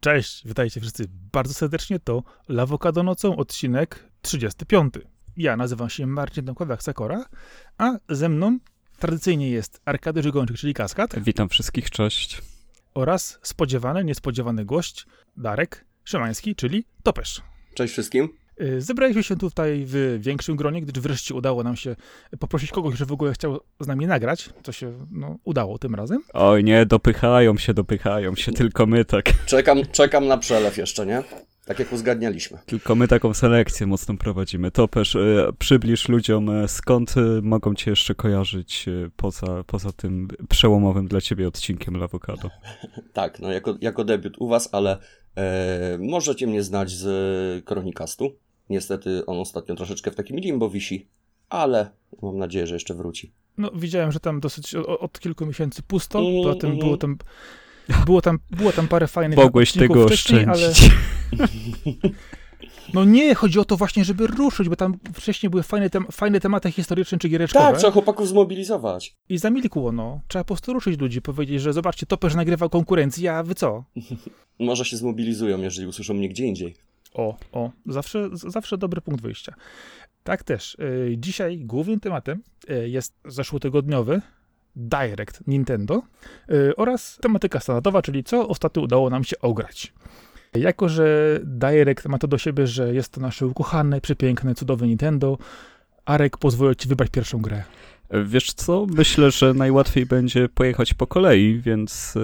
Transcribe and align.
Cześć, 0.00 0.48
witajcie 0.48 0.80
wszyscy 0.80 1.04
bardzo 1.32 1.54
serdecznie. 1.54 1.98
To 1.98 2.22
Lawokado 2.48 3.02
nocą, 3.02 3.36
odcinek 3.36 4.08
35. 4.22 4.94
Ja 5.36 5.56
nazywam 5.56 5.90
się 5.90 6.06
Marcin 6.06 6.44
Domkowiak-Sakora, 6.44 7.24
a 7.78 7.98
ze 8.08 8.28
mną 8.28 8.58
tradycyjnie 8.98 9.50
jest 9.50 9.80
Arkady 9.84 10.22
Żygończyk, 10.22 10.56
czyli 10.56 10.74
Kaskad. 10.74 11.18
Witam 11.18 11.48
wszystkich, 11.48 11.90
cześć. 11.90 12.42
Oraz 12.94 13.38
spodziewany, 13.42 14.04
niespodziewany 14.04 14.64
gość 14.64 15.06
Darek 15.36 15.84
Szymański, 16.04 16.54
czyli 16.54 16.84
Topesz. 17.02 17.42
Cześć 17.74 17.92
wszystkim. 17.92 18.39
Y, 18.60 18.80
zebraliśmy 18.80 19.22
się 19.22 19.36
tutaj 19.36 19.84
w 19.86 20.18
większym 20.20 20.56
gronie, 20.56 20.82
gdyż 20.82 21.02
wreszcie 21.02 21.34
udało 21.34 21.62
nam 21.62 21.76
się 21.76 21.96
poprosić 22.38 22.70
kogoś, 22.70 22.98
że 22.98 23.06
w 23.06 23.12
ogóle 23.12 23.32
chciał 23.32 23.60
z 23.80 23.86
nami 23.86 24.06
nagrać, 24.06 24.50
co 24.62 24.72
się 24.72 24.92
no, 25.10 25.38
udało 25.44 25.78
tym 25.78 25.94
razem. 25.94 26.22
Oj 26.32 26.64
nie, 26.64 26.86
dopychają 26.86 27.58
się, 27.58 27.74
dopychają 27.74 28.34
się, 28.34 28.52
tylko 28.52 28.86
my 28.86 29.04
tak. 29.04 29.24
Czekam, 29.46 29.78
czekam 29.92 30.26
na 30.26 30.38
przelew 30.38 30.76
jeszcze, 30.76 31.06
nie? 31.06 31.22
Tak 31.64 31.78
jak 31.78 31.92
uzgadnialiśmy. 31.92 32.58
Tylko 32.66 32.94
my 32.94 33.08
taką 33.08 33.34
selekcję 33.34 33.86
mocną 33.86 34.18
prowadzimy. 34.18 34.70
Topesz, 34.70 35.16
e, 35.16 35.52
przybliż 35.58 36.08
ludziom, 36.08 36.50
e, 36.50 36.68
skąd 36.68 37.14
mogą 37.42 37.74
cię 37.74 37.90
jeszcze 37.90 38.14
kojarzyć 38.14 38.86
poza, 39.16 39.64
poza 39.66 39.92
tym 39.92 40.28
przełomowym 40.48 41.08
dla 41.08 41.20
ciebie 41.20 41.48
odcinkiem 41.48 41.96
Lawokado. 41.96 42.50
Tak, 43.12 43.40
no 43.40 43.52
jako, 43.52 43.76
jako 43.80 44.04
debiut 44.04 44.34
u 44.38 44.48
was, 44.48 44.68
ale 44.72 44.98
e, 45.36 45.98
możecie 45.98 46.46
mnie 46.46 46.62
znać 46.62 46.90
z 46.90 47.64
Kronikastu. 47.64 48.36
Niestety 48.70 49.26
on 49.26 49.38
ostatnio 49.38 49.74
troszeczkę 49.74 50.10
w 50.10 50.14
takim 50.14 50.36
limbo 50.36 50.70
wisi, 50.70 51.06
ale 51.48 51.90
mam 52.22 52.38
nadzieję, 52.38 52.66
że 52.66 52.74
jeszcze 52.74 52.94
wróci. 52.94 53.32
No, 53.58 53.70
widziałem, 53.74 54.12
że 54.12 54.20
tam 54.20 54.40
dosyć 54.40 54.74
o, 54.74 54.98
od 54.98 55.20
kilku 55.20 55.46
miesięcy 55.46 55.82
pusto, 55.82 56.18
Mm, 56.18 56.42
poza 56.42 56.54
tym 56.54 56.70
mm. 56.70 56.78
było 56.78 56.96
tam, 56.96 57.16
było 58.06 58.22
tam, 58.22 58.38
było 58.50 58.72
tam 58.72 58.88
parę 58.88 59.06
fajnych 59.06 59.38
Mogłeś 59.38 59.72
tego 59.72 60.06
wcześniej, 60.06 60.44
ale 60.44 60.68
oszczędzić. 60.68 60.94
no 62.94 63.04
nie, 63.04 63.34
chodzi 63.34 63.58
o 63.58 63.64
to 63.64 63.76
właśnie, 63.76 64.04
żeby 64.04 64.26
ruszyć, 64.26 64.68
bo 64.68 64.76
tam 64.76 64.98
wcześniej 65.14 65.50
były 65.50 65.62
fajne, 65.62 65.90
tem 65.90 66.06
fajne 66.12 66.40
tematy 66.40 66.70
historyczne 66.70 67.18
czy 67.18 67.28
giereczkowe 67.28 67.64
Tak, 67.64 67.78
trzeba 67.78 67.92
chłopaków 67.92 68.28
zmobilizować. 68.28 69.16
i 69.28 69.38
zamilkło, 69.38 69.92
no. 69.92 70.20
Trzeba 70.28 70.44
po 70.44 70.54
prostu 70.54 70.72
ruszyć 70.72 71.00
ludzi, 71.00 71.22
powiedzieć, 71.22 71.60
że 71.60 71.72
zobaczcie, 71.72 72.06
Topesz 72.06 72.34
nagrywa 72.34 72.68
konkurencję, 72.68 73.34
a 73.34 73.42
wy 73.42 73.54
co? 73.54 73.84
Może 74.58 74.84
się 74.84 74.96
zmobilizują, 74.96 75.58
jeżeli 75.58 75.88
usłyszą 75.88 76.14
mnie 76.14 76.28
gdzie 76.28 76.46
indziej. 76.46 76.89
O, 77.14 77.36
o, 77.52 77.70
zawsze, 77.86 78.28
zawsze 78.32 78.78
dobry 78.78 79.00
punkt 79.00 79.22
wyjścia. 79.22 79.54
Tak 80.24 80.42
też. 80.42 80.74
y, 80.74 81.14
dzisiaj 81.18 81.58
głównym 81.58 82.00
tematem 82.00 82.42
y, 82.70 82.88
jest 82.88 83.14
zeszłotygodniowy 83.24 84.20
Direct 84.76 85.46
Nintendo 85.46 86.02
y, 86.50 86.76
oraz 86.76 87.18
tematyka 87.22 87.60
standardowa, 87.60 88.02
czyli 88.02 88.24
co 88.24 88.48
ostatnio 88.48 88.82
udało 88.82 89.10
nam 89.10 89.24
się 89.24 89.38
ograć. 89.38 89.92
Jako, 90.54 90.88
że 90.88 91.40
Direct 91.44 92.06
ma 92.06 92.18
to 92.18 92.28
do 92.28 92.38
siebie, 92.38 92.66
że 92.66 92.94
jest 92.94 93.12
to 93.12 93.20
nasze 93.20 93.46
ukochane, 93.46 94.00
przepiękne, 94.00 94.54
cudowne 94.54 94.86
Nintendo, 94.86 95.38
Arek 96.04 96.36
pozwolę 96.36 96.76
ci 96.76 96.88
wybrać 96.88 97.10
pierwszą 97.10 97.38
grę. 97.38 97.62
Wiesz 98.24 98.52
co, 98.52 98.86
myślę, 98.96 99.30
że 99.30 99.54
najłatwiej 99.54 100.06
będzie 100.06 100.48
pojechać 100.48 100.94
po 100.94 101.06
kolei, 101.06 101.60
więc 101.64 102.14
e, 102.16 102.20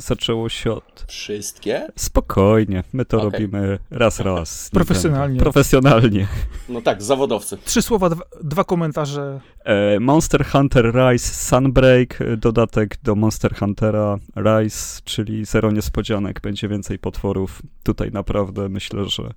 zaczęło 0.00 0.48
się 0.48 0.72
od... 0.72 1.04
Wszystkie? 1.08 1.88
Spokojnie, 1.96 2.84
my 2.92 3.04
to 3.04 3.16
Okej. 3.16 3.30
robimy 3.30 3.78
raz, 3.90 4.20
raz. 4.20 4.70
Profesjonalnie. 4.72 5.40
Profesjonalnie. 5.40 6.26
No 6.68 6.80
tak, 6.80 7.02
zawodowcy. 7.02 7.58
Trzy 7.64 7.82
słowa, 7.82 8.10
dwa, 8.10 8.24
dwa 8.42 8.64
komentarze. 8.64 9.40
E, 9.64 10.00
Monster 10.00 10.46
Hunter 10.46 10.92
Rise 10.94 11.34
Sunbreak, 11.34 12.20
e, 12.20 12.36
dodatek 12.36 12.98
do 13.02 13.14
Monster 13.14 13.54
Huntera 13.56 14.18
Rise, 14.36 15.00
czyli 15.04 15.44
zero 15.44 15.70
niespodzianek, 15.70 16.40
będzie 16.40 16.68
więcej 16.68 16.98
potworów. 16.98 17.62
Tutaj 17.82 18.10
naprawdę 18.12 18.68
myślę, 18.68 19.04
że 19.04 19.34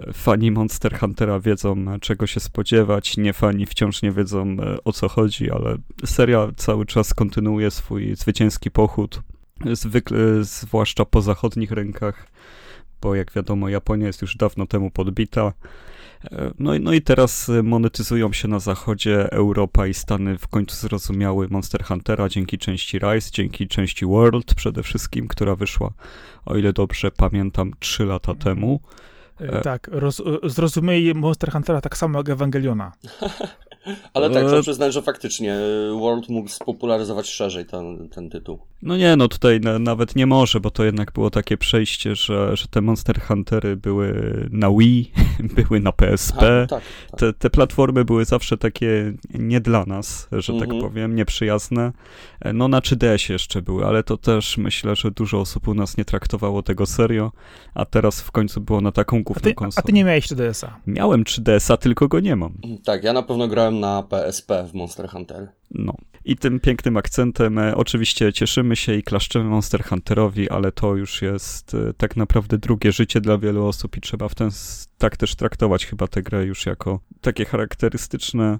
e, 0.00 0.12
fani 0.12 0.50
Monster 0.50 0.98
Huntera 0.98 1.40
wiedzą, 1.40 1.84
czego 2.00 2.26
się 2.26 2.40
spodziewać, 2.40 3.16
nie 3.16 3.32
fani 3.32 3.66
wciąż 3.66 4.02
nie 4.02 4.12
wiedzą, 4.12 4.56
o 4.84 4.92
co 4.92 5.08
chodzi, 5.08 5.21
ale 5.54 5.76
seria 6.04 6.48
cały 6.56 6.86
czas 6.86 7.14
kontynuuje 7.14 7.70
swój 7.70 8.16
zwycięski 8.16 8.70
pochód, 8.70 9.20
zwykle, 9.72 10.18
zwłaszcza 10.40 11.04
po 11.04 11.22
zachodnich 11.22 11.70
rękach, 11.70 12.26
bo 13.00 13.14
jak 13.14 13.32
wiadomo, 13.32 13.68
Japonia 13.68 14.06
jest 14.06 14.22
już 14.22 14.36
dawno 14.36 14.66
temu 14.66 14.90
podbita. 14.90 15.52
No 16.58 16.74
i, 16.74 16.80
no 16.80 16.92
i 16.92 17.02
teraz 17.02 17.50
monetyzują 17.62 18.32
się 18.32 18.48
na 18.48 18.58
zachodzie 18.58 19.32
Europa 19.32 19.86
i 19.86 19.94
Stany 19.94 20.38
w 20.38 20.48
końcu 20.48 20.76
zrozumiały 20.76 21.48
Monster 21.50 21.84
Huntera 21.84 22.28
dzięki 22.28 22.58
części 22.58 22.98
Rise, 22.98 23.30
dzięki 23.32 23.68
części 23.68 24.06
World 24.06 24.54
przede 24.54 24.82
wszystkim, 24.82 25.28
która 25.28 25.54
wyszła, 25.54 25.92
o 26.46 26.56
ile 26.56 26.72
dobrze 26.72 27.10
pamiętam, 27.10 27.72
3 27.78 28.04
lata 28.04 28.34
temu. 28.34 28.80
E. 29.40 29.60
Tak, 29.60 29.88
roz, 29.92 30.22
zrozumieli 30.42 31.14
Monster 31.14 31.52
Huntera 31.52 31.80
tak 31.80 31.96
samo 31.96 32.18
jak 32.18 32.28
Ewangeliona. 32.28 32.92
Ale 34.14 34.30
tak, 34.30 34.46
trzeba 34.46 34.62
przyznać, 34.62 34.92
że 34.94 35.02
faktycznie 35.02 35.54
e, 35.54 35.98
World 36.00 36.28
mógł 36.28 36.48
spopularyzować 36.48 37.28
szerzej 37.30 37.66
ten, 37.66 38.08
ten 38.08 38.30
tytuł. 38.30 38.58
No 38.82 38.96
nie, 38.96 39.16
no 39.16 39.28
tutaj 39.28 39.60
na, 39.60 39.78
nawet 39.78 40.16
nie 40.16 40.26
może, 40.26 40.60
bo 40.60 40.70
to 40.70 40.84
jednak 40.84 41.12
było 41.12 41.30
takie 41.30 41.56
przejście, 41.56 42.16
że, 42.16 42.56
że 42.56 42.66
te 42.68 42.80
Monster 42.80 43.20
Huntery 43.20 43.76
były 43.76 44.14
na 44.52 44.70
Wii, 44.70 45.12
były 45.56 45.80
na 45.80 45.92
PSP. 45.92 46.62
A, 46.62 46.66
tak, 46.66 46.82
tak. 47.10 47.20
Te, 47.20 47.32
te 47.32 47.50
platformy 47.50 48.04
były 48.04 48.24
zawsze 48.24 48.58
takie 48.58 49.12
nie 49.34 49.60
dla 49.60 49.84
nas, 49.86 50.28
że 50.32 50.52
tak 50.52 50.62
Mhm. 50.62 50.80
powiem, 50.80 51.16
nieprzyjazne. 51.16 51.92
E, 52.40 52.52
No 52.52 52.68
na 52.68 52.80
3DS 52.80 53.32
jeszcze 53.32 53.62
były, 53.62 53.86
ale 53.86 54.02
to 54.02 54.16
też 54.16 54.58
myślę, 54.58 54.96
że 54.96 55.10
dużo 55.10 55.40
osób 55.40 55.68
u 55.68 55.74
nas 55.74 55.96
nie 55.96 56.04
traktowało 56.04 56.62
tego 56.62 56.86
serio, 56.86 57.32
a 57.74 57.84
teraz 57.84 58.20
w 58.20 58.30
końcu 58.30 58.60
było 58.60 58.80
na 58.80 58.92
taką 58.92 59.22
główną 59.22 59.54
konsolę. 59.54 59.82
a 59.84 59.86
ty 59.86 59.92
nie 59.92 60.04
miałeś 60.04 60.26
4DS-a. 60.26 60.78
Miałem 60.86 61.24
3DS-a, 61.24 61.76
tylko 61.76 62.08
go 62.08 62.20
nie 62.20 62.36
mam. 62.36 62.52
Tak, 62.84 63.04
ja 63.04 63.12
na 63.12 63.22
pewno 63.22 63.48
grałem 63.48 63.71
na 63.72 64.02
PSP 64.02 64.64
w 64.64 64.74
Monster 64.74 65.08
Hunter. 65.08 65.48
No. 65.70 65.94
I 66.24 66.36
tym 66.36 66.60
pięknym 66.60 66.96
akcentem 66.96 67.58
e, 67.58 67.76
oczywiście 67.76 68.32
cieszymy 68.32 68.76
się 68.76 68.94
i 68.94 69.02
klaszczemy 69.02 69.44
Monster 69.44 69.84
Hunterowi, 69.84 70.50
ale 70.50 70.72
to 70.72 70.94
już 70.96 71.22
jest 71.22 71.74
e, 71.74 71.92
tak 71.94 72.16
naprawdę 72.16 72.58
drugie 72.58 72.92
życie 72.92 73.20
dla 73.20 73.38
wielu 73.38 73.66
osób 73.66 73.96
i 73.96 74.00
trzeba 74.00 74.28
w 74.28 74.34
ten 74.34 74.50
tak 74.98 75.16
też 75.16 75.34
traktować 75.34 75.86
chyba 75.86 76.08
tę 76.08 76.22
grę 76.22 76.44
już 76.44 76.66
jako 76.66 77.00
takie 77.20 77.44
charakterystyczne, 77.44 78.58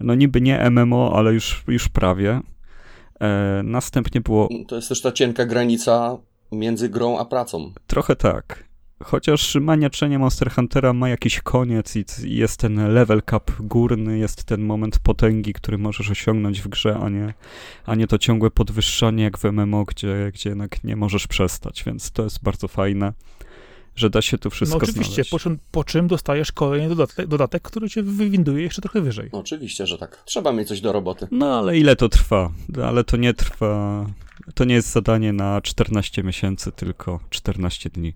no 0.00 0.14
niby 0.14 0.40
nie 0.40 0.70
MMO, 0.70 1.12
ale 1.16 1.32
już, 1.32 1.64
już 1.68 1.88
prawie. 1.88 2.40
E, 3.20 3.60
następnie 3.64 4.20
było 4.20 4.48
To 4.68 4.76
jest 4.76 4.88
też 4.88 5.00
ta 5.00 5.12
cienka 5.12 5.46
granica 5.46 6.18
między 6.52 6.88
grą 6.88 7.18
a 7.18 7.24
pracą. 7.24 7.72
trochę 7.86 8.16
tak. 8.16 8.64
Chociaż 9.04 9.54
maniaczenie 9.54 10.18
Monster 10.18 10.50
Huntera 10.50 10.92
ma 10.92 11.08
jakiś 11.08 11.40
koniec 11.40 11.96
i 11.96 12.04
jest 12.36 12.60
ten 12.60 12.94
level 12.94 13.22
cap 13.30 13.50
górny, 13.60 14.18
jest 14.18 14.44
ten 14.44 14.60
moment 14.62 14.98
potęgi, 14.98 15.52
który 15.52 15.78
możesz 15.78 16.10
osiągnąć 16.10 16.60
w 16.60 16.68
grze, 16.68 16.98
a 17.02 17.08
nie, 17.08 17.34
a 17.86 17.94
nie 17.94 18.06
to 18.06 18.18
ciągłe 18.18 18.50
podwyższanie 18.50 19.24
jak 19.24 19.38
w 19.38 19.44
MMO, 19.44 19.84
gdzie, 19.84 20.30
gdzie 20.34 20.50
jednak 20.50 20.84
nie 20.84 20.96
możesz 20.96 21.26
przestać, 21.26 21.84
więc 21.84 22.10
to 22.10 22.22
jest 22.24 22.42
bardzo 22.42 22.68
fajne, 22.68 23.12
że 23.96 24.10
da 24.10 24.22
się 24.22 24.38
tu 24.38 24.50
wszystko 24.50 24.78
No 24.78 24.82
oczywiście, 24.84 25.12
znaleźć. 25.14 25.30
po 25.30 25.38
czym, 25.38 25.58
po 25.72 25.84
czym 25.84 26.06
dostajesz 26.06 26.52
kolejny 26.52 26.88
dodatek, 26.88 27.26
dodatek, 27.26 27.62
który 27.62 27.88
cię 27.90 28.02
wywinduje 28.02 28.62
jeszcze 28.62 28.82
trochę 28.82 29.00
wyżej. 29.00 29.30
No, 29.32 29.38
oczywiście, 29.38 29.86
że 29.86 29.98
tak. 29.98 30.22
Trzeba 30.24 30.52
mieć 30.52 30.68
coś 30.68 30.80
do 30.80 30.92
roboty. 30.92 31.28
No 31.30 31.58
ale 31.58 31.78
ile 31.78 31.96
to 31.96 32.08
trwa? 32.08 32.50
Ale 32.84 33.04
to 33.04 33.16
nie 33.16 33.34
trwa. 33.34 34.06
To 34.54 34.64
nie 34.64 34.74
jest 34.74 34.92
zadanie 34.92 35.32
na 35.32 35.60
14 35.60 36.22
miesięcy, 36.22 36.72
tylko 36.72 37.20
14 37.30 37.90
dni. 37.90 38.14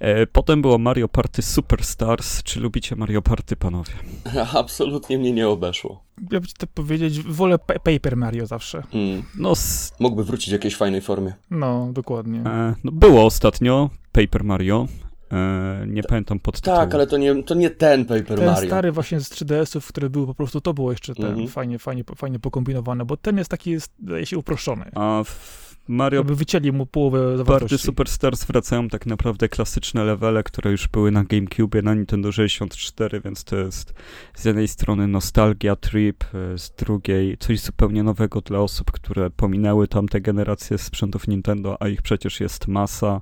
E, 0.00 0.26
potem 0.26 0.62
było 0.62 0.78
Mario 0.78 1.08
Party 1.08 1.42
Superstars. 1.42 2.42
Czy 2.42 2.60
lubicie 2.60 2.96
Mario 2.96 3.22
Party, 3.22 3.56
panowie? 3.56 3.92
Absolutnie 4.54 5.18
mnie 5.18 5.32
nie 5.32 5.48
obeszło. 5.48 6.02
Ja 6.32 6.40
bym 6.40 6.44
ci 6.46 6.54
to 6.58 6.66
powiedzieć, 6.66 7.20
wolę 7.20 7.58
pa- 7.58 7.78
Paper 7.78 8.16
Mario 8.16 8.46
zawsze. 8.46 8.82
Mm. 8.94 9.22
No, 9.38 9.52
s- 9.52 9.92
Mógłby 10.00 10.24
wrócić 10.24 10.48
w 10.48 10.52
jakiejś 10.52 10.76
fajnej 10.76 11.00
formie. 11.00 11.34
No, 11.50 11.88
dokładnie. 11.92 12.40
e, 12.40 12.74
no 12.84 12.92
było 12.92 13.24
ostatnio 13.26 13.90
Paper 14.12 14.44
Mario. 14.44 14.86
E, 15.32 15.84
nie 15.86 16.02
pamiętam 16.02 16.40
pod 16.40 16.60
Tak, 16.60 16.94
ale 16.94 17.06
to 17.06 17.16
nie, 17.16 17.42
to 17.42 17.54
nie 17.54 17.70
ten 17.70 18.04
Paper 18.04 18.38
Ten 18.38 18.46
Mario. 18.46 18.66
stary 18.68 18.92
właśnie 18.92 19.20
z 19.20 19.30
3DS-ów, 19.30 19.88
które 19.88 20.10
były 20.10 20.26
po 20.26 20.34
prostu, 20.34 20.60
to 20.60 20.74
było 20.74 20.90
jeszcze 20.90 21.14
ten 21.14 21.26
Mhm. 21.26 21.48
fajnie, 21.48 21.78
fajnie, 21.78 22.04
fajnie 22.16 22.38
pokombinowane, 22.38 23.04
bo 23.04 23.16
ten 23.16 23.38
jest 23.38 23.50
taki, 23.50 23.70
jest, 23.70 23.92
się 24.24 24.38
uproszczony. 24.38 24.90
A 24.94 25.22
w 25.24 25.65
Mario 25.88 26.20
Jakby 26.20 26.34
wycięli 26.34 26.72
mu 26.72 26.86
połowę 26.86 27.18
Party 27.20 27.36
zawartości. 27.36 27.86
Superstars 27.86 28.44
wracają 28.44 28.88
tak 28.88 29.06
naprawdę 29.06 29.48
klasyczne 29.48 30.04
levele, 30.04 30.42
które 30.42 30.70
już 30.70 30.88
były 30.88 31.10
na 31.10 31.24
GameCube, 31.24 31.82
na 31.82 31.94
Nintendo 31.94 32.32
64, 32.32 33.20
więc 33.20 33.44
to 33.44 33.56
jest 33.56 33.94
z 34.34 34.44
jednej 34.44 34.68
strony 34.68 35.08
nostalgia 35.08 35.76
trip, 35.76 36.24
e, 36.24 36.58
z 36.58 36.70
drugiej 36.70 37.36
coś 37.38 37.60
zupełnie 37.60 38.02
nowego 38.02 38.40
dla 38.40 38.58
osób, 38.58 38.90
które 38.90 39.30
pominęły 39.30 39.88
tamte 39.88 40.20
generacje 40.20 40.78
sprzętów 40.78 41.28
Nintendo, 41.28 41.76
a 41.80 41.88
ich 41.88 42.02
przecież 42.02 42.40
jest 42.40 42.68
masa. 42.68 43.20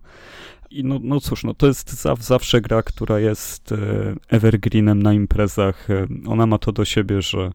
I 0.70 0.84
no, 0.84 1.00
no 1.02 1.20
cóż, 1.20 1.44
no 1.44 1.54
to 1.54 1.66
jest 1.66 1.92
zaw, 1.92 2.22
zawsze 2.22 2.60
gra, 2.60 2.82
która 2.82 3.18
jest 3.20 3.72
e, 3.72 3.76
evergreenem 4.28 5.02
na 5.02 5.12
imprezach. 5.12 5.90
E, 5.90 6.06
ona 6.26 6.46
ma 6.46 6.58
to 6.58 6.72
do 6.72 6.84
siebie, 6.84 7.22
że 7.22 7.52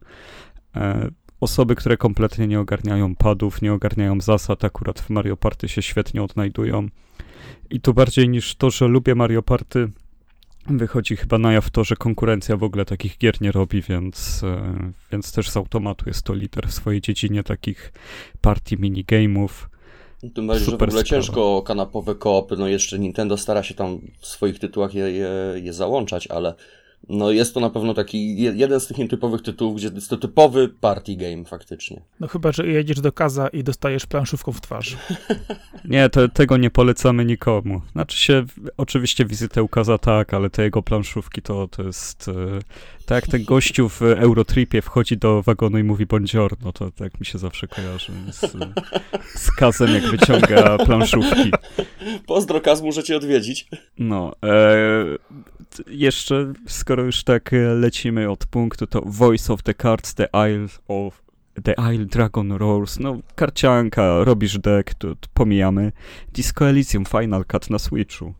osoby, 1.40 1.74
które 1.74 1.96
kompletnie 1.96 2.46
nie 2.46 2.60
ogarniają 2.60 3.16
padów, 3.16 3.62
nie 3.62 3.72
ogarniają 3.72 4.20
zasad, 4.20 4.64
akurat 4.64 5.00
w 5.00 5.10
Mario 5.10 5.36
Party 5.36 5.68
się 5.68 5.82
świetnie 5.82 6.22
odnajdują. 6.22 6.88
I 7.70 7.80
tu 7.80 7.94
bardziej 7.94 8.28
niż 8.28 8.54
to, 8.54 8.70
że 8.70 8.88
lubię 8.88 9.14
Mario 9.14 9.42
Party, 9.42 9.88
wychodzi 10.66 11.16
chyba 11.16 11.38
na 11.38 11.52
jaw 11.52 11.70
to, 11.70 11.84
że 11.84 11.96
konkurencja 11.96 12.56
w 12.56 12.62
ogóle 12.62 12.84
takich 12.84 13.18
gier 13.18 13.42
nie 13.42 13.52
robi, 13.52 13.82
więc, 13.82 14.42
e, 14.44 14.92
więc 15.12 15.32
też 15.32 15.50
z 15.50 15.56
automatu 15.56 16.04
jest 16.06 16.22
to 16.22 16.34
lider 16.34 16.68
w 16.68 16.74
swojej 16.74 17.00
dziedzinie 17.00 17.42
takich 17.42 17.92
partii 18.40 18.78
minigame'ów. 18.78 19.48
Tym 20.34 20.46
bardziej, 20.46 20.64
że 20.64 20.70
w 20.70 20.74
ogóle 20.74 20.90
sprawa. 20.90 21.04
ciężko 21.04 21.62
kanapowe 21.62 22.14
koopy, 22.14 22.56
no 22.56 22.68
jeszcze 22.68 22.98
Nintendo 22.98 23.36
stara 23.36 23.62
się 23.62 23.74
tam 23.74 23.98
w 24.18 24.26
swoich 24.26 24.58
tytułach 24.58 24.94
je, 24.94 25.10
je, 25.10 25.30
je 25.62 25.72
załączać, 25.72 26.26
ale 26.26 26.54
no 27.08 27.30
jest 27.30 27.54
to 27.54 27.60
na 27.60 27.70
pewno 27.70 27.94
taki 27.94 28.42
jeden 28.42 28.80
z 28.80 28.86
tych 28.86 28.98
nietypowych 28.98 29.42
tytułów, 29.42 29.76
gdzie 29.76 29.90
jest 29.94 30.10
to 30.10 30.16
typowy 30.16 30.68
party 30.68 31.16
game 31.16 31.44
faktycznie. 31.44 32.02
No 32.20 32.28
chyba, 32.28 32.52
że 32.52 32.66
jedziesz 32.66 33.00
do 33.00 33.12
kaza 33.12 33.48
i 33.48 33.64
dostajesz 33.64 34.06
planszówką 34.06 34.52
w 34.52 34.60
twarz. 34.60 34.96
nie, 35.84 36.08
to, 36.08 36.28
tego 36.28 36.56
nie 36.56 36.70
polecamy 36.70 37.24
nikomu. 37.24 37.80
Znaczy 37.92 38.18
się, 38.18 38.44
oczywiście 38.76 39.24
wizytę 39.24 39.62
u 39.62 39.68
kaza 39.68 39.98
tak, 39.98 40.34
ale 40.34 40.50
te 40.50 40.62
jego 40.62 40.82
planszówki 40.82 41.42
to, 41.42 41.68
to 41.68 41.82
jest... 41.82 42.28
E, 42.28 42.60
tak 43.06 43.24
jak 43.24 43.30
ten 43.30 43.44
gościu 43.44 43.88
w 43.88 44.02
Eurotripie 44.02 44.82
wchodzi 44.82 45.16
do 45.16 45.42
wagonu 45.42 45.78
i 45.78 45.82
mówi 45.82 46.06
buongiorno, 46.06 46.72
to 46.72 46.90
tak 46.90 47.20
mi 47.20 47.26
się 47.26 47.38
zawsze 47.38 47.68
kojarzy 47.68 48.12
z, 48.32 48.40
z 49.44 49.50
kazem, 49.50 49.94
jak 49.94 50.02
wyciąga 50.02 50.78
planszówki. 50.86 51.50
Pozdro, 52.26 52.60
kaz, 52.60 52.82
muszę 52.82 53.02
cię 53.02 53.16
odwiedzić. 53.16 53.68
No, 53.98 54.32
e, 54.44 55.04
jeszcze, 55.86 56.52
skoro 56.66 57.02
już 57.02 57.24
tak 57.24 57.52
e, 57.52 57.56
lecimy 57.56 58.30
od 58.30 58.46
punktu, 58.46 58.86
to 58.86 59.02
Voice 59.06 59.52
of 59.52 59.62
the 59.62 59.74
Cards, 59.74 60.14
The 60.14 60.28
Isle 60.34 60.68
of 60.88 61.22
The 61.62 61.74
Isle 61.94 62.06
Dragon 62.06 62.52
Roars, 62.52 62.98
no 62.98 63.18
karcianka, 63.34 64.24
robisz 64.24 64.58
deck, 64.58 64.94
to, 64.94 65.08
to 65.14 65.28
pomijamy. 65.34 65.92
Disco 66.32 66.68
Elysium 66.68 67.04
Final 67.04 67.44
Cut 67.44 67.70
na 67.70 67.78
Switchu. 67.78 68.34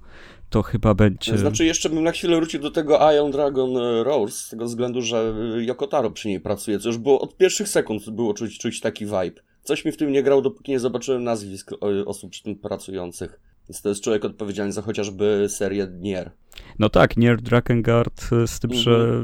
To 0.50 0.62
chyba 0.62 0.94
będzie... 0.94 1.38
Znaczy 1.38 1.64
jeszcze 1.64 1.90
bym 1.90 2.04
na 2.04 2.12
chwilę 2.12 2.36
wrócił 2.36 2.60
do 2.60 2.70
tego 2.70 3.12
Iron 3.12 3.30
Dragon 3.30 3.76
e, 3.76 4.04
Roars, 4.04 4.36
z 4.36 4.48
tego 4.48 4.64
względu, 4.64 5.02
że 5.02 5.34
e, 5.56 5.64
Yokotaro 5.64 6.10
przy 6.10 6.28
niej 6.28 6.40
pracuje, 6.40 6.78
co 6.78 6.88
już 6.88 6.98
było 6.98 7.20
od 7.20 7.36
pierwszych 7.36 7.68
sekund 7.68 8.10
było 8.10 8.34
czuć, 8.34 8.58
czuć 8.58 8.80
taki 8.80 9.04
vibe. 9.04 9.40
Coś 9.62 9.84
mi 9.84 9.92
w 9.92 9.96
tym 9.96 10.12
nie 10.12 10.22
grał, 10.22 10.42
dopóki 10.42 10.72
nie 10.72 10.80
zobaczyłem 10.80 11.24
nazwisk 11.24 11.70
osób 12.06 12.30
przy 12.30 12.42
tym 12.42 12.56
pracujących. 12.56 13.40
Więc 13.70 13.82
to 13.82 13.88
jest 13.88 14.02
człowiek 14.04 14.24
odpowiedzialny 14.24 14.72
za 14.72 14.82
chociażby 14.82 15.46
serię 15.48 15.88
Nier. 15.90 16.30
No 16.78 16.88
tak, 16.88 17.16
Nier 17.16 17.42
Drakengard, 17.42 18.22
z 18.46 18.60
tym, 18.60 18.70
mhm. 18.70 18.82
że 18.82 19.22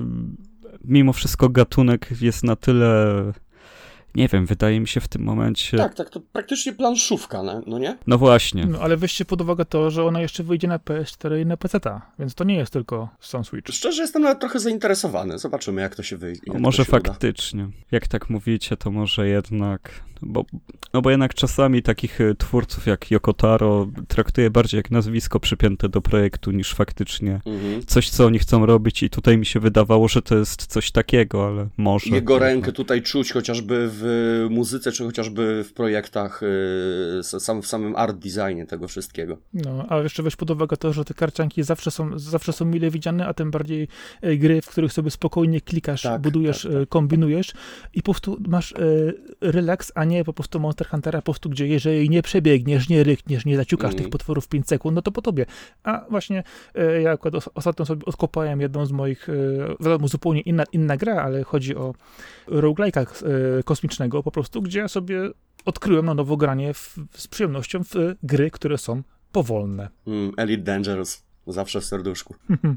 mimo 0.84 1.12
wszystko 1.12 1.48
gatunek 1.48 2.08
jest 2.20 2.44
na 2.44 2.56
tyle 2.56 3.32
nie 4.16 4.28
wiem, 4.28 4.46
wydaje 4.46 4.80
mi 4.80 4.88
się 4.88 5.00
w 5.00 5.08
tym 5.08 5.22
momencie... 5.22 5.76
Tak, 5.76 5.94
tak, 5.94 6.10
to 6.10 6.20
praktycznie 6.20 6.72
planszówka, 6.72 7.42
no, 7.42 7.62
no 7.66 7.78
nie? 7.78 7.98
No 8.06 8.18
właśnie. 8.18 8.66
No, 8.66 8.78
ale 8.78 8.96
weźcie 8.96 9.24
pod 9.24 9.40
uwagę 9.40 9.64
to, 9.64 9.90
że 9.90 10.04
ona 10.04 10.20
jeszcze 10.20 10.42
wyjdzie 10.42 10.68
na 10.68 10.78
PS4 10.78 11.42
i 11.42 11.46
na 11.46 11.56
PC, 11.56 11.80
więc 12.18 12.34
to 12.34 12.44
nie 12.44 12.56
jest 12.56 12.72
tylko 12.72 13.08
sam 13.20 13.44
Switch. 13.44 13.74
Szczerze 13.74 14.02
jestem 14.02 14.22
nawet 14.22 14.40
trochę 14.40 14.58
zainteresowany, 14.58 15.38
zobaczymy 15.38 15.82
jak 15.82 15.94
to 15.94 16.02
się 16.02 16.16
wyjdzie. 16.16 16.42
No, 16.46 16.58
może 16.58 16.84
faktycznie. 16.84 17.64
Uda. 17.64 17.76
Jak 17.90 18.08
tak 18.08 18.30
mówicie, 18.30 18.76
to 18.76 18.90
może 18.90 19.28
jednak 19.28 20.06
bo, 20.22 20.44
no 20.94 21.02
bo 21.02 21.10
jednak 21.10 21.34
czasami 21.34 21.82
takich 21.82 22.20
e, 22.20 22.34
twórców 22.34 22.86
jak 22.86 23.10
Yokotaro 23.10 23.88
traktuję 24.08 24.50
bardziej 24.50 24.78
jak 24.78 24.90
nazwisko 24.90 25.40
przypięte 25.40 25.88
do 25.88 26.00
projektu 26.00 26.50
niż 26.50 26.74
faktycznie 26.74 27.40
mhm. 27.46 27.86
coś, 27.86 28.10
co 28.10 28.26
oni 28.26 28.38
chcą 28.38 28.66
robić 28.66 29.02
i 29.02 29.10
tutaj 29.10 29.38
mi 29.38 29.46
się 29.46 29.60
wydawało, 29.60 30.08
że 30.08 30.22
to 30.22 30.36
jest 30.36 30.66
coś 30.66 30.90
takiego, 30.90 31.46
ale 31.46 31.68
może. 31.76 32.10
Jego 32.10 32.38
rękę 32.38 32.72
tutaj 32.72 33.02
czuć 33.02 33.32
chociażby 33.32 33.88
w 33.92 34.02
muzyce, 34.50 34.92
czy 34.92 35.04
chociażby 35.04 35.64
w 35.64 35.72
projektach, 35.72 36.40
e, 37.18 37.22
sam, 37.22 37.62
w 37.62 37.66
samym 37.66 37.96
art 37.96 38.16
designie 38.16 38.66
tego 38.66 38.88
wszystkiego. 38.88 39.38
No, 39.54 39.86
a 39.88 39.96
jeszcze 39.96 40.22
weź 40.22 40.36
pod 40.36 40.50
uwagę 40.50 40.76
to, 40.76 40.92
że 40.92 41.04
te 41.04 41.14
karcianki 41.14 41.62
zawsze 41.62 41.90
są, 41.90 42.18
zawsze 42.18 42.52
są 42.52 42.64
mile 42.64 42.90
widziane, 42.90 43.26
a 43.26 43.34
tym 43.34 43.50
bardziej 43.50 43.88
e, 44.20 44.36
gry, 44.36 44.62
w 44.62 44.66
których 44.66 44.92
sobie 44.92 45.10
spokojnie 45.10 45.60
klikasz, 45.60 46.02
tak, 46.02 46.20
budujesz, 46.20 46.62
tak, 46.62 46.72
tak. 46.72 46.88
kombinujesz 46.88 47.52
i 47.94 48.02
po 48.02 48.12
prostu 48.12 48.36
masz 48.48 48.74
relaks, 49.40 49.92
a 49.94 50.04
nie 50.04 50.24
po 50.24 50.32
prostu 50.32 50.60
Monster 50.60 50.88
Huntera, 50.88 51.18
po 51.18 51.24
prostu 51.24 51.50
gdzie 51.50 51.66
jeżeli 51.66 52.10
nie 52.10 52.22
przebiegniesz, 52.22 52.88
nie 52.88 53.04
rykniesz, 53.04 53.44
nie 53.44 53.56
zaciukasz 53.56 53.90
mm. 53.90 53.98
tych 53.98 54.10
potworów 54.10 54.48
5 54.48 54.68
sekund, 54.68 54.94
no 54.94 55.02
to 55.02 55.12
po 55.12 55.22
tobie. 55.22 55.46
A 55.82 56.04
właśnie 56.10 56.42
ja 57.02 57.10
akurat 57.10 57.48
ostatnio 57.54 57.86
sobie 57.86 58.04
odkopałem 58.04 58.60
jedną 58.60 58.86
z 58.86 58.92
moich, 58.92 59.28
wiadomo, 59.80 60.08
zupełnie 60.08 60.40
inna, 60.40 60.64
inna 60.72 60.96
gra, 60.96 61.22
ale 61.22 61.44
chodzi 61.44 61.76
o 61.76 61.94
roguelike'a 62.46 63.06
e, 63.58 63.62
po 64.22 64.30
prostu, 64.30 64.62
gdzie 64.62 64.88
sobie 64.88 65.30
odkryłem 65.64 66.06
na 66.06 66.14
nowo 66.14 66.36
granie 66.36 66.74
w, 66.74 66.96
z 67.12 67.28
przyjemnością 67.28 67.84
w 67.84 67.94
gry, 68.22 68.50
które 68.50 68.78
są 68.78 69.02
powolne. 69.32 69.88
Mm, 70.06 70.32
Elite 70.36 70.62
Dangerous, 70.62 71.22
zawsze 71.46 71.80
w 71.80 71.84
serduszku. 71.84 72.34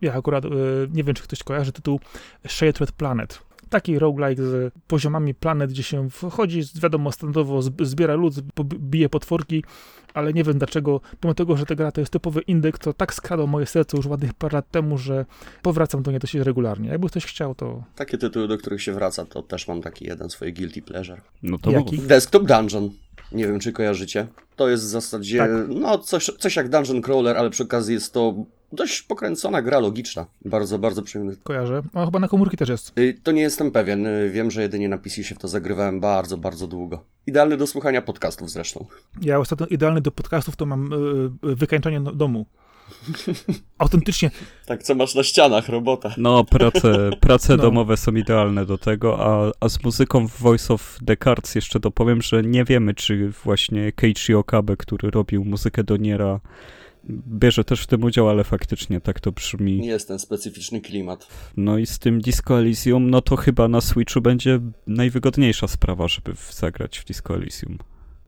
Ja 0.00 0.14
akurat, 0.14 0.44
nie 0.92 1.04
wiem, 1.04 1.14
czy 1.14 1.22
ktoś 1.22 1.42
kojarzy 1.42 1.72
tytuł 1.72 2.00
Shattered 2.46 2.92
Planet 2.92 3.40
taki 3.70 3.98
roguelike 3.98 4.42
z 4.42 4.74
poziomami 4.86 5.34
planet, 5.34 5.70
gdzie 5.70 5.82
się 5.82 6.10
wchodzi, 6.10 6.62
wiadomo, 6.82 7.12
standardowo 7.12 7.62
zbiera 7.62 8.14
lud, 8.14 8.34
bije 8.64 9.08
potworki, 9.08 9.64
ale 10.14 10.32
nie 10.32 10.44
wiem 10.44 10.58
dlaczego, 10.58 11.00
pomimo 11.20 11.34
tego, 11.34 11.56
że 11.56 11.66
ta 11.66 11.74
gra 11.74 11.92
to 11.92 12.00
jest 12.00 12.12
typowy 12.12 12.40
indyk, 12.40 12.78
to 12.78 12.92
tak 12.92 13.14
skradło 13.14 13.46
moje 13.46 13.66
serce 13.66 13.96
już 13.96 14.06
ładnych 14.06 14.34
parę 14.34 14.56
lat 14.56 14.70
temu, 14.70 14.98
że 14.98 15.26
powracam 15.62 16.02
do 16.02 16.10
niej 16.10 16.20
dosyć 16.20 16.40
regularnie. 16.40 16.88
Jakby 16.88 17.08
ktoś 17.08 17.24
chciał, 17.24 17.54
to... 17.54 17.84
Takie 17.96 18.18
tytuły, 18.18 18.48
do 18.48 18.58
których 18.58 18.82
się 18.82 18.92
wraca, 18.92 19.24
to 19.24 19.42
też 19.42 19.68
mam 19.68 19.82
taki 19.82 20.04
jeden 20.04 20.30
swój 20.30 20.52
guilty 20.52 20.82
pleasure. 20.82 21.20
No 21.42 21.58
to 21.58 21.70
Jaki? 21.70 21.98
Desktop 21.98 22.46
Dungeon. 22.46 22.90
Nie 23.32 23.46
wiem, 23.46 23.60
czy 23.60 23.72
kojarzycie. 23.72 24.26
To 24.56 24.68
jest 24.68 24.84
w 24.84 24.86
zasadzie, 24.86 25.38
tak. 25.38 25.50
no, 25.68 25.98
coś, 25.98 26.30
coś 26.38 26.56
jak 26.56 26.68
Dungeon 26.68 27.02
Crawler, 27.02 27.36
ale 27.36 27.50
przy 27.50 27.62
okazji 27.62 27.94
jest 27.94 28.12
to 28.12 28.34
dość 28.72 29.02
pokręcona 29.02 29.62
gra 29.62 29.78
logiczna. 29.78 30.26
Bardzo, 30.44 30.78
bardzo 30.78 31.02
przyjemny. 31.02 31.36
Kojarzę. 31.42 31.82
A 31.94 32.04
chyba 32.04 32.18
na 32.18 32.28
komórki 32.28 32.56
też 32.56 32.68
jest. 32.68 32.98
Y, 32.98 33.20
to 33.22 33.32
nie 33.32 33.42
jestem 33.42 33.70
pewien. 33.70 34.06
Y, 34.06 34.30
wiem, 34.30 34.50
że 34.50 34.62
jedynie 34.62 34.88
na 34.88 34.98
PC 34.98 35.24
się 35.24 35.34
w 35.34 35.38
to 35.38 35.48
zagrywałem 35.48 36.00
bardzo, 36.00 36.36
bardzo 36.36 36.66
długo. 36.66 37.04
Idealny 37.26 37.56
do 37.56 37.66
słuchania 37.66 38.02
podcastów 38.02 38.50
zresztą. 38.50 38.86
Ja 39.22 39.38
ostatnio 39.38 39.66
idealny 39.66 40.00
do 40.00 40.10
podcastów 40.10 40.56
to 40.56 40.66
mam 40.66 40.90
yy, 41.42 41.56
wykańczanie 41.56 42.00
domu. 42.00 42.46
Autentycznie. 43.78 44.30
Tak, 44.66 44.82
co 44.82 44.94
masz 44.94 45.14
na 45.14 45.22
ścianach, 45.22 45.68
robota. 45.68 46.14
No, 46.16 46.44
prace, 46.44 47.10
prace 47.20 47.56
no. 47.56 47.62
domowe 47.62 47.96
są 47.96 48.14
idealne 48.14 48.66
do 48.66 48.78
tego, 48.78 49.26
a, 49.26 49.52
a 49.60 49.68
z 49.68 49.84
muzyką 49.84 50.28
w 50.28 50.38
Voice 50.38 50.74
of 50.74 50.98
the 51.06 51.16
Cards 51.16 51.54
jeszcze 51.54 51.80
dopowiem, 51.80 52.22
że 52.22 52.42
nie 52.42 52.64
wiemy, 52.64 52.94
czy 52.94 53.28
właśnie 53.44 53.92
Keiichi 53.92 54.34
Okabe, 54.34 54.76
który 54.76 55.10
robił 55.10 55.44
muzykę 55.44 55.84
do 55.84 55.96
Niera, 55.96 56.40
bierze 57.08 57.64
też 57.64 57.82
w 57.82 57.86
tym 57.86 58.04
udział, 58.04 58.28
ale 58.28 58.44
faktycznie 58.44 59.00
tak 59.00 59.20
to 59.20 59.32
brzmi. 59.32 59.86
Jest 59.86 60.08
ten 60.08 60.18
specyficzny 60.18 60.80
klimat. 60.80 61.28
No 61.56 61.78
i 61.78 61.86
z 61.86 61.98
tym 61.98 62.20
Disco 62.20 62.58
Elysium, 62.58 63.10
no 63.10 63.22
to 63.22 63.36
chyba 63.36 63.68
na 63.68 63.80
Switchu 63.80 64.20
będzie 64.20 64.60
najwygodniejsza 64.86 65.68
sprawa, 65.68 66.08
żeby 66.08 66.32
zagrać 66.50 66.98
w 66.98 67.04
Disco 67.04 67.34
Elysium. 67.34 67.78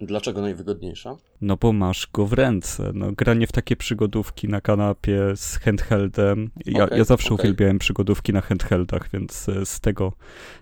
Dlaczego 0.07 0.41
najwygodniejsza? 0.41 1.17
No 1.41 1.57
bo 1.57 1.73
masz 1.73 2.09
go 2.13 2.27
w 2.27 2.33
ręce. 2.33 2.91
No, 2.95 3.13
granie 3.13 3.47
w 3.47 3.53
takie 3.53 3.77
przygodówki 3.77 4.49
na 4.49 4.61
kanapie 4.61 5.21
z 5.37 5.59
handheldem. 5.59 6.51
Ja, 6.67 6.85
okay, 6.85 6.99
ja 6.99 7.05
zawsze 7.05 7.35
okay. 7.35 7.45
uwielbiałem 7.45 7.79
przygodówki 7.79 8.33
na 8.33 8.41
handheldach, 8.41 9.11
więc 9.13 9.49
e, 9.49 9.67
z 9.67 9.81
tego 9.81 10.13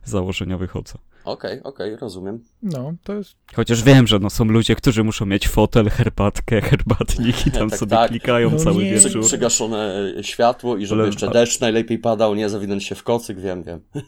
założenia 0.05 0.59
wychodzę. 0.59 0.95
Okej, 1.25 1.61
okay, 1.61 1.73
okej, 1.73 1.95
okay, 1.95 2.01
rozumiem. 2.01 2.45
No, 2.63 2.93
to 3.03 3.15
jest... 3.15 3.37
Chociaż 3.55 3.83
wiem, 3.83 4.07
że 4.07 4.19
no, 4.19 4.31
są 4.31 4.45
ludzie, 4.45 4.75
którzy 4.75 5.05
muszą 5.05 5.27
mieć 5.27 5.49
fotel, 5.49 5.91
herbatkę, 5.91 6.61
herbatnik 6.71 7.47
i 7.47 7.51
tam 7.51 7.71
tak, 7.71 7.79
sobie 7.79 7.91
tak. 7.91 8.11
klikają 8.11 8.51
no 8.51 8.59
cały 8.59 8.85
nie. 8.85 8.91
wieczór. 8.91 9.25
Przygaszone 9.25 10.13
światło 10.23 10.77
i 10.77 10.87
żeby 10.87 11.01
Ale... 11.01 11.09
jeszcze 11.09 11.31
deszcz 11.31 11.61
najlepiej 11.61 11.99
padał, 11.99 12.35
nie 12.35 12.49
zawinąć 12.49 12.85
się 12.85 12.95
w 12.95 13.03
kocyk, 13.03 13.41
wiem, 13.41 13.63
wiem. 13.63 13.81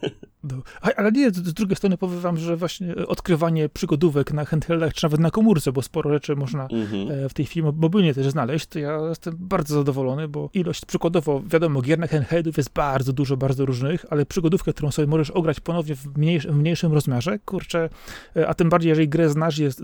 No, 0.45 0.57
ale 0.97 1.13
nie, 1.13 1.31
z 1.31 1.55
drugiej 1.55 1.77
strony 1.77 1.99
powiem 1.99 2.21
wam, 2.21 2.37
że 2.37 2.57
właśnie 2.57 2.95
odkrywanie 3.07 3.69
przygodówek 3.69 4.33
na 4.33 4.45
handheldach, 4.45 4.95
czy 4.95 5.05
nawet 5.05 5.21
na 5.21 5.31
komórce, 5.31 5.73
bo 5.73 5.83
sporo 5.83 6.11
rzeczy 6.11 6.37
można 6.37 6.67
mm-hmm. 6.67 7.29
w 7.29 7.35
tej 7.35 7.47
chwili 7.47 7.67
mobilnie 7.75 8.15
też 8.15 8.29
znaleźć, 8.29 8.67
to 8.67 8.79
ja 8.79 8.99
jestem 9.09 9.37
bardzo 9.39 9.75
zadowolony, 9.75 10.29
bo 10.29 10.51
ilość 10.55 10.85
przykładowo, 10.85 11.43
wiadomo, 11.47 11.83
gier 11.83 11.99
na 11.99 12.07
handheldów 12.07 12.57
jest 12.57 12.73
bardzo 12.73 13.13
dużo, 13.13 13.37
bardzo 13.37 13.67
różnych, 13.67 14.07
ale 14.11 14.27
przygodówkę, 14.27 14.73
którą 14.73 14.91
sobie 14.91 15.09
możesz 15.09 15.31
ograć 15.31 15.61
ponownie 15.61 15.97
w, 15.97 16.19
mniejsz, 16.19 16.47
w 16.47 16.57
mniejszym 16.57 16.93
rozmiarze, 17.03 17.39
kurczę, 17.39 17.89
e, 18.37 18.49
a 18.49 18.55
tym 18.55 18.69
bardziej, 18.71 18.89
jeżeli 18.89 19.09
grę 19.09 19.29
znasz 19.29 19.59
jest 19.59 19.83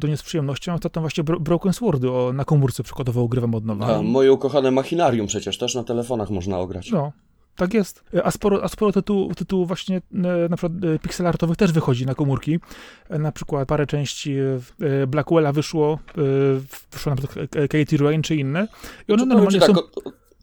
to 0.00 0.06
nie 0.06 0.16
z 0.16 0.22
przyjemnością, 0.22 0.78
to 0.78 0.90
tam 0.90 1.02
właśnie 1.02 1.24
Broken 1.24 1.72
Swordy 1.72 2.10
o, 2.10 2.32
na 2.32 2.44
komórce 2.44 2.82
przykładowo 2.82 3.22
ogrywam 3.22 3.54
od 3.54 3.64
nowa. 3.64 3.96
A, 3.96 4.02
moje 4.02 4.32
ukochane 4.32 4.70
Machinarium 4.70 5.26
przecież 5.26 5.58
też 5.58 5.74
na 5.74 5.84
telefonach 5.84 6.30
można 6.30 6.58
ograć. 6.58 6.90
No, 6.90 7.12
tak 7.56 7.74
jest. 7.74 8.04
A 8.24 8.30
sporo, 8.30 8.64
a 8.64 8.68
sporo 8.68 8.92
tytułów 8.92 9.36
tytuł 9.36 9.66
właśnie 9.66 9.96
e, 9.96 10.48
na 10.48 10.56
przykład 10.56 10.72
e, 10.84 10.98
pixelartowych 10.98 11.56
też 11.56 11.72
wychodzi 11.72 12.06
na 12.06 12.14
komórki. 12.14 12.58
Na 13.10 13.32
przykład 13.32 13.68
parę 13.68 13.86
części 13.86 14.36
Blackwella 15.06 15.52
wyszło, 15.52 15.98
wyszło 16.92 17.10
na 17.10 17.16
przykład 17.16 17.48
Katie 17.50 17.96
Rain 17.96 18.22
czy 18.22 18.36
inne. 18.36 18.68
I 19.08 19.12
one 19.12 19.26
no 19.26 19.34
normalnie 19.34 19.60
tak, 19.60 19.68
są... 19.68 19.74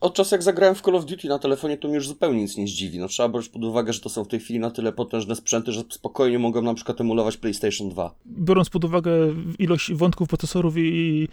od 0.01 0.13
czasu 0.15 0.35
jak 0.35 0.43
zagrałem 0.43 0.75
w 0.75 0.81
Call 0.81 0.95
of 0.95 1.05
Duty 1.05 1.27
na 1.27 1.39
telefonie, 1.39 1.77
to 1.77 1.87
mnie 1.87 1.95
już 1.95 2.07
zupełnie 2.07 2.41
nic 2.41 2.57
nie 2.57 2.67
zdziwi. 2.67 2.99
No 2.99 3.07
trzeba 3.07 3.29
brać 3.29 3.49
pod 3.49 3.63
uwagę, 3.63 3.93
że 3.93 3.99
to 3.99 4.09
są 4.09 4.23
w 4.23 4.27
tej 4.27 4.39
chwili 4.39 4.59
na 4.59 4.71
tyle 4.71 4.91
potężne 4.93 5.35
sprzęty, 5.35 5.71
że 5.71 5.83
spokojnie 5.89 6.39
mogą 6.39 6.61
na 6.61 6.73
przykład 6.73 7.01
emulować 7.01 7.37
PlayStation 7.37 7.89
2. 7.89 8.15
Biorąc 8.25 8.69
pod 8.69 8.83
uwagę 8.85 9.11
ilość 9.59 9.93
wątków 9.93 10.27
procesorów 10.29 10.73
i 10.77 11.27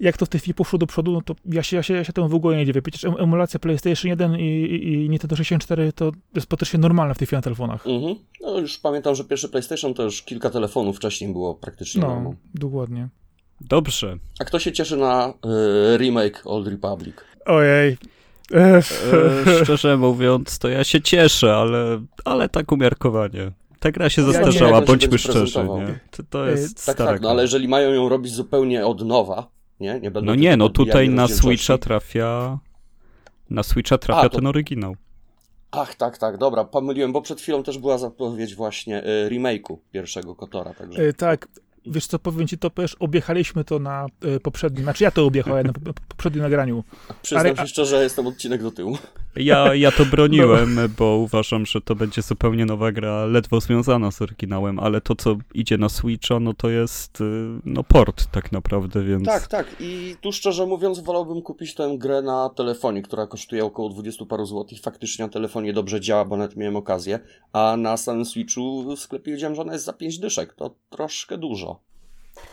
jak 0.00 0.16
to 0.16 0.26
w 0.26 0.28
tej 0.28 0.40
chwili 0.40 0.54
poszło 0.54 0.78
do 0.78 0.86
przodu, 0.86 1.12
no 1.12 1.22
to 1.22 1.34
ja 1.44 1.62
się, 1.62 1.76
ja 1.76 1.82
się, 1.82 1.94
ja 1.94 2.04
się 2.04 2.12
temu 2.12 2.28
w 2.28 2.34
ogóle 2.34 2.56
nie 2.56 2.66
dziwię. 2.66 2.82
Przecież 2.82 3.04
emulacja 3.18 3.60
PlayStation 3.60 4.08
1 4.08 4.36
i, 4.40 4.42
i, 4.44 4.92
i 5.04 5.08
Nintendo 5.10 5.36
64 5.36 5.92
to 5.92 6.12
jest 6.34 6.46
praktycznie 6.46 6.78
normalne 6.78 7.14
w 7.14 7.18
tej 7.18 7.26
chwili 7.26 7.38
na 7.38 7.42
telefonach. 7.42 7.86
Mhm. 7.86 8.14
No 8.40 8.58
już 8.58 8.78
pamiętam, 8.78 9.14
że 9.14 9.24
pierwszy 9.24 9.48
PlayStation 9.48 9.94
to 9.94 10.02
już 10.02 10.22
kilka 10.22 10.50
telefonów 10.50 10.96
wcześniej 10.96 11.32
było 11.32 11.54
praktycznie 11.54 12.00
No, 12.00 12.08
normą. 12.08 12.34
dokładnie. 12.54 13.08
Dobrze. 13.60 14.16
A 14.40 14.44
kto 14.44 14.58
się 14.58 14.72
cieszy 14.72 14.96
na 14.96 15.28
y, 15.94 15.96
remake 15.98 16.42
Old 16.44 16.66
Republic? 16.68 17.16
Ojej. 17.46 17.96
E, 18.54 18.82
szczerze 19.62 19.96
mówiąc, 19.96 20.58
to 20.58 20.68
ja 20.68 20.84
się 20.84 21.00
cieszę, 21.00 21.56
ale, 21.56 22.00
ale 22.24 22.48
tak 22.48 22.72
umiarkowanie. 22.72 23.52
Ta 23.80 23.90
gra 23.90 24.10
się 24.10 24.22
Ja 24.22 24.28
nie 24.28 24.32
zastarzała, 24.34 24.76
jak 24.76 24.84
bądźmy 24.86 25.18
szczerzy, 25.18 25.64
nie? 25.64 25.98
To, 26.10 26.22
to 26.30 26.48
E, 26.48 26.50
jest 26.50 26.86
Tak, 26.86 26.94
stara 26.94 27.12
tak, 27.12 27.20
no 27.20 27.30
ale 27.30 27.42
jeżeli 27.42 27.68
mają 27.68 27.90
ją 27.92 28.08
robić 28.08 28.32
zupełnie 28.32 28.86
od 28.86 29.06
nowa, 29.06 29.48
nie? 29.80 30.00
nie 30.00 30.10
będą 30.10 30.26
No 30.26 30.34
nie, 30.34 30.56
no 30.56 30.68
tutaj 30.68 31.08
na. 31.08 31.28
Switcha 31.28 31.78
trafia 31.78 32.58
na 33.50 33.62
Switcha 33.62 33.98
trafia 33.98 34.20
A, 34.20 34.28
to- 34.28 34.36
ten 34.36 34.46
oryginał. 34.46 34.96
Ach, 35.70 35.94
tak, 35.94 36.18
tak, 36.18 36.38
dobra, 36.38 36.64
pomyliłem, 36.64 37.12
bo 37.12 37.22
przed 37.22 37.40
chwilą 37.40 37.62
też 37.62 37.78
była 37.78 37.98
zapowiedź 37.98 38.54
właśnie 38.54 39.04
y, 39.04 39.28
remake'u 39.30 39.76
pierwszego 39.92 40.34
Kotora, 40.34 40.74
także... 40.74 41.02
E, 41.02 41.12
tak, 41.12 41.48
wiesz 41.86 42.06
co, 42.06 42.18
powiem 42.18 42.48
ci 42.48 42.58
to, 42.58 42.70
też 42.70 42.94
objechaliśmy 42.94 43.64
to 43.64 43.78
na 43.78 44.06
e, 44.36 44.40
poprzednim, 44.40 44.82
znaczy 44.82 45.04
ja 45.04 45.10
to 45.10 45.26
objechałem 45.26 45.66
na 45.66 45.72
po- 45.72 45.80
po- 45.80 45.92
poprzednim 46.08 46.42
nagraniu. 46.42 46.84
Przyznam 47.22 47.46
ale- 47.46 47.56
się 47.56 47.66
szczerze, 47.66 48.02
jestem 48.02 48.26
odcinek 48.26 48.62
do 48.62 48.70
tyłu. 48.70 48.98
Ja, 49.36 49.74
ja 49.74 49.92
to 49.92 50.04
broniłem, 50.04 50.78
bo 50.98 51.16
uważam, 51.16 51.66
że 51.66 51.80
to 51.80 51.94
będzie 51.94 52.22
zupełnie 52.22 52.66
nowa 52.66 52.92
gra, 52.92 53.24
ledwo 53.24 53.60
związana 53.60 54.10
z 54.10 54.22
oryginałem, 54.22 54.78
ale 54.78 55.00
to, 55.00 55.14
co 55.14 55.36
idzie 55.54 55.78
na 55.78 55.88
Switcha, 55.88 56.40
no 56.40 56.54
to 56.54 56.70
jest 56.70 57.20
y, 57.20 57.24
no 57.64 57.84
port 57.84 58.26
tak 58.30 58.52
naprawdę, 58.52 59.04
więc... 59.04 59.24
Tak, 59.24 59.46
tak. 59.46 59.76
I 59.80 60.16
tu 60.20 60.32
szczerze 60.32 60.66
mówiąc, 60.66 61.00
wolałbym 61.00 61.42
kupić 61.42 61.74
tę 61.74 61.94
grę 61.98 62.22
na 62.22 62.48
telefonie, 62.48 63.02
która 63.02 63.26
kosztuje 63.26 63.64
około 63.64 63.88
20 63.88 64.24
paru 64.24 64.46
złotych. 64.46 64.80
Faktycznie 64.80 65.24
na 65.24 65.32
telefonie 65.32 65.72
dobrze 65.72 66.00
działa, 66.00 66.24
bo 66.24 66.36
nawet 66.36 66.56
miałem 66.56 66.76
okazję. 66.76 67.20
A 67.52 67.76
na 67.76 67.96
samym 67.96 68.24
Switchu 68.24 68.96
w 68.96 69.00
sklepie 69.00 69.32
widziałem, 69.32 69.54
że 69.54 69.62
ona 69.62 69.72
jest 69.72 69.84
za 69.84 69.92
5 69.92 70.18
dyszek. 70.18 70.54
To 70.54 70.74
troszkę 70.90 71.38
dużo. 71.38 71.85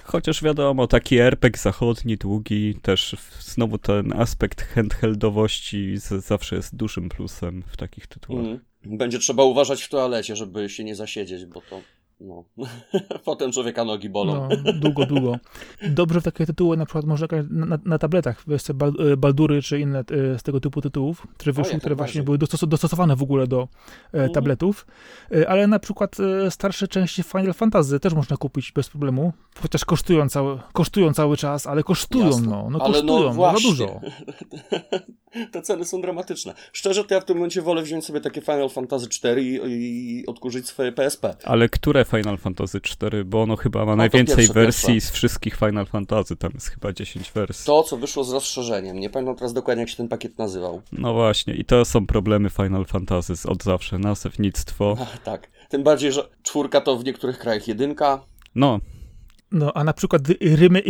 Chociaż 0.03 0.43
wiadomo, 0.43 0.87
taki 0.87 1.17
RPG 1.17 1.61
zachodni, 1.61 2.17
długi, 2.17 2.75
też 2.81 3.15
znowu 3.39 3.77
ten 3.77 4.13
aspekt 4.13 4.61
handheldowości 4.61 5.97
zawsze 5.97 6.55
jest 6.55 6.75
dużym 6.75 7.09
plusem 7.09 7.63
w 7.67 7.77
takich 7.77 8.07
tytułach. 8.07 8.45
Mm. 8.45 8.59
Będzie 8.85 9.19
trzeba 9.19 9.43
uważać 9.43 9.83
w 9.83 9.89
toalecie, 9.89 10.35
żeby 10.35 10.69
się 10.69 10.83
nie 10.83 10.95
zasiedzieć, 10.95 11.45
bo 11.45 11.61
to. 11.61 11.81
No. 12.21 12.43
Potem 13.25 13.51
człowieka 13.51 13.85
nogi 13.85 14.09
bolą. 14.09 14.49
No, 14.63 14.73
długo, 14.73 15.05
długo. 15.05 15.35
Dobrze 15.89 16.21
w 16.21 16.23
takie 16.23 16.45
tytuły 16.45 16.77
na 16.77 16.85
przykład 16.85 17.05
można 17.05 17.27
grać 17.27 17.45
na, 17.49 17.79
na, 17.85 17.97
tabletach, 17.97 18.45
Bal- 18.73 19.11
e, 19.13 19.17
Baldury 19.17 19.61
czy 19.61 19.79
inne 19.79 19.99
e, 19.99 20.39
z 20.39 20.43
tego 20.43 20.59
typu 20.59 20.81
tytułów, 20.81 21.27
które 21.37 21.53
wyszły, 21.53 21.79
które 21.79 21.95
właśnie 21.95 22.23
były 22.23 22.37
dostos- 22.37 22.67
dostosowane 22.67 23.15
w 23.15 23.23
ogóle 23.23 23.47
do 23.47 23.61
e, 23.61 23.67
Mhm. 24.13 24.31
tabletów, 24.31 24.85
E, 25.35 25.49
ale 25.49 25.67
na 25.67 25.79
przykład 25.79 26.17
e, 26.19 26.51
starsze 26.51 26.87
części 26.87 27.23
Final 27.23 27.53
Fantasy 27.53 27.99
też 27.99 28.13
można 28.13 28.37
kupić 28.37 28.71
bez 28.71 28.89
problemu, 28.89 29.33
chociaż 29.61 29.85
kosztują 29.85 30.29
cały, 30.29 30.59
kosztują 30.73 31.13
cały 31.13 31.37
czas, 31.37 31.67
ale 31.67 31.83
kosztują, 31.83 32.25
Jasne. 32.25 32.47
no, 32.47 32.67
no 32.71 32.79
Ale 32.79 33.03
no 33.03 33.07
kosztują, 33.07 33.19
no, 33.23 33.29
za 33.29 33.33
właśnie. 33.33 33.69
dużo. 33.69 33.99
Te 35.51 35.61
ceny 35.61 35.85
są 35.85 36.01
dramatyczne. 36.01 36.53
Szczerze, 36.73 37.03
to 37.03 37.13
ja 37.15 37.21
w 37.21 37.25
tym 37.25 37.37
momencie 37.37 37.61
wolę 37.61 37.81
wziąć 37.81 38.05
sobie 38.05 38.21
takie 38.21 38.41
Final 38.41 38.69
Fantasy 38.69 39.09
4 39.09 39.43
i, 39.43 39.59
i 40.19 40.25
odkurzyć 40.25 40.67
swoje 40.67 40.91
PSP. 40.91 41.35
Ale 41.43 41.69
które 41.69 42.02
Final 42.05 42.37
Fantasy 42.37 42.81
4? 42.81 43.25
Bo 43.25 43.41
ono 43.41 43.55
chyba 43.55 43.85
ma 43.85 43.91
to 43.91 43.95
najwięcej 43.95 44.47
wersji 44.47 45.01
z 45.01 45.11
wszystkich 45.11 45.55
Final 45.55 45.85
Fantasy, 45.85 46.35
tam 46.35 46.51
jest 46.53 46.67
chyba 46.67 46.93
10 46.93 47.31
wersji. 47.31 47.65
To, 47.65 47.83
co 47.83 47.97
wyszło 47.97 48.23
z 48.23 48.33
rozszerzeniem. 48.33 48.99
Nie 48.99 49.09
pamiętam 49.09 49.35
teraz 49.35 49.53
dokładnie, 49.53 49.81
jak 49.81 49.89
się 49.89 49.97
ten 49.97 50.07
pakiet 50.07 50.37
nazywał. 50.37 50.81
No 50.91 51.13
właśnie, 51.13 51.53
i 51.53 51.65
to 51.65 51.85
są 51.85 52.07
problemy 52.07 52.49
Final 52.49 52.85
Fantasy 52.85 53.33
od 53.49 53.63
zawsze, 53.63 53.99
nazewnictwo. 53.99 54.97
Tak. 55.23 55.51
Tym 55.69 55.83
bardziej, 55.83 56.11
że 56.11 56.29
czwórka 56.43 56.81
to 56.81 56.97
w 56.97 57.03
niektórych 57.03 57.39
krajach 57.39 57.67
jedynka. 57.67 58.25
No, 58.55 58.79
No, 59.53 59.73
a 59.73 59.83
na 59.83 59.93
przykład 59.93 60.21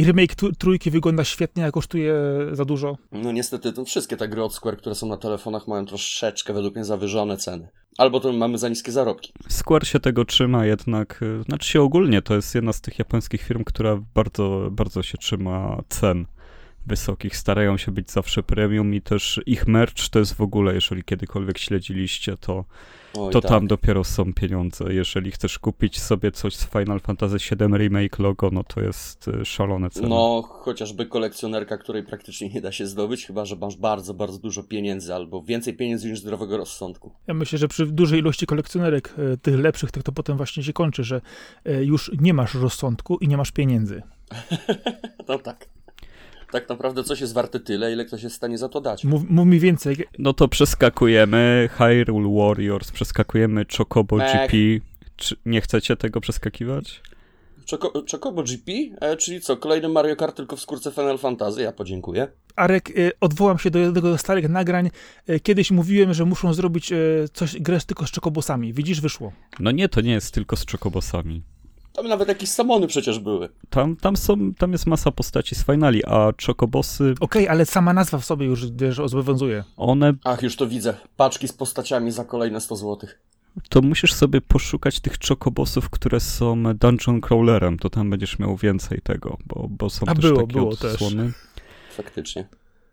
remake, 0.06 0.36
trójki 0.58 0.92
wygląda 0.92 1.24
świetnie, 1.24 1.66
a 1.66 1.72
kosztuje 1.72 2.16
za 2.52 2.66
dużo. 2.66 2.98
No 3.12 3.32
niestety, 3.32 3.74
to 3.74 3.86
wszystkie 3.86 4.18
te 4.18 4.28
gry 4.28 4.44
od 4.44 4.54
Square, 4.54 4.78
które 4.78 4.96
są 4.96 5.08
na 5.08 5.18
telefonach, 5.18 5.68
mają 5.68 5.86
troszeczkę 5.86 6.54
według 6.54 6.76
mnie 6.76 6.86
zawyżone 6.86 7.38
ceny. 7.38 7.68
Albo 7.98 8.20
to 8.20 8.34
mamy 8.34 8.58
za 8.58 8.70
niskie 8.70 8.92
zarobki. 8.92 9.34
Square 9.50 9.88
się 9.88 10.00
tego 10.00 10.26
trzyma 10.26 10.66
jednak, 10.66 11.22
y, 11.22 11.44
znaczy 11.44 11.70
się 11.70 11.82
ogólnie, 11.82 12.22
to 12.22 12.36
jest 12.36 12.56
jedna 12.56 12.74
z 12.74 12.82
tych 12.82 13.00
japońskich 13.00 13.42
firm, 13.42 13.64
która 13.64 14.00
bardzo, 14.14 14.68
bardzo 14.72 15.04
się 15.04 15.18
trzyma 15.18 15.82
cen 15.90 16.26
wysokich, 16.86 17.38
starają 17.38 17.78
się 17.78 17.92
być 17.92 18.12
zawsze 18.12 18.44
premium 18.44 18.94
i 18.94 19.02
też 19.02 19.42
ich 19.46 19.68
merch 19.68 20.10
to 20.10 20.20
jest 20.20 20.34
w 20.34 20.42
ogóle, 20.42 20.74
jeżeli 20.74 21.04
kiedykolwiek 21.04 21.58
śledziliście, 21.58 22.38
to, 22.38 22.66
Oj, 23.18 23.34
to 23.34 23.42
tak. 23.42 23.52
tam 23.52 23.68
dopiero 23.68 24.04
są 24.04 24.34
pieniądze. 24.34 24.94
Jeżeli 24.94 25.32
chcesz 25.32 25.60
kupić 25.60 26.02
sobie 26.02 26.32
coś 26.32 26.56
z 26.56 26.66
Final 26.66 27.00
Fantasy 27.00 27.38
VII 27.38 27.78
Remake 27.78 28.20
logo, 28.20 28.50
no 28.52 28.64
to 28.64 28.82
jest 28.82 29.28
y, 29.28 29.46
szalone 29.46 29.90
ceny. 29.90 30.10
No, 30.10 30.42
chociażby 30.42 31.06
kolekcjonerka, 31.06 31.78
której 31.78 32.04
praktycznie 32.04 32.50
nie 32.50 32.62
da 32.62 32.72
się 32.72 32.88
zdobyć, 32.88 33.26
chyba 33.26 33.46
że 33.46 33.56
masz 33.56 33.76
bardzo, 33.76 34.14
bardzo 34.14 34.40
dużo 34.40 34.64
pieniędzy, 34.64 35.14
albo 35.14 35.44
więcej 35.44 35.74
pieniędzy 35.74 36.10
niż 36.10 36.20
zdrowego 36.20 36.58
rozsądku. 36.58 37.12
Ja 37.28 37.34
myślę, 37.34 37.60
że 37.60 37.68
przy 37.68 37.86
dużej 37.86 38.20
ilości 38.20 38.46
kolekcjonerek, 38.46 39.14
e, 39.34 39.38
tych 39.38 39.60
lepszych, 39.60 39.92
tych 39.92 40.04
to 40.04 40.12
potem 40.12 40.38
właśnie 40.38 40.64
się 40.64 40.74
kończy, 40.74 41.04
że 41.04 41.22
e, 41.66 41.84
już 41.84 42.12
nie 42.22 42.34
masz 42.34 42.54
rozsądku 42.54 43.18
i 43.18 43.28
nie 43.28 43.38
masz 43.38 43.52
pieniędzy. 43.52 44.02
No 45.28 45.40
tak. 45.40 45.73
Tak 46.54 46.70
naprawdę 46.70 47.04
coś 47.04 47.22
jest 47.22 47.34
warte 47.34 47.60
tyle, 47.60 47.94
ile 47.94 48.06
ktoś 48.06 48.24
jest 48.24 48.36
w 48.36 48.38
stanie 48.38 48.58
za 48.58 48.70
to 48.70 48.82
dać. 48.82 49.04
Mów, 49.04 49.30
mów 49.30 49.48
mi 49.48 49.60
więcej. 49.60 49.98
No 50.20 50.34
to 50.34 50.48
przeskakujemy 50.48 51.70
Hyrule 51.72 52.38
Warriors, 52.38 52.92
przeskakujemy 52.92 53.66
Chocobo. 53.78 54.18
GP. 54.18 54.58
Czy 55.16 55.36
nie 55.46 55.62
chcecie 55.62 55.96
tego 55.96 56.22
przeskakiwać? 56.22 57.02
Czoko, 57.66 58.04
Chocobo 58.12 58.44
GP? 58.44 58.72
E, 59.02 59.18
czyli 59.18 59.42
co, 59.42 59.58
kolejny 59.58 59.90
Mario 59.90 60.16
Kart 60.16 60.36
tylko 60.36 60.56
w 60.56 60.62
skórce 60.62 60.92
Final 60.92 61.18
Fantasy? 61.18 61.62
Ja 61.62 61.72
podziękuję. 61.72 62.28
Arek, 62.56 62.90
e, 62.90 63.12
odwołam 63.22 63.60
się 63.60 63.72
do 63.72 63.80
jednego 63.80 64.12
ze 64.12 64.18
starych 64.18 64.50
nagrań. 64.50 64.90
E, 65.28 65.40
Kiedyś 65.40 65.72
mówiłem, 65.72 66.14
że 66.14 66.26
muszą 66.26 66.54
zrobić 66.54 66.92
e, 66.92 66.98
coś, 67.34 67.60
grę 67.60 67.80
tylko 67.88 68.08
z 68.08 68.12
czekobosami. 68.12 68.74
Widzisz, 68.74 69.02
wyszło. 69.02 69.32
No 69.60 69.72
nie, 69.72 69.90
to 69.90 70.02
nie 70.02 70.12
jest 70.12 70.34
tylko 70.34 70.56
z 70.56 70.66
Chocobosami. 70.72 71.44
Tam 71.94 72.08
nawet 72.08 72.28
jakieś 72.28 72.50
samony 72.50 72.88
przecież 72.88 73.20
były. 73.20 73.50
Tam, 73.70 73.96
tam, 73.96 74.18
są, 74.18 74.54
tam 74.54 74.72
jest 74.72 74.86
masa 74.86 75.12
postaci 75.12 75.56
z 75.56 75.66
finali, 75.66 76.06
a 76.06 76.32
Chocobosy, 76.48 77.14
Okej, 77.20 77.48
ale 77.48 77.66
sama 77.66 77.94
nazwa 77.94 78.18
w 78.18 78.26
sobie 78.26 78.46
już 78.46 78.72
wiesz, 78.72 78.96
zobowiązuje. 79.06 79.64
one, 79.78 80.14
Ach, 80.24 80.44
już 80.44 80.56
to 80.56 80.68
widzę. 80.68 80.94
Paczki 81.18 81.48
z 81.48 81.54
postaciami 81.54 82.12
za 82.12 82.26
kolejne 82.26 82.62
100 82.62 82.76
zł. 82.76 83.10
to 83.70 83.82
musisz 83.82 84.14
sobie 84.14 84.42
poszukać 84.42 85.00
tych 85.00 85.14
Chocobosów, 85.28 85.90
które 85.90 86.20
są 86.20 86.64
dungeon 86.76 87.22
crawlerem, 87.22 87.80
to 87.80 87.90
tam 87.90 88.10
będziesz 88.10 88.40
miał 88.40 88.58
więcej 88.58 89.02
tego, 89.04 89.38
bo, 89.46 89.68
bo 89.70 89.90
są 89.90 90.06
A 90.06 90.16
też 90.16 90.26
było, 90.26 90.42
takie 90.42 90.54
było 90.54 90.76
też. 90.76 90.94
odsłony. 90.94 91.32
Faktycznie. 91.92 92.48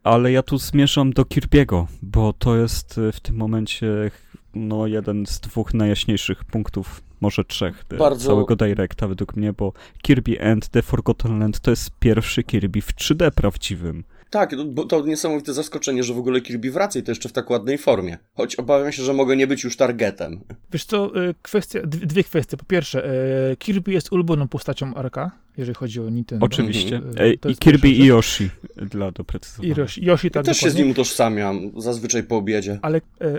Ale 0.04 0.32
ja 0.32 0.42
tu 0.42 0.58
zmierzam 0.58 1.12
do 1.12 1.22
Kirby'ego, 1.22 1.86
bo 2.02 2.32
to 2.32 2.56
jest 2.56 2.98
y, 2.98 3.12
w 3.12 3.20
tym 3.20 3.36
momencie 3.36 4.10
no, 4.54 4.86
jeden 4.86 5.26
z 5.26 5.40
dwóch 5.40 5.74
najjaśniejszych 5.74 6.44
punktów, 6.44 7.02
może 7.20 7.44
trzech, 7.44 7.84
y, 7.92 7.96
Bardzo- 7.96 8.26
całego 8.26 8.56
Directa 8.56 9.08
według 9.08 9.36
mnie, 9.36 9.52
bo 9.52 9.72
Kirby 10.02 10.42
and 10.42 10.68
The 10.68 10.82
Forgotten 10.82 11.38
Land 11.38 11.60
to 11.60 11.70
jest 11.70 11.90
pierwszy 11.98 12.42
Kirby 12.42 12.80
w 12.80 12.94
3D 12.94 13.30
prawdziwym. 13.30 14.04
Tak, 14.30 14.52
no, 14.56 14.64
bo 14.64 14.84
to 14.84 15.06
niesamowite 15.06 15.52
zaskoczenie, 15.52 16.02
że 16.02 16.14
w 16.14 16.18
ogóle 16.18 16.40
Kirby 16.40 16.70
wraca 16.70 16.98
i 16.98 17.02
to 17.02 17.10
jeszcze 17.10 17.28
w 17.28 17.32
tak 17.32 17.50
ładnej 17.50 17.78
formie. 17.78 18.18
Choć 18.34 18.56
obawiam 18.56 18.92
się, 18.92 19.02
że 19.02 19.12
mogę 19.12 19.36
nie 19.36 19.46
być 19.46 19.64
już 19.64 19.76
targetem. 19.76 20.40
Wiesz 20.72 20.84
co, 20.84 21.26
e, 21.28 21.34
kwestia, 21.42 21.80
dwie 21.86 22.24
kwestie. 22.24 22.56
Po 22.56 22.64
pierwsze, 22.64 23.04
e, 23.50 23.56
Kirby 23.56 23.92
jest 23.92 24.12
ulubioną 24.12 24.48
postacią 24.48 24.94
Arka, 24.94 25.30
jeżeli 25.56 25.74
chodzi 25.74 26.00
o 26.00 26.10
Nintendo. 26.10 26.46
Oczywiście. 26.46 26.96
Mhm. 26.96 27.38
To 27.38 27.48
I 27.48 27.56
Kirby 27.56 27.88
i. 27.88 28.06
Yoshi, 28.06 28.50
dla 28.76 29.10
doprecyzowania. 29.10 29.74
I 29.74 29.78
Yoshi, 29.78 30.04
Yoshi 30.04 30.26
Ja 30.26 30.30
tak 30.30 30.44
też 30.44 30.58
się 30.58 30.70
z 30.70 30.74
nim 30.74 30.90
utożsamiam, 30.90 31.70
zazwyczaj 31.76 32.22
po 32.22 32.36
obiedzie. 32.36 32.78
Ale 32.82 33.00
e, 33.20 33.38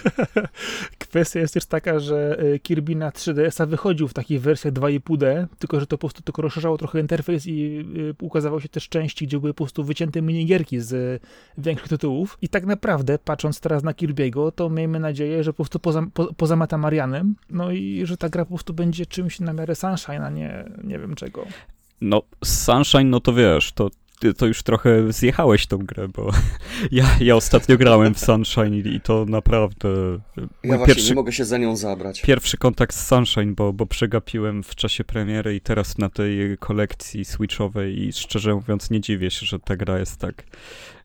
kwestia 0.98 1.40
jest 1.40 1.54
też 1.54 1.66
taka, 1.66 1.98
że 1.98 2.38
e, 2.38 2.58
Kirby 2.58 2.96
na 2.96 3.10
3DS-a 3.10 3.66
wychodził 3.66 4.08
w 4.08 4.14
takich 4.14 4.40
wersjach 4.40 4.74
2,5D, 4.74 5.46
tylko 5.58 5.80
że 5.80 5.86
to 5.86 5.98
po 5.98 6.00
prostu 6.00 6.22
tylko 6.22 6.42
rozszerzało 6.42 6.78
trochę 6.78 7.00
interfejs 7.00 7.46
i 7.46 7.84
e, 8.20 8.24
ukazało 8.24 8.60
się 8.60 8.68
też 8.68 8.88
części, 8.88 9.26
gdzie 9.26 9.38
były 9.38 9.54
po 9.54 9.64
prostu 9.64 9.84
wycięte 9.84 10.22
minigierki 10.22 10.80
z 10.80 10.92
e, 10.92 11.26
większych 11.58 11.88
tytułów. 11.88 12.38
I 12.42 12.48
tak 12.48 12.66
naprawdę, 12.66 13.18
patrząc 13.18 13.60
teraz 13.60 13.82
na 13.82 13.92
Kirby'ego, 13.92 14.52
to 14.52 14.70
miejmy 14.70 15.00
nadzieję, 15.00 15.44
że 15.44 15.52
po 15.52 15.56
prostu 15.56 15.78
poza, 15.78 16.06
po, 16.14 16.34
poza 16.34 16.56
Matamarianem, 16.56 17.34
no 17.50 17.72
i 17.72 18.02
że 18.06 18.16
ta 18.16 18.28
gra 18.28 18.44
po 18.44 18.48
prostu 18.48 18.74
będzie 18.74 19.06
czymś 19.06 19.40
na 19.40 19.52
miarę 19.52 19.74
Sunshine, 19.74 20.24
a 20.24 20.30
nie, 20.30 20.64
nie 20.84 20.98
wiem 20.98 21.14
czego. 21.14 21.31
No, 22.00 22.22
Sunshine, 22.44 23.10
no 23.10 23.20
to 23.20 23.32
wiesz, 23.34 23.72
to 23.72 23.90
ty 24.22 24.34
to 24.34 24.46
już 24.46 24.62
trochę 24.62 25.12
zjechałeś 25.12 25.66
tą 25.66 25.78
grę, 25.78 26.08
bo 26.08 26.30
ja, 26.92 27.16
ja 27.20 27.36
ostatnio 27.36 27.76
grałem 27.76 28.14
w 28.14 28.18
Sunshine 28.18 28.74
i, 28.74 28.94
i 28.94 29.00
to 29.00 29.24
naprawdę... 29.28 29.88
Ja 30.36 30.76
właśnie 30.76 30.86
pierwszy, 30.86 31.08
nie 31.08 31.14
mogę 31.14 31.32
się 31.32 31.44
za 31.44 31.58
nią 31.58 31.76
zabrać. 31.76 32.22
Pierwszy 32.22 32.56
kontakt 32.56 32.94
z 32.94 33.06
Sunshine, 33.06 33.54
bo, 33.54 33.72
bo 33.72 33.86
przegapiłem 33.86 34.62
w 34.62 34.74
czasie 34.74 35.04
premiery 35.04 35.54
i 35.54 35.60
teraz 35.60 35.98
na 35.98 36.08
tej 36.08 36.58
kolekcji 36.58 37.24
switchowej 37.24 38.02
i 38.02 38.12
szczerze 38.12 38.54
mówiąc 38.54 38.90
nie 38.90 39.00
dziwię 39.00 39.30
się, 39.30 39.46
że 39.46 39.58
ta 39.58 39.76
gra 39.76 39.98
jest 39.98 40.16
tak 40.16 40.44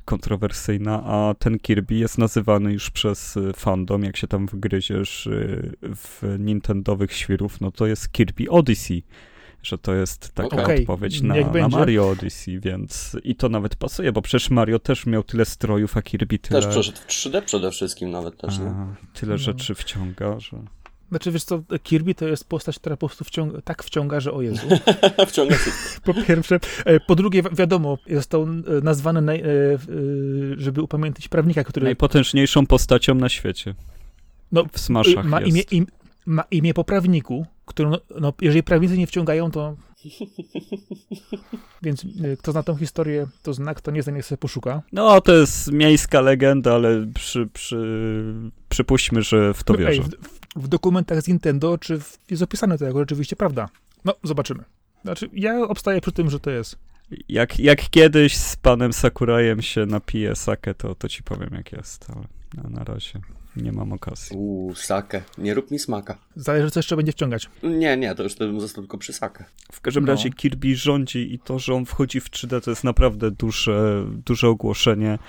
kontrowersyjna, 0.05 1.03
a 1.05 1.33
ten 1.39 1.59
Kirby 1.59 1.95
jest 1.95 2.17
nazywany 2.17 2.73
już 2.73 2.89
przez 2.89 3.37
y, 3.37 3.53
fandom, 3.55 4.03
jak 4.03 4.17
się 4.17 4.27
tam 4.27 4.47
wgryziesz 4.47 5.27
y, 5.27 5.73
w 5.81 6.35
nintendowych 6.39 7.13
świrów, 7.13 7.61
no 7.61 7.71
to 7.71 7.87
jest 7.87 8.11
Kirby 8.11 8.49
Odyssey 8.49 9.03
że 9.63 9.77
to 9.77 9.93
jest 9.93 10.33
taka 10.33 10.63
okay. 10.63 10.79
odpowiedź 10.79 11.21
na, 11.21 11.35
na, 11.35 11.69
Mario 11.69 12.09
Odyssey, 12.09 12.59
więc 12.59 13.17
i 13.23 13.35
to 13.35 13.49
nawet 13.49 13.75
pasuje, 13.75 14.11
bo 14.11 14.21
przecież 14.21 14.49
Mario 14.49 14.79
też 14.79 15.05
miał 15.05 15.23
tyle 15.23 15.45
strojów, 15.45 15.97
a 15.97 16.01
Kirby 16.01 16.39
tyle... 16.39 16.61
Też 16.61 16.69
przeszedł 16.69 16.97
w 16.97 17.07
3D 17.07 17.41
przede 17.41 17.71
wszystkim 17.71 18.11
nawet 18.11 18.37
też, 18.37 18.59
a, 18.59 18.95
Tyle 19.13 19.31
no. 19.31 19.37
rzeczy 19.37 19.75
wciąga, 19.75 20.39
że... 20.39 20.57
Znaczy, 21.09 21.31
wiesz 21.31 21.43
co, 21.43 21.63
Kirby 21.83 22.15
to 22.15 22.27
jest 22.27 22.49
postać, 22.49 22.79
która 22.79 22.97
po 22.97 23.07
prostu 23.07 23.23
wciąga, 23.23 23.61
tak 23.61 23.83
wciąga, 23.83 24.19
że 24.19 24.31
o 24.31 24.41
Jezu. 24.41 24.67
wciąga 25.27 25.55
Po 26.03 26.13
pierwsze. 26.13 26.59
E, 26.85 26.99
po 26.99 27.15
drugie, 27.15 27.43
wiadomo, 27.51 27.97
został 28.09 28.43
e, 28.43 28.47
nazwany, 28.83 29.21
naj, 29.21 29.41
e, 29.41 29.43
żeby 30.57 30.81
upamiętnić 30.81 31.27
prawnika, 31.27 31.63
który... 31.63 31.83
Najpotężniejszą 31.83 32.65
postacią 32.65 33.15
na 33.15 33.29
świecie. 33.29 33.75
No, 34.51 34.65
w 34.71 34.79
Smashach 34.79 35.25
ma 35.25 35.41
imię, 35.41 35.61
im, 35.71 35.87
ma 36.25 36.43
imię 36.51 36.73
po 36.73 36.83
prawniku, 36.83 37.45
którą, 37.67 37.91
no, 38.19 38.33
jeżeli 38.41 38.63
prawnicy 38.63 38.97
nie 38.97 39.07
wciągają, 39.07 39.51
to... 39.51 39.75
Więc 41.83 42.05
kto 42.39 42.51
zna 42.51 42.63
tą 42.63 42.75
historię, 42.75 43.27
to 43.43 43.53
zna, 43.53 43.73
kto 43.73 43.91
nie 43.91 44.03
zna, 44.03 44.13
niech 44.13 44.25
sobie 44.25 44.37
poszuka. 44.37 44.81
No, 44.91 45.21
to 45.21 45.33
jest 45.33 45.71
miejska 45.71 46.21
legenda, 46.21 46.73
ale 46.73 47.07
przy, 47.13 47.47
przy, 47.53 48.33
przypuśćmy, 48.69 49.21
że 49.21 49.53
w 49.53 49.63
to 49.63 49.73
wierzę. 49.73 49.91
Ej, 49.91 50.09
w, 50.55 50.63
w 50.63 50.67
dokumentach 50.67 51.21
z 51.21 51.27
Nintendo, 51.27 51.77
czy 51.77 51.99
w, 51.99 52.17
jest 52.29 52.43
opisane 52.43 52.77
to 52.77 52.85
jako 52.85 52.99
rzeczywiście 52.99 53.35
prawda. 53.35 53.69
No, 54.05 54.13
zobaczymy. 54.23 54.63
Znaczy, 55.03 55.29
ja 55.33 55.61
obstaję 55.61 56.01
przy 56.01 56.11
tym, 56.11 56.29
że 56.29 56.39
to 56.39 56.51
jest. 56.51 56.77
Jak, 57.29 57.59
jak 57.59 57.89
kiedyś 57.89 58.37
z 58.37 58.55
panem 58.55 58.93
Sakurajem 58.93 59.61
się 59.61 59.85
napiję 59.85 60.35
sakę, 60.35 60.73
to, 60.73 60.95
to 60.95 61.09
ci 61.09 61.23
powiem, 61.23 61.49
jak 61.53 61.71
jest, 61.71 62.05
ale 62.09 62.27
na, 62.63 62.69
na 62.69 62.83
razie 62.83 63.21
nie 63.63 63.71
mam 63.71 63.93
okazji. 63.93 64.37
Uuu, 64.37 64.75
sakę. 64.75 65.21
Nie 65.37 65.53
rób 65.53 65.71
mi 65.71 65.79
smaka. 65.79 66.17
Zależy, 66.35 66.71
co 66.71 66.79
jeszcze 66.79 66.95
będzie 66.95 67.11
wciągać. 67.11 67.49
Nie, 67.63 67.97
nie, 67.97 68.15
to 68.15 68.23
już 68.23 68.35
bym 68.35 68.61
został 68.61 68.83
tylko 68.83 68.97
przy 68.97 69.13
sakę. 69.13 69.45
W 69.71 69.81
każdym 69.81 70.05
no. 70.05 70.11
razie 70.11 70.29
Kirby 70.29 70.75
rządzi 70.75 71.33
i 71.33 71.39
to, 71.39 71.59
że 71.59 71.73
on 71.73 71.85
wchodzi 71.85 72.19
w 72.19 72.29
3D, 72.29 72.61
to 72.61 72.71
jest 72.71 72.83
naprawdę 72.83 73.31
duże, 73.31 74.05
duże 74.25 74.47
ogłoszenie 74.47 75.19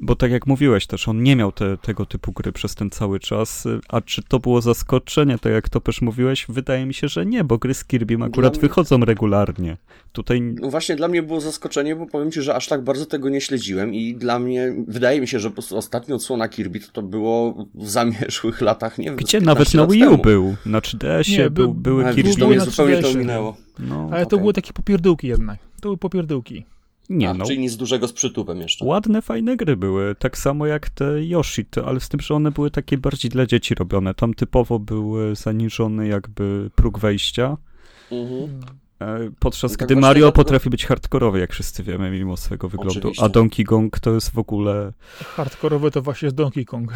bo 0.00 0.16
tak 0.16 0.30
jak 0.30 0.46
mówiłeś 0.46 0.86
też, 0.86 1.08
on 1.08 1.22
nie 1.22 1.36
miał 1.36 1.52
te, 1.52 1.76
tego 1.76 2.06
typu 2.06 2.32
gry 2.32 2.52
przez 2.52 2.74
ten 2.74 2.90
cały 2.90 3.20
czas, 3.20 3.68
a 3.88 4.00
czy 4.00 4.22
to 4.22 4.38
było 4.38 4.60
zaskoczenie, 4.60 5.38
tak 5.38 5.52
jak 5.52 5.68
to 5.68 5.80
też 5.80 6.02
mówiłeś? 6.02 6.46
Wydaje 6.48 6.86
mi 6.86 6.94
się, 6.94 7.08
że 7.08 7.26
nie, 7.26 7.44
bo 7.44 7.58
gry 7.58 7.74
z 7.74 7.84
Kirby 7.84 8.16
akurat 8.24 8.52
mnie... 8.52 8.60
wychodzą 8.60 9.04
regularnie. 9.04 9.76
Tutaj... 10.12 10.40
No 10.40 10.70
właśnie 10.70 10.96
dla 10.96 11.08
mnie 11.08 11.22
było 11.22 11.40
zaskoczenie, 11.40 11.96
bo 11.96 12.06
powiem 12.06 12.32
ci, 12.32 12.42
że 12.42 12.54
aż 12.54 12.68
tak 12.68 12.84
bardzo 12.84 13.06
tego 13.06 13.28
nie 13.28 13.40
śledziłem 13.40 13.94
i 13.94 14.14
dla 14.14 14.38
mnie, 14.38 14.74
wydaje 14.88 15.20
mi 15.20 15.28
się, 15.28 15.40
że 15.40 15.48
po 15.48 15.54
prostu 15.54 15.76
ostatnia 15.76 16.14
odsłona 16.14 16.48
Kirby 16.48 16.80
to, 16.80 16.92
to 16.92 17.02
było 17.02 17.66
w 17.74 17.90
zamierzchłych 17.90 18.60
latach, 18.70 18.98
nie 18.98 19.04
wiem, 19.04 19.16
Gdzie 19.16 19.40
nawet 19.40 19.74
na 19.74 19.86
Wii 19.86 20.06
U 20.06 20.18
był, 20.18 20.56
na 20.66 20.78
3DS-ie 20.78 21.50
był, 21.50 21.74
były 21.74 22.14
Kirby. 22.14 22.36
To 22.36 22.48
mnie 22.48 22.60
zupełnie 22.60 22.98
to 22.98 23.14
minęło. 23.14 23.56
No, 23.78 23.96
ale 23.96 24.06
okay. 24.06 24.26
to 24.26 24.38
były 24.38 24.52
takie 24.52 24.72
popierdółki 24.72 25.26
jednak, 25.26 25.58
to 25.80 25.88
były 25.88 25.96
popierdółki. 25.96 26.64
Nie, 27.10 27.30
A, 27.30 27.34
no. 27.34 27.44
Czyli 27.44 27.58
nic 27.58 27.76
dużego 27.76 28.08
z 28.08 28.12
przytupem 28.12 28.60
jeszcze. 28.60 28.84
Ładne, 28.84 29.22
fajne 29.22 29.56
gry 29.56 29.76
były, 29.76 30.14
tak 30.14 30.38
samo 30.38 30.66
jak 30.66 30.90
te 30.90 31.24
Yoshi, 31.24 31.64
ale 31.84 32.00
z 32.00 32.08
tym, 32.08 32.20
że 32.20 32.34
one 32.34 32.50
były 32.50 32.70
takie 32.70 32.98
bardziej 32.98 33.30
dla 33.30 33.46
dzieci 33.46 33.74
robione. 33.74 34.14
Tam 34.14 34.34
typowo 34.34 34.78
był 34.78 35.14
zaniżony 35.34 36.08
jakby 36.08 36.70
próg 36.74 36.98
wejścia. 36.98 37.56
Mhm. 38.12 38.60
E, 39.00 39.30
podczas 39.38 39.72
no 39.72 39.76
tak 39.78 39.88
gdy 39.88 39.96
Mario 39.96 40.24
dlatego... 40.24 40.44
potrafi 40.44 40.70
być 40.70 40.86
hardkorowy, 40.86 41.40
jak 41.40 41.52
wszyscy 41.52 41.82
wiemy, 41.82 42.10
mimo 42.10 42.36
swojego 42.36 42.68
wyglądu. 42.68 42.98
Oczywiście. 42.98 43.24
A 43.24 43.28
Donkey 43.28 43.64
Kong 43.64 44.00
to 44.00 44.14
jest 44.14 44.30
w 44.30 44.38
ogóle. 44.38 44.92
Hardkorowy 45.36 45.90
to 45.90 46.02
właśnie 46.02 46.26
jest 46.26 46.36
Donkey 46.36 46.64
Kong. 46.64 46.92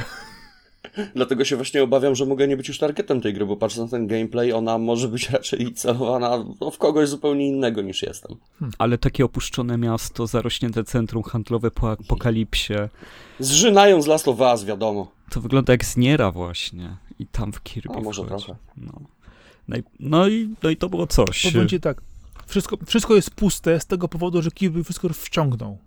Dlatego 1.14 1.44
się 1.44 1.56
właśnie 1.56 1.82
obawiam, 1.82 2.14
że 2.14 2.26
mogę 2.26 2.48
nie 2.48 2.56
być 2.56 2.68
już 2.68 2.78
targetem 2.78 3.20
tej 3.20 3.34
gry, 3.34 3.46
bo 3.46 3.56
patrząc 3.56 3.92
na 3.92 3.98
ten 3.98 4.06
gameplay, 4.06 4.52
ona 4.52 4.78
może 4.78 5.08
być 5.08 5.30
raczej 5.30 5.74
celowana 5.74 6.44
no, 6.60 6.70
w 6.70 6.78
kogoś 6.78 7.08
zupełnie 7.08 7.48
innego 7.48 7.82
niż 7.82 8.02
jestem. 8.02 8.36
Hmm. 8.58 8.74
Ale 8.78 8.98
takie 8.98 9.24
opuszczone 9.24 9.78
miasto, 9.78 10.26
zarośnięte 10.26 10.84
centrum 10.84 11.22
handlowe 11.22 11.70
po 11.70 11.90
apokalipsie. 11.90 12.74
Zżynając 13.38 14.06
Last 14.06 14.28
of 14.28 14.40
Us, 14.40 14.64
wiadomo. 14.64 15.10
To 15.30 15.40
wygląda 15.40 15.72
jak 15.72 15.84
z 15.84 15.96
Niera 15.96 16.30
właśnie. 16.30 16.96
I 17.18 17.26
tam 17.26 17.52
w 17.52 17.62
Kirby 17.62 17.94
A 17.94 18.00
może 18.00 18.22
wchodzi. 18.24 18.44
trochę. 18.44 18.60
No. 18.76 19.00
No, 19.68 19.76
i, 19.76 19.82
no, 20.00 20.28
i, 20.28 20.54
no 20.62 20.70
i 20.70 20.76
to 20.76 20.88
było 20.88 21.06
coś. 21.06 21.42
Powiem 21.42 21.68
ci 21.68 21.80
tak, 21.80 22.00
wszystko, 22.46 22.76
wszystko 22.86 23.14
jest 23.14 23.30
puste 23.30 23.80
z 23.80 23.86
tego 23.86 24.08
powodu, 24.08 24.42
że 24.42 24.50
Kirby 24.50 24.84
wszystko 24.84 25.08
wciągnął. 25.08 25.78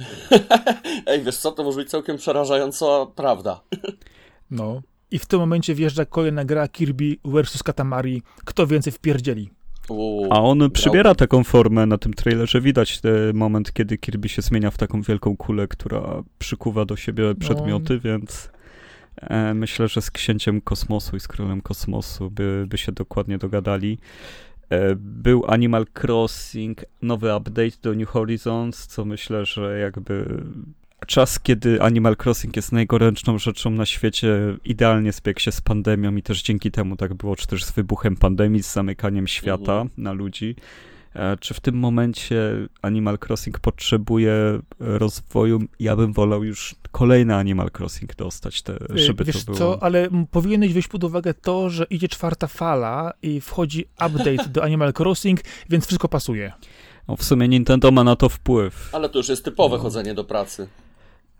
Ej, 1.06 1.22
wiesz 1.22 1.36
co, 1.36 1.52
to 1.52 1.64
może 1.64 1.76
być 1.76 1.90
całkiem 1.90 2.16
przerażająca 2.16 2.86
prawda. 3.14 3.60
No. 4.50 4.82
I 5.10 5.18
w 5.18 5.26
tym 5.26 5.40
momencie 5.40 5.74
wjeżdża 5.74 6.04
kolejna 6.04 6.44
gra 6.44 6.68
Kirby 6.68 7.16
vs. 7.24 7.62
Katamari. 7.62 8.22
Kto 8.44 8.66
więcej 8.66 8.92
wpierdzieli? 8.92 9.50
A 10.30 10.42
on 10.42 10.70
przybiera 10.70 11.14
taką 11.14 11.44
formę 11.44 11.86
na 11.86 11.98
tym 11.98 12.14
trailerze. 12.14 12.60
Widać 12.60 13.00
ten 13.00 13.36
moment, 13.36 13.72
kiedy 13.72 13.98
Kirby 13.98 14.28
się 14.28 14.42
zmienia 14.42 14.70
w 14.70 14.78
taką 14.78 15.02
wielką 15.02 15.36
kulę, 15.36 15.68
która 15.68 16.22
przykuwa 16.38 16.84
do 16.84 16.96
siebie 16.96 17.24
no. 17.24 17.34
przedmioty, 17.34 17.94
no. 17.94 18.00
więc 18.00 18.50
e, 19.16 19.54
myślę, 19.54 19.88
że 19.88 20.02
z 20.02 20.10
księciem 20.10 20.60
kosmosu 20.60 21.16
i 21.16 21.20
z 21.20 21.28
królem 21.28 21.60
kosmosu 21.60 22.30
by, 22.30 22.64
by 22.68 22.78
się 22.78 22.92
dokładnie 22.92 23.38
dogadali. 23.38 23.98
E, 24.70 24.96
był 24.96 25.44
Animal 25.46 25.86
Crossing, 26.02 26.84
nowy 27.02 27.36
update 27.36 27.76
do 27.82 27.94
New 27.94 28.08
Horizons, 28.08 28.86
co 28.86 29.04
myślę, 29.04 29.44
że 29.44 29.78
jakby 29.78 30.42
czas, 31.06 31.40
kiedy 31.40 31.82
Animal 31.82 32.16
Crossing 32.24 32.56
jest 32.56 32.72
najgoręczną 32.72 33.38
rzeczą 33.38 33.70
na 33.70 33.86
świecie, 33.86 34.38
idealnie 34.64 35.12
zbiegł 35.12 35.40
się 35.40 35.52
z 35.52 35.60
pandemią 35.60 36.16
i 36.16 36.22
też 36.22 36.42
dzięki 36.42 36.70
temu 36.70 36.96
tak 36.96 37.14
było, 37.14 37.36
czy 37.36 37.46
też 37.46 37.64
z 37.64 37.72
wybuchem 37.72 38.16
pandemii, 38.16 38.62
z 38.62 38.72
zamykaniem 38.72 39.26
świata 39.26 39.72
mhm. 39.72 39.90
na 39.96 40.12
ludzi. 40.12 40.56
E, 41.14 41.36
czy 41.36 41.54
w 41.54 41.60
tym 41.60 41.74
momencie 41.74 42.52
Animal 42.82 43.18
Crossing 43.26 43.58
potrzebuje 43.58 44.32
rozwoju? 44.78 45.60
Ja 45.80 45.96
bym 45.96 46.12
wolał 46.12 46.44
już 46.44 46.74
kolejny 46.92 47.34
Animal 47.34 47.70
Crossing 47.78 48.16
dostać, 48.16 48.62
te, 48.62 48.74
y, 48.94 48.98
żeby 48.98 49.24
Wiesz 49.24 49.44
to 49.44 49.44
było. 49.44 49.58
co, 49.58 49.82
ale 49.82 50.08
powinieneś 50.30 50.70
wziąć 50.70 50.88
pod 50.88 51.04
uwagę 51.04 51.34
to, 51.34 51.70
że 51.70 51.86
idzie 51.90 52.08
czwarta 52.08 52.46
fala 52.46 53.12
i 53.22 53.40
wchodzi 53.40 53.84
update 54.06 54.48
do 54.48 54.62
Animal 54.62 54.92
Crossing, 54.98 55.40
więc 55.68 55.86
wszystko 55.86 56.08
pasuje. 56.08 56.52
No, 57.08 57.16
w 57.16 57.24
sumie 57.24 57.48
Nintendo 57.48 57.90
ma 57.90 58.04
na 58.04 58.16
to 58.16 58.28
wpływ. 58.28 58.94
Ale 58.94 59.08
to 59.08 59.18
już 59.18 59.28
jest 59.28 59.44
typowe 59.44 59.76
no. 59.76 59.82
chodzenie 59.82 60.14
do 60.14 60.24
pracy. 60.24 60.68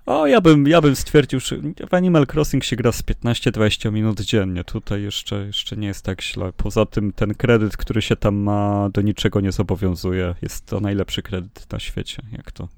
O, 0.06 0.26
ja 0.26 0.40
bym, 0.40 0.66
ja 0.66 0.80
bym 0.80 0.96
stwierdził, 0.96 1.40
że 1.40 1.56
w 1.90 1.94
Animal 1.94 2.26
Crossing 2.34 2.64
się 2.64 2.76
gra 2.76 2.92
z 2.92 3.02
15-20 3.02 3.92
minut 3.92 4.20
dziennie. 4.20 4.64
Tutaj 4.64 5.02
jeszcze, 5.02 5.46
jeszcze 5.46 5.76
nie 5.76 5.86
jest 5.86 6.04
tak 6.04 6.22
źle. 6.22 6.52
Poza 6.56 6.86
tym 6.86 7.12
ten 7.12 7.34
kredyt, 7.34 7.76
który 7.76 8.02
się 8.02 8.16
tam 8.16 8.36
ma, 8.36 8.88
do 8.92 9.00
niczego 9.00 9.40
nie 9.40 9.52
zobowiązuje. 9.52 10.34
Jest 10.42 10.66
to 10.66 10.80
najlepszy 10.80 11.22
kredyt 11.22 11.72
na 11.72 11.78
świecie, 11.78 12.22
jak 12.32 12.52
to 12.52 12.68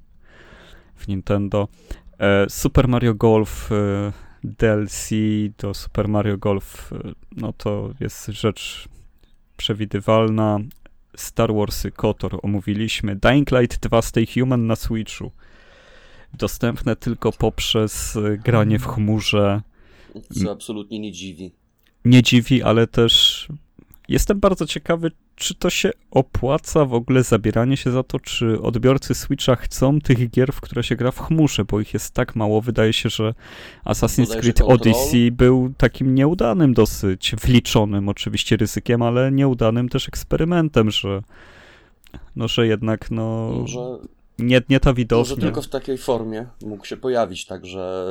w 0.97 1.09
Nintendo. 1.09 1.69
E, 2.19 2.47
Super 2.51 2.89
Mario 2.89 3.15
Golf 3.15 3.73
e, 3.73 4.13
DLC 4.45 5.11
do 5.59 5.75
Super 5.75 6.09
Mario 6.09 6.39
Golf, 6.39 6.93
e, 6.93 7.13
no 7.37 7.53
to 7.53 7.95
jest 8.01 8.27
rzecz 8.27 8.89
przewidywalna. 9.57 10.59
Star 11.17 11.55
Warsy 11.55 11.91
KOTOR 11.91 12.39
omówiliśmy. 12.43 13.17
Dying 13.17 13.51
Light 13.51 13.81
2 13.81 14.03
Stay 14.03 14.27
Human 14.35 14.67
na 14.67 14.77
Switchu 14.77 15.33
dostępne 16.35 16.97
tylko 16.97 17.33
poprzez 17.33 18.17
y, 18.17 18.41
granie 18.45 18.79
w 18.79 18.87
chmurze. 18.87 19.63
Co 20.43 20.51
absolutnie 20.51 20.99
nie 20.99 21.13
dziwi. 21.13 21.53
Nie 22.05 22.23
dziwi, 22.23 22.63
ale 22.63 22.87
też 22.87 23.49
jestem 24.09 24.41
bardzo 24.41 24.67
ciekawy, 24.67 25.11
czy 25.37 25.55
to 25.55 25.71
się 25.71 25.91
opłaca 26.11 26.85
w 26.85 26.95
ogóle 26.95 27.23
zabieranie 27.23 27.77
się 27.77 27.91
za 27.91 28.03
to, 28.03 28.21
czy 28.21 28.63
odbiorcy 28.63 29.15
Switcha 29.15 29.57
chcą 29.57 30.01
tych 30.01 30.31
gier, 30.31 30.53
w 30.53 30.61
które 30.61 30.83
się 30.83 30.97
gra 30.97 31.11
w 31.11 31.19
chmurze, 31.19 31.65
bo 31.65 31.81
ich 31.81 31.95
jest 31.95 32.15
tak 32.15 32.37
mało. 32.37 32.61
Wydaje 32.61 32.93
się, 32.93 33.09
że 33.09 33.35
Assassin's 33.85 34.41
Creed 34.41 34.61
Odyssey 34.61 35.31
był 35.31 35.73
takim 35.77 36.15
nieudanym 36.15 36.75
dosyć, 36.75 37.35
wliczonym 37.43 38.09
oczywiście 38.09 38.57
ryzykiem, 38.57 39.03
ale 39.03 39.33
nieudanym 39.33 39.89
też 39.89 40.09
eksperymentem, 40.09 40.91
że 40.91 41.23
no, 42.37 42.49
że 42.49 42.67
jednak 42.67 43.11
no... 43.11 43.51
Może 43.61 43.99
nie, 44.39 44.63
nie 44.69 44.81
ta 44.81 44.95
widownia. 44.95 45.31
Może 45.31 45.43
tylko 45.43 45.63
w 45.63 45.69
takiej 45.69 45.99
formie 45.99 46.47
mógł 46.63 46.85
się 46.85 46.97
pojawić, 46.97 47.47
także 47.47 48.05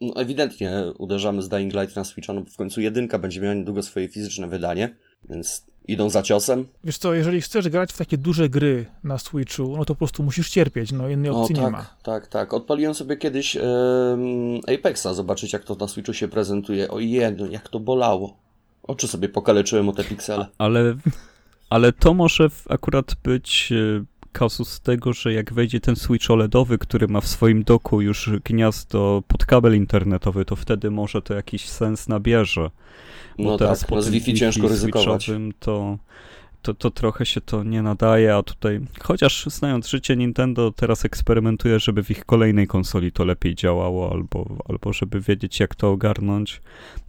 no 0.00 0.14
ewidentnie 0.16 0.72
uderzamy 0.98 1.42
z 1.42 1.48
Dying 1.48 1.74
Light 1.74 1.96
na 1.96 2.04
Switcha, 2.04 2.32
no 2.32 2.40
bo 2.40 2.50
w 2.50 2.56
końcu 2.56 2.80
jedynka 2.80 3.18
będzie 3.18 3.40
miała 3.40 3.54
niedługo 3.54 3.82
swoje 3.82 4.08
fizyczne 4.08 4.48
wydanie, 4.48 4.96
więc 5.30 5.70
Idą 5.90 6.10
za 6.10 6.22
ciosem? 6.22 6.66
Wiesz 6.84 6.98
co, 6.98 7.14
jeżeli 7.14 7.40
chcesz 7.40 7.68
grać 7.68 7.92
w 7.92 7.96
takie 7.96 8.18
duże 8.18 8.48
gry 8.48 8.86
na 9.04 9.18
Switchu, 9.18 9.76
no 9.76 9.84
to 9.84 9.94
po 9.94 9.98
prostu 9.98 10.22
musisz 10.22 10.50
cierpieć, 10.50 10.92
no 10.92 11.08
innej 11.08 11.30
opcji 11.30 11.54
tak, 11.54 11.64
nie 11.64 11.70
ma. 11.70 11.86
Tak, 12.02 12.26
tak. 12.26 12.54
Odpaliłem 12.54 12.94
sobie 12.94 13.16
kiedyś 13.16 13.56
em, 13.56 13.62
Apexa, 14.78 15.14
zobaczyć 15.14 15.52
jak 15.52 15.64
to 15.64 15.74
na 15.74 15.88
Switchu 15.88 16.12
się 16.12 16.28
prezentuje. 16.28 16.90
Ojej, 16.90 17.36
no 17.36 17.46
jak 17.46 17.68
to 17.68 17.80
bolało. 17.80 18.36
Oczy 18.82 19.08
sobie 19.08 19.28
pokaleczyłem 19.28 19.88
o 19.88 19.92
te 19.92 20.04
piksele. 20.04 20.46
Ale, 20.58 20.94
ale 21.70 21.92
to 21.92 22.14
może 22.14 22.48
akurat 22.68 23.14
być 23.22 23.72
e, 23.72 24.04
kasus 24.32 24.80
tego, 24.80 25.12
że 25.12 25.32
jak 25.32 25.52
wejdzie 25.52 25.80
ten 25.80 25.96
Switch 25.96 26.30
OLEDowy, 26.30 26.78
który 26.78 27.08
ma 27.08 27.20
w 27.20 27.26
swoim 27.26 27.62
doku 27.62 28.00
już 28.00 28.30
gniazdo 28.44 29.22
pod 29.28 29.46
kabel 29.46 29.76
internetowy, 29.76 30.44
to 30.44 30.56
wtedy 30.56 30.90
może 30.90 31.22
to 31.22 31.34
jakiś 31.34 31.68
sens 31.68 32.08
nabierze. 32.08 32.70
Bo 33.38 33.44
No 33.44 33.58
teraz 33.58 33.80
tak, 33.80 33.88
po 33.88 33.94
no 33.94 34.02
z 34.02 34.08
Wi-Fi 34.08 34.34
ciężko 34.34 34.68
ryzykować. 34.68 35.30
To, 35.58 35.98
to, 36.62 36.74
to 36.74 36.90
trochę 36.90 37.26
się 37.26 37.40
to 37.40 37.64
nie 37.64 37.82
nadaje, 37.82 38.36
a 38.36 38.42
tutaj, 38.42 38.80
chociaż 39.02 39.46
znając 39.46 39.88
życie 39.88 40.16
Nintendo, 40.16 40.72
teraz 40.72 41.04
eksperymentuje, 41.04 41.80
żeby 41.80 42.04
w 42.04 42.10
ich 42.10 42.24
kolejnej 42.24 42.66
konsoli 42.66 43.12
to 43.12 43.24
lepiej 43.24 43.54
działało, 43.54 44.10
albo, 44.12 44.56
albo 44.68 44.92
żeby 44.92 45.20
wiedzieć, 45.20 45.60
jak 45.60 45.74
to 45.74 45.90
ogarnąć. 45.90 46.62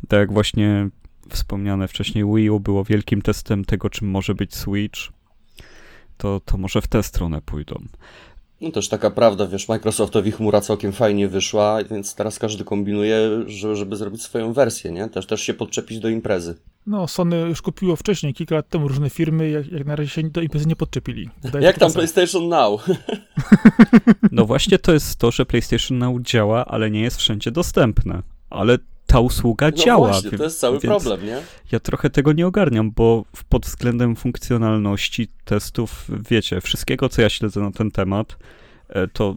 Tak 0.08 0.20
jak 0.20 0.34
właśnie 0.34 0.90
wspomniane 1.30 1.88
wcześniej 1.88 2.26
Wii 2.36 2.50
U 2.50 2.60
było 2.60 2.84
wielkim 2.84 3.22
testem 3.22 3.66
tego, 3.66 3.90
czym 3.90 4.10
może 4.10 4.36
być 4.36 4.56
Switch, 4.56 5.00
to, 6.22 6.42
to 6.46 6.58
może 6.58 6.82
w 6.82 6.88
tę 6.88 7.04
stronę 7.04 7.42
pójdą. 7.42 7.76
No 8.62 8.72
też 8.72 8.90
taka 8.90 9.12
prawda, 9.12 9.48
wiesz, 9.48 9.68
Microsoftowi 9.68 10.32
chmura 10.32 10.62
całkiem 10.62 10.92
fajnie 10.92 11.28
wyszła, 11.28 11.84
więc 11.84 12.16
teraz 12.16 12.40
każdy 12.40 12.64
kombinuje, 12.64 13.30
że- 13.48 13.76
żeby 13.76 13.96
zrobić 13.96 14.22
swoją 14.22 14.54
wersję, 14.54 14.92
nie? 14.92 15.10
Też, 15.10 15.26
też 15.26 15.42
się 15.42 15.54
podczepić 15.54 16.00
do 16.00 16.10
imprezy. 16.10 16.56
No, 16.88 17.08
Sony 17.08 17.42
już 17.42 17.62
kupiło 17.62 17.96
wcześniej, 17.96 18.34
kilka 18.34 18.56
lat 18.56 18.70
temu, 18.70 18.88
różne 18.88 19.10
firmy, 19.10 19.50
jak, 19.50 19.72
jak 19.72 19.86
na 19.86 19.96
razie 19.96 20.10
się 20.10 20.24
do 20.30 20.42
imprezy 20.42 20.68
nie 20.68 20.76
podczepili. 20.76 21.30
Wydaje 21.44 21.66
Jak 21.66 21.80
tam 21.80 21.92
PlayStation 21.94 22.48
Now? 22.50 22.86
No 24.32 24.46
właśnie 24.46 24.80
to 24.80 24.94
jest 24.94 25.16
to, 25.20 25.32
że 25.32 25.46
PlayStation 25.46 25.98
Now 25.98 26.22
działa, 26.22 26.66
ale 26.66 26.92
nie 26.92 27.02
jest 27.02 27.18
wszędzie 27.18 27.52
dostępne. 27.52 28.22
Ale 28.50 28.78
ta 29.12 29.20
usługa 29.20 29.66
No 29.70 29.72
działa. 29.84 30.08
właśnie, 30.08 30.38
to 30.38 30.44
jest 30.44 30.60
cały 30.60 30.80
więc 30.80 30.86
problem, 31.04 31.26
nie? 31.26 31.38
Ja 31.72 31.80
trochę 31.80 32.10
tego 32.10 32.34
nie 32.34 32.48
ogarniam, 32.48 32.92
bo 32.92 33.26
w- 33.36 33.44
pod 33.44 33.66
względem 33.66 34.16
funkcjonalności 34.16 35.28
testów, 35.46 36.08
wiecie, 36.30 36.62
wszystkiego, 36.62 37.10
co 37.10 37.22
ja 37.22 37.30
śledzę 37.30 37.60
na 37.62 37.72
ten 37.72 37.92
temat, 37.92 38.38
e, 38.90 39.08
to 39.08 39.36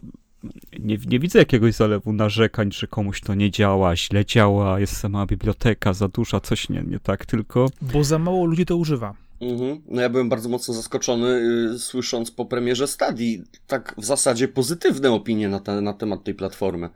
nie, 0.79 0.97
nie 1.07 1.19
widzę 1.19 1.39
jakiegoś 1.39 1.73
zalewu 1.73 2.13
narzekań, 2.13 2.71
że 2.71 2.87
komuś 2.87 3.21
to 3.21 3.33
nie 3.35 3.51
działa, 3.51 3.95
źle 3.95 4.25
działa, 4.25 4.79
jest 4.79 4.97
sama 4.97 5.25
biblioteka 5.25 5.93
za 5.93 6.07
duża, 6.07 6.39
coś 6.39 6.69
nie, 6.69 6.81
nie 6.87 6.99
tak, 6.99 7.25
tylko 7.25 7.69
Bo 7.81 8.03
za 8.03 8.19
mało 8.19 8.45
ludzi 8.45 8.65
to 8.65 8.77
używa. 8.77 9.13
Mhm. 9.41 9.81
No 9.87 10.01
ja 10.01 10.09
byłem 10.09 10.29
bardzo 10.29 10.49
mocno 10.49 10.73
zaskoczony, 10.73 11.27
y, 11.75 11.79
słysząc 11.79 12.31
po 12.31 12.45
premierze 12.45 12.87
Stadii 12.87 13.41
tak 13.67 13.95
w 13.97 14.05
zasadzie 14.05 14.47
pozytywne 14.47 15.11
opinie 15.11 15.49
na, 15.49 15.59
te, 15.59 15.81
na 15.81 15.93
temat 15.93 16.23
tej 16.23 16.35
platformy. 16.35 16.89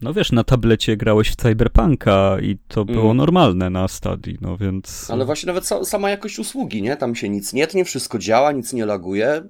No 0.00 0.12
wiesz, 0.14 0.32
na 0.32 0.44
tablecie 0.44 0.96
grałeś 0.96 1.30
w 1.30 1.36
Cyberpunka 1.36 2.36
i 2.42 2.58
to 2.68 2.84
było 2.84 3.04
Mm. 3.04 3.16
normalne 3.16 3.70
na 3.70 3.88
stadii, 3.88 4.38
no 4.40 4.56
więc... 4.56 5.10
Ale 5.10 5.24
właśnie 5.24 5.46
nawet 5.46 5.64
sa, 5.64 5.84
sama 5.84 6.10
jakość 6.10 6.38
usługi, 6.38 6.82
nie? 6.82 6.96
Tam 6.96 7.14
się 7.14 7.28
nic 7.28 7.52
nie 7.52 7.66
tnie, 7.66 7.84
wszystko 7.84 8.18
działa, 8.18 8.52
nic 8.52 8.72
nie 8.72 8.86
laguje. 8.86 9.42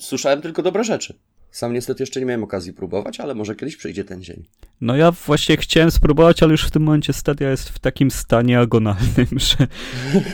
Słyszałem 0.00 0.42
tylko 0.42 0.62
dobre 0.62 0.84
rzeczy. 0.84 1.14
Sam 1.50 1.72
niestety 1.72 2.02
jeszcze 2.02 2.20
nie 2.20 2.26
miałem 2.26 2.44
okazji 2.44 2.72
próbować, 2.72 3.20
ale 3.20 3.34
może 3.34 3.56
kiedyś 3.56 3.76
przyjdzie 3.76 4.04
ten 4.04 4.22
dzień. 4.22 4.44
No 4.80 4.96
ja 4.96 5.10
właśnie 5.12 5.56
chciałem 5.56 5.90
spróbować, 5.90 6.42
ale 6.42 6.52
już 6.52 6.64
w 6.66 6.70
tym 6.70 6.82
momencie 6.82 7.12
Stadia 7.12 7.50
jest 7.50 7.68
w 7.68 7.78
takim 7.78 8.10
stanie 8.10 8.58
agonalnym, 8.60 9.26
że 9.48 9.66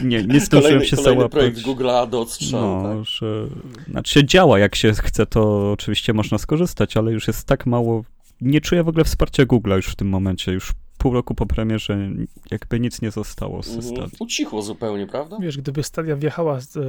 nie, 0.05 0.23
nie 0.25 0.41
zdążyłem 0.41 0.63
Kolejny, 0.63 0.87
się 0.87 0.97
kolejny 0.97 1.15
załapać. 1.21 1.33
projekt 1.33 1.59
Google'a 1.59 2.09
do 2.11 2.21
odstrzału, 2.21 2.83
No, 2.83 2.95
tak? 2.95 3.05
że... 3.05 3.47
Znaczy 3.91 4.25
działa, 4.25 4.59
jak 4.59 4.75
się 4.75 4.93
chce, 4.93 5.27
to 5.27 5.73
oczywiście 5.73 6.13
można 6.13 6.39
skorzystać, 6.39 6.97
ale 6.97 7.13
już 7.13 7.27
jest 7.27 7.47
tak 7.47 7.67
mało... 7.67 8.05
Nie 8.45 8.61
czuję 8.61 8.83
w 8.85 8.89
ogóle 8.89 9.05
wsparcia 9.05 9.43
Google'a 9.47 9.77
już 9.77 9.87
w 9.89 9.97
tym 9.97 10.09
momencie, 10.09 10.53
już 10.53 10.73
pół 10.99 11.15
roku 11.15 11.35
po 11.35 11.47
premierze 11.47 12.11
jakby 12.51 12.81
nic 12.81 13.03
nie 13.03 13.11
zostało 13.11 13.63
z 13.63 13.69
Mhm. 13.77 13.97
Stadii. 13.97 14.17
Ucichło 14.21 14.63
zupełnie, 14.63 15.07
prawda? 15.07 15.37
Wiesz, 15.41 15.59
gdyby 15.59 15.83
Stadia 15.83 16.17
wjechała 16.17 16.61
z, 16.61 16.77
e, 16.77 16.81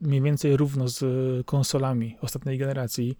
mniej 0.00 0.22
więcej 0.22 0.56
równo 0.56 0.88
z 0.88 1.02
e, 1.02 1.06
konsolami 1.44 2.16
ostatniej 2.20 2.58
generacji 2.58 3.18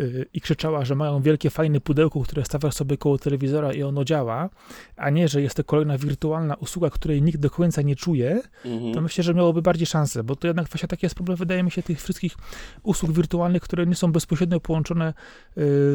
e, 0.00 0.04
i 0.34 0.40
krzyczała, 0.40 0.84
że 0.84 0.94
mają 0.94 1.22
wielkie, 1.22 1.50
fajne 1.50 1.80
pudełko, 1.80 2.20
które 2.20 2.44
stawiasz 2.44 2.74
sobie 2.74 2.96
koło 2.96 3.18
telewizora 3.18 3.72
i 3.72 3.82
ono 3.82 4.04
działa, 4.04 4.50
a 4.96 5.10
nie, 5.10 5.28
że 5.28 5.42
jest 5.42 5.56
to 5.56 5.64
kolejna 5.64 5.98
wirtualna 5.98 6.54
usługa, 6.54 6.90
której 6.90 7.22
nikt 7.22 7.40
do 7.40 7.50
końca 7.50 7.82
nie 7.82 7.96
czuje, 7.96 8.40
Mhm. 8.64 8.94
to 8.94 9.00
myślę, 9.00 9.24
że 9.24 9.34
miałoby 9.34 9.62
bardziej 9.62 9.86
szansę, 9.86 10.24
bo 10.24 10.36
to 10.36 10.46
jednak 10.46 10.68
właśnie 10.68 10.88
taki 10.88 11.06
jest 11.06 11.14
problem, 11.14 11.36
wydaje 11.38 11.62
mi 11.62 11.70
się, 11.70 11.82
tych 11.82 12.02
wszystkich 12.02 12.34
usług 12.82 13.12
wirtualnych, 13.12 13.62
które 13.62 13.86
nie 13.86 13.94
są 13.94 14.12
bezpośrednio 14.12 14.60
połączone 14.60 15.14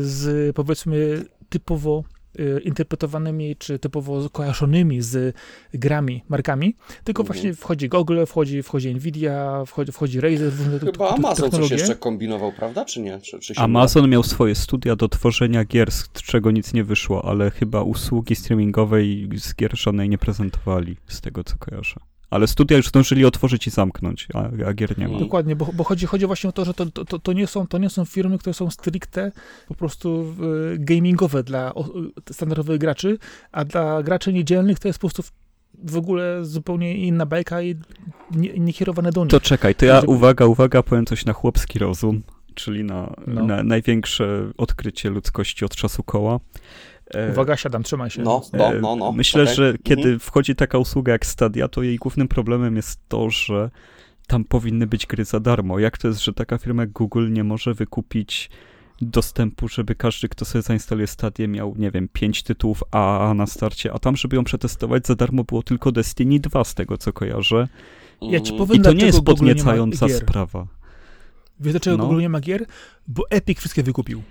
z, 0.02 0.56
powiedzmy, 0.56 1.26
typowo 1.50 2.04
e, 2.40 2.60
interpretowanymi, 2.60 3.56
czy 3.56 3.80
typowo 3.80 4.30
kojarzonymi 4.30 5.02
z 5.02 5.36
grami, 5.74 6.24
markami, 6.30 6.76
tylko 7.04 7.22
Mhm. 7.24 7.34
właśnie 7.34 7.54
wchodzi 7.54 7.90
Google, 7.90 8.26
wchodzi, 8.26 8.64
wchodzi 8.64 8.96
Nvidia, 8.96 9.64
wchodzi, 9.66 9.92
wchodzi 9.92 10.22
Razer, 10.22 10.52
różne 10.58 10.80
Chyba 10.80 10.92
te- 10.92 11.14
Amazon 11.16 11.52
coś 11.52 11.72
jeszcze 11.72 11.96
kombinował, 11.96 12.52
prawda? 12.52 12.86
Czy 12.86 13.02
nie? 13.02 13.22
Czy, 13.22 13.40
czy 13.40 13.54
Amazon 13.58 14.10
miał 14.10 14.24
swoje 14.24 14.56
studia 14.56 14.96
do 14.96 15.08
tworzenia 15.10 15.66
gier, 15.66 15.92
z 15.92 16.10
czego 16.12 16.52
nic 16.52 16.74
nie 16.74 16.84
wyszło, 16.84 17.26
ale 17.26 17.52
chyba 17.52 17.82
usługi 17.82 18.36
streamingowej 18.36 19.30
z 19.36 19.56
gier 19.56 19.78
żadnej 19.80 20.10
nie 20.10 20.18
prezentowali, 20.18 20.98
z 21.08 21.22
tego 21.22 21.44
co 21.44 21.58
kojarzę. 21.58 21.96
Ale 22.30 22.48
studia 22.48 22.78
już 22.78 22.88
zdążyli 22.88 23.26
otworzyć 23.26 23.68
i 23.68 23.70
zamknąć, 23.70 24.28
a, 24.34 24.50
a 24.68 24.74
gier 24.74 24.98
nie 24.98 25.08
ma. 25.08 25.20
Dokładnie, 25.20 25.56
bo, 25.56 25.70
bo 25.74 25.84
chodzi, 25.84 26.06
chodzi 26.06 26.26
właśnie 26.26 26.50
o 26.50 26.54
to, 26.54 26.66
że 26.66 26.74
to, 26.74 26.86
to, 26.86 27.20
to, 27.20 27.34
nie 27.34 27.48
są, 27.48 27.68
to 27.68 27.78
nie 27.78 27.90
są 27.90 28.06
firmy, 28.06 28.38
które 28.38 28.54
są 28.54 28.70
stricte 28.70 29.32
po 29.68 29.76
prostu 29.76 30.36
e, 30.74 30.78
gamingowe 30.78 31.44
dla 31.44 31.76
o, 31.76 31.90
standardowych 32.32 32.80
graczy, 32.80 33.18
a 33.52 33.66
dla 33.66 34.04
graczy 34.04 34.34
niedzielnych 34.34 34.80
to 34.80 34.88
jest 34.88 35.00
po 35.00 35.08
prostu 35.10 35.24
w, 35.84 35.98
ogóle 35.98 36.46
zupełnie 36.46 36.98
inna 36.98 37.26
bajka 37.26 37.62
i 37.62 37.76
nie, 38.32 38.54
nie 38.60 38.74
kierowane 38.74 39.12
do 39.12 39.22
nich. 39.24 39.32
To 39.32 39.40
czekaj, 39.40 39.76
to 39.76 39.86
ja 39.86 40.02
uwaga, 40.08 40.46
uwaga, 40.46 40.84
powiem 40.84 41.06
coś 41.06 41.26
na 41.26 41.34
chłopski 41.34 41.80
rozum, 41.80 42.24
czyli 42.54 42.84
na, 42.84 43.14
No. 43.28 43.46
na 43.46 43.64
największe 43.64 44.52
odkrycie 44.58 45.10
ludzkości 45.10 45.66
od 45.66 45.76
czasu 45.76 46.04
koła. 46.04 46.40
E, 47.14 47.32
Uwaga, 47.32 47.58
siadam, 47.58 47.84
trzymaj 47.84 48.10
się. 48.10 48.22
No, 48.22 48.42
no, 48.54 48.74
E, 48.74 48.82
no, 48.82 48.96
no. 48.96 49.12
Myślę, 49.12 49.44
okej. 49.44 49.56
że 49.56 49.74
kiedy 49.84 50.02
Mhm. 50.02 50.20
wchodzi 50.20 50.56
taka 50.56 50.78
usługa 50.78 51.12
jak 51.12 51.26
Stadia, 51.26 51.68
to 51.68 51.84
jej 51.84 51.98
głównym 51.98 52.28
problemem 52.28 52.76
jest 52.76 53.00
to, 53.08 53.30
że 53.30 53.70
tam 54.28 54.44
powinny 54.44 54.88
być 54.88 55.06
gry 55.06 55.26
za 55.26 55.40
darmo. 55.40 55.80
Jak 55.80 55.98
to 55.98 56.08
jest, 56.08 56.24
że 56.24 56.34
taka 56.34 56.58
firma 56.58 56.84
jak 56.84 56.92
Google 56.92 57.32
nie 57.32 57.44
może 57.44 57.74
wykupić 57.74 58.50
dostępu, 59.02 59.68
żeby 59.68 59.96
każdy, 59.96 60.30
kto 60.30 60.46
sobie 60.46 60.62
zainstaluje 60.62 61.08
Stadię, 61.08 61.48
miał, 61.48 61.76
nie 61.78 61.92
wiem, 61.92 62.08
pięć 62.14 62.44
tytułów 62.44 62.84
AAA 62.92 63.34
na 63.34 63.48
starcie, 63.48 63.94
a 63.94 64.00
tam, 64.00 64.16
żeby 64.16 64.36
ją 64.36 64.44
przetestować 64.44 65.08
za 65.08 65.16
darmo, 65.16 65.44
było 65.44 65.64
tylko 65.64 65.92
Destiny 65.92 66.40
2, 66.40 66.64
z 66.64 66.74
tego 66.76 66.98
co 66.98 67.14
kojarzę. 67.14 67.68
Ja 68.22 68.40
ci 68.40 68.52
Mhm. 68.52 68.58
powiem, 68.58 68.82
I 68.82 68.86
to 68.86 68.94
nie 68.94 69.06
jest 69.06 69.18
nie 69.18 69.24
podniecająca 69.24 70.08
gier. 70.08 70.18
sprawa. 70.18 70.68
Wiesz 71.60 71.74
dlaczego 71.74 71.98
No. 71.98 72.04
Google 72.06 72.20
nie 72.20 72.30
ma 72.30 72.40
gier? 72.40 72.66
Bo 73.08 73.24
Epic 73.30 73.60
wszystkie 73.60 73.84
wykupił. 73.84 74.24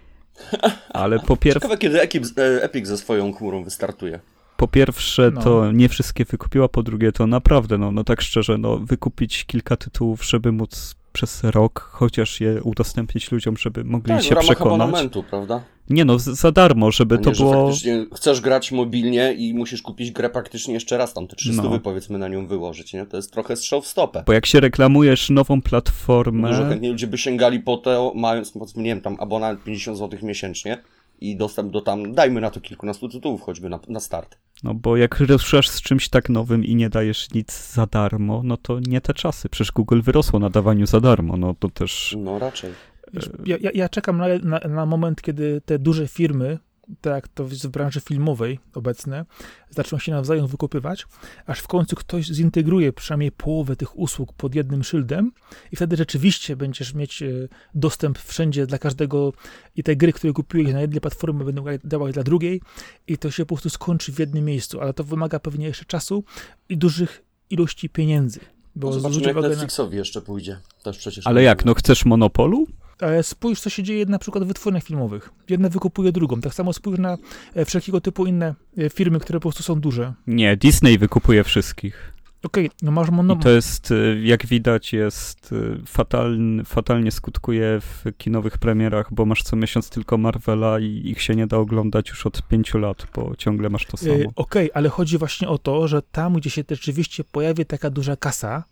Ale 0.88 1.18
po, 1.18 1.36
pier 1.36 1.54
Ciekawe, 1.54 1.78
kiedy 1.78 2.00
Epic, 2.02 2.38
e, 2.38 2.62
Epic 2.62 2.86
ze 2.86 2.96
swoją 2.98 3.32
chmurą 3.32 3.64
wystartuje. 3.64 4.20
po 4.56 4.68
pierwsze 4.68 5.30
No. 5.34 5.42
to 5.42 5.72
nie 5.72 5.88
wszystkie 5.88 6.24
wykupiła, 6.24 6.68
po 6.68 6.82
drugie 6.82 7.12
to 7.12 7.26
naprawdę, 7.26 7.78
no, 7.78 7.92
no 7.92 8.04
tak 8.04 8.20
szczerze, 8.20 8.58
no 8.58 8.78
wykupić 8.78 9.44
kilka 9.44 9.76
tytułów, 9.76 10.24
żeby 10.24 10.52
móc 10.52 10.94
przez 11.12 11.44
rok 11.44 11.80
chociaż 11.92 12.40
je 12.40 12.62
udostępnić 12.62 13.32
ludziom, 13.32 13.56
żeby 13.56 13.84
mogli 13.84 14.12
Tak, 14.12 14.22
w 14.22 14.24
się 14.24 14.30
ramach 14.34 14.44
przekonać. 14.44 14.80
abonamentu, 14.88 15.22
prawda? 15.22 15.62
Nie 15.90 16.04
no, 16.04 16.18
za 16.18 16.52
darmo, 16.52 16.90
żeby 16.90 17.18
nie, 17.18 17.22
to 17.22 17.30
było... 17.30 17.72
chcesz 18.14 18.40
grać 18.40 18.72
mobilnie 18.72 19.32
i 19.32 19.54
musisz 19.54 19.82
kupić 19.82 20.10
grę 20.10 20.30
praktycznie 20.30 20.74
jeszcze 20.74 20.98
raz, 20.98 21.14
tam 21.14 21.26
te 21.26 21.36
300 21.36 21.62
No. 21.62 21.80
powiedzmy 21.80 22.18
na 22.18 22.28
nią 22.28 22.46
wyłożyć, 22.46 22.92
nie? 22.92 23.06
To 23.06 23.16
jest 23.16 23.32
trochę 23.32 23.56
strzał 23.56 23.82
w 23.82 23.86
stopę. 23.86 24.22
Bo 24.26 24.32
jak 24.32 24.46
się 24.46 24.60
reklamujesz 24.60 25.30
nową 25.30 25.62
platformę... 25.62 26.48
Dużo 26.48 26.68
chętniej 26.68 26.92
ludzie 26.92 27.06
by 27.06 27.18
sięgali 27.18 27.60
po 27.60 27.76
to, 27.76 28.12
mając, 28.16 28.54
nie 28.76 28.84
wiem, 28.84 29.00
tam 29.00 29.16
abonament 29.20 29.64
50 29.64 29.98
zł 29.98 30.18
miesięcznie 30.22 30.78
i 31.20 31.36
dostęp 31.36 31.72
do 31.72 31.80
tam, 31.80 32.14
dajmy 32.14 32.40
na 32.40 32.50
to 32.50 32.60
kilkunastu 32.60 33.08
tytułów 33.08 33.42
choćby 33.42 33.68
na, 33.68 33.80
na 33.88 34.00
start. 34.00 34.38
No 34.62 34.74
bo 34.74 34.96
jak 34.96 35.20
ruszasz 35.20 35.68
z 35.68 35.82
czymś 35.82 36.08
tak 36.08 36.28
nowym 36.28 36.64
i 36.64 36.74
nie 36.74 36.90
dajesz 36.90 37.30
nic 37.30 37.72
za 37.72 37.86
darmo, 37.86 38.40
no 38.44 38.56
to 38.56 38.80
nie 38.80 39.00
te 39.00 39.14
czasy. 39.14 39.48
Przecież 39.48 39.72
Google 39.72 40.00
wyrosło 40.00 40.38
na 40.38 40.50
dawaniu 40.50 40.86
za 40.86 41.00
darmo, 41.00 41.36
no 41.36 41.54
to 41.58 41.68
też... 41.68 42.16
No 42.18 42.38
raczej. 42.38 42.70
Wiesz, 43.12 43.30
ja, 43.46 43.56
ja, 43.60 43.70
ja 43.74 43.88
czekam 43.88 44.18
na, 44.18 44.26
na, 44.42 44.68
na 44.68 44.86
moment, 44.86 45.22
kiedy 45.22 45.60
te 45.64 45.78
duże 45.78 46.08
firmy, 46.08 46.58
tak 47.00 47.14
jak 47.14 47.28
to 47.28 47.44
jest 47.44 47.66
w 47.66 47.70
branży 47.70 48.00
filmowej 48.00 48.58
obecne, 48.74 49.24
zaczną 49.70 49.98
się 49.98 50.12
nawzajem 50.12 50.46
wykupywać, 50.46 51.06
aż 51.46 51.60
w 51.60 51.66
końcu 51.66 51.96
ktoś 51.96 52.26
zintegruje 52.26 52.92
przynajmniej 52.92 53.32
połowę 53.32 53.76
tych 53.76 53.98
usług 53.98 54.32
pod 54.32 54.54
jednym 54.54 54.84
szyldem 54.84 55.32
i 55.72 55.76
wtedy 55.76 55.96
rzeczywiście 55.96 56.56
będziesz 56.56 56.94
mieć 56.94 57.22
e, 57.22 57.26
dostęp 57.74 58.18
wszędzie 58.18 58.66
dla 58.66 58.78
każdego 58.78 59.32
i 59.76 59.82
te 59.82 59.96
gry, 59.96 60.12
które 60.12 60.32
kupiłeś 60.32 60.72
na 60.72 60.80
jednej 60.80 61.00
platformie 61.00 61.44
będą 61.44 61.64
działać 61.84 62.14
dla 62.14 62.22
drugiej 62.22 62.60
i 63.06 63.18
to 63.18 63.30
się 63.30 63.46
po 63.46 63.54
prostu 63.54 63.70
skończy 63.70 64.12
w 64.12 64.18
jednym 64.18 64.44
miejscu, 64.44 64.80
ale 64.80 64.94
to 64.94 65.04
wymaga 65.04 65.38
pewnie 65.38 65.66
jeszcze 65.66 65.84
czasu 65.84 66.24
i 66.68 66.76
dużych 66.76 67.22
ilości 67.50 67.88
pieniędzy. 67.88 68.40
Bo 68.76 68.86
No 68.86 68.92
zobaczymy, 68.92 69.26
jak 69.26 69.32
uwagę 69.32 69.48
na... 69.48 69.54
Netflixowi 69.54 69.96
jeszcze 69.96 70.22
pójdzie. 70.22 70.58
Też 70.82 70.98
przecież. 70.98 71.26
Ale 71.26 71.42
jak, 71.42 71.64
no 71.64 71.74
chcesz 71.74 72.04
monopolu? 72.04 72.66
Ale 73.00 73.22
spójrz, 73.22 73.60
co 73.60 73.70
się 73.70 73.82
dzieje 73.82 74.06
na 74.06 74.18
przykład 74.18 74.44
w 74.44 74.46
wytwórniach 74.46 74.82
filmowych. 74.84 75.30
Jedna 75.48 75.68
wykupuje 75.68 76.12
drugą. 76.12 76.40
Tak 76.40 76.54
samo 76.54 76.72
spójrz 76.72 76.98
na 76.98 77.18
e, 77.54 77.64
wszelkiego 77.64 78.00
typu 78.00 78.26
inne 78.26 78.54
e, 78.78 78.90
firmy, 78.90 79.20
które 79.20 79.38
po 79.38 79.42
prostu 79.42 79.62
są 79.62 79.80
duże. 79.80 80.12
Nie, 80.26 80.56
Disney 80.56 80.98
wykupuje 80.98 81.44
wszystkich. 81.44 82.13
Okej, 82.44 82.70
no 82.82 82.90
masz 82.90 83.10
mono... 83.10 83.34
I 83.34 83.38
to 83.38 83.50
jest, 83.50 83.90
y, 83.90 84.20
jak 84.24 84.46
widać, 84.46 84.92
jest 84.92 85.52
y, 85.52 85.80
fatalny, 85.86 86.64
fatalnie 86.64 87.10
skutkuje 87.10 87.80
w 87.80 88.04
kinowych 88.18 88.58
premierach, 88.58 89.14
bo 89.14 89.26
masz 89.26 89.42
co 89.42 89.56
miesiąc 89.56 89.90
tylko 89.90 90.18
Marvela 90.18 90.78
i 90.78 91.02
ich 91.04 91.22
się 91.22 91.36
nie 91.36 91.46
da 91.46 91.56
oglądać 91.56 92.08
już 92.08 92.26
od 92.26 92.48
pięciu 92.48 92.78
lat, 92.78 93.06
bo 93.14 93.36
ciągle 93.36 93.70
masz 93.70 93.86
to 93.86 93.96
samo. 93.96 94.14
E, 94.14 94.24
Okej, 94.36 94.70
ale 94.74 94.88
chodzi 94.88 95.18
właśnie 95.18 95.48
o 95.48 95.58
to, 95.58 95.88
że 95.88 96.02
tam, 96.02 96.34
gdzie 96.34 96.50
się 96.50 96.64
rzeczywiście 96.70 97.24
pojawi 97.24 97.66
taka 97.66 97.90
duża 97.90 98.16
kasa, 98.16 98.64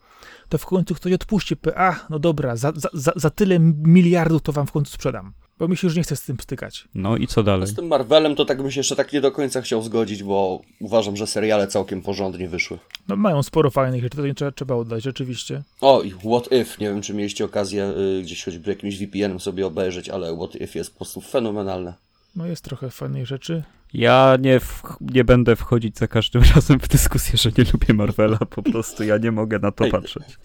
to 0.48 0.58
w 0.58 0.66
końcu 0.66 0.94
ktoś 0.94 1.12
odpuści, 1.12 1.56
a, 1.76 1.94
no 2.10 2.18
dobra, 2.18 2.56
za, 2.56 2.72
za, 2.92 3.12
za 3.16 3.30
tyle 3.30 3.58
miliardów 3.82 4.42
to 4.42 4.52
wam 4.52 4.66
w 4.66 4.72
końcu 4.72 4.92
sprzedam. 4.92 5.32
Bo 5.62 5.68
mi 5.68 5.76
się 5.76 5.86
już 5.86 5.96
nie 5.96 6.02
chce 6.02 6.16
z 6.16 6.22
tym 6.22 6.36
stykać. 6.40 6.88
No 6.94 7.16
i 7.16 7.26
co 7.26 7.42
dalej? 7.42 7.66
Z 7.66 7.74
tym 7.74 7.86
Marvelem 7.86 8.36
to 8.36 8.44
tak 8.44 8.62
bym 8.62 8.70
się 8.70 8.80
jeszcze 8.80 8.96
tak 8.96 9.12
nie 9.12 9.20
do 9.20 9.32
końca 9.32 9.62
chciał 9.62 9.82
zgodzić, 9.82 10.22
bo 10.22 10.62
uważam, 10.80 11.16
że 11.16 11.26
seriale 11.26 11.66
całkiem 11.66 12.02
porządnie 12.02 12.48
wyszły. 12.48 12.78
No 13.08 13.16
mają 13.16 13.42
sporo 13.42 13.70
fajnych 13.70 14.02
rzeczy, 14.02 14.16
to 14.16 14.26
nie 14.26 14.34
trzeba, 14.34 14.52
trzeba 14.52 14.74
oddać, 14.74 15.02
rzeczywiście. 15.02 15.62
O, 15.80 16.02
i 16.02 16.10
What 16.10 16.52
If, 16.52 16.76
nie 16.80 16.88
wiem 16.88 17.02
czy 17.02 17.14
mieliście 17.14 17.44
okazję 17.44 17.92
y, 18.18 18.22
gdzieś 18.22 18.44
choćby 18.44 18.70
jakimś 18.70 18.98
VPN-em 18.98 19.40
sobie 19.40 19.66
obejrzeć, 19.66 20.08
ale 20.08 20.36
What 20.36 20.54
If 20.54 20.78
jest 20.78 20.90
po 20.90 20.96
prostu 20.96 21.20
fenomenalne. 21.20 21.94
No 22.36 22.46
jest 22.46 22.64
trochę 22.64 22.90
fajnych 22.90 23.26
rzeczy. 23.26 23.62
Ja 23.94 24.36
nie, 24.40 24.60
w, 24.60 24.82
nie 25.00 25.24
będę 25.24 25.56
wchodzić 25.56 25.98
za 25.98 26.08
każdym 26.08 26.42
razem 26.54 26.80
w 26.80 26.88
dyskusję, 26.88 27.38
że 27.38 27.50
nie 27.58 27.64
lubię 27.72 27.94
Marvela, 27.94 28.38
po 28.38 28.62
prostu 28.62 29.04
ja 29.04 29.18
nie 29.18 29.32
mogę 29.32 29.58
na 29.58 29.72
to 29.72 29.84
Ej. 29.84 29.90
patrzeć. 29.90 30.38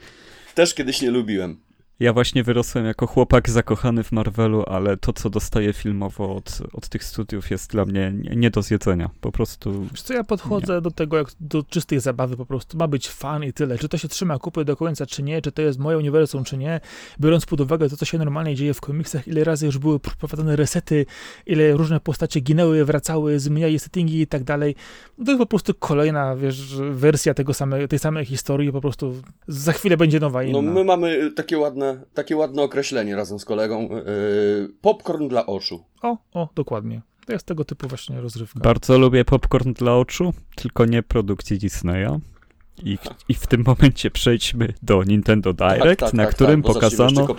Też 0.56 0.74
kiedyś 0.74 1.02
nie 1.02 1.12
lubiłem. 1.12 1.67
Ja 2.00 2.14
właśnie 2.14 2.44
wyrosłem 2.44 2.86
jako 2.86 3.08
chłopak 3.08 3.50
zakochany 3.50 4.04
w 4.04 4.12
Marvelu, 4.12 4.64
ale 4.68 4.98
to, 4.98 5.14
co 5.14 5.30
dostaję 5.30 5.74
filmowo 5.74 6.36
od, 6.36 6.60
od 6.74 6.90
tych 6.90 7.04
studiów 7.04 7.52
jest 7.52 7.72
dla 7.72 7.86
mnie 7.86 8.14
nie, 8.16 8.36
nie 8.36 8.50
do 8.50 8.62
zjedzenia. 8.62 9.10
Po 9.22 9.32
prostu 9.32 9.84
Wiesz 9.92 10.02
co, 10.02 10.14
ja 10.14 10.24
podchodzę 10.24 10.82
do 10.82 10.92
tego 10.92 11.18
jak 11.18 11.28
do 11.40 11.64
czystej 11.64 12.00
zabawy 12.00 12.38
po 12.38 12.46
prostu. 12.46 12.78
Ma 12.78 12.88
być 12.88 13.10
fan 13.10 13.44
i 13.44 13.54
tyle. 13.54 13.78
Czy 13.78 13.90
to 13.90 13.98
się 13.98 14.08
trzyma 14.08 14.40
kupy 14.40 14.66
do 14.66 14.76
końca, 14.76 15.06
czy 15.06 15.24
nie, 15.24 15.42
czy 15.42 15.52
to 15.52 15.62
jest 15.62 15.80
moje 15.80 15.98
uniwersum, 15.98 16.44
czy 16.44 16.58
nie. 16.58 16.80
Biorąc 17.20 17.46
pod 17.46 17.62
uwagę 17.62 17.90
to, 17.90 17.98
co 17.98 18.06
się 18.06 18.18
normalnie 18.18 18.56
dzieje 18.56 18.74
w 18.74 18.82
komiksach, 18.82 19.28
ile 19.28 19.44
razy 19.44 19.66
już 19.66 19.78
były 19.78 20.00
prowadzone 20.00 20.56
resety, 20.56 21.06
ile 21.46 21.72
różne 21.72 22.00
postacie 22.00 22.40
ginęły, 22.40 22.86
wracały, 22.86 23.40
zmieniali 23.40 23.80
settingi 23.80 24.22
i 24.22 24.28
tak 24.28 24.44
dalej. 24.44 24.76
No 25.18 25.26
To 25.26 25.32
jest 25.32 25.40
po 25.40 25.46
prostu 25.46 25.74
kolejna, 25.74 26.36
wiesz, 26.36 26.76
wersja 26.92 27.34
tego 27.34 27.54
same, 27.54 27.88
tej 27.88 28.00
samej 28.00 28.26
historii, 28.26 28.72
po 28.72 28.82
prostu 28.82 29.16
za 29.48 29.74
chwilę 29.74 29.98
będzie 29.98 30.20
nowa 30.20 30.44
inna. 30.44 30.62
No 30.62 30.74
my 30.74 30.84
mamy 30.84 31.32
takie 31.36 31.58
ładne, 31.58 31.87
takie 32.14 32.36
ładne 32.36 32.62
określenie 32.62 33.16
razem 33.16 33.40
z 33.40 33.46
kolegą. 33.46 33.90
Yy, 33.90 34.70
popcorn 34.82 35.28
dla 35.28 35.46
oczu. 35.46 35.84
O, 36.02 36.18
o, 36.34 36.50
dokładnie. 36.56 37.02
To 37.26 37.34
jest 37.34 37.46
tego 37.46 37.66
typu 37.66 37.88
właśnie 37.88 38.22
rozrywka. 38.22 38.60
bardzo 38.60 38.98
lubię 38.98 39.26
popcorn 39.26 39.74
dla 39.74 39.96
oczu, 39.96 40.34
tylko 40.56 40.86
nie 40.86 41.04
produkcji 41.04 41.58
Disneya. 41.58 42.20
I, 42.84 42.98
I 43.30 43.34
w 43.34 43.48
tym 43.48 43.64
momencie 43.66 44.12
przejdźmy 44.12 44.74
do 44.84 45.04
Nintendo 45.04 45.54
Direct, 45.54 45.84
tak, 45.84 46.00
tak, 46.00 46.14
na 46.14 46.26
tak, 46.26 46.36
którym 46.36 46.64
tak, 46.64 46.74
bo 46.74 46.82
zacznijmy 46.82 47.22
jeszcze 47.22 47.38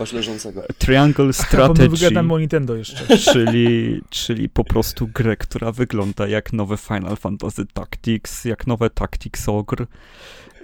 pokazano. 0.48 0.66
Triangle 0.78 1.30
Aha, 1.40 1.56
bo 1.56 1.68
my 1.68 1.74
Strategy. 1.74 1.88
wygadamy 1.88 2.34
o 2.34 2.38
Nintendo 2.38 2.76
jeszcze. 2.76 3.18
czyli, 3.32 4.00
czyli 4.10 4.48
po 4.48 4.64
prostu 4.64 5.08
grę, 5.14 5.36
która 5.36 5.72
wygląda 5.72 6.28
jak 6.28 6.52
nowe 6.52 6.76
Final 6.76 7.16
Fantasy 7.16 7.66
Tactics, 7.66 8.44
jak 8.44 8.66
nowe 8.66 8.90
Tactics 8.90 9.48
Ogre. 9.48 9.86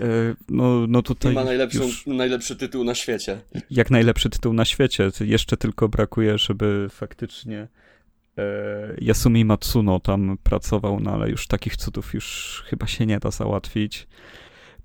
E, 0.00 0.35
No, 0.48 0.87
no 0.88 0.98
I 0.98 1.02
tutaj 1.02 1.35
ma 1.35 1.44
najlepszą, 1.44 1.83
już 1.83 2.07
najlepszy 2.07 2.57
tytuł 2.57 2.85
na 2.85 2.94
świecie. 2.94 3.40
jak 3.70 3.90
najlepszy 3.90 4.30
tytuł 4.30 4.52
na 4.52 4.64
świecie. 4.64 5.11
Jeszcze 5.20 5.57
tylko 5.57 5.88
brakuje, 5.88 6.38
żeby 6.38 6.87
faktycznie 6.90 7.68
e, 8.38 8.94
Yasumi 9.00 9.44
Matsuno 9.44 10.00
tam 10.00 10.38
pracował, 10.42 11.00
no 11.00 11.11
ale 11.11 11.30
już 11.30 11.46
takich 11.46 11.76
cudów 11.76 12.14
już 12.14 12.62
chyba 12.66 12.87
się 12.87 13.07
nie 13.07 13.18
da 13.18 13.30
załatwić. 13.30 14.07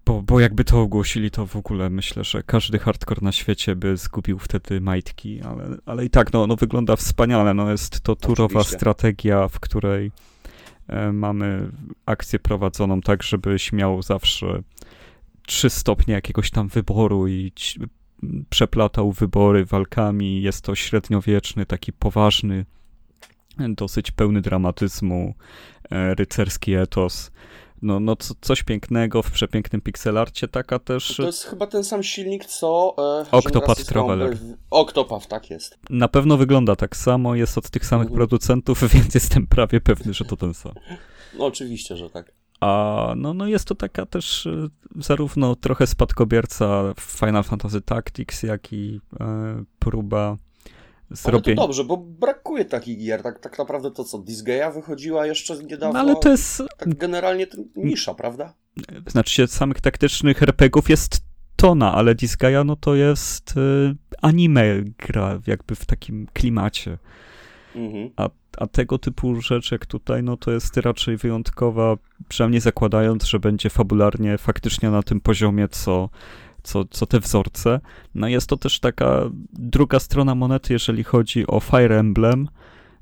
Bo, 0.05 0.21
bo 0.21 0.39
jakby 0.39 0.63
to 0.63 0.81
ogłosili, 0.81 1.31
to 1.31 1.45
w 1.45 1.55
ogóle 1.55 1.89
myślę, 1.89 2.23
że 2.23 2.43
każdy 2.43 2.79
hardcore 2.79 3.19
na 3.21 3.31
świecie 3.31 3.75
by 3.75 3.97
zgubił 3.97 4.39
wtedy 4.39 4.81
majtki, 4.81 5.41
ale, 5.41 5.77
ale 5.85 6.05
i 6.05 6.09
tak, 6.09 6.33
no, 6.33 6.47
no 6.47 6.55
wygląda 6.55 6.95
wspaniale. 6.95 7.53
No 7.53 7.71
jest 7.71 8.01
to 8.01 8.15
turowa 8.15 8.59
Oczywiście. 8.59 8.77
strategia, 8.77 9.47
w 9.47 9.59
której 9.59 10.11
e, 10.87 11.11
mamy 11.11 11.69
akcję 12.05 12.39
prowadzoną 12.39 13.01
tak, 13.01 13.23
żebyś 13.23 13.71
miał 13.73 14.01
zawsze 14.01 14.61
trzy 15.49 15.69
stopnie 15.69 16.13
jakiegoś 16.13 16.51
tam 16.51 16.67
wyboru 16.67 17.27
i 17.27 17.51
przeplatał 18.49 19.11
wybory 19.11 19.65
walkami. 19.65 20.41
Jest 20.41 20.61
to 20.61 20.75
średniowieczny, 20.75 21.65
taki 21.65 21.93
poważny, 21.93 22.65
dosyć 23.59 24.11
pełny 24.11 24.41
dramatyzmu, 24.41 25.33
e, 25.91 26.15
rycerski 26.15 26.73
etos. 26.73 27.31
No, 27.81 27.99
no 27.99 28.15
co, 28.15 28.33
coś 28.41 28.63
pięknego 28.63 29.23
w 29.23 29.31
przepięknym 29.31 29.81
pixelarcie, 29.81 30.47
taka 30.47 30.79
też 30.79 31.15
To 31.17 31.25
jest 31.25 31.43
chyba 31.43 31.67
ten 31.67 31.83
sam 31.83 32.03
silnik, 32.03 32.45
co... 32.45 32.95
E, 33.27 33.31
Octopath 33.31 33.85
Traveler. 33.85 34.33
Strong- 34.37 34.53
Octopath, 34.69 35.27
tak 35.27 35.49
jest. 35.49 35.79
na 35.89 36.07
pewno 36.07 36.37
wygląda 36.37 36.75
tak 36.75 36.95
samo, 36.97 37.35
jest 37.35 37.57
od 37.57 37.69
tych 37.69 37.85
samych 37.85 38.05
Mhm. 38.05 38.15
producentów, 38.17 38.83
więc 38.93 39.15
jestem 39.15 39.47
prawie 39.47 39.81
pewny, 39.81 40.13
że 40.13 40.25
to 40.25 40.37
ten 40.37 40.53
sam. 40.53 40.73
No 41.37 41.45
oczywiście, 41.45 41.97
że 41.97 42.09
tak. 42.09 42.31
A 42.59 43.13
no, 43.17 43.33
no 43.33 43.47
jest 43.47 43.65
to 43.65 43.75
taka 43.75 44.05
też 44.05 44.45
e, 44.47 44.67
zarówno 44.95 45.55
trochę 45.55 45.87
spadkobierca 45.87 46.93
Final 46.99 47.43
Fantasy 47.43 47.81
Tactics, 47.81 48.43
jak 48.43 48.73
i 48.73 49.01
e, 49.19 49.63
próba 49.79 50.27
Ale 50.29 50.37
to 51.09 51.15
zrobienia. 51.15 51.61
dobrze, 51.61 51.83
bo 51.83 51.97
brakuje 51.97 52.65
takich 52.65 52.99
gier. 52.99 53.23
Tak, 53.23 53.39
tak 53.39 53.59
naprawdę 53.59 53.91
to 53.91 54.03
co, 54.03 54.19
Disgaea 54.19 54.71
wychodziła 54.71 55.25
jeszcze 55.25 55.63
niedawno. 55.63 55.93
No 55.93 55.99
ale 55.99 56.15
to 56.15 56.29
jest, 56.29 56.63
Tak 56.77 56.95
generalnie 56.95 57.47
to 57.47 57.57
nisza, 57.75 58.13
prawda? 58.13 58.53
znaczy 59.07 59.33
się 59.33 59.47
samych 59.47 59.81
taktycznych 59.81 60.43
RPGów 60.43 60.89
jest 60.89 61.21
tona, 61.55 61.93
ale 61.93 62.15
Disgaea 62.15 62.63
no 62.63 62.75
to 62.75 62.95
jest 62.95 63.53
e, 63.57 63.95
anime 64.21 64.63
gra 65.07 65.39
jakby 65.47 65.75
w 65.75 65.85
takim 65.85 66.27
klimacie. 66.33 66.97
Mhm. 67.75 68.09
A 68.15 68.29
tego 68.67 68.97
typu 68.97 69.41
rzecz 69.41 69.71
jak 69.71 69.85
tutaj, 69.85 70.23
no 70.23 70.37
to 70.37 70.51
jest 70.51 70.77
raczej 70.77 71.17
wyjątkowa, 71.17 71.95
przynajmniej 72.29 72.61
zakładając, 72.61 73.23
że 73.23 73.39
będzie 73.39 73.69
fabularnie 73.69 74.37
faktycznie 74.37 74.89
na 74.89 75.03
tym 75.03 75.21
poziomie, 75.21 75.67
co, 75.67 76.09
co, 76.63 76.85
co 76.85 77.05
te 77.05 77.19
wzorce. 77.19 77.79
No 78.15 78.27
jest 78.27 78.47
to 78.47 78.57
też 78.57 78.79
taka 78.79 79.21
druga 79.53 79.99
strona 79.99 80.35
monety, 80.35 80.73
jeżeli 80.73 81.03
chodzi 81.03 81.47
o 81.47 81.59
Fire 81.59 81.99
Emblem, 81.99 82.47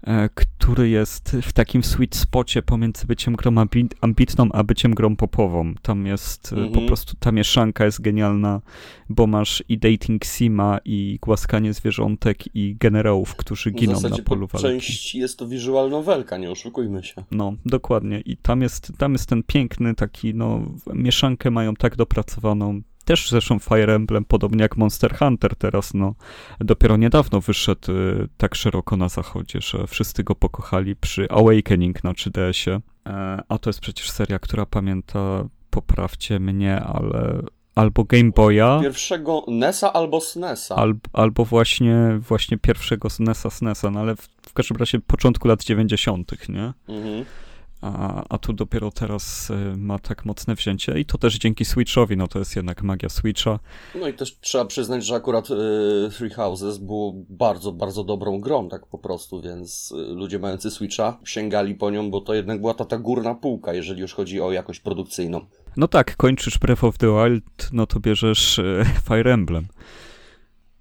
e, 0.07 0.29
który 0.67 0.89
jest 0.89 1.37
w 1.43 1.53
takim 1.53 1.83
sweet 1.83 2.15
spocie 2.15 2.61
pomiędzy 2.61 3.07
byciem 3.07 3.35
grą 3.35 3.51
ambi- 3.51 3.89
ambitną, 4.01 4.49
a 4.51 4.63
byciem 4.63 4.93
grą 4.93 5.15
popową. 5.15 5.73
Tam 5.81 6.05
jest 6.05 6.53
e, 6.53 6.55
po 6.55 6.61
Mhm. 6.61 6.87
prostu, 6.87 7.13
ta 7.19 7.31
mieszanka 7.31 7.85
jest 7.85 8.01
genialna, 8.01 8.61
bo 9.09 9.27
masz 9.27 9.63
i 9.69 9.77
dating 9.77 10.25
sima, 10.25 10.79
i 10.85 11.19
głaskanie 11.21 11.73
zwierzątek, 11.73 12.55
i 12.55 12.75
generałów, 12.79 13.35
którzy 13.35 13.71
giną 13.71 14.01
na 14.01 14.09
polu 14.25 14.47
po 14.47 14.57
walki. 14.57 14.79
części 14.79 15.19
jest 15.19 15.39
to 15.39 15.47
visual 15.47 15.89
novelka, 15.89 16.37
nie 16.37 16.51
oszukujmy 16.51 17.03
się. 17.03 17.23
No, 17.31 17.53
dokładnie. 17.65 18.21
I 18.21 18.37
tam 18.37 18.61
jest, 18.61 18.91
tam 18.97 19.11
jest 19.13 19.29
ten 19.29 19.43
piękny 19.43 19.95
taki, 19.95 20.33
no, 20.35 20.61
mieszankę 20.93 21.51
mają 21.51 21.73
tak 21.73 21.95
dopracowaną. 21.95 22.81
Też 23.07 23.29
zresztą 23.29 23.59
Fire 23.59 23.95
Emblem, 23.95 24.25
podobnie 24.25 24.61
jak 24.61 24.77
Monster 24.77 25.17
Hunter 25.17 25.55
teraz, 25.55 25.93
no, 25.93 26.15
dopiero 26.59 26.97
niedawno 26.97 27.41
wyszedł 27.41 27.91
y, 27.91 28.27
tak 28.37 28.55
szeroko 28.55 28.97
na 28.97 29.09
zachodzie, 29.09 29.61
że 29.61 29.87
wszyscy 29.87 30.23
go 30.23 30.35
pokochali 30.35 30.95
przy 30.95 31.29
Awakening 31.29 32.03
na 32.03 32.11
3DS-ie. 32.11 32.79
E, 33.05 33.41
a 33.49 33.57
to 33.57 33.69
jest 33.69 33.79
przecież 33.79 34.11
seria, 34.11 34.39
która 34.39 34.65
pamięta, 34.65 35.47
poprawcie 35.69 36.39
mnie, 36.39 36.81
ale 36.81 37.41
albo 37.75 38.03
Game 38.03 38.31
Boya, 38.31 38.79
Pierwszego 38.81 39.45
NESa 39.47 39.93
albo 39.93 40.21
SNESa. 40.21 40.75
al, 40.75 40.93
albo 41.13 41.45
właśnie, 41.45 42.19
właśnie 42.19 42.57
pierwszego 42.57 43.09
SNESa, 43.09 43.49
SNESa, 43.49 43.91
no 43.91 43.99
ale 43.99 44.15
w, 44.15 44.27
w 44.41 44.53
każdym 44.53 44.77
razie 44.77 44.99
początku 44.99 45.47
lat 45.47 45.63
90., 45.63 46.49
nie? 46.49 46.73
Mhm. 46.87 47.25
A, 47.81 48.23
a 48.29 48.37
tu 48.37 48.53
dopiero 48.53 48.91
teraz 48.91 49.49
y, 49.49 49.77
ma 49.77 49.99
tak 49.99 50.25
mocne 50.25 50.55
wzięcie 50.55 50.99
i 50.99 51.05
to 51.05 51.17
też 51.17 51.37
dzięki 51.37 51.65
Switchowi, 51.65 52.17
no 52.17 52.27
to 52.27 52.39
jest 52.39 52.55
jednak 52.55 52.83
magia 52.83 53.09
Switcha. 53.09 53.59
No 53.95 54.07
i 54.07 54.13
też 54.13 54.37
trzeba 54.39 54.65
przyznać, 54.65 55.05
że 55.05 55.15
akurat 55.15 55.49
y, 55.51 55.53
Three 56.17 56.29
Houses 56.29 56.77
było 56.77 57.13
bardzo, 57.29 57.71
bardzo 57.71 58.03
dobrą 58.03 58.39
grą, 58.39 58.69
tak 58.69 58.85
po 58.85 58.97
prostu, 58.97 59.41
więc 59.41 59.91
y, 59.91 60.13
ludzie 60.13 60.39
mający 60.39 60.71
Switcha 60.71 61.17
sięgali 61.25 61.75
po 61.75 61.89
nią, 61.89 62.11
bo 62.11 62.21
to 62.21 62.33
jednak 62.33 62.61
była 62.61 62.73
ta, 62.73 62.85
ta 62.85 62.97
górna 62.97 63.35
półka, 63.35 63.73
jeżeli 63.73 64.01
już 64.01 64.13
chodzi 64.13 64.41
o 64.41 64.51
jakość 64.51 64.79
produkcyjną. 64.79 65.45
No 65.77 65.87
tak, 65.87 66.15
kończysz 66.15 66.57
Breath 66.57 66.83
of 66.83 66.97
the 66.97 67.07
Wild, 67.07 67.69
no 67.71 67.87
to 67.87 67.99
bierzesz 67.99 68.61
Fire 69.07 69.33
Emblem. 69.33 69.67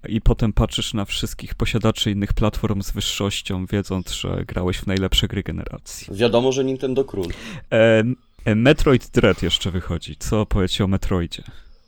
I 0.09 0.21
potem 0.21 0.53
patrzysz 0.53 0.93
na 0.93 1.05
wszystkich 1.05 1.55
posiadaczy 1.55 2.11
innych 2.11 2.33
platform 2.33 2.81
z 2.81 2.91
wyższością, 2.91 3.65
wiedząc, 3.65 4.11
że 4.11 4.43
grałeś 4.47 4.77
w 4.77 4.87
najlepsze 4.87 5.27
gry 5.27 5.43
generacji. 5.43 6.07
Wiadomo, 6.15 6.51
że 6.51 6.63
Nintendo 6.63 7.05
król. 7.05 7.27
E, 7.71 8.03
e, 8.45 8.55
Metroid 8.55 9.09
Dread 9.09 9.43
jeszcze 9.43 9.71
wychodzi. 9.71 10.15
Co 10.19 10.45
powiecie 10.45 10.83
o 10.83 10.87
Metroidzie 10.87 11.43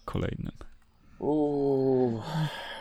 kolejnym? 0.06 0.52
Uuu. 1.20 2.22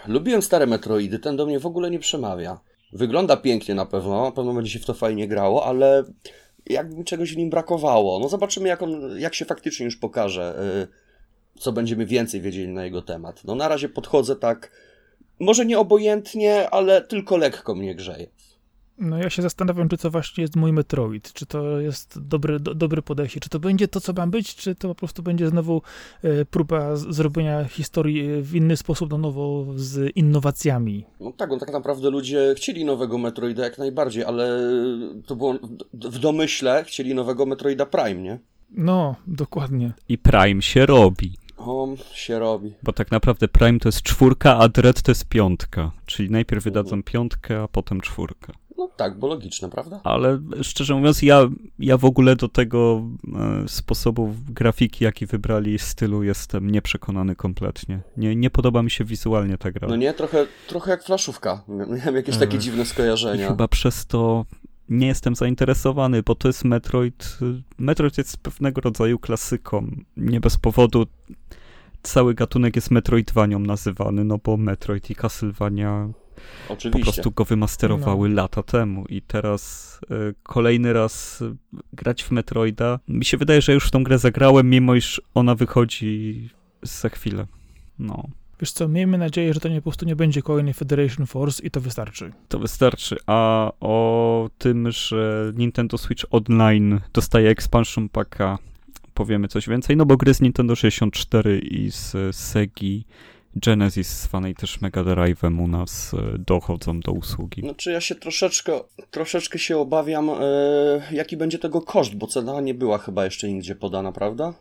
Lubiłem 0.07 0.43
stare 0.43 0.67
Metroidy, 0.67 1.19
ten 1.19 1.37
do 1.37 1.47
mnie 1.47 1.61
w 1.61 1.67
ogóle 1.67 1.91
nie 1.91 1.99
przemawia. 1.99 2.61
Wygląda 2.93 3.37
pięknie 3.37 3.75
na 3.75 3.87
pewno, 3.87 4.25
na 4.25 4.33
pewno 4.33 4.55
będzie 4.55 4.71
się 4.71 4.79
w 4.79 4.87
to 4.87 4.95
fajnie 4.95 5.29
grało, 5.29 5.67
ale 5.67 6.05
jakby 6.67 6.97
mi 6.97 7.05
czegoś 7.05 7.35
w 7.35 7.37
nim 7.37 7.51
brakowało. 7.51 8.19
No 8.19 8.29
zobaczymy, 8.29 8.69
jak, 8.69 8.83
on, 8.83 9.19
jak 9.19 9.35
się 9.35 9.45
faktycznie 9.45 9.85
już 9.85 9.97
pokaże, 9.97 10.63
y, 11.57 11.61
co 11.61 11.73
będziemy 11.73 12.07
więcej 12.07 12.41
wiedzieli 12.41 12.69
na 12.69 12.85
jego 12.85 13.03
temat. 13.03 13.45
No 13.45 13.55
na 13.55 13.69
razie 13.69 13.89
podchodzę 13.89 14.37
tak, 14.37 14.71
może 15.41 15.67
nie 15.67 15.79
obojętnie, 15.79 16.71
ale 16.71 17.03
tylko 17.03 17.37
lekko 17.37 17.75
mnie 17.75 17.95
grzeje. 17.95 18.27
No 18.99 19.19
ja 19.19 19.31
się 19.31 19.43
zastanawiam, 19.43 19.89
czy 19.89 19.97
to 19.97 20.11
właśnie 20.11 20.43
jest 20.43 20.57
mój 20.57 20.73
Metroid, 20.73 21.33
czy 21.33 21.47
to 21.47 21.81
jest 21.81 22.23
dobry, 22.23 22.61
do, 22.61 22.75
dobry 22.75 23.03
podejście, 23.03 23.41
czy 23.41 23.49
to 23.49 23.59
będzie 23.59 23.89
to, 23.89 24.01
co 24.01 24.13
ma 24.13 24.27
być, 24.27 24.55
czy 24.55 24.75
to 24.75 24.89
po 24.89 24.95
prostu 24.95 25.23
będzie 25.23 25.49
znowu 25.49 25.83
e, 26.23 26.45
próba 26.45 26.97
z, 26.97 27.15
zrobienia 27.15 27.65
historii 27.65 28.31
e, 28.31 28.43
w 28.43 28.55
inny 28.55 28.77
sposób, 28.77 29.11
na 29.11 29.19
nowo, 29.19 29.67
z 29.75 30.17
innowacjami. 30.17 31.05
No 31.21 31.33
tak, 31.33 31.51
no 31.51 31.59
tak 31.59 31.73
naprawdę 31.73 32.11
ludzie 32.11 32.55
chcieli 32.57 32.85
nowego 32.85 33.19
Metroida 33.19 33.65
jak 33.65 33.79
najbardziej, 33.79 34.25
ale 34.25 34.61
to 35.27 35.37
było 35.37 35.55
w 35.93 36.19
domyśle 36.19 36.85
chcieli 36.85 37.15
nowego 37.15 37.47
Metroida 37.47 37.87
Prime, 37.87 38.23
nie? 38.23 38.39
No, 38.71 39.17
dokładnie. 39.27 39.93
I 40.09 40.19
Prime 40.19 40.63
się 40.63 40.87
robi. 40.87 41.33
O, 41.59 41.89
się 42.15 42.39
robi. 42.39 42.75
Bo 42.83 42.93
tak 42.93 43.11
naprawdę 43.11 43.49
Prime 43.49 43.79
to 43.79 43.89
jest 43.89 44.03
czwórka, 44.03 44.57
a 44.59 44.69
Dread 44.69 45.03
to 45.03 45.11
jest 45.11 45.29
piątka. 45.29 45.91
Czyli 46.07 46.31
najpierw 46.31 46.65
wydadzą 46.65 47.03
piątkę, 47.03 47.63
a 47.63 47.69
potem 47.69 48.01
czwórkę. 48.01 48.53
No 48.79 48.91
tak, 48.97 49.19
bo 49.19 49.27
logiczne, 49.27 49.71
prawda? 49.71 50.01
Ale 50.05 50.41
szczerze 50.63 50.95
mówiąc, 50.95 51.23
ja, 51.23 51.49
ja 51.79 51.97
w 51.97 52.05
ogóle 52.05 52.37
do 52.37 52.49
tego 52.49 53.03
e, 53.65 53.69
sposobu 53.69 54.35
grafiki, 54.49 55.05
jaki 55.05 55.27
wybrali 55.27 55.79
stylu, 55.79 56.23
jestem 56.23 56.71
nieprzekonany 56.71 57.37
kompletnie. 57.37 58.01
Nie, 58.17 58.37
nie 58.37 58.51
podoba 58.51 58.83
mi 58.83 58.91
się 58.91 59.05
wizualnie 59.05 59.59
ta 59.59 59.71
gra. 59.73 59.89
No 59.89 59.97
nie, 59.97 60.15
trochę, 60.15 60.47
trochę 60.67 60.91
jak 60.91 61.05
flaszówka. 61.05 61.65
Miałem 61.69 62.17
jakieś 62.17 62.37
takie 62.37 62.57
Ech. 62.57 62.63
dziwne 62.63 62.83
I 62.83 62.87
skojarzenia. 62.87 63.49
chyba 63.49 63.69
przez 63.69 64.07
to 64.07 64.45
nie 64.89 65.07
jestem 65.07 65.37
zainteresowany, 65.37 66.23
bo 66.23 66.35
to 66.35 66.49
jest 66.49 66.65
Metroid. 66.65 67.39
Metroid 67.79 68.19
jest 68.19 68.37
pewnego 68.37 68.81
rodzaju 68.81 69.19
klasyką. 69.19 69.91
Nie 70.17 70.41
bez 70.41 70.57
powodu 70.57 71.07
cały 72.03 72.35
gatunek 72.35 72.77
jest 72.77 72.91
Metroidvanią 72.91 73.59
nazywany, 73.59 74.25
no 74.25 74.39
bo 74.45 74.57
Metroid 74.57 75.11
i 75.11 75.15
Castlevania 75.15 76.09
po 76.69 76.75
Oczywiście. 76.75 77.03
prostu 77.03 77.31
go 77.31 77.45
wymasterowały 77.45 78.29
lata 78.29 78.63
temu 78.63 79.05
i 79.09 79.23
teraz 79.23 79.95
y, 80.31 80.35
kolejny 80.43 80.93
raz 80.93 81.43
y, 81.43 81.57
grać 81.93 82.25
w 82.25 82.31
Metroida. 82.31 82.99
Mi 83.09 83.25
się 83.25 83.37
wydaje, 83.37 83.63
że 83.63 83.75
już 83.75 83.87
w 83.87 83.91
tą 83.91 84.05
grę 84.05 84.19
zagrałem, 84.19 84.71
mimo 84.71 84.95
iż 84.95 85.23
ona 85.35 85.55
wychodzi 85.55 86.49
za 86.83 87.09
chwilę. 87.09 87.47
No, 87.99 88.29
Wiesz 88.61 88.73
co, 88.73 88.89
miejmy 88.89 89.19
nadzieję, 89.19 89.55
że 89.55 89.61
to 89.61 89.69
nie, 89.69 89.77
po 89.77 89.83
prostu 89.83 90.07
nie 90.07 90.17
będzie 90.17 90.43
kolejny 90.43 90.75
Federation 90.75 91.27
Force 91.27 91.67
i 91.67 91.71
to 91.71 91.81
wystarczy. 91.81 92.33
to 92.49 92.59
wystarczy. 92.59 93.17
A 93.27 93.73
o 93.81 94.51
tym, 94.59 94.91
że 94.91 95.53
Nintendo 95.57 95.99
Switch 95.99 96.25
Online 96.31 97.01
dostaje 97.13 97.51
expansion 97.51 98.09
packa, 98.09 98.59
powiemy 99.15 99.49
coś 99.49 99.69
więcej, 99.69 99.97
no 99.97 100.07
bo 100.07 100.17
gry 100.17 100.35
z 100.35 100.41
Nintendo 100.41 100.77
64 100.77 101.59
i 101.59 101.91
z 101.91 102.37
Segi 102.37 103.05
Genesis, 103.57 104.23
zwanej 104.23 104.55
też 104.55 104.81
Mega 104.81 105.03
Drive'em 105.03 105.63
u 105.65 105.69
nas 105.69 106.15
y, 106.15 106.39
dochodzą 106.39 107.01
do 107.01 107.13
usługi. 107.13 107.63
Znaczy 107.63 107.93
ja 107.93 108.01
się 108.01 108.15
troszeczkę, 108.15 108.81
troszeczkę 109.11 109.59
się 109.59 109.79
obawiam, 109.79 110.31
e, 110.31 110.35
jaki 111.13 111.37
będzie 111.37 111.59
tego 111.59 111.81
koszt, 111.81 112.15
bo 112.15 112.27
cena 112.27 112.61
nie 112.61 112.75
była 112.75 112.99
chyba 112.99 113.25
jeszcze 113.25 113.53
nigdzie 113.53 113.75
podana, 113.75 114.13
prawda? 114.13 114.55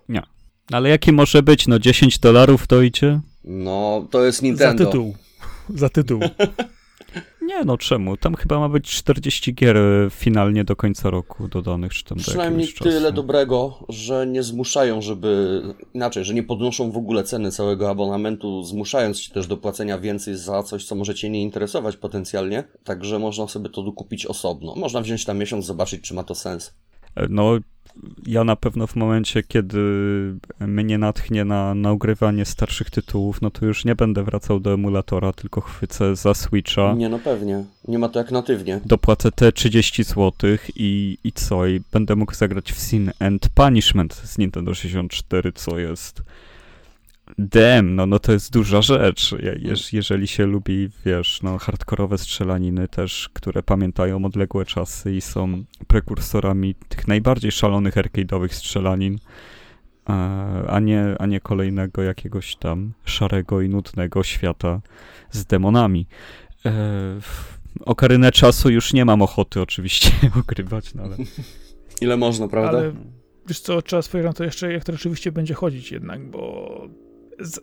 Ale 0.72 0.90
jaki 0.90 1.12
może 1.12 1.44
być? 1.44 1.68
No 1.68 1.80
10 1.80 2.20
dolarów 2.20 2.68
to 2.68 2.82
idzie? 2.82 3.20
No, 3.48 4.08
to 4.12 4.26
jest 4.26 4.42
Nintendo. 4.42 4.84
Za 4.84 4.90
tytuł. 4.90 5.16
Za 5.70 5.90
tytuł. 5.90 6.20
Nie 7.42 7.64
no, 7.66 7.78
czemu? 7.78 8.18
Tam 8.18 8.36
chyba 8.36 8.60
ma 8.60 8.70
być 8.70 8.92
40 8.92 9.54
gier 9.54 9.78
e, 9.78 10.10
finalnie 10.10 10.64
do 10.64 10.76
końca 10.76 11.10
roku 11.10 11.48
dodanych, 11.48 11.94
czy 11.94 12.04
tam 12.04 12.18
do 12.18 12.24
Przynajmniej 12.24 12.68
czasu. 12.68 12.84
tyle 12.84 13.12
dobrego, 13.12 13.86
że 13.90 14.28
nie 14.28 14.44
zmuszają, 14.44 15.02
żeby 15.02 15.62
inaczej, 15.94 16.26
że 16.26 16.34
nie 16.34 16.44
podnoszą 16.44 16.92
w 16.92 16.98
ogóle 16.98 17.24
ceny 17.24 17.52
całego 17.52 17.90
abonamentu, 17.90 18.64
zmuszając 18.64 19.22
cię 19.22 19.34
też 19.34 19.48
do 19.48 19.58
płacenia 19.58 20.00
więcej 20.00 20.38
za 20.38 20.64
coś, 20.64 20.86
co 20.86 20.96
może 20.96 21.16
cię 21.16 21.30
nie 21.30 21.42
interesować 21.42 21.98
potencjalnie. 21.98 22.64
Także 22.84 23.20
można 23.20 23.48
sobie 23.48 23.70
to 23.70 23.84
dokupić 23.84 24.26
osobno. 24.26 24.76
Można 24.76 25.02
wziąć 25.02 25.26
tam 25.26 25.38
miesiąc, 25.38 25.66
zobaczyć, 25.66 26.02
czy 26.02 26.14
ma 26.14 26.24
to 26.24 26.36
sens. 26.36 26.74
E, 27.18 27.28
No, 27.30 27.60
ja 28.28 28.44
na 28.44 28.56
pewno 28.56 28.88
w 28.88 28.96
momencie, 28.96 29.44
kiedy 29.44 29.80
mnie 30.60 30.98
natchnie 30.98 31.46
na, 31.46 31.76
na 31.76 31.92
ugrywanie 31.92 32.46
starszych 32.46 32.90
tytułów, 32.90 33.42
no 33.42 33.50
to 33.52 33.66
już 33.66 33.86
nie 33.86 33.96
będę 33.96 34.24
wracał 34.24 34.60
do 34.60 34.74
emulatora, 34.74 35.34
tylko 35.34 35.62
chwycę 35.62 36.16
za 36.16 36.34
Switcha. 36.34 36.94
Nie, 36.94 37.10
no 37.10 37.20
pewnie. 37.20 37.64
Nie 37.88 38.00
ma 38.00 38.10
to 38.10 38.20
jak 38.20 38.32
natywnie. 38.32 38.82
Dopłacę 38.86 39.32
te 39.32 39.52
30 39.52 40.04
zł 40.04 40.32
i, 40.76 41.18
i 41.24 41.32
co? 41.32 41.68
I 41.68 41.82
będę 41.92 42.16
mógł 42.16 42.34
zagrać 42.34 42.72
w 42.72 42.80
Sin 42.80 43.12
and 43.20 43.50
Punishment 43.50 44.14
z 44.14 44.38
Nintendo 44.38 44.74
64, 44.74 45.52
co 45.52 45.80
jest. 45.80 46.24
Dem, 47.38 47.95
no, 47.95 48.06
no 48.06 48.19
to 48.19 48.32
jest 48.32 48.54
duża 48.54 48.82
rzecz. 48.82 49.32
Je, 49.32 49.58
jeż, 49.60 49.93
jeżeli 49.93 50.28
się 50.28 50.45
lubi, 50.45 50.89
wiesz, 51.06 51.39
no, 51.43 51.58
hardkorowe 51.58 52.17
strzelaniny 52.17 52.88
też, 52.88 53.30
które 53.34 53.63
pamiętają 53.63 54.26
odległe 54.26 54.65
czasy 54.65 55.15
i 55.15 55.21
są 55.21 55.63
prekursorami 55.88 56.76
tych 56.76 57.08
najbardziej 57.08 57.52
szalonych 57.52 57.95
arcade'owych 57.95 58.54
strzelanin, 58.54 59.17
e, 60.10 60.13
a 60.67 60.80
nie, 60.80 61.15
a 61.19 61.26
nie 61.26 61.39
kolejnego 61.39 62.04
jakiegoś 62.04 62.56
tam 62.56 62.93
szarego 63.06 63.62
i 63.62 63.69
nudnego 63.69 64.23
świata 64.23 64.82
z 65.32 65.45
demonami. 65.45 66.08
E, 66.65 66.71
Okarynę 67.86 68.32
czasu 68.32 68.69
już 68.69 68.93
nie 68.93 69.06
mam 69.06 69.21
ochoty 69.21 69.62
oczywiście 69.62 70.12
ogrywać, 70.41 70.93
no 70.93 71.04
ale 71.04 71.17
Ile 72.02 72.17
można, 72.17 72.47
prawda? 72.47 72.78
Ale 72.78 72.93
wiesz 73.47 73.60
co, 73.60 73.82
trzeba 73.82 74.02
spojrzeć 74.02 74.28
na 74.28 74.34
to 74.34 74.43
jeszcze, 74.43 74.73
jak 74.73 74.84
to 74.84 74.91
rzeczywiście 74.91 75.32
będzie 75.32 75.54
chodzić 75.54 75.91
jednak, 75.91 76.30
bo 76.30 76.82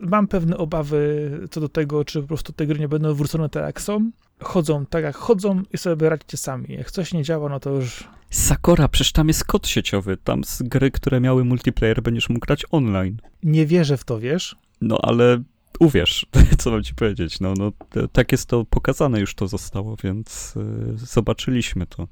mam 0.00 0.28
pewne 0.28 0.56
obawy 0.56 1.30
co 1.50 1.60
do 1.60 1.68
tego, 1.68 2.04
czy 2.04 2.20
po 2.20 2.28
prostu 2.28 2.52
te 2.52 2.66
gry 2.66 2.78
nie 2.78 2.88
będą 2.88 3.14
wrócone 3.14 3.48
tak 3.48 3.64
jak 3.64 3.80
są. 3.80 4.10
Chodzą 4.40 4.86
tak 4.86 5.04
jak 5.04 5.16
chodzą 5.16 5.62
i 5.72 5.78
sobie 5.78 6.08
radźcie 6.08 6.36
sami. 6.36 6.66
Jak 6.68 6.90
coś 6.90 7.12
nie 7.12 7.22
działa, 7.22 7.48
no 7.48 7.60
to 7.60 7.70
już 7.70 8.04
Sakora, 8.30 8.88
przecież 8.88 9.12
tam 9.12 9.28
jest 9.28 9.44
kod 9.44 9.68
sieciowy, 9.68 10.16
tam 10.16 10.44
z 10.44 10.62
gry, 10.62 10.90
które 10.90 11.20
miały 11.20 11.44
multiplayer 11.44 12.02
będziesz 12.02 12.28
mógł 12.28 12.46
grać 12.46 12.64
online. 12.70 13.16
nie 13.42 13.66
wierzę 13.66 13.96
w 13.96 14.04
to, 14.04 14.20
wiesz? 14.20 14.56
No 14.80 14.98
ale 15.02 15.42
uwierz, 15.78 16.26
co 16.58 16.70
mam 16.70 16.82
ci 16.82 16.94
powiedzieć, 16.94 17.40
no, 17.40 17.54
no 17.58 17.72
tak 18.12 18.32
jest 18.32 18.46
to 18.46 18.64
pokazane 18.64 19.20
już 19.20 19.34
to 19.34 19.48
zostało, 19.48 19.96
więc 20.04 20.54
y, 20.56 21.06
zobaczyliśmy 21.06 21.86
to. 21.86 22.08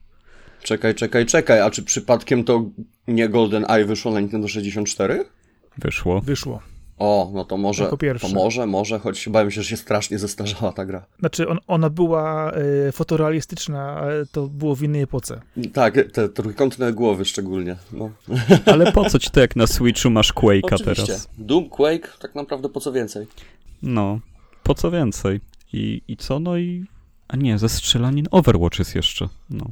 Czekaj, 0.62 0.94
czekaj, 0.94 1.26
czekaj. 1.26 1.60
A 1.60 1.70
czy 1.70 1.82
przypadkiem 1.82 2.44
to 2.44 2.64
nie 3.08 3.28
Golden 3.28 3.64
Eye 3.68 3.84
wyszło 3.84 4.12
na 4.12 4.20
Nintendo 4.20 4.48
64? 4.48 5.24
Wyszło. 5.78 6.20
Wyszło. 6.20 6.62
O, 6.98 7.30
no 7.34 7.44
to 7.44 7.56
może, 7.56 7.84
Jako 7.84 7.96
pierwsze. 7.96 8.28
to 8.28 8.34
może, 8.34 8.66
może, 8.66 8.98
choć 8.98 9.28
bałem 9.28 9.50
się, 9.50 9.62
że 9.62 9.68
się 9.68 9.76
strasznie 9.76 10.18
zestarzała 10.18 10.72
ta 10.72 10.84
gra. 10.84 11.04
Znaczy, 11.18 11.48
on, 11.48 11.58
ona 11.66 11.90
była 11.90 12.52
e, 12.88 12.92
fotorealistyczna, 12.92 13.96
ale 13.96 14.26
to 14.26 14.46
było 14.46 14.74
w 14.76 14.82
innej 14.82 15.02
epoce. 15.02 15.40
Tak, 15.72 15.94
te 16.12 16.28
trójkątne 16.28 16.92
głowy 16.92 17.24
szczególnie. 17.24 17.76
No. 17.92 18.10
Ale 18.72 18.92
po 18.92 19.10
co 19.10 19.18
ci 19.18 19.30
to, 19.30 19.40
jak 19.40 19.56
na 19.56 19.66
Switchu 19.66 20.10
masz 20.10 20.32
Quake'a 20.32 20.74
Oczywiście. 20.74 21.06
teraz? 21.06 21.28
Doom, 21.38 21.68
Quake, 21.68 22.16
tak 22.20 22.34
naprawdę 22.34 22.68
po 22.68 22.80
co 22.80 22.92
więcej. 22.92 23.26
No, 23.82 24.20
po 24.62 24.74
co 24.74 24.90
więcej? 24.90 25.40
I, 25.72 26.02
I 26.08 26.16
co? 26.16 26.40
No 26.40 26.56
i... 26.56 26.84
A 27.28 27.36
nie, 27.36 27.58
ze 27.58 27.68
strzelanin 27.68 28.26
Overwatch 28.30 28.78
jest 28.78 28.94
jeszcze, 28.94 29.28
no. 29.50 29.64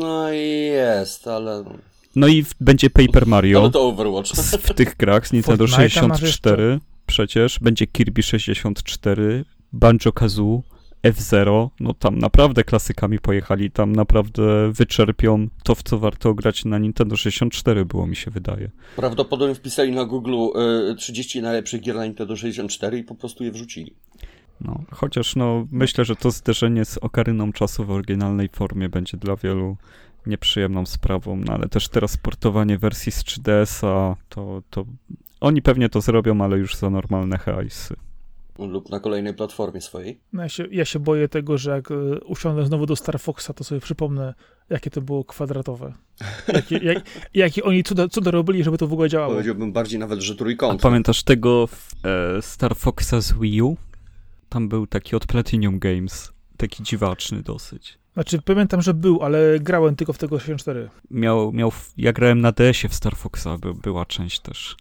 No 0.00 0.32
i 0.32 0.50
jest, 0.72 1.28
ale... 1.28 1.64
No 2.18 2.28
i 2.28 2.42
w, 2.42 2.54
będzie 2.60 2.90
Paper 2.90 3.26
Mario. 3.26 3.60
Ale 3.60 3.70
to 3.70 3.88
Overwatch. 3.88 4.28
z, 4.28 4.56
w 4.56 4.74
tych 4.74 4.96
grach 4.96 5.28
z 5.28 5.32
Nintendo 5.32 5.64
Fortnite'a 5.64 6.08
masz 6.08 6.20
64 6.20 6.80
przecież, 7.06 7.58
będzie 7.58 7.86
Kirby 7.86 8.22
64, 8.22 9.44
Banjo-Kazoo, 9.72 10.62
F-Zero, 11.02 11.70
no 11.80 11.94
tam 11.94 12.18
naprawdę 12.18 12.64
klasykami 12.64 13.18
pojechali, 13.18 13.70
tam 13.70 13.96
naprawdę 13.96 14.72
wyczerpią 14.72 15.48
to, 15.62 15.74
w 15.74 15.82
co 15.82 15.98
warto 15.98 16.34
grać 16.34 16.64
na 16.64 16.78
Nintendo 16.78 17.16
64, 17.16 17.84
było 17.84 18.06
mi 18.06 18.16
się 18.16 18.30
wydaje. 18.30 18.70
Prawdopodobnie 18.96 19.54
wpisali 19.54 19.92
na 19.92 20.04
Google 20.04 20.34
y, 20.92 20.94
30 20.94 21.42
najlepszych 21.42 21.80
gier 21.80 21.96
na 21.96 22.04
Nintendo 22.04 22.36
64 22.36 22.98
i 22.98 23.04
po 23.04 23.14
prostu 23.14 23.44
je 23.44 23.52
wrzucili. 23.52 23.94
No, 24.60 24.82
chociaż 24.90 25.36
no, 25.36 25.66
myślę, 25.72 26.04
że 26.04 26.16
to 26.16 26.30
zderzenie 26.30 26.84
z 26.84 26.98
Okaryną 26.98 27.52
czasu 27.52 27.84
w 27.84 27.90
oryginalnej 27.90 28.48
formie 28.48 28.88
będzie 28.88 29.16
dla 29.16 29.36
wielu 29.36 29.76
nieprzyjemną 30.28 30.86
sprawą, 30.86 31.36
no 31.36 31.52
ale 31.52 31.68
też 31.68 31.88
teraz 31.88 32.16
portowanie 32.16 32.78
wersji 32.78 33.12
z 33.12 33.24
3DS-a, 33.24 34.16
to, 34.28 34.62
to 34.70 34.84
oni 35.40 35.62
pewnie 35.62 35.88
to 35.88 36.00
zrobią, 36.00 36.40
ale 36.40 36.58
już 36.58 36.76
za 36.76 36.90
normalne 36.90 37.38
hajsy. 37.38 37.96
Lub 38.58 38.90
na 38.90 39.00
kolejnej 39.00 39.34
platformie 39.34 39.80
swojej. 39.80 40.20
No 40.32 40.42
ja, 40.42 40.48
się, 40.48 40.66
ja 40.70 40.84
się 40.84 40.98
boję 40.98 41.28
tego, 41.28 41.58
że 41.58 41.70
jak 41.70 41.90
e, 41.90 41.94
usiądę 42.20 42.66
znowu 42.66 42.86
do 42.86 42.96
Star 42.96 43.20
Foxa, 43.20 43.50
to 43.54 43.64
sobie 43.64 43.80
przypomnę, 43.80 44.34
jakie 44.70 44.90
to 44.90 45.00
było 45.00 45.24
kwadratowe. 45.24 45.92
Jakie, 46.54 46.76
jak, 46.78 47.04
jakie 47.34 47.64
oni 47.64 47.82
cuda, 47.84 48.08
cuda 48.08 48.30
robili, 48.30 48.64
żeby 48.64 48.78
to 48.78 48.86
w 48.86 48.92
ogóle 48.92 49.08
działało. 49.08 49.32
Powiedziałbym 49.32 49.72
bardziej 49.72 49.98
nawet, 49.98 50.20
że 50.20 50.32
A 50.32 50.36
trójkąt. 50.36 50.82
pamiętasz 50.82 51.22
tego 51.22 51.68
e, 52.04 52.42
Star 52.42 52.76
Foxa 52.76 53.20
z 53.20 53.32
Wii 53.32 53.62
U? 53.62 53.76
Tam 54.48 54.68
był 54.68 54.86
taki 54.86 55.16
od 55.16 55.26
Platinum 55.26 55.78
Games, 55.78 56.32
taki 56.56 56.82
dziwaczny 56.82 57.42
dosyć. 57.42 57.98
Znaczy, 58.18 58.42
pamiętam, 58.42 58.82
że 58.82 58.94
był, 58.94 59.22
ale 59.22 59.60
grałem 59.60 59.96
tylko 59.96 60.12
w 60.12 60.18
tego 60.18 60.38
64. 60.38 60.88
Miał, 61.10 61.52
miał, 61.52 61.72
ja 61.96 62.12
grałem 62.12 62.40
na 62.40 62.52
DS-ie 62.52 62.88
w 62.88 62.94
Star 62.94 63.16
Foxa, 63.16 63.48
by, 63.60 63.74
była 63.74 64.06
część 64.06 64.40
też. 64.40 64.76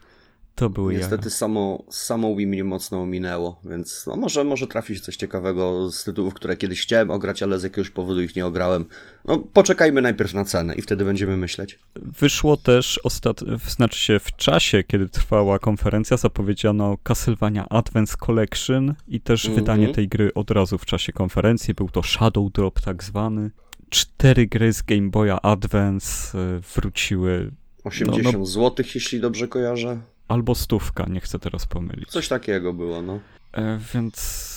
To 0.58 0.70
były 0.70 0.94
Niestety 0.94 1.30
samo, 1.30 1.84
samo 1.90 2.36
Wii 2.36 2.48
mnie 2.48 2.64
mocno 2.64 3.02
ominęło, 3.02 3.60
więc 3.66 4.06
no 4.08 4.16
może, 4.16 4.44
może 4.44 4.68
trafi 4.68 4.96
się 4.96 5.02
coś 5.02 5.16
ciekawego 5.16 5.92
z 5.92 6.04
tytułów, 6.04 6.34
które 6.34 6.58
kiedyś 6.58 6.82
chciałem 6.82 7.12
ograć, 7.12 7.44
ale 7.44 7.60
z 7.60 7.64
jakiegoś 7.64 7.90
powodu 7.90 8.22
ich 8.22 8.36
nie 8.36 8.46
ograłem. 8.46 8.86
No 9.26 9.38
poczekajmy 9.38 10.02
najpierw 10.02 10.34
na 10.34 10.46
cenę 10.46 10.76
i 10.76 10.82
wtedy 10.82 11.06
będziemy 11.06 11.38
myśleć. 11.38 11.80
Wyszło 11.96 12.58
też, 12.58 13.00
ostat... 13.04 13.40
znaczy 13.68 14.00
się 14.00 14.20
w 14.20 14.36
czasie, 14.36 14.84
kiedy 14.84 15.10
trwała 15.10 15.60
konferencja, 15.60 16.18
zapowiedziano 16.18 16.98
Castlevania 17.04 17.70
Advance 17.70 18.16
Collection 18.20 18.94
i 19.08 19.22
też 19.22 19.46
Mhm. 19.46 19.64
wydanie 19.64 19.94
tej 19.94 20.08
gry 20.08 20.34
od 20.34 20.52
razu 20.52 20.78
w 20.78 20.86
czasie 20.86 21.14
konferencji. 21.14 21.74
Był 21.74 21.90
to 21.90 22.04
Shadow 22.04 22.52
Drop 22.52 22.82
tak 22.82 23.04
zwany. 23.04 23.52
Cztery 23.90 24.48
gry 24.48 24.74
z 24.74 24.82
Game 24.82 25.10
Boya 25.10 25.40
Advance 25.44 26.38
e, 26.40 26.60
wróciły, 26.76 27.52
80 27.84 28.38
No, 28.38 28.46
zł, 28.46 28.86
jeśli 28.96 29.20
dobrze 29.22 29.48
kojarzę. 29.48 29.98
Albo 30.28 30.56
stówka, 30.56 31.06
nie 31.10 31.20
chcę 31.20 31.40
teraz 31.40 31.66
pomylić. 31.66 32.10
Coś 32.10 32.28
takiego 32.28 32.74
było, 32.74 33.02
no. 33.02 33.20
E, 33.54 33.80
więc... 33.94 34.48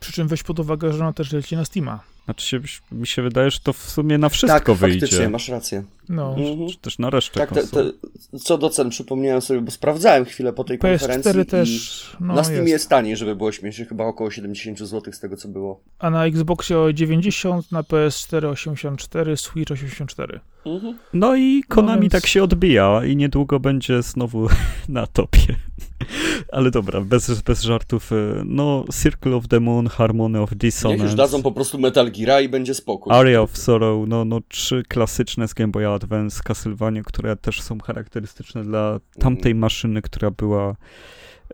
Przy 0.00 0.12
czym 0.12 0.28
weź 0.28 0.42
pod 0.42 0.58
uwagę, 0.58 0.92
że 0.92 1.04
ona 1.04 1.12
też 1.12 1.32
leci 1.32 1.56
na 1.56 1.64
Steama. 1.64 2.00
Znaczy 2.24 2.46
się, 2.46 2.60
mi 2.92 3.06
się 3.06 3.22
wydaje, 3.22 3.50
że 3.50 3.58
to 3.62 3.72
w 3.72 3.78
sumie 3.90 4.18
na 4.18 4.28
wszystko 4.28 4.60
tak, 4.60 4.76
wyjdzie. 4.78 5.00
faktycznie, 5.00 5.28
masz 5.28 5.48
rację. 5.48 5.84
No, 6.08 6.34
Mhm. 6.38 6.68
Czy 6.68 6.76
też 6.78 6.98
na 6.98 7.10
resztę 7.10 7.40
Tak, 7.40 7.52
te, 7.52 7.66
te, 7.66 7.84
co 8.44 8.58
do 8.58 8.70
cen 8.70 8.90
przypomniałem 8.90 9.40
sobie, 9.42 9.60
bo 9.60 9.70
sprawdzałem 9.70 10.24
chwilę 10.24 10.52
po 10.52 10.64
tej 10.64 10.78
konferencji 10.78 11.30
PS4 11.32 11.42
i 11.42 11.46
też, 11.46 12.10
no 12.20 12.34
na 12.34 12.44
Steamie 12.44 12.60
jest. 12.60 12.72
jest 12.72 12.88
taniej, 12.88 13.16
żeby 13.16 13.36
było 13.36 13.52
śmiesznie, 13.52 13.84
chyba 13.84 14.04
około 14.04 14.30
70 14.30 14.78
zł 14.78 15.12
z 15.12 15.20
tego 15.20 15.36
co 15.36 15.48
było. 15.48 15.80
A 15.98 16.10
na 16.10 16.26
Xboxie 16.26 16.78
o 16.78 16.92
90, 16.92 17.72
na 17.72 17.82
PS4 17.82 18.46
84, 18.46 19.36
Switch 19.36 19.72
84. 19.72 20.40
Mhm. 20.66 20.98
No 21.12 21.36
i 21.36 21.62
Konami 21.68 22.00
więc- 22.00 22.12
tak 22.12 22.26
się 22.26 22.42
odbija 22.42 23.04
i 23.04 23.16
niedługo 23.16 23.60
będzie 23.60 24.02
znowu 24.02 24.48
na 24.88 25.06
topie. 25.06 25.56
Ale 26.52 26.70
dobra, 26.70 27.00
bez, 27.00 27.42
bez 27.42 27.62
żartów. 27.62 28.10
No, 28.44 28.84
Circle 29.02 29.36
of 29.36 29.48
the 29.48 29.60
Moon, 29.60 29.86
Harmony 29.88 30.40
of 30.40 30.50
Niech 30.50 30.58
Dissonance, 30.58 31.04
już 31.04 31.14
dadzą 31.14 31.42
po 31.42 31.52
prostu 31.52 31.78
Metal 31.78 32.10
Gear 32.18 32.42
i 32.42 32.48
będzie 32.48 32.74
spokój. 32.74 33.12
Aria 33.12 33.40
of 33.42 33.58
Sorrow, 33.58 34.08
no, 34.08 34.24
no 34.24 34.40
trzy 34.48 34.82
klasyczne 34.88 35.48
z 35.48 35.54
Game 35.54 35.70
Boy 35.72 35.88
Advance, 35.88 36.42
Castlevania, 36.44 37.02
które 37.02 37.36
też 37.36 37.62
są 37.62 37.78
charakterystyczne 37.80 38.64
dla 38.64 39.00
tamtej 39.18 39.52
Mhm. 39.52 39.58
maszyny, 39.58 40.02
która 40.02 40.30
była 40.30 40.76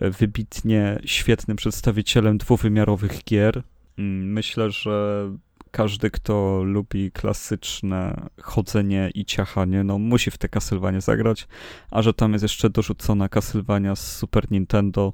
e, 0.01 0.11
wybitnie 0.11 0.99
świetnym 1.05 1.57
przedstawicielem 1.57 2.39
dwuwymiarowych 2.39 3.25
gier. 3.25 3.63
Mm, 3.99 4.33
Myślę, 4.33 4.71
że 4.71 5.25
każdy, 5.71 6.11
kto 6.11 6.63
lubi 6.65 7.11
klasyczne 7.13 8.27
chodzenie 8.43 9.11
i 9.15 9.25
ciachanie, 9.25 9.85
no 9.85 9.99
musi 9.99 10.31
w 10.31 10.39
te 10.39 10.49
Castlevania 10.49 11.01
zagrać, 11.01 11.49
a 11.91 12.03
że 12.03 12.15
tam 12.15 12.33
jest 12.33 12.43
jeszcze 12.43 12.71
dorzucona 12.71 13.29
Castlevania 13.29 13.97
z 13.97 14.17
Super 14.17 14.51
Nintendo, 14.51 15.13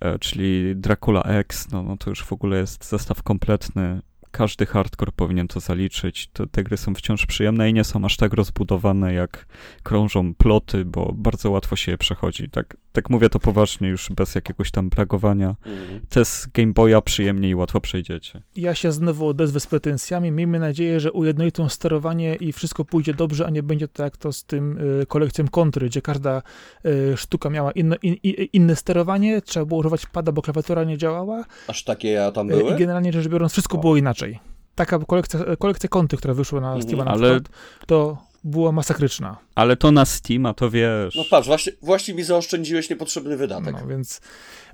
e, 0.00 0.18
czyli 0.18 0.76
Dracula 0.76 1.22
X, 1.22 1.70
no, 1.72 1.82
no 1.82 1.96
to 1.96 2.10
już 2.10 2.24
w 2.24 2.32
ogóle 2.32 2.58
jest 2.58 2.88
zestaw 2.88 3.22
kompletny. 3.22 4.00
Każdy 4.30 4.66
hardcore 4.66 5.12
powinien 5.12 5.48
to 5.48 5.60
zaliczyć. 5.60 6.28
To, 6.32 6.46
te 6.46 6.64
gry 6.64 6.76
są 6.76 6.94
wciąż 6.94 7.26
przyjemne 7.26 7.70
i 7.70 7.72
nie 7.72 7.84
są 7.84 8.04
aż 8.04 8.16
tak 8.16 8.32
rozbudowane, 8.32 9.14
jak 9.14 9.46
krążą 9.82 10.34
ploty, 10.34 10.84
bo 10.84 11.12
bardzo 11.14 11.50
łatwo 11.50 11.76
się 11.76 11.92
je 11.92 11.98
przechodzi. 11.98 12.50
Tak, 12.50 12.76
tak 12.92 13.10
mówię 13.10 13.28
to 13.28 13.38
poważnie, 13.38 13.88
już 13.88 14.10
bez 14.10 14.34
jakiegoś 14.34 14.70
tam 14.70 14.88
bragowania. 14.88 15.54
Mhm. 15.66 16.00
Te 16.08 16.24
z 16.24 16.46
Game 16.54 16.72
Boya 16.72 17.00
przyjemnie 17.04 17.48
i 17.50 17.54
łatwo 17.54 17.80
przejdziecie. 17.80 18.42
Ja 18.56 18.74
się 18.74 18.92
znowu 18.92 19.26
odezwę 19.28 19.60
z 19.60 19.66
pretensjami. 19.66 20.30
Miejmy 20.32 20.58
nadzieję, 20.58 21.00
że 21.00 21.12
ujednolicą 21.12 21.68
sterowanie 21.68 22.34
i 22.34 22.52
wszystko 22.52 22.84
pójdzie 22.84 23.14
dobrze, 23.14 23.46
a 23.46 23.50
nie 23.50 23.62
będzie 23.62 23.88
to 23.88 24.02
jak 24.02 24.16
to 24.16 24.32
z 24.32 24.44
tym 24.44 24.78
y, 25.02 25.06
kolekcją 25.06 25.48
kontry, 25.48 25.86
gdzie 25.86 26.02
każda 26.02 26.42
y, 26.86 27.16
sztuka 27.16 27.50
miała 27.50 27.72
inne, 27.72 27.96
in, 28.02 28.14
i- 28.22 28.48
inne 28.52 28.76
sterowanie, 28.76 29.42
trzeba 29.42 29.66
było 29.66 29.80
używać 29.80 30.06
pada, 30.06 30.32
bo 30.32 30.42
klawiatura 30.42 30.84
nie 30.84 30.98
działała 30.98 31.44
Aż 31.66 31.84
takie 31.84 32.08
ja 32.08 32.32
tam 32.32 32.50
y, 32.50 32.56
były? 32.56 32.70
i 32.74 32.76
generalnie 32.78 33.12
rzecz 33.12 33.28
biorąc 33.28 33.52
wszystko 33.52 33.78
O. 33.78 33.80
było 33.80 33.96
inaczej. 33.96 34.38
Taka 34.74 34.98
kolekcja, 34.98 35.40
kolekcja 35.58 35.88
konty, 35.88 36.16
która 36.16 36.34
wyszła 36.34 36.60
na 36.60 36.66
Mhm. 36.68 36.82
Steama 36.82 37.04
na 37.04 37.10
Ale- 37.10 37.20
przykład, 37.40 37.56
to 37.86 38.18
była 38.44 38.72
masakryczna. 38.72 39.36
Ale 39.54 39.76
to 39.76 39.90
na 39.92 40.04
Steama, 40.04 40.54
to 40.54 40.70
wiesz. 40.70 41.14
No 41.16 41.24
patrz, 41.30 41.46
właśnie, 41.48 41.72
właśnie 41.82 42.14
mi 42.14 42.22
zaoszczędziłeś 42.22 42.90
niepotrzebny 42.90 43.36
wydatek. 43.36 43.76
No, 43.80 43.86
więc 43.86 44.20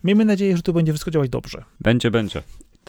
miejmy 0.04 0.24
nadzieję, 0.24 0.56
że 0.56 0.62
tu 0.62 0.72
będzie 0.72 0.92
wszystko 0.92 1.10
działać 1.10 1.30
dobrze. 1.30 1.64
Będzie, 1.80 2.10
będzie. 2.10 2.42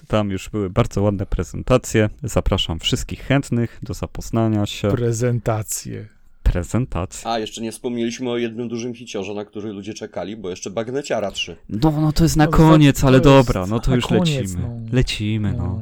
Tam 0.07 0.29
już 0.29 0.49
były 0.49 0.69
bardzo 0.69 1.01
ładne 1.01 1.25
prezentacje. 1.25 2.09
Zapraszam 2.23 2.79
wszystkich 2.79 3.21
chętnych 3.21 3.79
do 3.83 3.93
zapoznania 3.93 4.65
się. 4.65 4.89
Prezentacje. 4.89 6.07
Prezentacja. 6.43 7.31
A, 7.31 7.39
jeszcze 7.39 7.61
nie 7.61 7.71
wspomnieliśmy 7.71 8.29
o 8.29 8.37
jednym 8.37 8.67
dużym 8.67 8.95
hiciorze, 8.95 9.33
na 9.33 9.45
który 9.45 9.71
ludzie 9.73 9.93
czekali, 9.93 10.37
bo 10.37 10.49
jeszcze 10.49 10.69
Bagneciara 10.69 11.31
3. 11.31 11.55
No, 11.69 11.91
no 12.01 12.11
to 12.11 12.23
jest 12.23 12.35
na 12.35 12.45
No, 12.45 12.51
to- 12.51 12.57
koniec, 12.57 13.03
ale 13.03 13.21
to 13.21 13.29
dobra, 13.29 13.65
no 13.67 13.79
to 13.79 13.95
już 13.95 14.07
koniec, 14.07 14.27
lecimy. 14.29 14.61
no. 14.61 14.79
Lecimy, 14.93 15.53
no. 15.57 15.81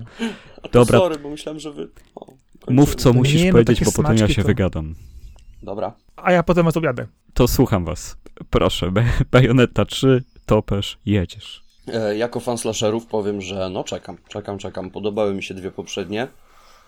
A 0.58 0.62
to 0.62 0.70
Dobra. 0.72 1.00
sorry, 1.00 1.20
bo 1.20 1.30
myślałem, 1.30 1.60
że 1.60 1.72
wy... 1.72 1.89
O. 2.16 2.34
Mów, 2.70 2.95
co 2.95 3.14
musisz 3.14 3.41
nie, 3.41 3.47
no 3.47 3.51
powiedzieć, 3.51 3.84
bo 3.86 3.91
potem 3.91 4.18
ja 4.18 4.28
się 4.28 4.41
to- 4.41 4.47
wygadam. 4.47 4.95
Dobra. 5.64 5.93
A 6.16 6.32
ja 6.32 6.43
potem 6.43 6.68
objadę. 6.68 7.07
To 7.34 7.47
słucham 7.47 7.86
was. 7.86 8.18
Proszę, 8.49 8.91
Bayonetta 9.32 9.86
3, 9.86 10.24
topesz, 10.45 10.97
jedziesz. 11.05 11.64
E, 11.88 12.18
jako 12.18 12.39
fan 12.39 12.57
slasherów 12.57 13.05
powiem, 13.05 13.41
że 13.41 13.70
no 13.70 13.84
czekam, 13.84 14.18
czekam, 14.30 14.57
czekam. 14.57 14.89
Podobały 14.89 15.34
mi 15.34 15.43
się 15.43 15.53
dwie 15.53 15.72
poprzednie. 15.72 16.28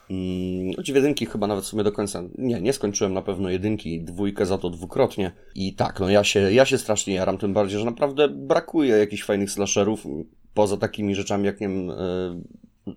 Mm, 0.10 0.74
choć 0.76 0.90
jedynki 0.90 1.26
chyba 1.26 1.48
nawet 1.48 1.66
w 1.66 1.68
sumie 1.68 1.84
do 1.84 1.92
końca. 1.92 2.24
Nie, 2.38 2.62
nie 2.62 2.74
skończyłem 2.74 3.14
na 3.14 3.22
pewno 3.22 3.50
jedynki, 3.50 4.02
dwójkę 4.02 4.46
za 4.46 4.58
to 4.58 4.70
dwukrotnie. 4.70 5.32
I 5.56 5.74
tak, 5.74 6.00
no 6.00 6.10
ja 6.10 6.24
się, 6.24 6.40
ja 6.40 6.66
się 6.66 6.78
strasznie 6.78 7.14
jaram, 7.14 7.38
tym 7.38 7.54
bardziej, 7.54 7.80
że 7.80 7.86
naprawdę 7.86 8.30
brakuje 8.30 8.98
jakichś 8.98 9.24
fajnych 9.24 9.52
slasherów, 9.52 10.06
poza 10.54 10.78
takimi 10.78 11.16
rzeczami 11.16 11.46
jak, 11.46 11.62
nie 11.62 11.68
wiem, 11.68 11.90
e, 11.90 11.96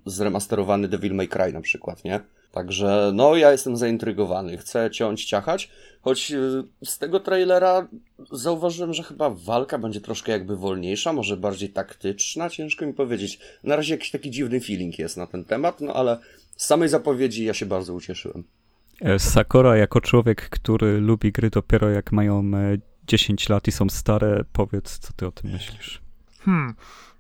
zremasterowany 0.07 0.89
Devil 0.89 1.15
May 1.15 1.29
Cry 1.29 1.53
na 1.53 1.61
przykład, 1.61 2.05
nie? 2.05 2.21
Także, 2.53 3.11
no, 3.15 3.37
ja 3.37 3.53
jestem 3.53 3.77
zaintrygowany. 3.77 4.59
Chcę 4.59 4.91
ciąć, 4.91 5.25
ciachać, 5.25 5.71
choć 6.03 6.33
e, 6.33 6.37
z 6.85 6.99
tego 6.99 7.21
trailera 7.21 7.89
zauważyłem, 8.33 8.95
że 8.95 9.03
chyba 9.03 9.31
walka 9.31 9.79
będzie 9.79 10.01
troszkę 10.01 10.33
jakby 10.33 10.57
wolniejsza, 10.57 11.13
może 11.13 11.37
bardziej 11.37 11.69
taktyczna, 11.69 12.51
ciężko 12.51 12.87
mi 12.87 12.95
powiedzieć. 12.95 13.39
Na 13.65 13.77
razie 13.77 13.95
jakiś 13.95 14.11
taki 14.11 14.31
dziwny 14.31 14.61
feeling 14.61 14.99
jest 14.99 15.17
na 15.17 15.27
ten 15.27 15.45
temat, 15.45 15.81
no 15.81 15.93
ale 15.93 16.19
z 16.57 16.67
samej 16.67 16.89
zapowiedzi 16.89 17.45
ja 17.45 17.55
się 17.55 17.67
bardzo 17.67 17.95
ucieszyłem. 17.95 18.45
E, 19.01 19.19
Sakura 19.19 19.77
jako 19.77 20.01
człowiek, 20.01 20.49
który 20.49 21.01
lubi 21.01 21.33
gry 21.33 21.51
dopiero 21.51 21.91
jak 21.91 22.13
mają 22.13 22.43
e, 22.55 22.79
10 23.07 23.49
lat 23.49 23.69
i 23.69 23.73
są 23.73 23.89
stare, 23.89 24.45
powiedz, 24.53 24.99
co 24.99 25.13
ty 25.13 25.27
o 25.27 25.33
tym 25.33 25.51
myślisz. 25.51 26.01
Hmm. 26.41 26.75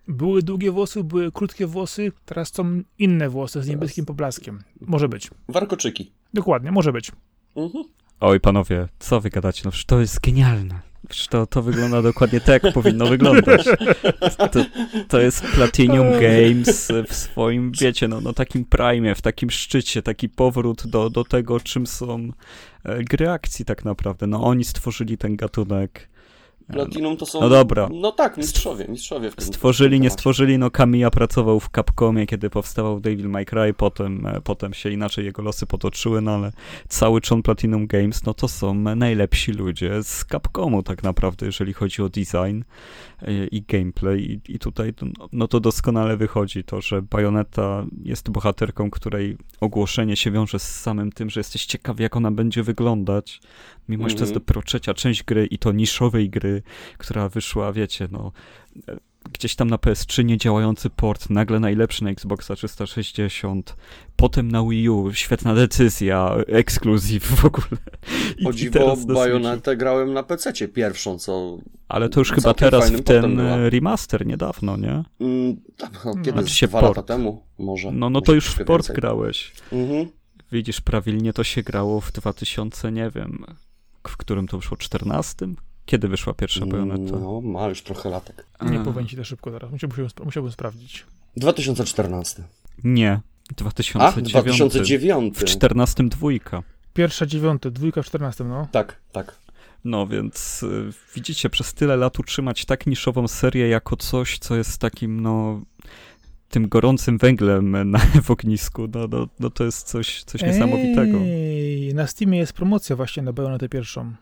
Były 0.08 0.42
długie 0.42 0.70
włosy, 0.70 1.04
były 1.04 1.32
krótkie 1.32 1.66
włosy, 1.66 2.12
teraz 2.24 2.54
są 2.54 2.82
inne 2.98 3.28
włosy 3.28 3.62
z 3.62 3.68
niebieskim 3.68 4.04
poblaskiem. 4.04 4.62
Może 4.80 5.08
być. 5.08 5.30
Warkoczyki. 5.48 6.12
Dokładnie, 6.34 6.72
może 6.72 6.92
być. 6.92 7.12
Mhm. 7.56 7.84
Oj, 8.20 8.40
panowie, 8.40 8.88
co 8.98 9.20
wy 9.20 9.30
gadacie? 9.30 9.62
No 9.64 9.70
przecież 9.70 9.86
to 9.86 10.00
jest 10.00 10.20
genialne. 10.20 10.80
Przecież 11.08 11.28
to, 11.28 11.46
to 11.46 11.62
wygląda 11.62 12.02
dokładnie 12.02 12.40
tak, 12.40 12.64
jak 12.64 12.74
powinno 12.74 13.06
wyglądać. 13.06 13.64
To, 14.52 14.64
to 15.08 15.20
jest 15.20 15.42
Platinum 15.42 16.12
Games 16.22 16.92
w 17.08 17.14
swoim, 17.14 17.72
wiecie, 17.80 18.08
no, 18.08 18.20
no 18.20 18.32
takim 18.32 18.64
prime, 18.64 19.14
w 19.14 19.22
takim 19.22 19.50
szczycie, 19.50 20.02
taki 20.02 20.28
powrót 20.28 20.86
do, 20.86 21.10
do 21.10 21.24
tego, 21.24 21.60
czym 21.60 21.86
są 21.86 22.32
e, 22.84 23.04
gry 23.04 23.30
akcji 23.30 23.64
tak 23.64 23.84
naprawdę. 23.84 24.26
No 24.26 24.44
oni 24.44 24.64
stworzyli 24.64 25.18
ten 25.18 25.36
gatunek. 25.36 26.08
Platinum 26.72 27.16
to 27.16 27.26
są... 27.26 27.40
No 27.40 27.48
dobra. 27.48 27.88
No 27.92 28.12
tak, 28.12 28.36
mistrzowie, 28.36 28.86
mistrzowie 28.88 29.30
w 29.30 29.36
tym 29.36 29.46
Stworzyli, 29.46 29.96
tym 29.96 30.02
nie 30.02 30.10
stworzyli, 30.10 30.58
no 30.58 30.70
Kamiya 30.70 31.10
pracował 31.10 31.60
w 31.60 31.70
Capcomie, 31.70 32.26
kiedy 32.26 32.50
powstawał 32.50 33.00
Devil 33.00 33.28
May 33.28 33.46
Cry, 33.46 33.74
potem, 33.74 34.26
e, 34.26 34.40
potem 34.40 34.74
się 34.74 34.90
inaczej 34.90 35.24
jego 35.24 35.42
losy 35.42 35.66
potoczyły, 35.66 36.20
no 36.20 36.30
ale 36.30 36.52
cały 36.88 37.20
czon 37.20 37.42
Platinum 37.42 37.86
Games, 37.86 38.24
no 38.24 38.34
to 38.34 38.48
są 38.48 38.74
najlepsi 38.74 39.52
ludzie 39.52 40.02
z 40.02 40.24
Capcomu 40.24 40.82
tak 40.82 41.02
naprawdę, 41.02 41.46
jeżeli 41.46 41.72
chodzi 41.72 42.02
o 42.02 42.08
design 42.08 42.62
e, 43.22 43.46
i 43.46 43.62
gameplay 43.62 44.20
i, 44.20 44.54
i 44.54 44.58
tutaj 44.58 44.94
no, 45.02 45.28
no 45.32 45.48
to 45.48 45.60
doskonale 45.60 46.16
wychodzi 46.16 46.64
to, 46.64 46.80
że 46.80 47.02
Bayonetta 47.02 47.86
jest 48.02 48.30
bohaterką, 48.30 48.90
której 48.90 49.36
ogłoszenie 49.60 50.16
się 50.16 50.30
wiąże 50.30 50.58
z 50.58 50.80
samym 50.80 51.12
tym, 51.12 51.30
że 51.30 51.40
jesteś 51.40 51.66
ciekaw 51.66 52.00
jak 52.00 52.16
ona 52.16 52.30
będzie 52.30 52.62
wyglądać, 52.62 53.40
mimo 53.88 54.08
że 54.08 54.14
to 54.14 54.20
jest 54.20 54.32
Mhm. 54.32 54.44
dopiero 54.44 54.62
trzecia 54.62 54.94
część 54.94 55.22
gry 55.22 55.46
i 55.46 55.58
to 55.58 55.72
niszowej 55.72 56.30
gry, 56.30 56.62
która 56.98 57.28
wyszła, 57.28 57.72
wiecie, 57.72 58.08
no 58.12 58.32
e, 58.88 58.96
gdzieś 59.32 59.54
tam 59.56 59.70
na 59.70 59.76
PS3 59.76 60.24
niedziałający 60.24 60.90
port, 60.90 61.30
nagle 61.30 61.60
najlepszy 61.60 62.04
na 62.04 62.10
Xboxa 62.10 62.54
360, 62.56 63.76
potem 64.16 64.50
na 64.52 64.62
Wii 64.64 64.88
U, 64.88 65.12
świetna 65.12 65.54
decyzja, 65.54 66.34
ekskluzyw 66.46 67.22
w 67.24 67.44
ogóle. 67.44 67.66
I, 68.38 68.46
o 68.46 68.52
dziwo, 68.52 68.96
Bayonetę 69.06 69.76
grałem 69.76 70.12
na 70.12 70.22
PC 70.22 70.68
pierwszą, 70.68 71.18
co... 71.18 71.58
Ale 71.88 72.08
to 72.08 72.20
już 72.20 72.32
chyba 72.32 72.54
teraz 72.54 72.90
w 72.90 73.02
ten 73.04 73.40
remaster 73.68 74.26
niedawno, 74.26 74.76
nie? 74.76 75.02
Mm, 75.20 75.56
tak, 75.76 76.04
no, 76.04 76.14
kiedy? 76.14 76.30
Znaczy 76.30 76.54
się 76.54 76.68
dwa 76.68 76.80
port. 76.80 76.96
lata 76.96 77.14
temu 77.14 77.42
może. 77.58 77.92
No, 77.92 78.10
no 78.10 78.20
to 78.20 78.34
już 78.34 78.46
w 78.46 78.64
port 78.64 78.82
więcej. 78.86 78.96
grałeś. 78.96 79.52
Mhm. 79.72 80.08
Widzisz, 80.52 80.80
prawilnie 80.80 81.32
to 81.32 81.44
się 81.44 81.62
grało 81.62 82.00
w 82.00 82.12
2000, 82.12 82.92
nie 82.92 83.10
wiem, 83.10 83.44
w 84.08 84.16
którym 84.16 84.48
to 84.48 84.58
wyszło, 84.58 84.76
14? 84.76 85.46
Kiedy 85.86 86.08
wyszła 86.08 86.34
pierwsza 86.34 86.66
Bayonetta? 86.66 87.18
No, 87.18 87.40
ma 87.40 87.68
już 87.68 87.82
trochę 87.82 88.10
latek. 88.10 88.46
Nie 88.62 88.80
powiem 88.80 89.06
ci 89.06 89.16
to 89.16 89.24
szybko 89.24 89.50
teraz, 89.50 89.70
musiałbym, 89.70 90.08
musiałbym 90.24 90.52
sprawdzić. 90.52 91.06
2014. 91.36 92.42
Nie, 92.84 93.20
2009. 93.56 94.34
A, 94.34 94.40
2009. 94.40 95.36
W 95.36 95.44
14 95.44 96.08
dwójka. 96.08 96.62
Pierwsza 96.94 97.26
dziewiąta, 97.26 97.70
dwójka 97.70 98.02
w 98.02 98.06
14, 98.06 98.44
no. 98.44 98.68
Tak, 98.72 98.96
tak. 99.12 99.34
No 99.84 100.06
więc 100.06 100.62
y, 100.62 100.90
widzicie, 101.14 101.50
przez 101.50 101.74
tyle 101.74 101.96
lat 101.96 102.18
utrzymać 102.18 102.64
tak 102.64 102.86
niszową 102.86 103.28
serię 103.28 103.68
jako 103.68 103.96
coś, 103.96 104.38
co 104.38 104.56
jest 104.56 104.78
takim, 104.78 105.20
no, 105.20 105.60
tym 106.48 106.68
gorącym 106.68 107.18
węglem 107.18 107.90
na, 107.90 107.98
w 108.22 108.30
ognisku, 108.30 108.88
no, 108.94 109.08
no, 109.08 109.28
no 109.40 109.50
to 109.50 109.64
jest 109.64 109.86
coś, 109.86 110.24
coś 110.24 110.42
Ej, 110.42 110.50
niesamowitego. 110.50 111.18
Na 111.94 112.06
Steamie 112.06 112.38
jest 112.38 112.52
promocja 112.52 112.96
właśnie 112.96 113.22
na 113.22 113.32
Bayonetę 113.32 113.68
pierwszą. 113.68 114.12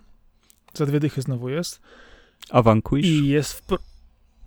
Za 0.75 0.87
dwie 0.87 1.01
dychy 1.01 1.23
znowu 1.23 1.49
jest. 1.49 1.81
A 2.51 2.63
Vanquish? 2.63 3.07
I 3.07 3.29
jest 3.29 3.53
w... 3.53 3.63
Pro... 3.63 3.79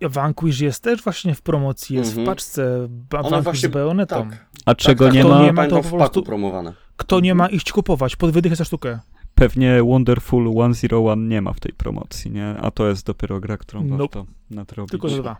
Vanquish 0.02 0.60
jest 0.60 0.82
też 0.82 1.02
właśnie 1.02 1.34
w 1.34 1.42
promocji, 1.42 1.96
jest 1.96 2.12
mm 2.12 2.22
-hmm. 2.22 2.26
w 2.26 2.30
paczce 2.30 2.86
ba 2.88 3.22
Vanquish 3.22 3.44
właśnie, 3.44 3.68
z 3.68 3.72
Bayonetą. 3.72 4.30
Tak. 4.30 4.46
A 4.66 4.74
czego 4.74 5.04
tak, 5.04 5.14
nie, 5.14 5.24
ma? 5.24 5.42
nie 5.42 5.52
ma? 5.52 5.66
to 5.66 5.82
po 5.82 5.96
prostu 5.96 6.22
promowane. 6.22 6.72
Kto 6.96 7.20
nie 7.20 7.34
ma 7.34 7.48
iść 7.48 7.72
kupować, 7.72 8.16
pod 8.16 8.30
dychy 8.30 8.56
za 8.56 8.64
sztukę. 8.64 8.98
Pewnie 9.34 9.82
Wonderful 9.82 10.74
101 10.74 11.28
nie 11.28 11.42
ma 11.42 11.52
w 11.52 11.60
tej 11.60 11.72
promocji, 11.72 12.30
nie? 12.30 12.56
A 12.60 12.70
to 12.70 12.88
jest 12.88 13.06
dopiero 13.06 13.40
gra, 13.40 13.56
którą 13.56 13.84
nope. 13.84 13.98
warto 13.98 14.26
nadrobić. 14.50 14.90
Tylko 14.90 15.08
że 15.08 15.18
dwa. 15.18 15.36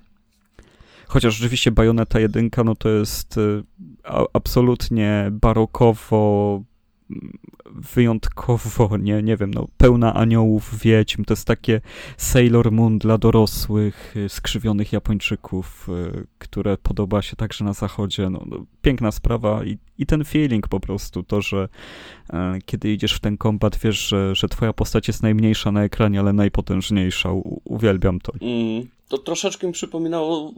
Chociaż 1.11 1.35
rzeczywiście 1.35 1.71
Bayonetta 1.71 2.21
1 2.21 2.51
no 2.65 2.75
to 2.75 2.89
jest 2.89 3.39
y, 3.39 3.63
absolutnie 4.33 5.29
barokowo 5.33 6.63
wyjątkowo, 7.75 8.97
nie, 8.97 9.23
nie 9.23 9.37
wiem, 9.37 9.55
no, 9.55 9.69
pełna 9.77 10.15
aniołów, 10.15 10.79
wiedźm, 10.79 11.25
to 11.25 11.33
jest 11.33 11.47
takie 11.47 11.81
Sailor 12.17 12.73
Moon 12.73 12.99
dla 12.99 13.19
dorosłych, 13.19 14.17
y, 14.17 14.29
skrzywionych 14.29 14.93
Japończyków, 14.93 15.89
y, 15.89 16.27
które 16.39 16.77
podoba 16.77 17.23
się 17.23 17.37
także 17.37 17.65
na 17.65 17.73
zachodzie, 17.73 18.31
no, 18.31 18.43
no 18.47 18.65
piękna 18.83 19.13
sprawa 19.13 19.65
i, 19.65 19.79
i 19.99 20.07
ten 20.07 20.25
feeling 20.25 20.69
po 20.69 20.81
prostu, 20.81 21.23
to, 21.23 21.43
że 21.43 21.69
e, 22.33 22.59
kiedy 22.67 22.93
idziesz 22.93 23.13
w 23.13 23.21
ten 23.21 23.37
kombat, 23.37 23.79
wiesz, 23.79 24.09
że, 24.09 24.35
że 24.35 24.49
twoja 24.49 24.73
postać 24.73 25.09
jest 25.09 25.23
najmniejsza 25.23 25.73
na 25.73 25.85
ekranie, 25.85 26.21
ale 26.21 26.33
najpotężniejsza, 26.33 27.33
U, 27.33 27.61
uwielbiam 27.65 28.21
to. 28.21 28.33
Mm 28.41 28.87
to 29.11 29.19
troszeczkę 29.19 29.67
mi 29.67 29.73
przypominało 29.73 30.53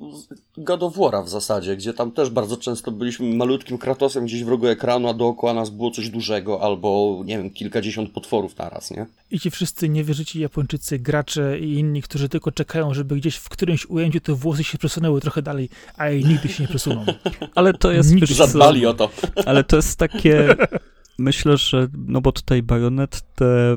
War'a 0.58 1.24
w 1.24 1.28
zasadzie, 1.28 1.76
gdzie 1.76 1.94
tam 1.94 2.12
też 2.12 2.30
bardzo 2.30 2.56
często 2.56 2.90
byliśmy 2.90 3.36
malutkim 3.36 3.78
Kratosem 3.78 4.24
gdzieś 4.24 4.44
w 4.44 4.48
rogu 4.48 4.66
ekranu, 4.66 5.08
a 5.08 5.14
dookoła 5.14 5.54
nas 5.54 5.70
było 5.70 5.90
coś 5.90 6.10
dużego, 6.10 6.62
albo 6.62 6.88
nie 7.26 7.38
wiem, 7.38 7.50
kilkadziesiąt 7.50 8.10
potworów 8.10 8.58
naraz, 8.58 8.90
nie? 8.90 9.06
I 9.30 9.40
ci 9.40 9.50
wszyscy 9.50 9.88
niewierzyci 9.88 10.40
Japończycy, 10.40 10.98
gracze 10.98 11.58
i 11.58 11.72
inni, 11.72 12.02
którzy 12.02 12.28
tylko 12.28 12.52
czekają, 12.52 12.94
żeby 12.94 13.16
gdzieś 13.16 13.36
w 13.36 13.48
którymś 13.48 13.86
ujęciu 13.86 14.20
te 14.20 14.34
włosy 14.34 14.64
się 14.64 14.78
przesunęły 14.78 15.20
trochę 15.20 15.42
dalej, 15.42 15.68
a 15.96 16.08
jej 16.08 16.24
nigdy 16.24 16.48
się 16.48 16.62
nie 16.62 16.68
przesuną. 16.68 17.04
Ale 17.54 17.74
to 17.74 17.92
jest... 17.92 18.14
Nigdy 18.14 18.34
Zadbali 18.34 18.86
o 18.86 18.94
to. 18.94 19.10
Ale 19.46 19.64
to 19.64 19.76
jest 19.76 19.98
takie... 19.98 20.56
Myślę, 21.18 21.56
że, 21.56 21.88
no 22.06 22.20
bo 22.20 22.32
tutaj 22.32 22.62
Bayonet 22.62 23.22
te 23.34 23.76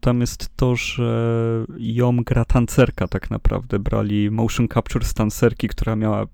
tam 0.00 0.20
jest 0.20 0.56
to, 0.56 0.76
że 0.76 1.64
ją 1.78 2.16
gra 2.16 2.44
tancerka 2.44 3.08
tak 3.08 3.30
naprawdę. 3.30 3.78
Brali 3.78 4.30
motion 4.30 4.68
capture 4.68 5.04
z 5.04 5.14
tancerki, 5.14 5.68
która 5.68 5.96
miała 5.96 6.26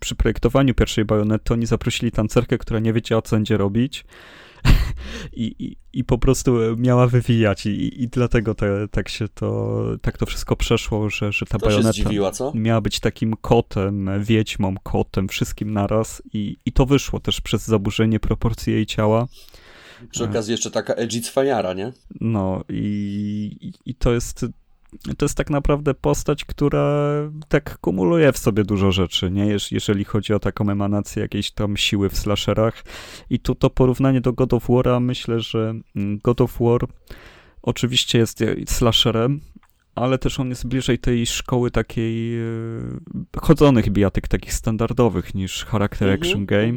przy 0.00 0.14
projektowaniu 0.14 0.74
pierwszej 0.74 1.04
bajonety, 1.04 1.54
oni 1.54 1.66
zaprosili 1.66 2.12
tancerkę, 2.12 2.58
która 2.58 2.80
nie 2.80 2.92
wiedziała, 2.92 3.22
co 3.22 3.36
będzie 3.36 3.56
robić. 3.56 4.04
I, 5.32 5.54
i, 5.58 5.76
I, 5.92 6.04
po 6.04 6.18
prostu 6.18 6.56
miała 6.76 7.06
wywijać 7.06 7.66
i, 7.66 8.02
i 8.02 8.08
dlatego 8.08 8.54
te, 8.54 8.88
tak 8.88 9.08
się 9.08 9.28
to, 9.28 9.82
tak 10.02 10.18
to 10.18 10.26
wszystko 10.26 10.56
przeszło, 10.56 11.10
że, 11.10 11.32
że 11.32 11.46
ta 11.46 11.58
to 11.58 11.66
bajoneta 11.66 11.92
zdziwiła, 11.92 12.32
miała 12.54 12.80
być 12.80 13.00
takim 13.00 13.36
kotem, 13.40 14.10
wiedźmą, 14.20 14.74
kotem, 14.82 15.28
wszystkim 15.28 15.72
naraz 15.72 16.22
i, 16.32 16.56
i 16.66 16.72
to 16.72 16.86
wyszło 16.86 17.20
też 17.20 17.40
przez 17.40 17.66
zaburzenie 17.66 18.20
proporcji 18.20 18.72
jej 18.72 18.86
ciała. 18.86 19.26
Przy 20.10 20.24
okazji 20.24 20.52
jeszcze 20.52 20.70
taka 20.70 20.94
edgy 20.94 21.20
cwaniara, 21.20 21.72
nie? 21.72 21.92
No 22.20 22.64
i, 22.68 23.72
i 23.86 23.94
to 23.94 24.12
jest 24.12 24.46
to 25.18 25.24
jest 25.24 25.36
tak 25.36 25.50
naprawdę 25.50 25.94
postać, 25.94 26.44
która 26.44 27.12
tak 27.48 27.78
kumuluje 27.78 28.32
w 28.32 28.38
sobie 28.38 28.64
dużo 28.64 28.92
rzeczy, 28.92 29.30
nie? 29.30 29.56
jeżeli 29.70 30.04
chodzi 30.04 30.34
o 30.34 30.38
taką 30.38 30.70
emanację 30.70 31.22
jakiejś 31.22 31.50
tam 31.50 31.76
siły 31.76 32.08
w 32.08 32.16
slasherach. 32.16 32.84
I 33.30 33.40
tu 33.40 33.54
to 33.54 33.70
porównanie 33.70 34.20
do 34.20 34.32
God 34.32 34.52
of 34.52 34.68
War'a, 34.68 35.00
myślę, 35.00 35.40
że 35.40 35.74
mm, 35.96 36.18
God 36.22 36.40
of 36.40 36.56
War 36.60 36.80
oczywiście 37.62 38.18
jest 38.18 38.44
slasherem, 38.66 39.40
ale 39.94 40.18
też 40.18 40.40
on 40.40 40.48
jest 40.48 40.66
bliżej 40.66 40.98
tej 40.98 41.26
szkoły 41.26 41.70
takiej 41.70 42.40
e, 42.40 42.44
chodzonych 43.40 43.90
bijatyk, 43.90 44.28
takich 44.28 44.52
standardowych 44.52 45.34
niż 45.34 45.64
Character 45.64 46.08
mhm, 46.08 46.20
Action 46.20 46.46
Game. 46.46 46.76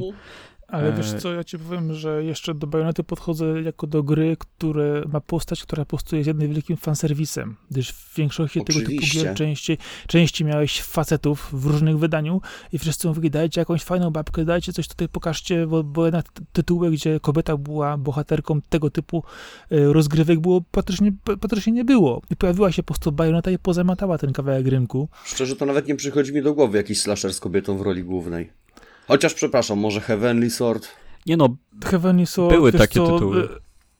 Ale 0.76 0.94
wiesz 0.94 1.14
e, 1.14 1.20
co, 1.20 1.34
ja 1.34 1.44
ci 1.44 1.60
powiem, 1.60 1.94
że 1.94 2.24
jeszcze 2.24 2.54
do 2.54 2.68
Bajonety 2.68 3.04
podchodzę 3.04 3.62
jako 3.62 3.88
do 3.88 4.04
gry, 4.04 4.38
które 4.40 5.04
ma 5.14 5.22
postać, 5.22 5.64
która 5.64 5.86
po 5.86 5.90
prostu 5.90 6.16
jest 6.16 6.28
jednym 6.28 6.54
wielkim 6.54 6.78
fanserwisem, 6.78 7.56
gdyż 7.72 7.92
w 7.92 8.16
większości 8.16 8.60
Oczywiście. 8.60 8.86
tego 8.86 9.02
typu 9.02 9.14
gier 9.14 9.36
częściej, 9.36 9.78
częściej 10.08 10.48
miałeś 10.48 10.82
facetów 10.82 11.50
w 11.54 11.66
różnych 11.66 12.00
wydaniu 12.00 12.42
i 12.74 12.80
wszyscy 12.80 13.08
mówili, 13.08 13.30
dajcie 13.32 13.62
jakąś 13.62 13.84
fajną 13.84 14.12
babkę, 14.12 14.46
dajcie 14.46 14.74
coś 14.74 14.88
tutaj, 14.88 15.10
pokażcie, 15.10 15.68
bo, 15.68 15.84
bo 15.84 16.06
jednak 16.06 16.26
tytuły, 16.54 16.92
gdzie 16.92 17.20
kobieta 17.20 17.58
była 17.58 17.98
bohaterką 17.98 18.62
tego 18.70 18.90
typu 18.90 19.24
e, 19.72 19.94
rozgrywek 19.94 20.40
było, 20.40 20.62
praktycznie, 20.72 21.12
praktycznie 21.24 21.74
nie 21.74 21.86
było. 21.86 22.22
I 22.32 22.36
pojawiła 22.36 22.72
się 22.72 22.84
po 22.84 22.88
prostu 22.88 23.12
Bajoneta 23.12 23.52
i 23.52 23.60
pozamatała 23.60 24.18
ten 24.18 24.34
kawałek 24.34 24.68
rynku. 24.68 25.10
Szczerze, 25.26 25.56
to 25.56 25.66
nawet 25.66 25.88
nie 25.88 25.96
przychodzi 25.96 26.34
mi 26.34 26.42
do 26.42 26.54
głowy 26.54 26.78
jakiś 26.78 27.02
slasher 27.02 27.34
z 27.34 27.40
kobietą 27.40 27.78
w 27.78 27.82
roli 27.82 28.04
głównej. 28.04 28.65
Chociaż 29.08 29.34
przepraszam, 29.34 29.80
może 29.80 30.02
Heavenly 30.02 30.50
Sword? 30.50 30.88
Nie 31.26 31.38
no, 31.38 31.56
Heavenly 31.86 32.26
Sword, 32.26 32.56
były 32.56 32.72
takie 32.72 33.00
co, 33.00 33.14
tytuły. 33.14 33.44
E, 33.44 33.48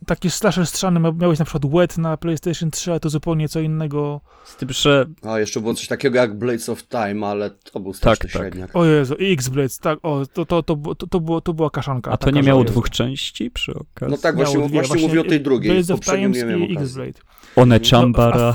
taki 0.06 0.30
slasher 0.30 0.68
strzany 0.68 1.00
miałeś 1.00 1.40
na 1.40 1.46
przykład 1.46 1.74
Wet 1.74 1.98
na 1.98 2.18
PlayStation 2.18 2.72
3, 2.72 2.94
a 2.94 3.00
to 3.00 3.10
zupełnie 3.10 3.50
co 3.50 3.60
innego. 3.60 4.22
Z 4.46 4.56
tym, 4.56 4.70
że... 4.72 5.06
A, 5.24 5.40
jeszcze 5.40 5.62
było 5.62 5.74
coś 5.74 5.88
takiego 5.88 6.18
jak 6.18 6.38
Blades 6.38 6.70
of 6.70 6.84
Time, 6.84 7.28
ale 7.28 7.50
to 7.50 7.80
był 7.80 7.94
straszny 7.94 8.30
tak, 8.30 8.32
średniak. 8.32 8.76
O 8.76 8.86
Jezu, 8.86 9.16
X-Blades, 9.20 9.80
tak, 9.80 10.00
o, 10.04 10.26
to, 10.34 10.46
to, 10.46 10.64
to, 10.64 10.96
to, 10.96 11.08
to, 11.08 11.20
było, 11.20 11.42
to 11.42 11.54
była 11.54 11.70
kaszanka. 11.70 12.12
A 12.12 12.18
to 12.18 12.32
nie 12.32 12.44
miało 12.44 12.64
dwóch 12.64 12.90
części 12.90 13.52
przy 13.52 13.74
okazji? 13.74 14.12
No 14.12 14.18
tak, 14.18 14.36
właśnie, 14.36 14.60
właśnie, 14.60 14.82
właśnie 14.82 15.08
mówię 15.08 15.22
o 15.22 15.24
tej 15.24 15.42
drugiej. 15.42 15.72
Blades 15.72 15.92
of 15.92 16.00
Time 16.00 16.58
i 16.68 16.78
X-Blade. 16.78 17.20
One 17.56 17.80
Chambara. 17.92 18.54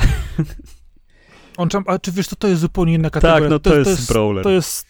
On, 1.56 1.68
a 1.86 1.98
czy 1.98 2.12
wiesz, 2.12 2.28
to, 2.28 2.36
to 2.36 2.48
jest 2.48 2.60
zupełnie 2.60 2.94
inna 2.94 3.10
kategoria. 3.10 3.40
Tak, 3.40 3.50
no 3.50 3.58
to, 3.58 3.70
to, 3.70 3.76
jest, 3.76 3.90
to 3.90 3.90
jest 3.90 4.12
brawler. 4.12 4.44
To 4.44 4.50
jest 4.50 4.86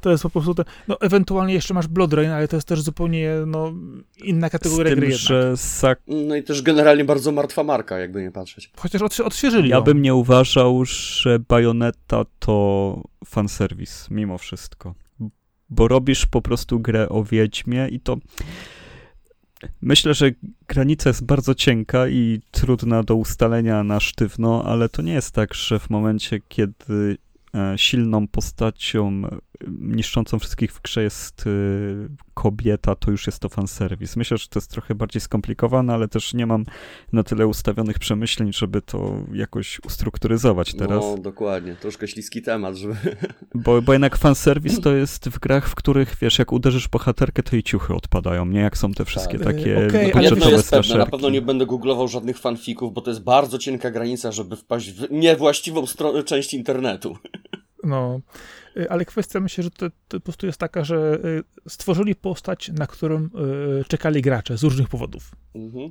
to 0.00 0.10
jest 0.10 0.22
po 0.22 0.30
prostu, 0.30 0.54
te, 0.54 0.64
no 0.88 1.00
ewentualnie 1.00 1.54
jeszcze 1.54 1.74
masz 1.74 1.86
Blood 1.86 2.12
Rain, 2.12 2.30
ale 2.30 2.48
to 2.48 2.56
jest 2.56 2.68
też 2.68 2.82
zupełnie 2.82 3.30
no, 3.46 3.72
inna 4.24 4.50
kategoria 4.50 4.90
Z 4.90 4.94
tym, 4.94 5.00
gry 5.00 5.12
że 5.12 5.56
sak... 5.56 6.00
No 6.06 6.36
i 6.36 6.42
też 6.42 6.62
generalnie 6.62 7.04
bardzo 7.04 7.32
martwa 7.32 7.64
marka, 7.64 7.98
jakby 7.98 8.22
nie 8.22 8.30
patrzeć. 8.30 8.70
Chociaż 8.76 9.02
odświe 9.02 9.24
odświeżyli 9.24 9.68
Ja 9.68 9.76
ją. 9.76 9.82
bym 9.82 10.02
nie 10.02 10.14
uważał, 10.14 10.84
że 10.84 11.38
Bayonetta 11.38 12.24
to 12.38 13.02
fanserwis, 13.26 14.10
mimo 14.10 14.38
wszystko. 14.38 14.94
Bo 15.70 15.88
robisz 15.88 16.26
po 16.26 16.42
prostu 16.42 16.80
grę 16.80 17.08
o 17.08 17.24
Wiedźmie 17.24 17.88
i 17.88 18.00
to... 18.00 18.16
Myślę, 19.82 20.14
że 20.14 20.30
granica 20.68 21.10
jest 21.10 21.24
bardzo 21.24 21.54
cienka 21.54 22.08
i 22.08 22.40
trudna 22.50 23.02
do 23.02 23.14
ustalenia 23.14 23.84
na 23.84 24.00
sztywno, 24.00 24.64
ale 24.64 24.88
to 24.88 25.02
nie 25.02 25.12
jest 25.12 25.34
tak, 25.34 25.54
że 25.54 25.78
w 25.78 25.90
momencie, 25.90 26.40
kiedy 26.48 27.18
e, 27.54 27.78
silną 27.78 28.28
postacią 28.28 29.22
niszczącą 29.68 30.38
wszystkich 30.38 30.72
w 30.72 30.82
grze 30.82 31.02
jest 31.02 31.46
y, 31.46 32.08
kobieta, 32.34 32.94
to 32.94 33.10
już 33.10 33.26
jest 33.26 33.38
to 33.38 33.48
fanserwis. 33.48 34.16
Myślę, 34.16 34.38
że 34.38 34.48
to 34.48 34.58
jest 34.58 34.70
trochę 34.70 34.94
bardziej 34.94 35.20
skomplikowane, 35.20 35.94
ale 35.94 36.08
też 36.08 36.34
nie 36.34 36.46
mam 36.46 36.64
na 37.12 37.22
tyle 37.22 37.46
ustawionych 37.46 37.98
przemyśleń, 37.98 38.52
żeby 38.52 38.82
to 38.82 39.14
jakoś 39.32 39.80
ustrukturyzować 39.84 40.74
teraz. 40.74 41.04
No, 41.04 41.18
dokładnie. 41.18 41.76
Troszkę 41.76 42.08
śliski 42.08 42.42
temat, 42.42 42.76
żeby... 42.76 42.94
Bo, 43.54 43.82
bo 43.82 43.92
jednak 43.92 44.16
fanserwis 44.16 44.80
to 44.80 44.94
jest 44.94 45.28
w 45.28 45.38
grach, 45.38 45.68
w 45.68 45.74
których, 45.74 46.16
wiesz, 46.20 46.38
jak 46.38 46.52
uderzysz 46.52 46.88
bohaterkę, 46.88 47.42
to 47.42 47.56
i 47.56 47.62
ciuchy 47.62 47.94
odpadają, 47.94 48.46
nie? 48.46 48.60
Jak 48.60 48.78
są 48.78 48.92
te 48.92 49.04
wszystkie 49.04 49.38
tak. 49.38 49.46
takie 49.46 49.86
okay, 49.88 50.10
budżetowe 50.12 50.50
jest 50.50 50.70
pewne, 50.70 50.96
Na 50.96 51.06
pewno 51.06 51.30
nie 51.30 51.42
będę 51.42 51.66
googlował 51.66 52.08
żadnych 52.08 52.38
fanfików, 52.38 52.94
bo 52.94 53.00
to 53.00 53.10
jest 53.10 53.22
bardzo 53.22 53.58
cienka 53.58 53.90
granica, 53.90 54.32
żeby 54.32 54.56
wpaść 54.56 54.90
w 54.90 55.10
niewłaściwą 55.10 55.86
stronę, 55.86 56.22
część 56.22 56.54
internetu. 56.54 57.16
No, 57.84 58.20
y, 58.76 58.90
ale 58.90 59.04
kwestia 59.04 59.40
myślę, 59.40 59.64
że 59.64 59.70
to, 59.70 59.90
to 60.08 60.20
po 60.20 60.20
prostu 60.20 60.46
jest 60.46 60.58
taka, 60.58 60.84
że 60.84 61.18
y, 61.24 61.70
stworzyli 61.70 62.14
postać, 62.14 62.68
na 62.68 62.86
którą 62.86 63.24
y, 63.24 63.28
czekali 63.88 64.22
gracze 64.22 64.56
z 64.56 64.62
różnych 64.62 64.88
powodów. 64.88 65.30
Mhm. 65.54 65.90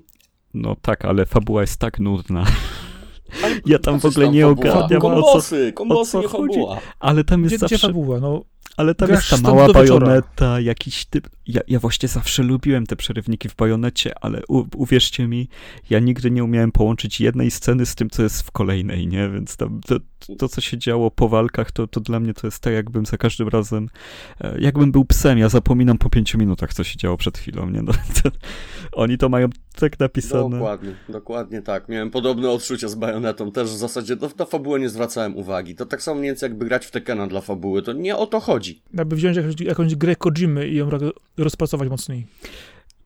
No 0.54 0.76
tak, 0.82 1.06
ale 1.06 1.26
fabuła 1.26 1.62
jest 1.62 1.80
tak 1.80 2.00
nudna. 2.00 2.46
Ale 3.44 3.56
Ja 3.66 3.80
tam 3.80 3.94
po 3.94 4.00
w 4.00 4.02
co 4.02 4.08
ogóle 4.08 4.26
tam 4.26 4.36
nie 4.36 4.48
ogarniam, 4.48 4.84
o 4.84 4.90
co- 4.90 5.00
Kombosy, 5.00 5.74
kombosy, 5.76 6.18
o 6.18 6.22
nie 6.22 6.28
co 6.28 6.38
chodzi. 6.38 6.60
Ale 7.00 7.24
tam 7.24 7.44
jest 7.44 7.56
Gdzie, 7.56 7.66
gdzie 7.66 7.76
zawsze... 7.76 7.88
fabuła? 7.88 8.20
No, 8.20 8.44
Ale 8.78 8.96
tam 8.96 9.10
jest 9.10 9.30
ta 9.30 9.38
mała 9.38 9.74
bajoneta, 9.74 10.60
jakiś 10.60 11.06
typ. 11.06 11.30
Ja, 11.48 11.62
ja 11.68 11.80
właśnie 11.80 12.10
zawsze 12.10 12.44
lubiłem 12.44 12.86
te 12.86 12.96
przerywniki 12.96 13.50
w 13.50 13.56
bajonecie, 13.56 14.14
ale 14.22 14.42
u, 14.48 14.64
uwierzcie 14.76 15.28
mi, 15.28 15.48
ja 15.90 16.00
nigdy 16.00 16.32
nie 16.32 16.44
umiałem 16.44 16.72
połączyć 16.72 17.22
jednej 17.22 17.52
sceny 17.52 17.86
z 17.86 17.96
tym, 17.96 18.10
co 18.10 18.24
jest 18.24 18.42
w 18.42 18.52
kolejnej, 18.52 19.08
nie? 19.08 19.30
Więc 19.30 19.58
tam 19.58 19.82
to, 19.88 19.96
to 20.38 20.50
co 20.50 20.62
się 20.62 20.78
działo 20.78 21.12
po 21.12 21.30
walkach, 21.30 21.72
to, 21.72 21.88
to 21.88 22.00
dla 22.00 22.20
mnie 22.20 22.34
to 22.34 22.48
jest 22.48 22.60
tak, 22.60 22.74
jakbym 22.74 23.06
za 23.06 23.18
każdym 23.18 23.48
razem, 23.48 23.90
e, 24.42 24.62
jakbym 24.62 24.92
był 24.92 25.06
psem, 25.06 25.38
ja 25.38 25.50
zapominam 25.50 25.98
po 25.98 26.10
pięciu 26.10 26.38
minutach, 26.38 26.74
co 26.74 26.84
się 26.84 26.98
działo 26.98 27.18
przed 27.18 27.38
chwilą, 27.38 27.70
nie? 27.70 27.82
No, 27.82 27.94
to, 28.24 28.30
oni 28.92 29.18
to 29.18 29.30
mają 29.30 29.48
tak 29.76 30.00
napisane. 30.00 30.50
Dokładnie, 30.50 30.96
dokładnie 31.10 31.62
tak. 31.62 31.90
Miałem 31.90 32.12
podobne 32.12 32.50
odczucia 32.50 32.88
z 32.88 32.96
Bajonetą. 32.96 33.52
Też 33.52 33.70
w 33.70 33.78
zasadzie 33.78 34.16
no, 34.22 34.30
na 34.40 34.46
fabułę 34.46 34.80
nie 34.80 34.90
zwracałem 34.90 35.38
uwagi. 35.38 35.76
To 35.76 35.86
tak 35.86 36.02
samo 36.02 36.20
mniej 36.20 36.30
więcej 36.30 36.50
jakby 36.50 36.66
grać 36.66 36.86
w 36.86 36.92
Tekena 36.92 37.28
dla 37.28 37.42
fabuły. 37.42 37.82
To 37.82 37.94
nie 37.94 38.18
o 38.18 38.28
to 38.28 38.40
chodzi. 38.40 38.82
aby 38.98 39.16
wziąć 39.16 39.38
jakąś, 39.38 39.62
jakąś 39.62 39.96
grę 39.96 40.16
Kojimy 40.16 40.68
i 40.68 40.76
ją 40.76 40.90
ro- 40.90 41.14
rozpracować 41.38 41.90
mocniej. 41.90 42.26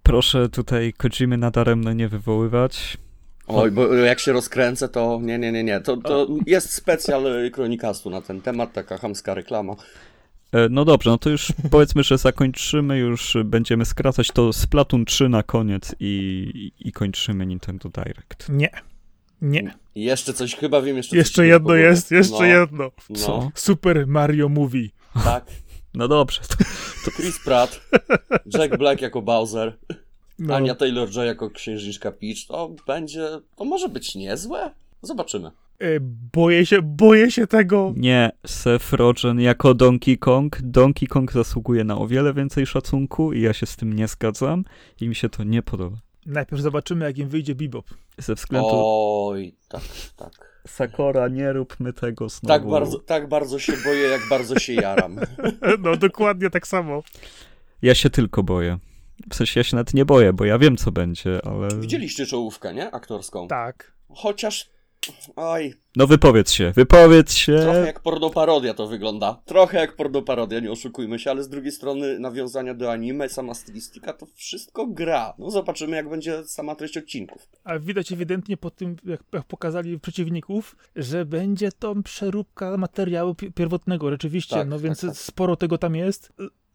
Proszę 0.03 0.49
tutaj 0.49 0.93
Kojimy 0.93 1.37
nadaremno 1.37 1.93
nie 1.93 2.07
wywoływać. 2.07 2.97
Oj, 3.47 3.71
bo 3.71 3.93
jak 3.93 4.19
się 4.19 4.31
rozkręcę, 4.31 4.89
to 4.89 5.19
nie, 5.21 5.39
nie, 5.39 5.51
nie, 5.51 5.63
nie. 5.63 5.81
To, 5.81 5.97
to 5.97 6.27
jest 6.45 6.73
specjal 6.73 7.23
Kronikastu 7.51 8.09
na 8.09 8.21
ten 8.21 8.41
temat, 8.41 8.73
taka 8.73 8.97
chamska 8.97 9.33
reklama. 9.33 9.75
E, 10.53 10.69
No 10.69 10.85
dobrze, 10.85 11.09
no 11.09 11.17
to 11.17 11.29
już 11.29 11.53
powiedzmy, 11.71 12.03
że 12.03 12.17
zakończymy, 12.17 12.97
już 12.97 13.37
będziemy 13.45 13.85
skracać 13.85 14.27
to 14.31 14.53
Splatoon 14.53 15.05
3 15.05 15.29
na 15.29 15.43
koniec 15.43 15.95
i, 15.99 16.71
i 16.79 16.91
kończymy 16.91 17.45
Nintendo 17.45 17.89
Direct. 17.89 18.49
Nie. 18.49 18.69
Nie. 19.41 19.73
Jeszcze 19.95 20.33
coś, 20.33 20.55
chyba 20.55 20.81
wiem 20.81 20.97
jeszcze 20.97 21.09
coś. 21.09 21.17
Jeszcze 21.17 21.47
jedno 21.47 21.67
powiem. 21.69 21.83
jest, 21.83 22.11
jeszcze 22.11 22.39
no, 22.39 22.45
jedno. 22.45 22.91
No, 23.09 23.15
Co? 23.15 23.51
Super 23.55 24.07
Mario 24.07 24.49
Movie. 24.49 24.89
tak. 25.23 25.45
No 25.95 26.07
dobrze, 26.07 26.41
to, 27.05 27.11
Chris 27.11 27.39
Pratt, 27.43 27.81
Jack 28.53 28.77
Black 28.77 29.01
jako 29.01 29.21
Bowser, 29.21 29.77
No, 30.39 30.55
Ania 30.55 30.75
Taylor-Joy 30.75 31.23
jako 31.25 31.49
księżniczka 31.49 32.11
Peach. 32.11 32.37
To 32.47 32.75
będzie, 32.87 33.27
to 33.55 33.65
może 33.65 33.89
być 33.89 34.15
niezłe? 34.15 34.71
Zobaczymy. 35.01 35.51
E, 35.79 35.99
boję 36.33 36.65
się, 36.65 36.81
boję 36.81 37.31
się 37.31 37.47
tego. 37.47 37.93
nie, 37.97 38.31
Seth 38.45 38.93
Rogen 38.93 39.39
jako 39.39 39.73
Donkey 39.73 40.17
Kong. 40.17 40.59
Donkey 40.61 41.07
Kong 41.07 41.31
zasługuje 41.31 41.83
na 41.83 41.97
o 41.97 42.07
wiele 42.07 42.33
więcej 42.33 42.65
szacunku 42.65 43.33
i 43.33 43.41
ja 43.41 43.53
się 43.53 43.65
z 43.65 43.75
tym 43.75 43.93
nie 43.93 44.07
zgadzam 44.07 44.63
i 45.01 45.09
mi 45.09 45.15
się 45.15 45.29
to 45.29 45.43
nie 45.43 45.61
podoba. 45.61 45.97
Najpierw 46.25 46.61
zobaczymy, 46.61 47.05
jak 47.05 47.17
im 47.17 47.29
wyjdzie 47.29 47.55
Bebop. 47.55 47.85
Ze 48.17 48.35
względu 48.35 48.69
Oj, 48.71 49.55
tak, 49.69 49.81
tak. 50.15 50.61
Sakora, 50.67 51.27
nie 51.27 51.53
róbmy 51.53 51.93
tego 51.93 52.29
znowu. 52.29 52.47
Tak 52.47 52.67
bardzo, 52.69 52.99
tak 52.99 53.29
bardzo 53.29 53.59
się 53.59 53.73
boję, 53.85 54.01
jak 54.01 54.21
bardzo 54.29 54.59
się 54.59 54.73
jaram. 54.73 55.19
No, 55.83 55.97
dokładnie 55.97 56.49
tak 56.49 56.67
samo. 56.67 57.03
Ja 57.81 57.95
się 57.95 58.09
tylko 58.09 58.43
boję. 58.43 58.77
W 59.29 59.35
sensie 59.35 59.59
ja 59.59 59.63
się 59.63 59.75
nawet 59.75 59.93
nie 59.93 60.05
boję, 60.05 60.33
bo 60.33 60.45
ja 60.45 60.57
wiem 60.57 60.77
co 60.77 60.91
będzie, 60.91 61.45
ale... 61.45 61.67
Widzieliście 61.79 62.25
czołówkę, 62.25 62.73
nie? 62.73 62.91
Aktorską. 62.91 63.47
Tak. 63.47 63.93
Chociaż, 64.09 64.69
oj, 65.35 65.73
No 65.95 66.07
wypowiedz 66.07 66.51
się, 66.51 66.71
wypowiedz 66.75 67.33
się! 67.33 67.59
trochę 67.61 67.85
jak 67.85 67.99
pornoparodia 67.99 68.73
to 68.73 68.87
wygląda. 68.87 69.41
Trochę 69.45 69.77
jak 69.79 69.95
pornoparodia, 69.95 70.59
nie 70.59 70.71
oszukujmy 70.71 71.19
się, 71.19 71.31
ale 71.31 71.43
z 71.43 71.49
drugiej 71.49 71.71
strony 71.71 72.19
nawiązania 72.19 72.73
do 72.73 72.91
anime, 72.91 73.29
sama 73.29 73.53
stylistyka, 73.53 74.13
to 74.13 74.25
wszystko 74.35 74.87
gra. 74.87 75.33
No 75.39 75.51
zobaczymy, 75.51 75.95
jak 75.95 76.09
będzie 76.09 76.43
sama 76.43 76.75
treść 76.75 76.97
odcinków. 76.97 77.47
A 77.63 77.79
widać 77.79 78.11
ewidentnie 78.11 78.57
po 78.57 78.71
tym, 78.71 78.95
jak, 79.05 79.23
pokazali 79.47 79.99
przeciwników, 79.99 80.75
że 80.95 81.25
będzie 81.25 81.71
to 81.71 81.95
przeróbka 82.03 82.77
materiału 82.77 83.35
pi- 83.35 83.51
pierwotnego, 83.51 84.09
rzeczywiście. 84.09 84.55
Tak, 84.55 84.67
no 84.67 84.75
tak, 84.75 84.83
więc 84.83 85.01
tak. 85.01 85.17
sporo 85.17 85.55
tego 85.55 85.77
tam 85.77 85.95
jest. 85.95 86.33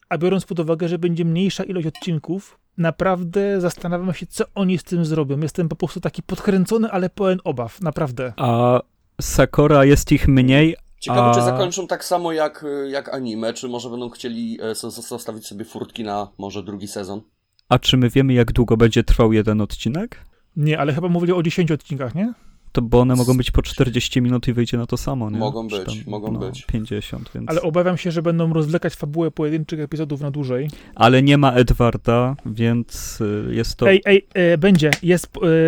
A 0.09 0.19
biorąc 0.19 0.45
pod 0.45 0.59
uwagę, 0.61 0.89
że 0.89 0.99
będzie 0.99 1.25
mniejsza 1.25 1.65
ilość 1.65 1.87
odcinków, 1.87 2.59
naprawdę 2.79 3.61
zastanawiam 3.61 4.15
się, 4.15 4.27
co 4.27 4.45
oni 4.55 4.79
z 4.79 4.83
tym 4.83 5.05
zrobią. 5.05 5.41
Jestem 5.41 5.69
po 5.69 5.77
prostu 5.77 6.01
taki 6.01 6.23
podkręcony, 6.23 6.91
ale 6.91 7.11
pełen 7.11 7.39
obaw, 7.45 7.81
naprawdę. 7.81 8.33
A 8.37 8.81
Sakora 9.21 9.85
jest 9.85 10.13
ich 10.13 10.29
mniej, 10.29 10.77
Ciekawe, 11.01 11.31
A- 11.31 11.35
czy 11.35 11.43
zakończą 11.43 11.87
tak 11.87 12.05
samo 12.05 12.33
jak, 12.33 12.65
jak 12.91 13.15
anime, 13.15 13.53
czy 13.55 13.69
może 13.69 13.91
będą 13.91 14.11
chcieli 14.11 14.59
e, 14.63 14.75
zostawić 14.91 15.47
sobie 15.47 15.65
furtki 15.65 16.05
na 16.05 16.29
może 16.39 16.63
drugi 16.63 16.89
sezon. 16.89 17.21
a 17.69 17.79
czy 17.79 17.97
my 17.97 18.11
wiemy 18.11 18.33
jak 18.33 18.53
długo 18.53 18.77
będzie 18.77 19.05
trwał 19.05 19.33
jeden 19.33 19.61
odcinek? 19.61 20.25
Nie, 20.57 20.79
ale 20.79 20.93
chyba 20.93 21.09
mówili 21.09 21.33
o 21.33 21.43
10 21.43 21.73
odcinkach, 21.73 22.15
nie? 22.15 22.33
To 22.73 22.83
bo 22.83 23.01
one 23.01 23.17
mogą 23.17 23.37
być 23.37 23.51
po 23.51 23.63
40 23.63 24.23
minut 24.23 24.49
i 24.49 24.53
wyjdzie 24.53 24.77
na 24.77 24.87
to 24.87 24.97
samo, 24.97 25.31
nie? 25.31 25.39
Mogą 25.39 25.69
być, 25.69 26.07
mogą 26.07 26.33
no, 26.33 26.39
być. 26.39 26.67
50, 26.67 27.31
więc... 27.35 27.51
Ale 27.51 27.63
obawiam 27.63 27.97
się, 27.97 28.11
że 28.11 28.23
będą 28.23 28.53
rozwlekać 28.53 28.95
fabułę 28.95 29.31
pojedynczych 29.31 29.81
epizodów 29.81 30.21
na 30.21 30.31
dłużej. 30.31 30.71
Ale 30.95 31.23
nie 31.23 31.39
ma 31.39 31.53
Edwarda, 31.53 32.37
więc 32.47 33.21
y, 33.21 33.55
jest 33.55 33.77
to... 33.77 33.91
Ej, 33.91 34.03
ej, 34.05 34.27
e, 34.35 34.59
będzie. 34.59 34.91
Jest, 35.03 35.27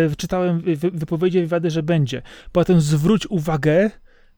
e, 0.09 0.15
czytałem 0.15 0.61
wy, 0.61 0.91
wypowiedzi, 0.91 1.39
wywiady, 1.39 1.69
że 1.69 1.83
będzie. 1.83 2.21
Potem 2.51 2.81
zwróć 2.81 3.27
uwagę 3.27 3.91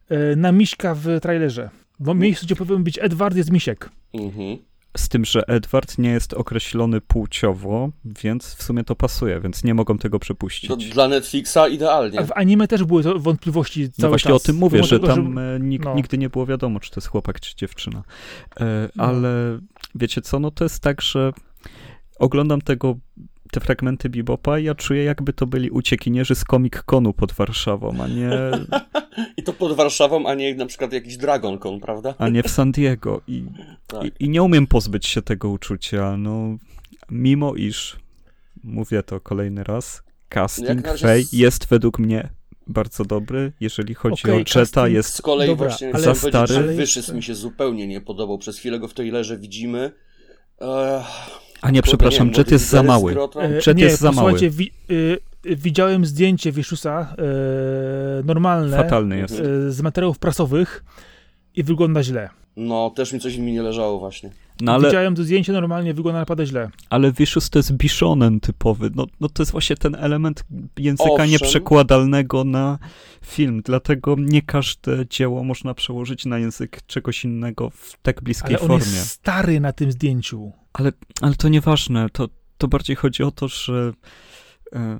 e, 0.09 0.36
na 0.36 0.51
miśka 0.51 0.95
w 0.95 1.20
trailerze. 1.22 1.70
W 1.99 2.16
miejscu, 2.16 2.45
gdzie 2.45 2.55
powinien 2.55 2.84
być 2.84 2.99
Edward, 3.01 3.36
jest 3.36 3.51
misiek. 3.51 3.89
Mhm. 4.14 4.57
Z 4.98 5.10
tym, 5.10 5.26
że 5.26 5.48
Edward 5.48 5.98
nie 5.98 6.10
jest 6.10 6.34
określony 6.34 7.02
płciowo, 7.02 7.89
więc 8.06 8.56
w 8.56 8.64
sumie 8.64 8.84
to 8.84 8.96
pasuje, 8.96 9.39
więc 9.39 9.64
nie 9.64 9.74
mogą 9.74 9.98
tego 9.98 10.20
przepuścić. 10.20 10.70
To 10.70 10.76
dla 10.76 11.08
Netflixa 11.08 11.58
idealnie. 11.72 12.20
A 12.20 12.24
w 12.26 12.32
anime 12.36 12.68
też 12.68 12.84
były 12.84 13.04
wątpliwości 13.20 13.82
cały 13.91 13.94
No 14.00 14.10
właśnie 14.10 14.32
czas. 14.32 14.41
o 14.41 14.46
tym 14.46 14.56
mówię, 14.56 14.84
że 14.84 15.00
tam 15.00 15.38
e, 15.38 15.60
nig 15.60 15.86
no. 15.86 15.96
nigdy 15.96 16.18
nie 16.18 16.30
było 16.30 16.46
wiadomo, 16.46 16.80
czy 16.80 16.91
to 16.91 16.96
jest 16.98 17.08
chłopak, 17.08 17.39
czy 17.39 17.56
dziewczyna. 17.56 18.04
E, 18.60 18.89
No. 18.96 19.04
ale 19.04 19.60
wiecie 19.96 20.22
co, 20.22 20.39
no 20.39 20.52
to 20.52 20.66
jest 20.66 20.80
tak, 20.80 21.02
że 21.02 21.34
oglądam 22.20 22.62
tego, 22.62 22.96
te 23.54 23.60
fragmenty 23.60 24.10
Bebopa 24.10 24.60
i 24.60 24.64
ja 24.64 24.76
czuję, 24.76 25.04
jakby 25.04 25.34
to 25.34 25.47
byli 25.47 25.70
uciekinierzy 25.70 26.36
z 26.36 26.43
Comic 26.43 26.74
Conu 26.86 27.14
pod 27.14 27.32
Warszawą, 27.32 27.93
a 28.01 28.08
nie, 28.08 28.30
I 29.38 29.43
to 29.43 29.54
pod 29.54 29.74
Warszawą, 29.76 30.26
a 30.28 30.34
nie 30.34 30.56
na 30.56 30.66
przykład 30.66 30.93
jakiś 30.93 31.18
Dragon 31.18 31.60
Con, 31.60 31.80
prawda? 31.80 32.16
a 32.18 32.30
nie 32.30 32.43
w 32.43 32.49
San 32.49 32.72
Diego. 32.72 33.22
I, 33.28 33.45
Tak. 33.88 34.06
i, 34.06 34.12
I 34.20 34.30
nie 34.30 34.43
umiem 34.43 34.68
pozbyć 34.68 35.08
się 35.08 35.22
tego 35.22 35.49
uczucia, 35.49 36.18
no 36.18 36.58
mimo 37.12 37.56
iż, 37.56 37.99
mówię 38.64 39.04
to 39.04 39.20
kolejny 39.20 39.64
raz, 39.64 40.04
casting 40.30 40.86
razie 40.88 41.08
jest 41.34 41.68
według 41.68 41.99
mnie 41.99 42.30
bardzo 42.68 43.06
dobry, 43.06 43.51
jeżeli 43.60 43.93
chodzi 43.93 44.24
Okej, 44.24 44.36
o 44.36 44.38
Jetta, 44.38 44.54
casting 44.54 44.89
jest 44.93 45.14
Z 45.16 45.22
kolei 45.22 45.47
Dobra, 45.47 45.68
właśnie 45.68 45.88
ale- 45.93 45.99
Za 46.04 46.14
powiedzieć, 46.16 46.30
stary. 46.49 46.76
Wyszys 46.76 47.14
mi 47.14 47.24
się 47.24 47.36
zupełnie 47.36 47.88
nie 47.88 48.01
podobał. 48.01 48.38
Przez 48.38 48.58
chwilę 48.58 48.80
go 48.80 48.88
w 48.88 48.93
trailerze 48.93 49.38
widzimy. 49.38 49.91
Ech, 50.62 51.06
A 51.64 51.72
nie, 51.72 51.82
przepraszam, 51.82 52.28
nie, 52.28 52.34
Jet 52.38 52.51
jest 52.51 52.70
za 52.70 52.84
mały. 52.84 53.16
E, 53.36 53.49
Jet 53.68 53.78
nie, 53.78 53.84
jest 53.84 53.99
za 53.99 54.09
posłuchajcie, 54.09 54.49
wi, 54.49 54.72
y, 54.91 55.20
widziałem 55.45 56.05
zdjęcie 56.05 56.51
Wiszusa 56.51 57.16
e, 57.18 58.24
normalne 58.24 58.78
Fatalny 58.78 59.18
jest. 59.18 59.39
Mhm. 59.39 59.68
e, 59.68 59.72
z 59.72 59.82
materiałów 59.82 60.20
prasowych 60.20 60.84
i 61.55 61.64
wygląda 61.64 62.03
źle. 62.03 62.30
No, 62.57 62.89
też 62.95 63.14
mi 63.14 63.20
coś 63.20 63.38
mi 63.38 63.53
nie 63.53 63.61
leżało 63.61 63.99
właśnie. 63.99 64.30
No 64.61 64.74
ale, 64.74 64.88
Widziałem 64.88 65.16
to 65.16 65.24
zdjęcie 65.24 65.53
normalnie, 65.53 65.93
wygląda 65.93 66.20
naprawdę 66.20 66.45
źle. 66.45 66.70
ale 66.89 67.11
Vicious 67.11 67.49
to 67.49 67.59
jest 67.59 67.74
Bishonen 67.74 68.39
typowy. 68.39 68.89
No, 68.95 69.05
no 69.20 69.30
to 69.30 69.43
jest 69.43 69.51
właśnie 69.51 69.76
ten 69.76 69.95
element 69.95 70.43
języka 70.78 71.09
Owszem. 71.11 71.30
nieprzekładalnego 71.30 72.43
na 72.43 72.80
film. 73.26 73.61
Dlatego 73.66 74.16
nie 74.20 74.41
każde 74.41 75.05
dzieło 75.09 75.43
można 75.43 75.74
przełożyć 75.74 76.26
na 76.26 76.39
język 76.39 76.82
czegoś 76.88 77.26
innego 77.26 77.70
w 77.70 77.97
tak 78.01 78.22
bliskiej 78.22 78.49
Ale 78.55 78.59
on 78.59 78.68
formie. 78.68 78.86
jest 78.86 79.09
stary 79.09 79.59
na 79.59 79.74
tym 79.74 79.91
zdjęciu. 79.91 80.51
Ale, 80.74 80.91
ale 81.21 81.36
to 81.36 81.49
nieważne. 81.49 82.09
To, 82.09 82.30
to 82.57 82.67
bardziej 82.67 82.95
chodzi 82.95 83.24
o 83.24 83.32
to, 83.32 83.47
że 83.47 83.93
e, 84.74 84.99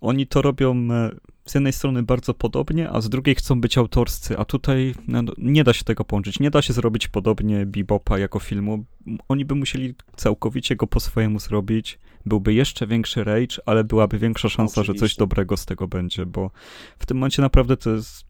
oni 0.00 0.26
to 0.26 0.42
robią 0.42 0.88
e, 0.90 1.10
z 1.44 1.54
jednej 1.54 1.72
strony 1.72 2.02
bardzo 2.02 2.34
podobnie, 2.34 2.90
a 2.90 3.00
z 3.00 3.08
drugiej 3.08 3.34
chcą 3.34 3.60
być 3.60 3.78
autorscy, 3.78 4.38
a 4.38 4.44
tutaj 4.44 4.94
no, 5.08 5.22
no, 5.22 5.32
nie 5.38 5.64
da 5.64 5.72
się 5.72 5.84
tego 5.84 6.04
połączyć. 6.04 6.40
Nie 6.40 6.50
da 6.50 6.62
się 6.62 6.72
zrobić 6.72 7.08
podobnie 7.08 7.66
Bebopa 7.66 8.18
jako 8.18 8.38
filmu. 8.38 8.84
Oni 9.28 9.44
by 9.44 9.54
musieli 9.54 9.94
całkowicie 10.16 10.76
go 10.76 10.86
po 10.86 11.00
swojemu 11.00 11.40
zrobić. 11.40 11.98
Byłby 12.26 12.54
jeszcze 12.54 12.86
większy 12.86 13.24
rage, 13.24 13.56
ale 13.66 13.84
byłaby 13.84 14.18
większa 14.18 14.48
szansa, 14.48 14.82
że 14.82 14.92
coś 14.92 14.96
Oczywiście. 14.96 15.18
dobrego 15.18 15.56
z 15.56 15.66
tego 15.66 15.88
będzie, 15.88 16.26
bo 16.26 16.50
w 16.98 17.06
tym 17.06 17.16
momencie 17.16 17.42
naprawdę 17.42 17.76
to 17.76 17.90
jest 17.90 18.26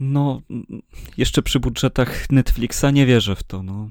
no, 0.00 0.42
jeszcze 1.16 1.42
przy 1.42 1.60
budżetach 1.60 2.30
Netflixa 2.30 2.84
nie 2.92 3.06
wierzę 3.06 3.36
w 3.36 3.42
to, 3.42 3.62
no. 3.62 3.88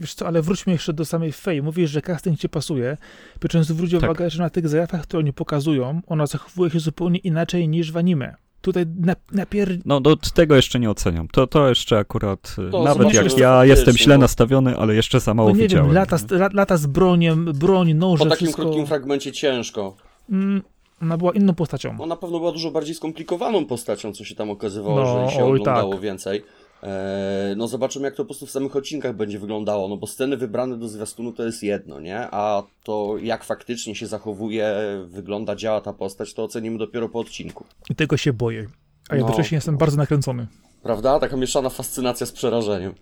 Wiesz 0.00 0.14
co, 0.14 0.26
ale 0.26 0.42
wróćmy 0.42 0.72
jeszcze 0.72 0.92
do 0.92 1.04
samej 1.04 1.32
Fej. 1.32 1.62
Mówisz, 1.62 1.90
że 1.90 2.02
casting 2.02 2.38
ci 2.38 2.48
pasuje. 2.48 2.96
Przy 3.38 3.48
czym 3.48 3.64
zwróć 3.64 3.90
Tak. 3.92 4.02
uwagę, 4.02 4.30
że 4.30 4.42
na 4.42 4.50
tych 4.50 4.68
zajawkach, 4.68 5.02
które 5.02 5.18
oni 5.18 5.32
pokazują, 5.32 6.00
ona 6.06 6.26
zachowuje 6.26 6.70
się 6.70 6.80
zupełnie 6.80 7.18
inaczej 7.18 7.68
niż 7.68 7.92
w 7.92 7.96
anime. 7.96 8.34
Tutaj 8.60 8.84
na, 9.00 9.16
napier... 9.32 9.78
No 9.84 10.00
do 10.00 10.16
tego 10.16 10.56
jeszcze 10.56 10.80
nie 10.80 10.90
oceniam. 10.90 11.28
To, 11.28 11.46
to 11.46 11.68
jeszcze 11.68 11.98
akurat, 11.98 12.56
y, 12.68 12.70
To 12.70 12.82
nawet 12.84 13.14
jak 13.14 13.38
ja 13.38 13.64
jestem 13.64 13.96
źle 13.98 14.14
no. 14.18 14.20
nastawiony, 14.20 14.76
ale 14.76 14.94
jeszcze 14.94 15.20
za 15.20 15.34
mało 15.34 15.48
No 15.48 15.56
nie 15.56 15.62
widziałem. 15.62 15.86
wiem, 15.86 15.94
lata, 15.94 16.18
z- 16.18 16.30
la- 16.32 16.48
lata 16.52 16.76
z 16.76 16.86
broniem, 16.86 17.44
broń, 17.54 17.94
noże, 17.94 18.24
Po 18.24 18.30
takim 18.30 18.46
wszystko. 18.46 18.62
krótkim 18.62 18.86
fragmencie 18.86 19.32
ciężko. 19.32 19.96
Mm, 20.30 20.62
ona 21.02 21.18
była 21.18 21.32
inną 21.32 21.54
postacią. 21.54 21.96
No 21.98 22.06
na 22.06 22.16
pewno 22.16 22.38
była 22.38 22.52
dużo 22.52 22.70
bardziej 22.70 22.94
skomplikowaną 22.94 23.66
postacią, 23.66 24.12
co 24.12 24.24
się 24.24 24.34
tam 24.34 24.50
okazywało, 24.50 24.96
No, 25.04 25.30
że 25.30 25.36
się 25.36 25.44
oglądało 25.44 25.92
tak. 25.92 26.02
więcej. 26.02 26.42
Eee, 26.82 27.56
no 27.56 27.68
zobaczymy 27.68 28.04
jak 28.04 28.14
to 28.14 28.22
po 28.22 28.26
prostu 28.26 28.46
w 28.46 28.50
samych 28.50 28.76
odcinkach 28.76 29.16
będzie 29.16 29.38
wyglądało, 29.38 29.88
no 29.88 29.96
bo 29.96 30.06
sceny 30.06 30.36
wybrane 30.36 30.78
do 30.78 30.88
zwiastunu 30.88 31.32
to 31.32 31.44
jest 31.44 31.62
jedno, 31.62 32.00
nie? 32.00 32.18
A 32.30 32.62
to 32.84 33.14
jak 33.22 33.44
faktycznie 33.44 33.94
się 33.94 34.06
zachowuje, 34.06 34.74
wygląda, 35.06 35.56
działa 35.56 35.80
ta 35.80 35.92
postać, 35.92 36.34
to 36.34 36.44
ocenimy 36.44 36.78
dopiero 36.78 37.08
po 37.08 37.18
odcinku. 37.18 37.64
I 37.90 37.94
tego 37.94 38.16
się 38.16 38.32
boję. 38.32 38.66
A 39.08 39.14
No. 39.14 39.18
jednocześnie 39.18 39.56
jestem 39.56 39.76
bardzo 39.76 39.96
nakręcony. 39.96 40.46
Prawda? 40.82 41.18
Taka 41.20 41.36
mieszana 41.36 41.68
fascynacja 41.70 42.26
z 42.26 42.32
przerażeniem. 42.32 42.94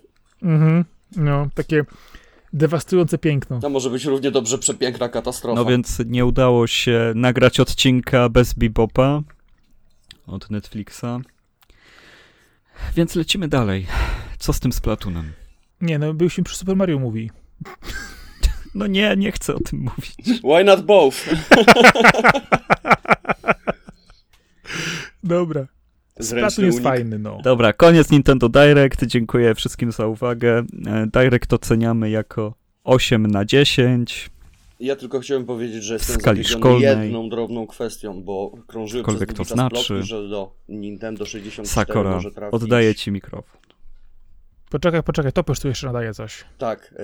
Mhm. 0.42 0.84
No, 1.16 1.46
takie 1.54 1.84
dewastujące 2.52 3.18
piękno. 3.18 3.60
To 3.60 3.68
może 3.70 3.90
być 3.90 4.04
równie 4.04 4.30
dobrze 4.30 4.58
przepiękna 4.58 5.08
katastrofa. 5.08 5.60
No 5.62 5.64
więc 5.70 5.98
nie 6.06 6.26
udało 6.26 6.66
się 6.66 7.12
nagrać 7.14 7.60
odcinka 7.60 8.28
bez 8.28 8.52
Bebopa 8.54 9.22
od 10.26 10.50
Netflixa. 10.50 11.04
Więc 12.96 13.14
lecimy 13.14 13.48
dalej. 13.48 13.86
Co 14.38 14.52
z 14.52 14.60
tym 14.60 14.72
Splatunem? 14.72 15.32
Nie, 15.80 15.98
no 15.98 16.14
byliśmy 16.14 16.44
przy 16.44 16.56
Super 16.56 16.76
Mario 16.76 16.98
Movie. 16.98 17.28
No 18.74 18.86
nie, 18.86 19.16
nie 19.16 19.32
chcę 19.32 19.54
o 19.54 19.60
tym 19.60 19.78
mówić. 19.78 20.40
Why 20.44 20.64
not 20.64 20.82
both? 20.82 21.16
Dobra. 25.24 25.66
Zręczny 26.18 26.50
Splatoon 26.50 26.66
jest 26.66 26.78
unik. 26.78 26.88
fajny, 26.88 27.18
no. 27.18 27.40
Dobra, 27.44 27.72
koniec 27.72 28.10
Nintendo 28.10 28.48
Direct. 28.48 29.04
Dziękuję 29.06 29.54
wszystkim 29.54 29.92
za 29.92 30.06
uwagę. 30.06 30.64
E, 30.86 31.06
Direct 31.06 31.52
oceniamy 31.52 32.10
jako 32.10 32.54
8 32.84 33.26
na 33.26 33.44
10. 33.44 34.30
Ja 34.80 34.96
tylko 34.96 35.20
chciałem 35.20 35.44
powiedzieć, 35.44 35.84
że 35.84 35.94
jestem 35.94 36.20
zawiedziony 36.20 36.80
jedną 36.80 37.28
drobną 37.28 37.66
kwestią, 37.66 38.22
bo 38.22 38.52
krążyły 38.66 39.04
przez 39.04 39.36
to 39.36 39.44
znaczy. 39.44 39.86
plotki, 39.86 40.08
że 40.08 40.28
do 40.28 40.52
Nintendo 40.68 41.26
64 41.26 41.86
Sakora, 41.86 42.10
może 42.10 42.30
trafić. 42.30 42.62
oddaję 42.62 42.94
ci 42.94 43.12
mikrofon. 43.12 43.58
Poczekaj, 44.70 45.02
poczekaj, 45.02 45.32
Topisz 45.32 45.60
tu 45.60 45.68
jeszcze 45.68 45.86
nadaje 45.86 46.14
coś. 46.14 46.44
Tak, 46.58 46.94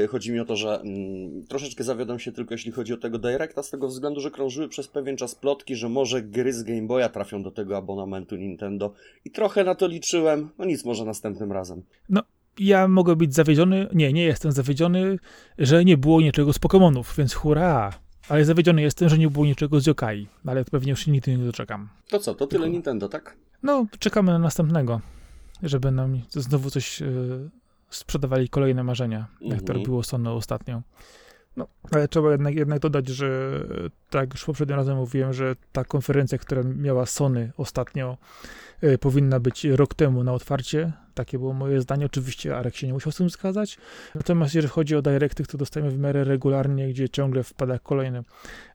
yy, 0.00 0.08
chodzi 0.08 0.32
mi 0.32 0.40
o 0.40 0.44
to, 0.44 0.56
że 0.56 0.80
mm, 0.80 1.46
troszeczkę 1.46 1.84
zawiodam 1.84 2.18
się 2.18 2.32
tylko 2.32 2.54
jeśli 2.54 2.72
chodzi 2.72 2.92
o 2.92 2.96
tego 2.96 3.18
Directa, 3.18 3.62
z 3.62 3.70
tego 3.70 3.88
względu, 3.88 4.20
że 4.20 4.30
krążyły 4.30 4.68
przez 4.68 4.88
pewien 4.88 5.16
czas 5.16 5.34
plotki, 5.34 5.76
że 5.76 5.88
może 5.88 6.22
gry 6.22 6.52
z 6.52 6.62
Game 6.62 6.82
Boya 6.82 7.08
trafią 7.08 7.42
do 7.42 7.50
tego 7.50 7.76
abonamentu 7.76 8.36
Nintendo 8.36 8.94
i 9.24 9.30
trochę 9.30 9.64
na 9.64 9.74
to 9.74 9.86
liczyłem, 9.86 10.50
no 10.58 10.64
nic, 10.64 10.84
może 10.84 11.04
następnym 11.04 11.52
razem. 11.52 11.82
Ja 12.58 12.88
mogę 12.88 13.16
być 13.16 13.34
zawiedziony, 13.34 13.88
nie, 13.94 14.12
nie 14.12 14.24
jestem 14.24 14.52
zawiedziony, 14.52 15.18
że 15.58 15.84
nie 15.84 15.96
było 15.96 16.20
niczego 16.20 16.52
z 16.52 16.58
Pokémonów, 16.58 17.16
więc 17.18 17.34
hurra! 17.34 17.92
Ale 18.28 18.44
zawiedziony 18.44 18.82
jestem, 18.82 19.08
że 19.08 19.18
nie 19.18 19.30
było 19.30 19.44
niczego 19.46 19.80
z 19.80 19.86
Yokai, 19.86 20.28
ale 20.46 20.64
pewnie 20.64 20.90
już 20.90 21.00
się 21.04 21.10
nigdy 21.10 21.36
nie 21.36 21.44
doczekam. 21.44 21.88
To 22.08 22.18
co, 22.18 22.34
to 22.34 22.46
tyle 22.46 22.60
Tylko- 22.60 22.72
Nintendo, 22.72 23.08
tak? 23.08 23.36
No, 23.62 23.86
czekamy 23.98 24.32
na 24.32 24.38
następnego, 24.38 25.00
żeby 25.62 25.90
nam 25.90 26.20
znowu 26.30 26.70
coś 26.70 27.02
e, 27.02 27.06
sprzedawali 27.90 28.48
kolejne 28.48 28.84
marzenia, 28.84 29.26
jak 29.40 29.58
to 29.58 29.62
Mhm. 29.66 29.78
robiło 29.78 30.02
Sony 30.02 30.30
ostatnio. 30.30 30.82
No, 31.56 31.66
ale 31.90 32.08
trzeba 32.08 32.32
jednak, 32.32 32.54
jednak 32.54 32.78
dodać, 32.78 33.08
że 33.08 33.60
tak 34.10 34.32
już 34.32 34.44
poprzednim 34.44 34.76
razem 34.76 34.96
mówiłem, 34.96 35.32
że 35.32 35.56
ta 35.72 35.84
konferencja, 35.84 36.38
która 36.38 36.62
miała 36.62 37.06
Sony 37.06 37.52
ostatnio, 37.56 38.16
e, 38.80 38.98
powinna 38.98 39.40
być 39.40 39.64
rok 39.64 39.94
temu 39.94 40.24
na 40.24 40.32
otwarcie. 40.32 40.92
Takie 41.14 41.38
było 41.38 41.52
moje 41.52 41.80
zdanie. 41.80 42.06
Oczywiście 42.06 42.56
Arek 42.56 42.76
się 42.76 42.86
nie 42.86 42.92
musiał 42.92 43.12
z 43.12 43.16
tym 43.16 43.30
zgadzać. 43.30 43.78
Natomiast 44.14 44.54
jeżeli 44.54 44.72
chodzi 44.72 44.96
o 44.96 45.02
directy, 45.02 45.44
to 45.44 45.58
dostajemy 45.58 45.90
w 45.92 45.98
miarę 45.98 46.24
regularnie, 46.24 46.88
gdzie 46.88 47.08
ciągle 47.08 47.42
wpada 47.42 47.78
kolejny 47.78 48.18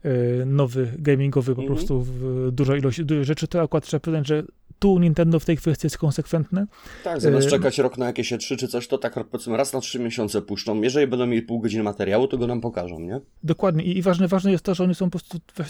e, 0.04 0.10
nowy 0.46 0.94
gamingowy 1.00 1.56
po 1.56 1.62
Mhm. 1.62 1.78
prostu 1.78 2.02
w 2.02 2.50
dużo 2.52 2.76
ilość 2.76 3.02
rzeczy, 3.22 3.48
to 3.48 3.62
akurat 3.62 3.84
trzeba 3.86 4.00
przyznać, 4.02 4.28
że 4.28 4.44
tu 4.80 5.00
Nintendo 5.00 5.40
w 5.40 5.46
tej 5.46 5.58
kwestii 5.58 5.86
jest 5.86 5.98
konsekwentne. 5.98 6.66
Tak, 7.04 7.22
zamiast 7.22 7.50
czekać 7.50 7.78
rok 7.80 7.98
na 7.98 8.06
jakieś 8.06 8.32
E3 8.34 8.56
czy 8.58 8.68
coś, 8.68 8.88
to 8.88 8.98
tak 8.98 9.14
powiedzmy 9.32 9.58
raz 9.58 9.74
na 9.74 9.80
trzy 9.80 10.00
miesiące 10.00 10.42
puszczą. 10.42 10.82
Jeżeli 10.82 11.08
będą 11.08 11.26
mieli 11.28 11.42
pół 11.42 11.60
godziny 11.60 11.84
materiału, 11.84 12.28
to 12.28 12.38
go 12.38 12.48
nam 12.48 12.62
pokażą, 12.62 13.00
nie? 13.00 13.20
Dokładnie. 13.44 13.84
I, 13.84 13.98
i 13.98 14.02
ważne, 14.02 14.28
ważne 14.28 14.52
jest 14.52 14.64
to, 14.64 14.76
że 14.76 14.84
oni 14.84 14.96
są 14.96 15.06
po 15.10 15.20
prostu 15.20 15.38
we- 15.56 15.66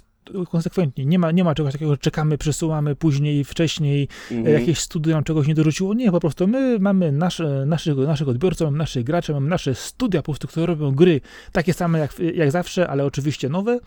konsekwentni. 0.45 1.05
Nie 1.05 1.19
ma, 1.19 1.31
nie 1.31 1.43
ma 1.43 1.55
czegoś 1.55 1.73
takiego, 1.73 1.91
że 1.91 1.97
czekamy, 1.97 2.37
przesuwamy 2.37 2.95
później, 2.95 3.43
wcześniej, 3.43 4.07
Mhm. 4.31 4.59
jakieś 4.59 4.79
studio 4.79 5.13
nam 5.15 5.23
czegoś 5.23 5.47
nie 5.47 5.53
dorzuciło. 5.55 5.93
Nie, 5.93 6.11
po 6.11 6.19
prostu 6.19 6.47
my 6.47 6.79
mamy 6.79 7.11
nasze, 7.11 7.63
naszych, 7.65 7.97
naszych 7.97 8.27
odbiorców, 8.27 8.65
mamy 8.65 8.77
naszych 8.77 9.03
graczy, 9.03 9.33
mamy 9.33 9.49
nasze 9.49 9.75
studia, 9.75 10.21
po 10.21 10.25
prostu, 10.25 10.47
które 10.47 10.65
robią 10.65 10.91
gry 10.95 11.21
takie 11.51 11.73
same 11.73 11.99
jak, 11.99 12.19
jak 12.35 12.51
zawsze, 12.51 12.87
ale 12.87 13.05
oczywiście 13.05 13.49
nowe. 13.49 13.79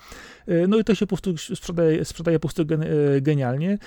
E, 0.47 0.67
No 0.67 0.79
i 0.79 0.85
to 0.85 0.95
się 0.95 1.07
po 1.07 1.17
prostu 1.17 1.55
sprzedaje, 1.57 2.05
sprzedaje 2.05 2.39
po 2.39 2.49
prostu 2.49 2.67
gen, 2.67 2.83
e, 2.83 2.87
genialnie, 3.21 3.79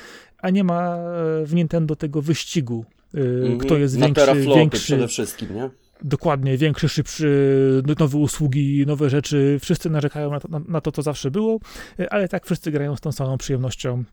a 0.44 0.50
nie 0.50 0.64
ma 0.64 0.96
e, 0.98 1.46
w 1.46 1.52
Nintendo 1.54 1.96
tego 1.96 2.22
wyścigu. 2.22 2.86
e, 3.14 3.20
Mhm. 3.20 3.58
Kto 3.58 3.78
jest 3.78 3.98
na 3.98 4.06
większy, 4.06 4.26
teraflopy 4.26 4.60
większy, 4.60 4.80
przede 4.84 5.08
wszystkim, 5.08 5.56
nie? 5.56 5.70
Dokładnie, 6.04 6.58
większy, 6.58 6.90
szybszy, 6.90 7.82
no- 7.88 7.94
nowe 8.00 8.18
usługi, 8.18 8.84
nowe 8.88 9.10
rzeczy. 9.10 9.58
Wszyscy 9.62 9.90
narzekają 9.90 10.32
na 10.32 10.40
to, 10.40 10.48
na, 10.48 10.62
na 10.68 10.82
to, 10.82 10.92
co 10.92 11.02
zawsze 11.02 11.32
było, 11.32 11.60
e, 12.00 12.14
ale 12.14 12.28
tak 12.28 12.46
wszyscy 12.46 12.72
grają 12.72 12.96
z 12.96 13.02
tą 13.02 13.12
samą 13.12 13.38
przyjemnością. 13.38 14.04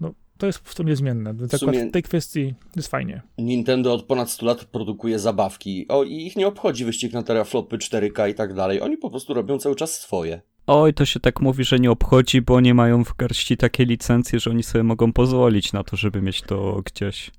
No, 0.00 0.12
to 0.38 0.46
jest 0.46 0.58
po 0.58 0.64
prostu 0.64 0.82
niezmienne. 0.82 1.34
Więc 1.34 1.52
W 1.54 1.58
sumie- 1.58 1.88
w 1.88 1.92
tej 1.92 2.02
kwestii 2.02 2.54
jest 2.76 2.88
fajnie. 2.88 3.22
Nintendo 3.38 3.94
od 3.94 4.02
ponad 4.02 4.30
100 4.30 4.46
lat 4.46 4.64
produkuje 4.64 5.18
zabawki. 5.18 5.86
O, 5.88 6.04
i 6.04 6.26
ich 6.26 6.36
nie 6.36 6.46
obchodzi 6.46 6.84
wyścig 6.84 7.12
na 7.12 7.22
teraflopy 7.22 7.78
4K 7.78 8.28
i 8.30 8.34
tak 8.34 8.54
dalej. 8.54 8.80
Oni 8.80 8.96
po 8.96 9.10
prostu 9.10 9.34
robią 9.34 9.58
cały 9.58 9.76
czas 9.76 10.00
swoje. 10.00 10.40
Oj, 10.66 10.94
to 10.94 11.04
się 11.04 11.20
tak 11.20 11.40
mówi, 11.40 11.64
że 11.64 11.78
nie 11.78 11.90
obchodzi, 11.90 12.42
bo 12.42 12.60
nie 12.60 12.74
mają 12.74 13.04
w 13.04 13.16
garści 13.16 13.56
takie 13.56 13.84
licencje, 13.84 14.40
że 14.40 14.50
oni 14.50 14.62
sobie 14.62 14.84
mogą 14.84 15.12
pozwolić 15.12 15.72
na 15.72 15.84
to, 15.84 15.96
żeby 15.96 16.22
mieć 16.22 16.42
to 16.42 16.82
gdzieś. 16.84 17.30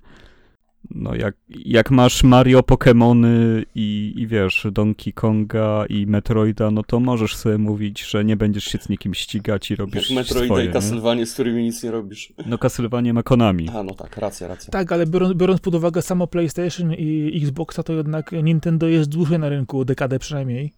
No 0.91 1.15
jak, 1.15 1.35
jak 1.49 1.91
masz 1.91 2.23
Mario, 2.23 2.59
Pokémony 2.59 3.63
i, 3.75 4.13
i 4.15 4.27
wiesz, 4.27 4.67
Donkey 4.71 5.13
Konga 5.13 5.85
i 5.89 6.07
Metroida, 6.07 6.71
no 6.71 6.83
to 6.83 6.99
możesz 6.99 7.35
sobie 7.35 7.57
mówić, 7.57 8.01
że 8.01 8.25
nie 8.25 8.37
będziesz 8.37 8.63
się 8.63 8.77
z 8.77 8.89
nikim 8.89 9.13
ścigać 9.13 9.69
i 9.69 9.73
Jak 9.73 9.79
robisz 9.79 10.11
Metroida 10.11 10.45
swoje, 10.45 10.65
i? 10.65 10.73
Castlevania, 10.73 11.25
z 11.25 11.33
którymi 11.33 11.63
nic 11.63 11.83
nie 11.83 11.91
robisz. 11.91 12.33
No 12.45 12.57
Castlevania 12.57 13.13
ma 13.13 13.23
Konami. 13.23 13.69
A, 13.69 13.83
no 13.83 13.93
tak, 13.93 14.17
racja, 14.17 14.47
racja. 14.47 14.71
Tak, 14.71 14.91
ale 14.91 15.05
biorąc, 15.05 15.33
biorąc 15.33 15.61
pod 15.61 15.75
uwagę 15.75 16.01
samo 16.01 16.27
PlayStation 16.27 16.93
i 16.93 17.41
Xboxa, 17.43 17.83
to 17.83 17.93
jednak 17.93 18.31
Nintendo 18.31 18.87
jest 18.87 19.09
dłużej 19.09 19.39
na 19.39 19.49
rynku, 19.49 19.85
dekadę 19.85 20.19
przynajmniej. 20.19 20.73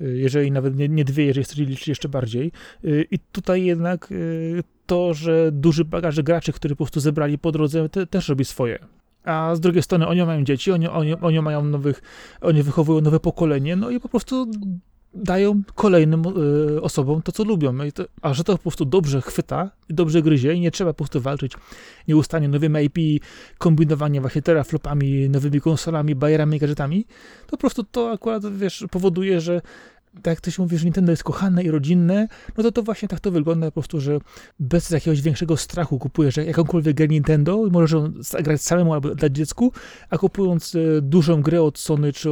Jeżeli 0.00 0.50
nawet 0.50 0.76
nie, 0.76 0.88
nie 0.88 1.04
dwie, 1.04 1.24
jeżeli 1.24 1.44
chcecie 1.44 1.64
liczyć 1.64 1.88
jeszcze 1.88 2.08
bardziej. 2.08 2.52
Y, 2.84 3.06
I 3.10 3.18
tutaj 3.18 3.64
jednak 3.64 4.12
y, 4.12 4.62
to, 4.86 5.14
że 5.14 5.52
duży 5.52 5.84
bagaż 5.84 6.22
graczy, 6.22 6.52
który 6.52 6.74
po 6.74 6.84
prostu 6.84 7.00
zebrali 7.00 7.38
po 7.38 7.52
drodze, 7.52 7.88
te, 7.88 8.06
też 8.06 8.28
robi 8.28 8.44
swoje. 8.44 8.78
A 9.24 9.54
z 9.54 9.60
drugiej 9.60 9.82
strony 9.82 10.06
oni 10.06 10.24
mają 10.24 10.44
dzieci, 10.44 10.72
oni, 10.72 10.88
oni, 10.88 11.14
oni 11.14 11.40
mają 11.40 11.64
nowych, 11.64 12.02
oni 12.40 12.62
wychowują 12.62 13.00
nowe 13.00 13.20
pokolenie, 13.20 13.76
no 13.76 13.90
i 13.90 14.00
po 14.00 14.08
prostu 14.08 14.46
dają 15.14 15.62
kolejnym 15.74 16.22
y, 16.76 16.82
osobom 16.82 17.22
to, 17.22 17.32
co 17.32 17.44
lubią. 17.44 17.78
To, 17.94 18.04
a 18.22 18.34
że 18.34 18.44
to 18.44 18.52
po 18.52 18.62
prostu 18.62 18.84
dobrze 18.84 19.20
chwyta 19.20 19.70
i 19.88 19.94
dobrze 19.94 20.22
gryzie 20.22 20.54
i 20.54 20.60
nie 20.60 20.70
trzeba 20.70 20.92
po 20.92 20.96
prostu 20.96 21.20
walczyć 21.20 21.52
nieustannie 22.08 22.48
nowymi 22.48 22.84
IP, 22.84 23.24
kombinowanie 23.58 24.20
właśnie 24.20 24.42
teraflopami, 24.42 25.30
nowymi 25.30 25.60
konsolami, 25.60 26.14
bajerami, 26.14 26.58
gadżetami, 26.58 27.04
to 27.46 27.50
po 27.50 27.56
prostu 27.56 27.84
to 27.84 28.10
akurat, 28.10 28.56
wiesz, 28.56 28.84
powoduje, 28.90 29.40
że 29.40 29.60
tak 30.22 30.46
jak 30.46 30.54
się 30.54 30.62
mówi, 30.62 30.78
że 30.78 30.84
Nintendo 30.84 31.12
jest 31.12 31.24
kochane 31.24 31.64
i 31.64 31.70
rodzinne, 31.70 32.28
no 32.56 32.62
to 32.62 32.72
to 32.72 32.82
właśnie 32.82 33.08
tak 33.08 33.20
to 33.20 33.30
wygląda 33.30 33.66
po 33.66 33.72
prostu, 33.72 34.00
że 34.00 34.18
bez 34.60 34.90
jakiegoś 34.90 35.20
większego 35.20 35.56
strachu 35.56 35.98
kupujesz 35.98 36.36
jakąkolwiek 36.36 36.96
grę 36.96 37.08
Nintendo 37.08 37.68
możesz 37.70 37.90
ją 37.90 38.12
zagrać 38.18 38.62
samemu 38.62 38.94
albo 38.94 39.14
dać 39.14 39.32
dziecku, 39.32 39.72
a 40.10 40.18
kupując 40.18 40.74
e, 40.74 41.02
dużą 41.02 41.42
grę 41.42 41.62
od 41.62 41.78
Sony 41.78 42.12
czy 42.12 42.30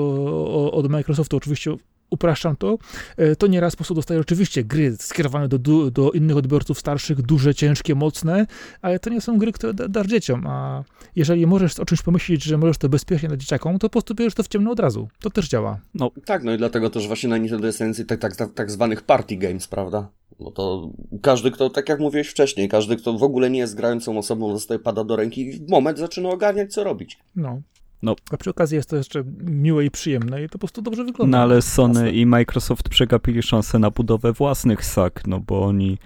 od 0.72 0.88
Microsoftu, 0.88 1.36
oczywiście 1.36 1.76
upraszczam 2.10 2.56
to, 2.56 2.78
e, 3.16 3.36
to 3.36 3.46
nieraz 3.46 3.72
po 3.72 3.76
prostu 3.76 3.94
dostaję 3.94 4.20
oczywiście 4.20 4.64
gry 4.64 4.96
skierowane 5.00 5.48
do, 5.48 5.90
do 5.90 6.10
innych 6.10 6.36
odbiorców 6.36 6.78
starszych, 6.78 7.22
duże, 7.22 7.54
ciężkie, 7.54 7.94
mocne, 7.94 8.46
ale 8.82 8.98
to 8.98 9.10
nie 9.10 9.20
są 9.20 9.38
gry, 9.38 9.52
które 9.52 9.74
da- 9.74 9.88
dasz 9.88 10.06
dzieciom, 10.06 10.46
a 10.46 10.84
jeżeli 11.16 11.46
możesz 11.46 11.80
o 11.80 11.84
czymś 11.84 12.02
pomyśleć, 12.02 12.44
że 12.44 12.58
możesz 12.58 12.78
to 12.78 12.88
bezpiecznie 12.88 13.28
dać 13.28 13.40
dzieciakom, 13.40 13.78
to 13.78 13.88
po 13.88 13.92
prostu 13.92 14.14
bierzesz 14.14 14.34
to 14.34 14.42
w 14.42 14.48
ciemno 14.48 14.70
od 14.70 14.80
razu. 14.80 15.08
To 15.20 15.30
też 15.30 15.48
działa. 15.48 15.80
Tak, 16.24 16.42
no 16.44 16.52
i 16.54 16.58
dlatego 16.58 16.90
też 16.90 17.06
właśnie 17.06 17.28
na 17.28 17.36
Nintendo 17.38 17.66
jest 17.66 17.80
najwięcej 17.80 18.06
tak, 18.06 18.20
tak, 18.20 18.36
tak, 18.36 18.52
tak 18.54 18.70
zwanych 18.70 19.02
party 19.02 19.36
games, 19.36 19.68
prawda? 19.68 20.08
Bo 20.40 20.50
to 20.50 20.90
każdy, 21.22 21.50
kto, 21.50 21.70
tak 21.70 21.88
jak 21.88 22.00
mówiłeś 22.00 22.28
wcześniej, 22.28 22.68
każdy, 22.68 22.96
kto 22.96 23.18
w 23.18 23.22
ogóle 23.22 23.50
nie 23.50 23.58
jest 23.58 23.76
grającą 23.76 24.18
osobą, 24.18 24.52
dostaje 24.52 24.80
pada 24.80 25.04
do 25.04 25.16
ręki 25.16 25.40
i 25.46 25.52
w 25.52 25.68
moment 25.68 25.98
zaczyna 25.98 26.28
ogarniać, 26.28 26.72
co 26.72 26.84
robić. 26.84 27.18
No. 27.36 27.62
No. 28.02 28.16
A 28.30 28.36
przy 28.36 28.50
okazji 28.50 28.76
jest 28.76 28.90
to 28.90 28.96
jeszcze 28.96 29.24
miłe 29.40 29.84
i 29.84 29.90
przyjemne 29.90 30.44
i 30.44 30.48
to 30.48 30.52
po 30.52 30.58
prostu 30.58 30.82
dobrze 30.82 31.04
wygląda. 31.04 31.38
No 31.38 31.42
ale 31.42 31.62
Sony 31.62 31.94
Jasne. 31.94 32.12
i 32.12 32.26
Microsoft 32.26 32.88
przegapili 32.88 33.42
szansę 33.42 33.78
na 33.78 33.90
budowę 33.90 34.32
własnych 34.32 34.84
sak, 34.84 35.22
no 35.26 35.40
bo 35.40 35.64
oni 35.64 35.98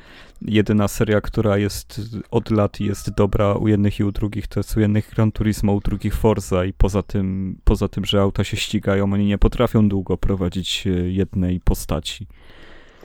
jedyna 0.43 0.88
seria, 0.88 1.20
która 1.20 1.59
jest 1.59 2.01
od 2.30 2.51
lat 2.51 2.80
jest 2.80 3.11
dobra 3.11 3.55
u 3.55 3.68
jednych 3.68 4.01
i 4.01 4.05
u 4.05 4.12
drugich, 4.12 4.47
to 4.47 4.61
jest 4.61 4.76
u 4.76 4.80
jednych 4.80 5.11
Gran 5.14 5.32
Turismo, 5.32 5.72
u 5.72 5.80
drugich 5.80 6.14
Forza 6.14 6.64
i 6.64 6.72
poza 6.72 7.03
tym, 7.03 7.57
poza 7.64 7.88
tym, 7.88 8.05
że 8.05 8.20
auta 8.20 8.45
się 8.45 8.57
ścigają, 8.57 9.12
oni 9.12 9.26
nie 9.26 9.38
potrafią 9.38 9.88
długo 9.88 10.16
prowadzić 10.16 10.86
e, 10.86 10.90
jednej 10.90 11.61
postaci. 11.61 12.26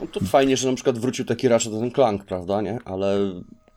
No 0.00 0.06
to 0.06 0.20
fajnie, 0.20 0.56
że 0.56 0.68
na 0.68 0.74
przykład 0.74 0.98
wrócił 0.98 1.24
taki 1.24 1.48
Ratchet 1.48 1.72
ten 1.72 1.90
Clank, 1.90 2.24
prawda, 2.24 2.60
nie? 2.60 2.78
Ale 2.84 3.18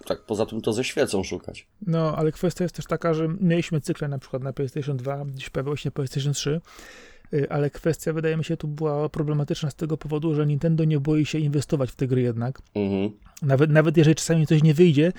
tak 0.05 0.21
poza 0.21 0.45
tym 0.45 0.61
to 0.61 0.73
ze 0.73 0.83
świecą 0.83 1.23
szukać. 1.23 1.67
No, 1.87 2.15
ale 2.17 2.31
kwestia 2.31 2.63
jest 2.63 2.75
też 2.75 2.85
taka, 2.85 3.13
że 3.13 3.27
mieliśmy 3.39 3.81
cykle 3.81 4.07
na 4.07 4.19
przykład 4.19 4.43
na 4.43 4.53
PlayStation 4.53 4.97
2, 4.97 5.25
dziś 5.35 5.49
pojawiło 5.49 5.75
się 5.75 5.87
na 5.87 5.91
PlayStation 5.91 6.33
3, 6.33 6.61
y, 7.33 7.49
ale 7.49 7.69
kwestia 7.69 8.13
wydaje 8.13 8.37
mi 8.37 8.43
się 8.43 8.57
tu 8.57 8.67
była 8.67 9.09
problematyczna 9.09 9.69
z 9.69 9.75
tego 9.75 9.97
powodu, 9.97 10.35
że 10.35 10.45
Nintendo 10.45 10.83
nie 10.83 10.99
boi 10.99 11.25
się 11.25 11.39
inwestować 11.39 11.91
w 11.91 11.95
te 11.95 12.07
gry 12.07 12.21
jednak. 12.21 12.61
Mhm. 12.75 13.11
Nawet, 13.41 13.71
nawet 13.71 13.97
jeżeli 13.97 14.15
czasami 14.15 14.47
coś 14.47 14.63
nie 14.63 14.73
wyjdzie, 14.73 15.11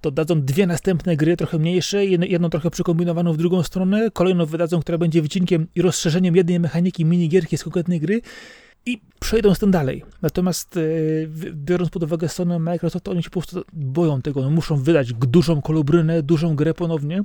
to 0.00 0.10
dadzą 0.10 0.42
dwie 0.42 0.66
następne 0.66 1.16
gry, 1.16 1.36
trochę 1.36 1.58
mniejsze, 1.58 2.06
jedną 2.06 2.50
trochę 2.50 2.70
przekombinowaną 2.70 3.32
w 3.32 3.36
drugą 3.36 3.62
stronę, 3.62 4.10
kolejną 4.10 4.46
wydadzą, 4.46 4.80
która 4.80 4.98
będzie 4.98 5.22
wycinkiem 5.22 5.66
i 5.74 5.82
rozszerzeniem 5.82 6.36
jednej 6.36 6.60
mechaniki 6.60 7.04
minigierki 7.04 7.58
z 7.58 7.64
konkretnej 7.64 8.00
gry 8.00 8.20
i 8.86 9.00
przejdą 9.20 9.54
z 9.54 9.58
tym 9.58 9.70
dalej. 9.70 10.04
Natomiast 10.22 10.76
e, 10.76 10.80
biorąc 11.52 11.90
pod 11.90 12.02
uwagę 12.02 12.28
Sony 12.28 12.58
Microsoft, 12.58 13.08
oni 13.08 13.22
się 13.22 13.30
po 13.30 13.40
prostu 13.40 13.62
boją 13.72 14.22
tego. 14.22 14.40
Oni 14.40 14.54
muszą 14.54 14.76
wydać 14.76 15.12
dużą 15.12 15.62
kolubrynę, 15.62 16.22
dużą 16.22 16.56
grę 16.56 16.74
ponownie. 16.74 17.22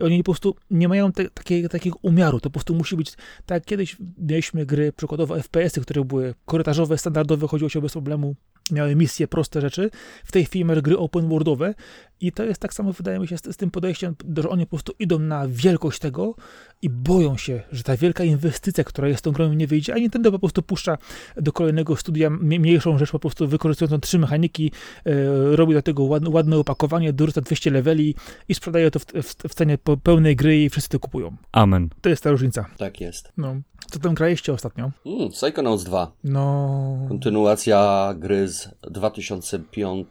Oni 0.00 0.18
po 0.18 0.32
prostu 0.32 0.56
nie 0.70 0.88
mają 0.88 1.12
te, 1.12 1.30
takie, 1.30 1.68
takiego 1.68 1.98
umiaru. 2.02 2.40
To 2.40 2.50
po 2.50 2.54
prostu 2.54 2.74
musi 2.74 2.96
być 2.96 3.12
tak 3.46 3.64
kiedyś 3.64 3.96
mieliśmy 4.18 4.66
gry, 4.66 4.92
przykładowo 4.92 5.42
FPS-y, 5.42 5.80
które 5.80 6.04
były 6.04 6.34
korytarzowe, 6.44 6.98
standardowe, 6.98 7.48
chodziło 7.48 7.68
się 7.68 7.80
bez 7.80 7.92
problemu, 7.92 8.34
miały 8.72 8.96
misje, 8.96 9.28
proste 9.28 9.60
rzeczy. 9.60 9.90
W 10.24 10.32
tej 10.32 10.44
chwili 10.44 10.64
masz 10.64 10.80
gry 10.80 10.98
open 10.98 11.28
worldowe 11.28 11.74
i 12.20 12.32
to 12.32 12.44
jest 12.44 12.60
tak 12.60 12.74
samo, 12.74 12.92
wydaje 12.92 13.18
mi 13.18 13.28
się, 13.28 13.38
z, 13.38 13.54
z 13.54 13.56
tym 13.56 13.70
podejściem, 13.70 14.14
że 14.36 14.48
oni 14.48 14.66
po 14.66 14.70
prostu 14.70 14.92
idą 14.98 15.18
na 15.18 15.48
wielkość 15.48 15.98
tego 15.98 16.34
i 16.82 16.90
boją 16.90 17.36
się, 17.36 17.62
że 17.72 17.82
ta 17.82 17.96
wielka 17.96 18.24
inwestycja, 18.24 18.84
która 18.84 19.08
jest 19.08 19.24
tą 19.24 19.32
grą 19.32 19.52
nie 19.52 19.66
wyjdzie, 19.66 19.94
a 19.94 19.98
Nintendo 19.98 20.32
po 20.32 20.38
prostu 20.38 20.62
puszcza 20.62 20.98
do 21.36 21.52
kolejnego 21.52 21.96
studia 21.96 22.30
mniejszą 22.30 22.98
rzecz, 22.98 23.10
po 23.10 23.18
prostu 23.18 23.48
wykorzystującą 23.48 24.00
trzy 24.00 24.18
mechaniki, 24.18 24.72
e, 25.06 25.56
robi 25.56 25.74
do 25.74 25.82
tego 25.82 26.02
ładne, 26.02 26.30
ładne 26.30 26.56
opakowanie, 26.56 27.12
dorzuca 27.12 27.40
200 27.40 27.70
leveli 27.70 28.14
i 28.48 28.54
sprzedaje 28.54 28.90
to 28.90 28.98
w, 28.98 29.04
w, 29.04 29.34
w 29.48 29.54
cenie 29.54 29.78
pełnej 30.02 30.36
gry 30.36 30.62
i 30.62 30.70
wszyscy 30.70 30.90
to 30.90 31.00
kupują. 31.00 31.36
Amen. 31.52 31.88
To 32.00 32.08
jest 32.08 32.22
ta 32.22 32.30
różnica. 32.30 32.66
Tak 32.78 33.00
jest. 33.00 33.32
No. 33.36 33.60
Co 33.90 33.98
tam 33.98 34.14
graliście 34.14 34.52
ostatnio? 34.52 34.90
Mm, 35.06 35.28
Psychonauts 35.28 35.84
2. 35.84 36.12
No. 36.24 36.98
Kontynuacja 37.08 38.14
gry 38.16 38.48
z 38.48 38.68
2005 38.90 40.06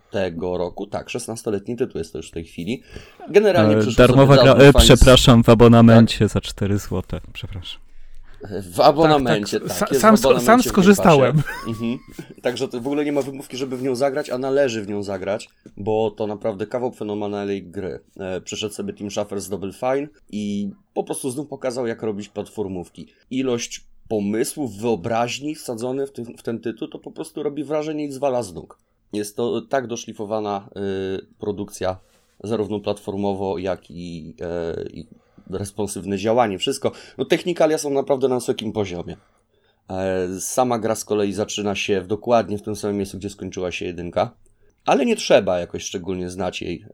roku. 0.57 0.87
Tak, 0.87 1.07
16-letni 1.07 1.75
tytuł 1.75 1.99
jest 1.99 2.11
to 2.11 2.19
już 2.19 2.27
w 2.27 2.31
tej 2.31 2.45
chwili. 2.45 2.83
Generalnie 3.29 3.77
e, 3.77 3.95
Darmowa 3.97 4.35
gra, 4.37 4.53
e, 4.53 4.73
przepraszam, 4.73 5.43
w 5.43 5.49
abonamencie 5.49 6.19
tak? 6.19 6.29
za 6.29 6.41
4 6.41 6.77
zł. 6.77 7.19
Przepraszam. 7.33 7.86
W 8.71 8.79
abonamencie, 8.79 9.59
tak. 9.59 9.79
tak, 9.79 9.89
tak 9.89 9.97
sam, 9.97 10.17
w 10.17 10.19
abonamencie 10.19 10.45
sam 10.45 10.63
skorzystałem. 10.63 11.41
Mhm. 11.67 11.99
Także 12.41 12.67
to 12.67 12.81
w 12.81 12.87
ogóle 12.87 13.05
nie 13.05 13.11
ma 13.11 13.21
wymówki, 13.21 13.57
żeby 13.57 13.77
w 13.77 13.83
nią 13.83 13.95
zagrać, 13.95 14.29
a 14.29 14.37
należy 14.37 14.81
w 14.81 14.87
nią 14.87 15.03
zagrać, 15.03 15.49
bo 15.77 16.11
to 16.11 16.27
naprawdę 16.27 16.67
kawał 16.67 16.91
fenomenalnej 16.91 17.63
gry. 17.63 17.99
E, 18.19 18.41
przyszedł 18.41 18.73
sobie 18.73 18.93
Tim 18.93 19.11
Schafer 19.11 19.41
z 19.41 19.49
Double 19.49 19.73
Fine 19.73 20.07
i 20.29 20.71
po 20.93 21.03
prostu 21.03 21.31
znów 21.31 21.47
pokazał, 21.47 21.87
jak 21.87 22.03
robić 22.03 22.29
platformówki. 22.29 23.07
Ilość 23.31 23.85
pomysłów, 24.07 24.77
wyobraźni 24.77 25.55
wsadzone 25.55 26.07
w, 26.07 26.11
ty, 26.11 26.23
w 26.23 26.43
ten 26.43 26.59
tytuł, 26.59 26.87
to 26.87 26.99
po 26.99 27.11
prostu 27.11 27.43
robi 27.43 27.63
wrażenie 27.63 28.05
i 28.05 28.11
zwala 28.11 28.43
z 28.43 28.53
nóg. 28.53 28.79
Jest 29.13 29.35
to 29.35 29.61
tak 29.61 29.87
doszlifowana 29.87 30.69
y, 31.19 31.25
produkcja, 31.39 31.97
zarówno 32.43 32.79
platformowo, 32.79 33.57
jak 33.57 33.91
i, 33.91 34.35
y, 34.83 34.89
i 34.93 35.07
responsywne 35.49 36.17
działanie, 36.17 36.59
wszystko. 36.59 36.91
No 37.17 37.25
technikalia 37.25 37.77
są 37.77 37.89
naprawdę 37.89 38.27
na 38.27 38.35
wysokim 38.35 38.71
poziomie. 38.71 39.17
E, 39.89 40.27
sama 40.39 40.79
gra 40.79 40.95
z 40.95 41.05
kolei 41.05 41.33
zaczyna 41.33 41.75
się 41.75 42.01
w 42.01 42.07
dokładnie 42.07 42.57
w 42.57 42.61
tym 42.61 42.75
samym 42.75 42.97
miejscu, 42.97 43.17
gdzie 43.17 43.29
skończyła 43.29 43.71
się 43.71 43.85
jedynka, 43.85 44.31
ale 44.85 45.05
nie 45.05 45.15
trzeba 45.15 45.59
jakoś 45.59 45.83
szczególnie 45.83 46.29
znać 46.29 46.61
jej 46.61 46.85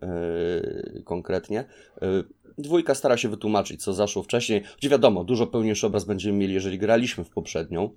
yy, 0.95 1.03
konkretnie. 1.03 1.65
Yy, 2.01 2.23
dwójka 2.57 2.95
stara 2.95 3.17
się 3.17 3.29
wytłumaczyć, 3.29 3.83
co 3.83 3.93
zaszło 3.93 4.23
wcześniej, 4.23 4.63
gdzie 4.77 4.89
wiadomo, 4.89 5.23
dużo 5.23 5.47
pełniejszy 5.47 5.87
obraz 5.87 6.05
będziemy 6.05 6.37
mieli, 6.37 6.53
jeżeli 6.53 6.79
graliśmy 6.79 7.23
w 7.23 7.29
poprzednią. 7.29 7.89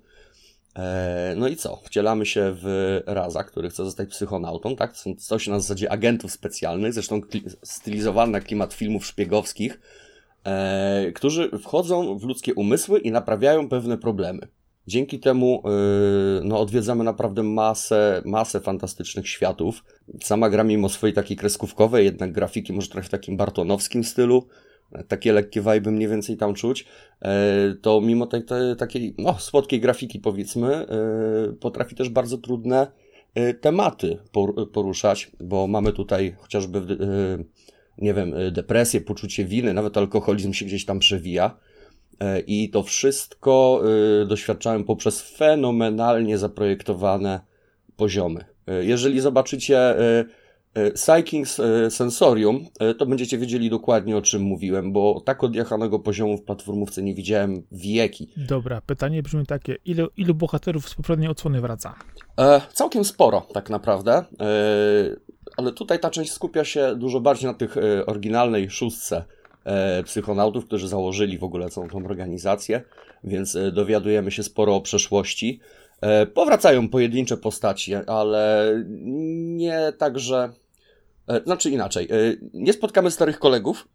No 1.35 1.47
i 1.47 1.55
co? 1.55 1.75
Wcielamy 1.83 2.25
się 2.25 2.55
w 2.61 2.99
Raza, 3.05 3.43
który 3.43 3.69
chce 3.69 3.85
zostać 3.85 4.09
psychonautą, 4.09 4.75
tak? 4.75 4.93
Coś 5.17 5.47
na 5.47 5.59
zasadzie 5.59 5.91
agentów 5.91 6.31
specjalnych, 6.31 6.93
zresztą 6.93 7.21
stylizowany 7.63 8.31
na 8.31 8.41
klimat 8.41 8.73
filmów 8.73 9.05
szpiegowskich, 9.05 9.79
e, 10.47 11.11
którzy 11.15 11.49
wchodzą 11.59 12.17
w 12.17 12.23
ludzkie 12.23 12.53
umysły 12.53 12.99
i 12.99 13.11
naprawiają 13.11 13.69
pewne 13.69 13.97
problemy. 13.97 14.47
Dzięki 14.87 15.19
temu 15.19 15.63
yy, 15.65 16.41
no, 16.43 16.59
odwiedzamy 16.59 17.03
naprawdę 17.03 17.43
masę, 17.43 18.21
masę 18.25 18.59
fantastycznych 18.59 19.27
światów. 19.27 19.83
Sama 20.23 20.49
gra 20.49 20.63
mimo 20.63 20.89
swojej 20.89 21.13
takiej 21.13 21.37
kreskówkowej, 21.37 22.05
jednak 22.05 22.31
grafiki 22.31 22.73
może 22.73 22.87
trochę 22.87 23.07
w 23.07 23.11
takim 23.11 23.37
bartonowskim 23.37 24.03
stylu, 24.03 24.47
takie 25.07 25.33
lekkie 25.33 25.61
wajby 25.61 25.91
mniej 25.91 26.07
więcej 26.07 26.37
tam 26.37 26.53
czuć, 26.53 26.85
e, 27.21 27.75
to 27.81 28.01
mimo 28.01 28.25
tej, 28.25 28.43
tej 28.45 28.75
takiej 28.75 29.15
no, 29.17 29.35
słodkiej 29.39 29.79
grafiki 29.79 30.19
powiedzmy, 30.19 30.75
e, 30.75 30.87
potrafi 31.59 31.95
też 31.95 32.09
bardzo 32.09 32.37
trudne 32.37 32.87
e, 33.35 33.53
tematy 33.53 34.17
poruszać, 34.73 35.31
bo 35.39 35.67
mamy 35.67 35.93
tutaj 35.93 36.35
chociażby 36.37 36.97
nie 37.97 38.13
wiem, 38.13 38.33
y, 38.33 38.51
depresję, 38.51 39.01
poczucie 39.01 39.45
winy, 39.45 39.73
nawet 39.73 39.97
alkoholizm 39.97 40.53
się 40.53 40.65
gdzieś 40.65 40.85
tam 40.85 40.99
przewija. 40.99 41.57
E, 42.19 42.39
I 42.39 42.69
to 42.69 42.83
wszystko 42.83 43.81
y, 44.23 44.25
doświadczałem 44.25 44.83
poprzez 44.83 45.21
fenomenalnie 45.21 46.37
zaprojektowane 46.37 47.39
poziomy. 47.95 48.45
E, 48.67 48.85
jeżeli 48.85 49.19
zobaczycie 49.19 49.99
y, 50.19 50.25
Psyking 50.93 51.47
Sensorium, 51.89 52.65
to 52.97 53.05
będziecie 53.05 53.37
wiedzieli 53.37 53.69
dokładnie 53.69 54.17
o 54.17 54.21
czym 54.21 54.41
mówiłem, 54.41 54.93
bo 54.93 55.21
tak 55.25 55.43
odjechanego 55.43 55.99
poziomu 55.99 56.37
w 56.37 56.43
platformówce 56.43 57.03
nie 57.03 57.13
widziałem 57.13 57.63
wieki. 57.71 58.29
Dobra, 58.37 58.81
pytanie 58.81 59.23
brzmi 59.23 59.45
takie, 59.45 59.77
ilu, 59.85 60.07
ilu 60.17 60.35
bohaterów 60.35 60.89
z 60.89 60.95
poprzedniej 60.95 61.29
odsłony 61.29 61.61
wraca? 61.61 61.95
E, 62.39 62.61
całkiem 62.73 63.05
sporo, 63.05 63.47
tak 63.53 63.69
naprawdę. 63.69 64.13
E, 64.13 64.25
ale 65.57 65.71
tutaj 65.71 65.99
ta 65.99 66.09
część 66.09 66.31
skupia 66.31 66.65
się 66.65 66.95
dużo 66.95 67.19
bardziej 67.19 67.47
na 67.47 67.53
tych 67.53 67.77
e, 67.77 68.05
oryginalnej 68.05 68.69
szóstce 68.69 69.23
e, 69.63 70.03
psychonautów, 70.03 70.65
którzy 70.65 70.87
założyli 70.87 71.37
w 71.37 71.43
ogóle 71.43 71.69
całą 71.69 71.89
tą 71.89 72.05
organizację, 72.05 72.81
więc 73.23 73.55
e, 73.55 73.71
dowiadujemy 73.71 74.31
się 74.31 74.43
sporo 74.43 74.75
o 74.75 74.81
przeszłości. 74.81 75.59
Powracają 76.33 76.89
pojedyncze 76.89 77.37
postaci, 77.37 77.95
ale 77.95 78.73
nie 79.57 79.93
tak, 79.97 80.19
że. 80.19 80.49
Znaczy 81.45 81.69
inaczej. 81.69 82.07
Nie 82.53 82.73
spotkamy 82.73 83.11
starych 83.11 83.39
kolegów, 83.39 83.87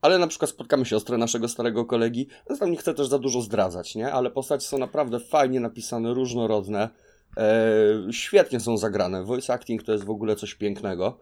ale 0.00 0.18
na 0.18 0.26
przykład 0.26 0.50
spotkamy 0.50 0.84
siostrę 0.84 1.18
naszego 1.18 1.48
starego 1.48 1.84
kolegi. 1.84 2.28
Zresztą 2.46 2.66
nie 2.66 2.76
chcę 2.76 2.94
też 2.94 3.06
za 3.08 3.18
dużo 3.18 3.40
zdradzać, 3.40 3.94
nie? 3.94 4.12
Ale 4.12 4.30
postaci 4.30 4.66
są 4.66 4.78
naprawdę 4.78 5.20
fajnie 5.20 5.60
napisane, 5.60 6.14
różnorodne. 6.14 6.88
E, 7.36 8.12
świetnie 8.12 8.60
są 8.60 8.78
zagrane. 8.78 9.24
Voice 9.24 9.52
acting 9.52 9.82
to 9.82 9.92
jest 9.92 10.04
w 10.04 10.10
ogóle 10.10 10.36
coś 10.36 10.54
pięknego. 10.54 11.20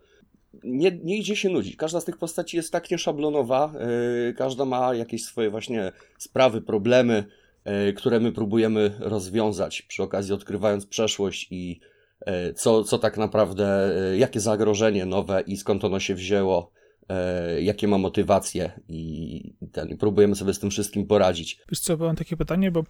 Nie, 0.64 0.98
nie 1.04 1.16
idzie 1.16 1.36
się 1.36 1.48
nudzić. 1.48 1.76
Każda 1.76 2.00
z 2.00 2.04
tych 2.04 2.18
postaci 2.18 2.56
jest 2.56 2.72
tak 2.72 2.90
nieszablonowa, 2.90 3.72
e, 4.28 4.32
każda 4.32 4.64
ma 4.64 4.94
jakieś 4.94 5.24
swoje 5.24 5.50
właśnie 5.50 5.92
sprawy, 6.18 6.60
problemy, 6.60 7.24
e, 7.64 7.92
które 7.92 8.20
my 8.20 8.32
próbujemy 8.32 8.94
rozwiązać 8.98 9.82
przy 9.82 10.02
okazji 10.02 10.34
odkrywając 10.34 10.86
przeszłość 10.86 11.48
i 11.50 11.80
co, 12.56 12.84
co 12.84 12.98
tak 12.98 13.16
naprawdę, 13.16 13.94
jakie 14.16 14.40
zagrożenie 14.40 15.06
nowe 15.06 15.40
i 15.46 15.56
skąd 15.56 15.84
ono 15.84 16.00
się 16.00 16.14
wzięło, 16.14 16.70
jakie 17.60 17.88
ma 17.88 17.98
motywacje 17.98 18.72
i 18.88 19.54
ten, 19.72 19.96
próbujemy 19.96 20.36
sobie 20.36 20.54
z 20.54 20.58
tym 20.58 20.70
wszystkim 20.70 21.06
poradzić. 21.06 21.58
Wiesz 21.70 21.80
co, 21.80 21.96
mam 21.96 22.16
takie 22.16 22.36
pytanie, 22.36 22.70
bo 22.70 22.84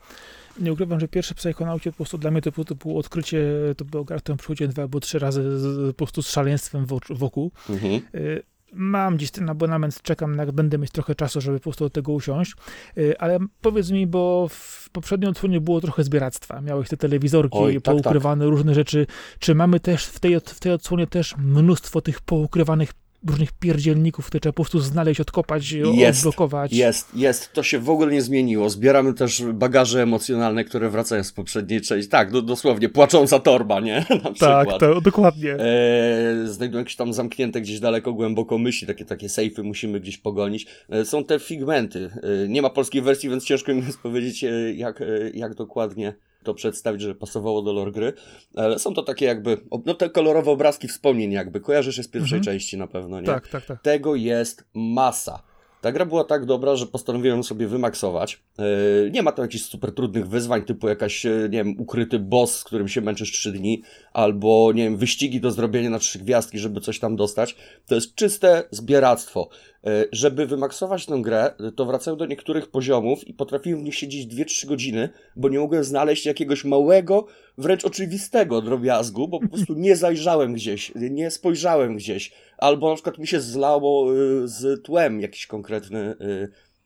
nie 0.60 0.72
ukrywam, 0.72 1.00
że 1.00 1.08
pierwszy 1.08 1.34
Psychonaucie 1.34 1.90
po 1.90 1.96
prostu 1.96 2.18
dla 2.18 2.30
mnie 2.30 2.42
to, 2.42 2.64
to 2.64 2.74
było 2.74 2.98
odkrycie, 2.98 3.44
to 3.76 3.84
było 3.84 4.04
gra, 4.04 4.18
którą 4.18 4.36
przychodziłem 4.36 4.72
dwa 4.72 4.82
albo 4.82 5.00
trzy 5.00 5.18
razy 5.18 5.58
z, 5.58 5.96
po 5.96 6.04
prostu 6.04 6.22
z 6.22 6.30
szaleństwem 6.30 6.86
wokół. 7.10 7.52
Mhm. 7.70 8.00
Y, 8.14 8.42
mam 8.72 9.18
dziś 9.18 9.30
ten 9.30 9.50
abonament, 9.50 10.02
czekam, 10.02 10.38
jak 10.38 10.52
będę 10.52 10.78
mieć 10.78 10.90
trochę 10.90 11.14
czasu, 11.14 11.40
żeby 11.40 11.58
po 11.58 11.62
prostu 11.62 11.84
do 11.84 11.90
tego 11.90 12.12
usiąść, 12.12 12.52
y, 12.98 13.18
ale 13.18 13.38
powiedz 13.60 13.90
mi, 13.90 14.06
bo 14.06 14.48
w 14.50 14.90
poprzedniej 14.92 15.30
odsłonie 15.30 15.60
było 15.60 15.80
trochę 15.80 16.04
zbieractwa. 16.04 16.60
Miałeś 16.60 16.88
te 16.88 16.96
telewizorki 16.96 17.58
Oj, 17.58 17.74
tak, 17.74 17.82
poukrywane, 17.82 18.44
tak. 18.44 18.50
różne 18.50 18.74
rzeczy. 18.74 19.06
Czy 19.38 19.54
mamy 19.54 19.80
też 19.80 20.06
w 20.06 20.20
tej, 20.20 20.40
w 20.40 20.60
tej 20.60 20.72
odsłonie 20.72 21.06
też 21.06 21.36
mnóstwo 21.38 22.00
tych 22.00 22.20
poukrywanych 22.20 22.92
różnych 23.26 23.52
pierdzielników, 23.52 24.26
które 24.26 24.40
trzeba 24.40 24.52
po 24.52 24.62
prostu 24.62 24.80
znaleźć, 24.80 25.20
odkopać, 25.20 25.72
jest, 25.72 26.18
odblokować. 26.18 26.72
Jest, 26.72 27.16
jest. 27.16 27.52
To 27.52 27.62
się 27.62 27.78
w 27.78 27.90
ogóle 27.90 28.12
nie 28.12 28.22
zmieniło. 28.22 28.70
Zbieramy 28.70 29.14
też 29.14 29.42
bagaże 29.52 30.02
emocjonalne, 30.02 30.64
które 30.64 30.90
wracają 30.90 31.24
z 31.24 31.32
poprzedniej 31.32 31.80
części. 31.80 32.10
Tak, 32.10 32.30
do, 32.30 32.42
dosłownie, 32.42 32.88
płacząca 32.88 33.38
torba, 33.38 33.80
nie? 33.80 34.04
Tak, 34.38 34.68
to, 34.80 35.00
dokładnie. 35.00 35.52
E, 35.52 36.46
znajdują 36.46 36.78
jakieś 36.78 36.96
tam 36.96 37.12
zamknięte 37.12 37.60
gdzieś 37.60 37.80
daleko, 37.80 38.12
głęboko 38.12 38.58
myśli, 38.58 38.86
takie, 38.86 39.04
takie 39.04 39.28
sejfy 39.28 39.62
musimy 39.62 40.00
gdzieś 40.00 40.18
pogonić. 40.18 40.66
E, 40.88 41.04
są 41.04 41.24
te 41.24 41.38
figmenty. 41.38 42.10
E, 42.44 42.48
nie 42.48 42.62
ma 42.62 42.70
polskiej 42.70 43.02
wersji, 43.02 43.30
więc 43.30 43.44
ciężko 43.44 43.74
mi 43.74 43.86
jest 43.86 43.98
powiedzieć, 43.98 44.44
e, 44.44 44.72
jak, 44.74 45.00
e, 45.00 45.06
jak 45.34 45.54
dokładnie 45.54 46.14
to 46.44 46.54
przedstawić, 46.54 47.02
żeby 47.02 47.14
pasowało 47.14 47.62
do 47.62 47.72
lore 47.72 47.92
gry. 47.92 48.12
Ale 48.56 48.78
są 48.78 48.94
to 48.94 49.02
takie 49.02 49.26
jakby, 49.26 49.58
no 49.86 49.94
te 49.94 50.10
kolorowe 50.10 50.50
obrazki 50.50 50.88
wspomnień 50.88 51.32
jakby. 51.32 51.60
Kojarzysz 51.60 51.98
je 51.98 52.04
z 52.04 52.08
pierwszej 52.08 52.38
mhm. 52.38 52.44
części 52.44 52.78
na 52.78 52.86
pewno, 52.86 53.20
nie? 53.20 53.26
Tak, 53.26 53.48
tak, 53.48 53.66
tak. 53.66 53.82
Tego 53.82 54.14
jest 54.14 54.64
masa. 54.74 55.42
Ta 55.84 55.92
gra 55.92 56.06
była 56.06 56.24
tak 56.24 56.44
dobra, 56.44 56.76
że 56.76 56.86
postanowiłem 56.86 57.44
sobie 57.44 57.66
wymaksować. 57.66 58.42
Yy, 58.58 59.10
nie 59.12 59.22
ma 59.22 59.32
tam 59.32 59.44
jakichś 59.44 59.64
super 59.64 59.94
trudnych 59.94 60.28
wyzwań, 60.28 60.62
typu 60.62 60.88
jakaś, 60.88 61.24
nie 61.24 61.48
wiem, 61.48 61.74
ukryty 61.78 62.18
boss, 62.18 62.56
z 62.56 62.64
którym 62.64 62.88
się 62.88 63.00
męczysz 63.00 63.32
3 63.32 63.52
dni, 63.52 63.82
albo, 64.12 64.72
nie 64.74 64.84
wiem, 64.84 64.96
wyścigi 64.96 65.40
do 65.40 65.50
zrobienia 65.50 65.90
na 65.90 65.98
trzy 65.98 66.18
gwiazdki, 66.18 66.58
żeby 66.58 66.80
coś 66.80 66.98
tam 66.98 67.16
dostać. 67.16 67.56
To 67.86 67.94
jest 67.94 68.14
czyste 68.14 68.64
zbieractwo. 68.70 69.48
E, 69.86 70.04
żeby 70.12 70.46
wymaksować 70.46 71.06
tę 71.06 71.18
grę, 71.22 71.50
to 71.76 71.86
wracałem 71.86 72.18
do 72.18 72.26
niektórych 72.26 72.70
poziomów 72.70 73.28
i 73.28 73.34
potrafiłem 73.34 73.80
w 73.80 73.84
nich 73.84 73.94
siedzieć 73.94 74.26
2-3 74.34 74.66
godziny, 74.66 75.08
bo 75.36 75.48
nie 75.48 75.58
mogłem 75.58 75.84
znaleźć 75.84 76.26
jakiegoś 76.26 76.64
małego, 76.64 77.26
wręcz 77.58 77.84
oczywistego 77.84 78.62
drobiazgu, 78.62 79.28
bo 79.28 79.40
po 79.40 79.48
prostu 79.48 79.74
nie 79.74 79.96
zajrzałem 79.96 80.52
gdzieś, 80.52 80.92
nie 80.94 81.30
spojrzałem 81.30 81.96
gdzieś, 81.96 82.32
albo 82.58 82.88
na 82.88 82.94
przykład 82.94 83.18
mi 83.18 83.26
się 83.26 83.40
zlało 83.40 84.12
e, 84.12 84.16
z 84.44 84.82
tłem 84.82 85.20
jakiś 85.20 85.46
konkretny 85.46 86.14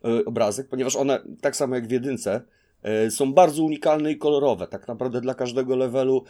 e, 0.04 0.24
obrazek, 0.24 0.68
ponieważ 0.68 0.96
one, 0.96 1.20
tak 1.40 1.56
samo 1.56 1.74
jak 1.74 1.88
w 1.88 1.90
jedynce, 1.90 2.40
są 3.10 3.32
bardzo 3.32 3.62
unikalne 3.62 4.12
i 4.12 4.18
kolorowe. 4.18 4.66
Tak 4.66 4.88
naprawdę 4.88 5.20
dla 5.20 5.34
każdego 5.34 5.76
levelu 5.76 6.24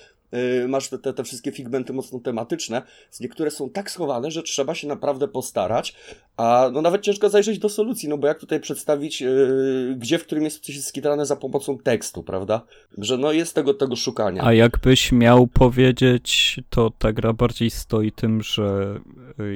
masz 0.68 0.88
te, 0.88 0.98
te, 0.98 1.12
te, 1.12 1.24
wszystkie 1.24 1.52
figmenty 1.52 1.92
mocno 1.92 2.20
tematyczne, 2.20 2.82
niektóre 3.20 3.50
są 3.50 3.70
tak 3.70 3.90
schowane, 3.90 4.30
że 4.30 4.42
trzeba 4.42 4.74
się 4.74 4.88
naprawdę 4.88 5.28
postarać, 5.28 5.94
a 6.36 6.70
no 6.72 6.82
nawet 6.82 7.02
ciężko 7.02 7.28
zajrzeć 7.28 7.58
do 7.58 7.68
solucji, 7.68 8.08
no 8.08 8.18
bo 8.18 8.26
jak 8.26 8.38
tutaj 8.38 8.60
przedstawić, 8.60 9.20
yy, 9.20 9.96
gdzie 9.98 10.18
w 10.18 10.24
którym 10.24 10.44
jest 10.44 10.64
coś 10.64 10.84
skitrane 10.84 11.26
za 11.26 11.36
pomocą 11.36 11.78
tekstu, 11.78 12.22
prawda? 12.22 12.62
Że 12.98 13.18
no 13.18 13.32
jest 13.32 13.54
tego, 13.54 13.74
tego 13.74 13.96
szukania. 13.96 14.44
A 14.44 14.52
jakbyś 14.52 15.12
miał 15.12 15.46
powiedzieć, 15.46 16.60
to 16.70 16.92
ta 16.98 17.12
gra 17.12 17.32
bardziej 17.32 17.70
stoi 17.70 18.12
tym, 18.12 18.42
że 18.42 19.00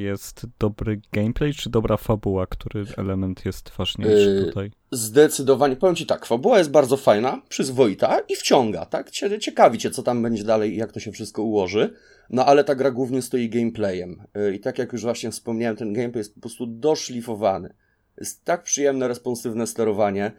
jest 0.00 0.46
dobry 0.58 1.00
gameplay, 1.12 1.54
czy 1.54 1.70
dobra 1.70 1.96
fabuła, 1.96 2.46
który 2.46 2.84
element 2.96 3.44
jest 3.44 3.70
ważniejszy 3.78 4.36
yy, 4.40 4.44
tutaj? 4.44 4.70
Zdecydowanie, 4.90 5.76
powiem 5.76 5.96
Ci 5.96 6.06
tak, 6.06 6.26
fabuła 6.26 6.58
jest 6.58 6.70
bardzo 6.70 6.96
fajna, 6.96 7.42
przyzwoita 7.48 8.18
i 8.28 8.36
wciąga, 8.36 8.86
tak? 8.86 9.10
Ciekawi 9.40 9.78
Cię, 9.78 9.90
co 9.90 10.02
tam 10.02 10.22
będzie 10.22 10.44
dalej 10.44 10.61
dalej, 10.62 10.76
jak 10.76 10.92
to 10.92 11.00
się 11.00 11.12
wszystko 11.12 11.42
ułoży. 11.42 11.90
No 12.30 12.46
ale 12.46 12.64
ta 12.64 12.74
gra 12.74 12.90
głównie 12.90 13.22
stoi 13.22 13.48
gameplayem. 13.48 14.22
Y, 14.36 14.54
I 14.54 14.60
tak 14.60 14.78
jak 14.78 14.92
już 14.92 15.02
właśnie 15.02 15.30
wspomniałem, 15.30 15.76
ten 15.76 15.92
gameplay 15.92 16.20
jest 16.20 16.34
po 16.34 16.40
prostu 16.40 16.66
doszlifowany. 16.66 17.74
Jest 18.18 18.44
tak 18.44 18.62
przyjemne, 18.62 19.08
responsywne 19.08 19.66
sterowanie. 19.66 20.32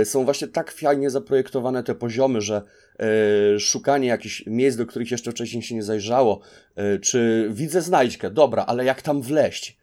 Y, 0.00 0.04
są 0.04 0.24
właśnie 0.24 0.48
tak 0.48 0.72
fajnie 0.72 1.10
zaprojektowane 1.10 1.82
te 1.82 1.94
poziomy, 1.94 2.40
że 2.40 2.62
y, 3.56 3.60
szukanie 3.60 4.08
jakichś 4.08 4.46
miejsc, 4.46 4.78
do 4.78 4.86
których 4.86 5.10
jeszcze 5.10 5.30
wcześniej 5.30 5.62
się 5.62 5.74
nie 5.74 5.82
zajrzało, 5.82 6.40
czy 7.02 7.48
widzę 7.50 7.82
znajdźkę, 7.82 8.30
dobra, 8.30 8.64
ale 8.66 8.84
jak 8.84 9.02
tam 9.02 9.22
wleść? 9.22 9.78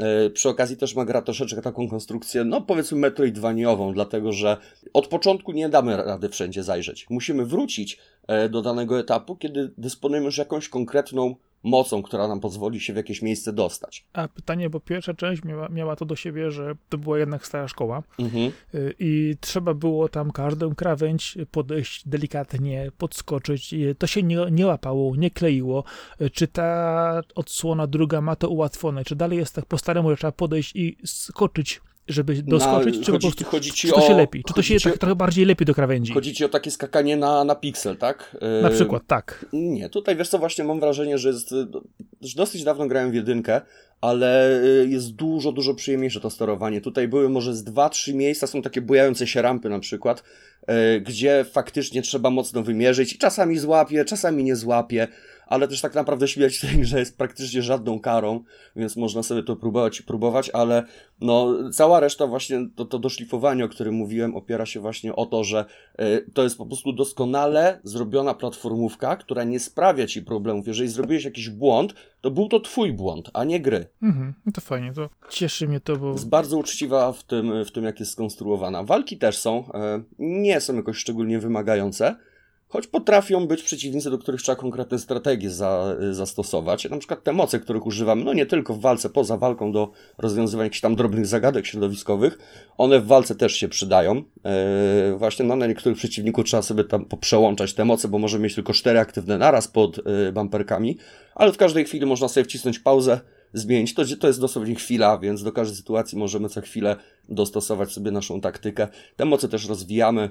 E, 0.00 0.30
przy 0.30 0.48
okazji 0.48 0.76
też 0.76 0.94
ma 0.94 1.04
gra 1.04 1.22
troszeczkę 1.22 1.62
taką 1.62 1.88
konstrukcję, 1.88 2.44
no 2.44 2.60
powiedzmy 2.60 2.98
metroidvaniową, 2.98 3.92
dlatego 3.94 4.32
że 4.32 4.56
od 4.92 5.06
początku 5.06 5.52
nie 5.52 5.68
damy 5.68 5.96
rady 5.96 6.28
wszędzie 6.28 6.62
zajrzeć. 6.62 7.06
Musimy 7.10 7.46
wrócić 7.46 7.98
e, 8.26 8.48
do 8.48 8.62
danego 8.62 8.98
etapu, 8.98 9.36
kiedy 9.36 9.70
dysponujemy 9.78 10.26
już 10.26 10.38
jakąś 10.38 10.68
konkretną 10.68 11.34
mocą, 11.62 12.02
która 12.02 12.28
nam 12.28 12.40
pozwoli 12.40 12.80
się 12.80 12.92
w 12.92 12.96
jakieś 12.96 13.22
miejsce 13.22 13.52
dostać. 13.52 14.04
A 14.12 14.28
pytanie, 14.28 14.70
bo 14.70 14.80
pierwsza 14.80 15.14
część 15.14 15.44
miała, 15.44 15.68
miała 15.68 15.96
to 15.96 16.04
do 16.04 16.16
siebie, 16.16 16.50
że 16.50 16.74
to 16.88 16.98
była 16.98 17.18
jednak 17.18 17.46
stara 17.46 17.68
szkoła 17.68 18.02
mhm. 18.18 18.52
Y, 18.74 18.94
i 18.98 19.36
trzeba 19.40 19.74
było 19.74 20.08
tam 20.08 20.30
każdą 20.30 20.74
krawędź 20.74 21.38
podejść 21.50 22.08
delikatnie, 22.08 22.90
podskoczyć. 22.98 23.74
To 23.98 24.06
się 24.06 24.22
nie, 24.22 24.46
nie 24.50 24.66
łapało, 24.66 25.16
nie 25.16 25.30
kleiło. 25.30 25.84
Y, 26.20 26.30
czy 26.30 26.48
ta 26.48 27.22
odsłona 27.34 27.86
druga 27.86 28.20
ma 28.20 28.36
to 28.36 28.48
ułatwione? 28.48 29.04
Czy 29.04 29.16
dalej 29.16 29.38
jest 29.38 29.54
tak 29.54 29.66
po 29.66 29.78
staremu, 29.78 30.10
że 30.10 30.16
trzeba 30.16 30.32
podejść 30.32 30.76
i 30.76 30.96
skoczyć 31.04 31.80
żeby 32.10 32.42
doskoczyć, 32.42 32.98
no, 32.98 33.04
czy 33.04 33.12
po 33.12 33.18
prostu, 33.18 33.44
chodzi 33.44 33.70
ci 33.70 33.88
czy 33.88 33.94
to 33.94 34.00
się 34.00 34.14
lepi? 34.14 34.44
Czy 34.44 34.54
to 34.54 34.62
się 34.62 34.80
tak, 34.80 34.98
trochę 34.98 35.14
bardziej 35.14 35.44
lepi 35.44 35.64
do 35.64 35.74
krawędzi? 35.74 36.12
Chodzi 36.12 36.34
ci 36.34 36.44
o 36.44 36.48
takie 36.48 36.70
skakanie 36.70 37.16
na, 37.16 37.44
na 37.44 37.54
piksel, 37.54 37.96
tak? 37.96 38.36
Na 38.62 38.70
przykład, 38.70 39.02
tak. 39.06 39.46
Nie, 39.52 39.88
tutaj 39.88 40.16
wiesz 40.16 40.28
co, 40.28 40.38
właśnie 40.38 40.64
mam 40.64 40.80
wrażenie, 40.80 41.18
że 41.18 41.28
jest, 41.28 41.50
że 42.20 42.36
dosyć 42.36 42.64
dawno 42.64 42.86
grałem 42.86 43.10
w 43.10 43.14
jedynkę, 43.14 43.60
ale 44.00 44.60
y, 44.64 44.88
jest 44.88 45.14
dużo, 45.14 45.52
dużo 45.52 45.74
przyjemniejsze 45.74 46.20
to 46.20 46.30
sterowanie. 46.30 46.80
Tutaj 46.80 47.08
były 47.08 47.28
może 47.28 47.54
z 47.54 47.64
dwa, 47.64 47.88
trzy 47.88 48.14
miejsca, 48.14 48.46
są 48.46 48.62
takie 48.62 48.80
bujające 48.80 49.26
się 49.26 49.42
rampy 49.42 49.68
na 49.68 49.78
przykład, 49.78 50.22
y, 50.62 51.00
gdzie 51.00 51.44
faktycznie 51.52 52.02
trzeba 52.02 52.30
mocno 52.30 52.62
wymierzyć. 52.62 53.18
Czasami 53.18 53.58
złapie, 53.58 54.04
czasami 54.04 54.44
nie 54.44 54.56
złapie 54.56 55.08
ale 55.50 55.68
też 55.68 55.80
tak 55.80 55.94
naprawdę 55.94 56.28
śmierć 56.28 56.58
w 56.58 56.60
tej 56.60 56.78
grze 56.78 56.98
jest 56.98 57.18
praktycznie 57.18 57.62
żadną 57.62 58.00
karą, 58.00 58.44
więc 58.76 58.96
można 58.96 59.22
sobie 59.22 59.42
to 59.42 59.56
próbować, 59.56 60.02
próbować, 60.02 60.50
ale 60.50 60.84
no, 61.20 61.54
cała 61.72 62.00
reszta 62.00 62.26
właśnie, 62.26 62.68
to, 62.76 62.84
to 62.84 62.98
doszlifowanie, 62.98 63.64
o 63.64 63.68
którym 63.68 63.94
mówiłem, 63.94 64.36
opiera 64.36 64.66
się 64.66 64.80
właśnie 64.80 65.16
o 65.16 65.26
to, 65.26 65.44
że 65.44 65.64
y, 66.00 66.30
to 66.34 66.42
jest 66.42 66.58
po 66.58 66.66
prostu 66.66 66.92
doskonale 66.92 67.80
zrobiona 67.84 68.34
platformówka, 68.34 69.16
która 69.16 69.44
nie 69.44 69.60
sprawia 69.60 70.06
ci 70.06 70.22
problemów. 70.22 70.66
Jeżeli 70.66 70.88
zrobiłeś 70.88 71.24
jakiś 71.24 71.48
błąd, 71.48 71.94
to 72.20 72.30
był 72.30 72.48
to 72.48 72.60
twój 72.60 72.92
błąd, 72.92 73.30
a 73.34 73.44
nie 73.44 73.60
gry. 73.60 73.86
Mhm, 74.02 74.34
no 74.46 74.52
to 74.52 74.60
fajnie, 74.60 74.92
to 74.92 75.08
cieszy 75.30 75.68
mnie 75.68 75.80
to, 75.80 75.96
bo... 75.96 76.12
Jest 76.12 76.28
bardzo 76.28 76.58
uczciwa 76.58 77.12
w 77.12 77.24
tym, 77.24 77.64
w 77.64 77.72
tym 77.72 77.84
jak 77.84 78.00
jest 78.00 78.12
skonstruowana. 78.12 78.84
Walki 78.84 79.18
też 79.18 79.38
są, 79.38 79.64
y, 79.68 79.70
nie 80.18 80.60
są 80.60 80.76
jakoś 80.76 80.96
szczególnie 80.96 81.38
wymagające, 81.38 82.16
choć 82.70 82.86
potrafią 82.86 83.46
być 83.46 83.62
przeciwnicy, 83.62 84.10
do 84.10 84.18
których 84.18 84.42
trzeba 84.42 84.56
konkretne 84.56 84.98
strategie 84.98 85.50
za, 85.50 85.96
zastosować. 86.10 86.90
Na 86.90 86.98
przykład 86.98 87.24
te 87.24 87.32
moce, 87.32 87.60
których 87.60 87.86
używam, 87.86 88.24
no 88.24 88.32
nie 88.32 88.46
tylko 88.46 88.74
w 88.74 88.80
walce, 88.80 89.10
poza 89.10 89.36
walką 89.36 89.72
do 89.72 89.90
rozwiązywania 90.18 90.64
jakichś 90.64 90.80
tam 90.80 90.96
drobnych 90.96 91.26
zagadek 91.26 91.66
środowiskowych, 91.66 92.38
one 92.78 93.00
w 93.00 93.06
walce 93.06 93.34
też 93.34 93.52
się 93.52 93.68
przydają. 93.68 94.14
Yy, 94.14 95.18
właśnie 95.18 95.44
no, 95.44 95.56
na 95.56 95.66
niektórych 95.66 95.98
przeciwników 95.98 96.44
trzeba 96.44 96.62
sobie 96.62 96.84
tam 96.84 97.04
poprzełączać 97.04 97.74
te 97.74 97.84
moce, 97.84 98.08
bo 98.08 98.18
może 98.18 98.38
mieć 98.38 98.54
tylko 98.54 98.72
cztery 98.72 98.98
aktywne 98.98 99.38
naraz 99.38 99.68
pod 99.68 99.96
yy, 99.96 100.32
bumperkami, 100.32 100.98
ale 101.34 101.52
w 101.52 101.56
każdej 101.56 101.84
chwili 101.84 102.06
można 102.06 102.28
sobie 102.28 102.44
wcisnąć 102.44 102.78
pauzę, 102.78 103.20
zmienić. 103.52 103.94
To, 103.94 104.02
to 104.20 104.26
jest 104.26 104.40
dosłownie 104.40 104.74
chwila, 104.74 105.18
więc 105.18 105.42
do 105.42 105.52
każdej 105.52 105.76
sytuacji 105.76 106.18
możemy 106.18 106.48
co 106.48 106.60
chwilę 106.60 106.96
dostosować 107.28 107.92
sobie 107.92 108.10
naszą 108.10 108.40
taktykę. 108.40 108.88
Te 109.16 109.24
moce 109.24 109.48
też 109.48 109.68
rozwijamy. 109.68 110.30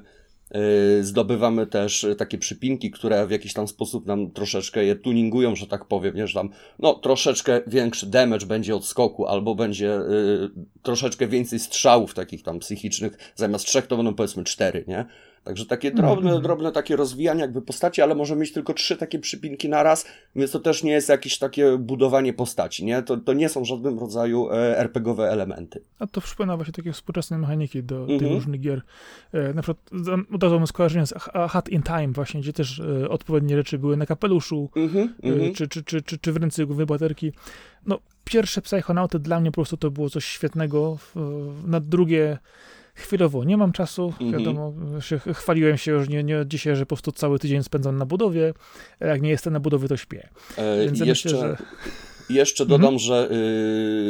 Y, 0.55 1.03
zdobywamy 1.03 1.67
też 1.67 2.05
takie 2.17 2.37
przypinki, 2.37 2.91
które 2.91 3.27
w 3.27 3.31
jakiś 3.31 3.53
tam 3.53 3.67
sposób 3.67 4.05
nam 4.05 4.31
troszeczkę 4.31 4.85
je 4.85 4.95
tuningują, 4.95 5.55
że 5.55 5.67
tak 5.67 5.85
powiem, 5.85 6.15
nie? 6.15 6.27
że 6.27 6.33
tam 6.33 6.49
no, 6.79 6.93
troszeczkę 6.93 7.61
większy 7.67 8.05
damage 8.07 8.45
będzie 8.45 8.75
od 8.75 8.85
skoku, 8.85 9.27
albo 9.27 9.55
będzie 9.55 9.97
y, 9.97 10.49
troszeczkę 10.81 11.27
więcej 11.27 11.59
strzałów 11.59 12.13
takich 12.13 12.43
tam 12.43 12.59
psychicznych, 12.59 13.33
zamiast 13.35 13.65
trzech 13.65 13.87
to 13.87 13.97
będą 13.97 14.13
powiedzmy 14.13 14.43
cztery, 14.43 14.85
nie? 14.87 15.05
Także 15.43 15.65
takie 15.65 15.91
drobne, 15.91 16.29
mm 16.29 16.39
-hmm. 16.39 16.43
drobne 16.43 16.71
takie 16.71 16.95
rozwijanie 16.95 17.41
jakby 17.41 17.61
postaci, 17.61 18.01
ale 18.01 18.15
może 18.15 18.35
mieć 18.35 18.53
tylko 18.53 18.73
trzy 18.73 18.97
takie 18.97 19.19
przypinki 19.19 19.69
na 19.69 19.83
raz, 19.83 20.05
więc 20.35 20.51
to 20.51 20.59
też 20.59 20.83
nie 20.83 20.91
jest 20.91 21.09
jakieś 21.09 21.37
takie 21.37 21.77
budowanie 21.77 22.33
postaci, 22.33 22.85
nie? 22.85 23.03
To, 23.03 23.17
to 23.17 23.33
nie 23.33 23.49
są 23.49 23.65
żadnym 23.65 23.99
rodzaju 23.99 24.51
e, 24.51 24.77
RPGowe 24.77 25.31
elementy. 25.31 25.81
A 25.99 26.07
to 26.07 26.21
przypomina 26.21 26.55
właśnie 26.55 26.73
takie 26.73 26.91
współczesne 26.91 27.37
mechaniki 27.37 27.83
do 27.83 27.95
mm 27.95 28.07
-hmm. 28.07 28.19
tych 28.19 28.21
mhm. 28.21 28.33
różnych 28.33 28.61
gier. 28.61 28.81
E, 29.33 29.53
na 29.53 29.61
przykład 29.61 29.89
od 30.33 30.43
razu 30.43 30.55
mam 30.55 30.67
skojarzenie 30.67 31.05
z 31.05 31.13
Hat 31.49 31.69
in 31.69 31.83
Time 31.83 32.07
właśnie, 32.07 32.41
gdzie 32.41 32.53
też 32.53 32.79
e, 32.79 33.09
odpowiednie 33.09 33.55
rzeczy 33.55 33.79
były 33.79 33.97
na 33.97 34.05
kapeluszu, 34.05 34.69
mm 34.75 34.89
-hmm. 34.89 35.55
czy, 35.55 35.67
czy, 35.67 35.83
czy, 35.83 36.01
czy, 36.01 36.17
czy 36.17 36.33
w 36.33 36.37
ręce 36.37 36.65
głównej 36.65 36.85
bohaterki. 36.85 37.31
No, 37.85 37.99
pierwsze 38.23 38.61
Psychonauty 38.61 39.19
dla 39.19 39.39
mnie 39.39 39.51
po 39.51 39.55
prostu 39.55 39.77
to 39.77 39.91
było 39.91 40.09
coś 40.09 40.25
świetnego. 40.25 40.97
Na 41.65 41.79
drugie 41.79 42.37
chwilowo 42.99 43.43
nie 43.43 43.57
mam 43.57 43.71
czasu, 43.71 44.13
-hmm. 44.19 44.31
wiadomo, 44.31 44.73
się, 45.01 45.19
chwaliłem 45.19 45.77
się 45.77 45.91
już 45.91 46.09
nie, 46.09 46.23
nie 46.23 46.43
dzisiaj, 46.47 46.75
że 46.75 46.85
po 46.85 46.95
prostu 46.95 47.11
cały 47.11 47.39
tydzień 47.39 47.63
spędzam 47.63 47.97
na 47.97 48.05
budowie, 48.05 48.53
jak 48.99 49.21
nie 49.21 49.29
jestem 49.29 49.53
na 49.53 49.59
budowie, 49.59 49.87
to 49.87 49.97
śpię. 49.97 50.29
E, 50.57 50.85
Więc 50.85 50.99
jeszcze, 50.99 51.29
myślę, 51.29 51.57
że... 51.57 51.57
Jeszcze 52.29 52.65
dodam, 52.65 52.87
mm 52.87 52.97
-hmm. 52.97 53.03
że 53.03 53.29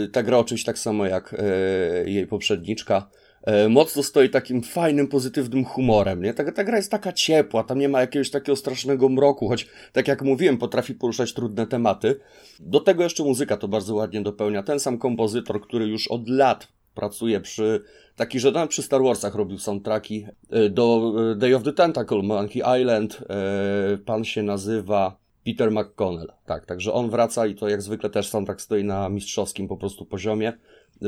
y, 0.05 0.07
ta 0.07 0.23
gra 0.23 0.37
oczywiście 0.37 0.65
tak 0.65 0.79
samo 0.79 1.05
jak 1.05 1.33
y, 1.33 2.09
jej 2.09 2.27
poprzedniczka 2.27 3.09
e, 3.43 3.69
mocno 3.69 4.03
stoi 4.03 4.29
takim 4.29 4.61
fajnym, 4.61 5.07
pozytywnym 5.07 5.65
humorem, 5.65 6.23
nie? 6.23 6.33
Ta, 6.33 6.51
ta 6.51 6.63
gra 6.63 6.77
jest 6.77 6.91
taka 6.91 7.13
ciepła, 7.13 7.63
tam 7.63 7.79
nie 7.79 7.89
ma 7.89 8.01
jakiegoś 8.01 8.29
takiego 8.29 8.55
strasznego 8.55 9.09
mroku, 9.09 9.47
choć 9.47 9.67
tak 9.93 10.07
jak 10.07 10.21
mówiłem, 10.21 10.57
potrafi 10.57 10.93
poruszać 10.93 11.33
trudne 11.33 11.67
tematy. 11.67 12.19
Do 12.59 12.79
tego 12.79 13.03
jeszcze 13.03 13.23
muzyka 13.23 13.57
to 13.57 13.67
bardzo 13.67 13.95
ładnie 13.95 14.21
dopełnia. 14.21 14.63
Ten 14.63 14.79
sam 14.79 14.97
kompozytor, 14.97 15.61
który 15.61 15.87
już 15.87 16.07
od 16.07 16.29
lat 16.29 16.67
pracuje 16.95 17.41
przy 17.41 17.83
taki, 18.15 18.39
że 18.39 18.51
nawet 18.51 18.69
przy 18.69 18.83
Star 18.83 19.03
Warsach 19.03 19.35
robił 19.35 19.57
soundtracki 19.57 20.25
e, 20.49 20.69
do 20.69 21.13
e, 21.31 21.35
Day 21.35 21.55
of 21.55 21.63
the 21.63 21.73
Tentacle, 21.73 22.21
Monkey 22.21 22.81
Island, 22.81 23.23
e, 23.29 23.97
pan 23.97 24.23
się 24.23 24.43
nazywa 24.43 25.17
Peter 25.45 25.71
McConnell. 25.71 26.31
Tak, 26.45 26.65
także 26.65 26.93
on 26.93 27.09
wraca 27.09 27.47
i 27.47 27.55
to 27.55 27.69
jak 27.69 27.81
zwykle 27.81 28.09
też 28.09 28.29
soundtrack 28.29 28.61
stoi 28.61 28.83
na 28.83 29.09
mistrzowskim 29.09 29.67
po 29.67 29.77
prostu 29.77 30.05
poziomie. 30.05 30.53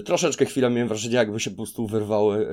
Troszeczkę 0.06 0.46
chwilę 0.46 0.70
miałem 0.70 0.88
wrażenie, 0.88 1.16
jakby 1.16 1.40
się 1.40 1.50
po 1.50 1.56
prostu 1.56 1.88
wyrwały 1.88 2.48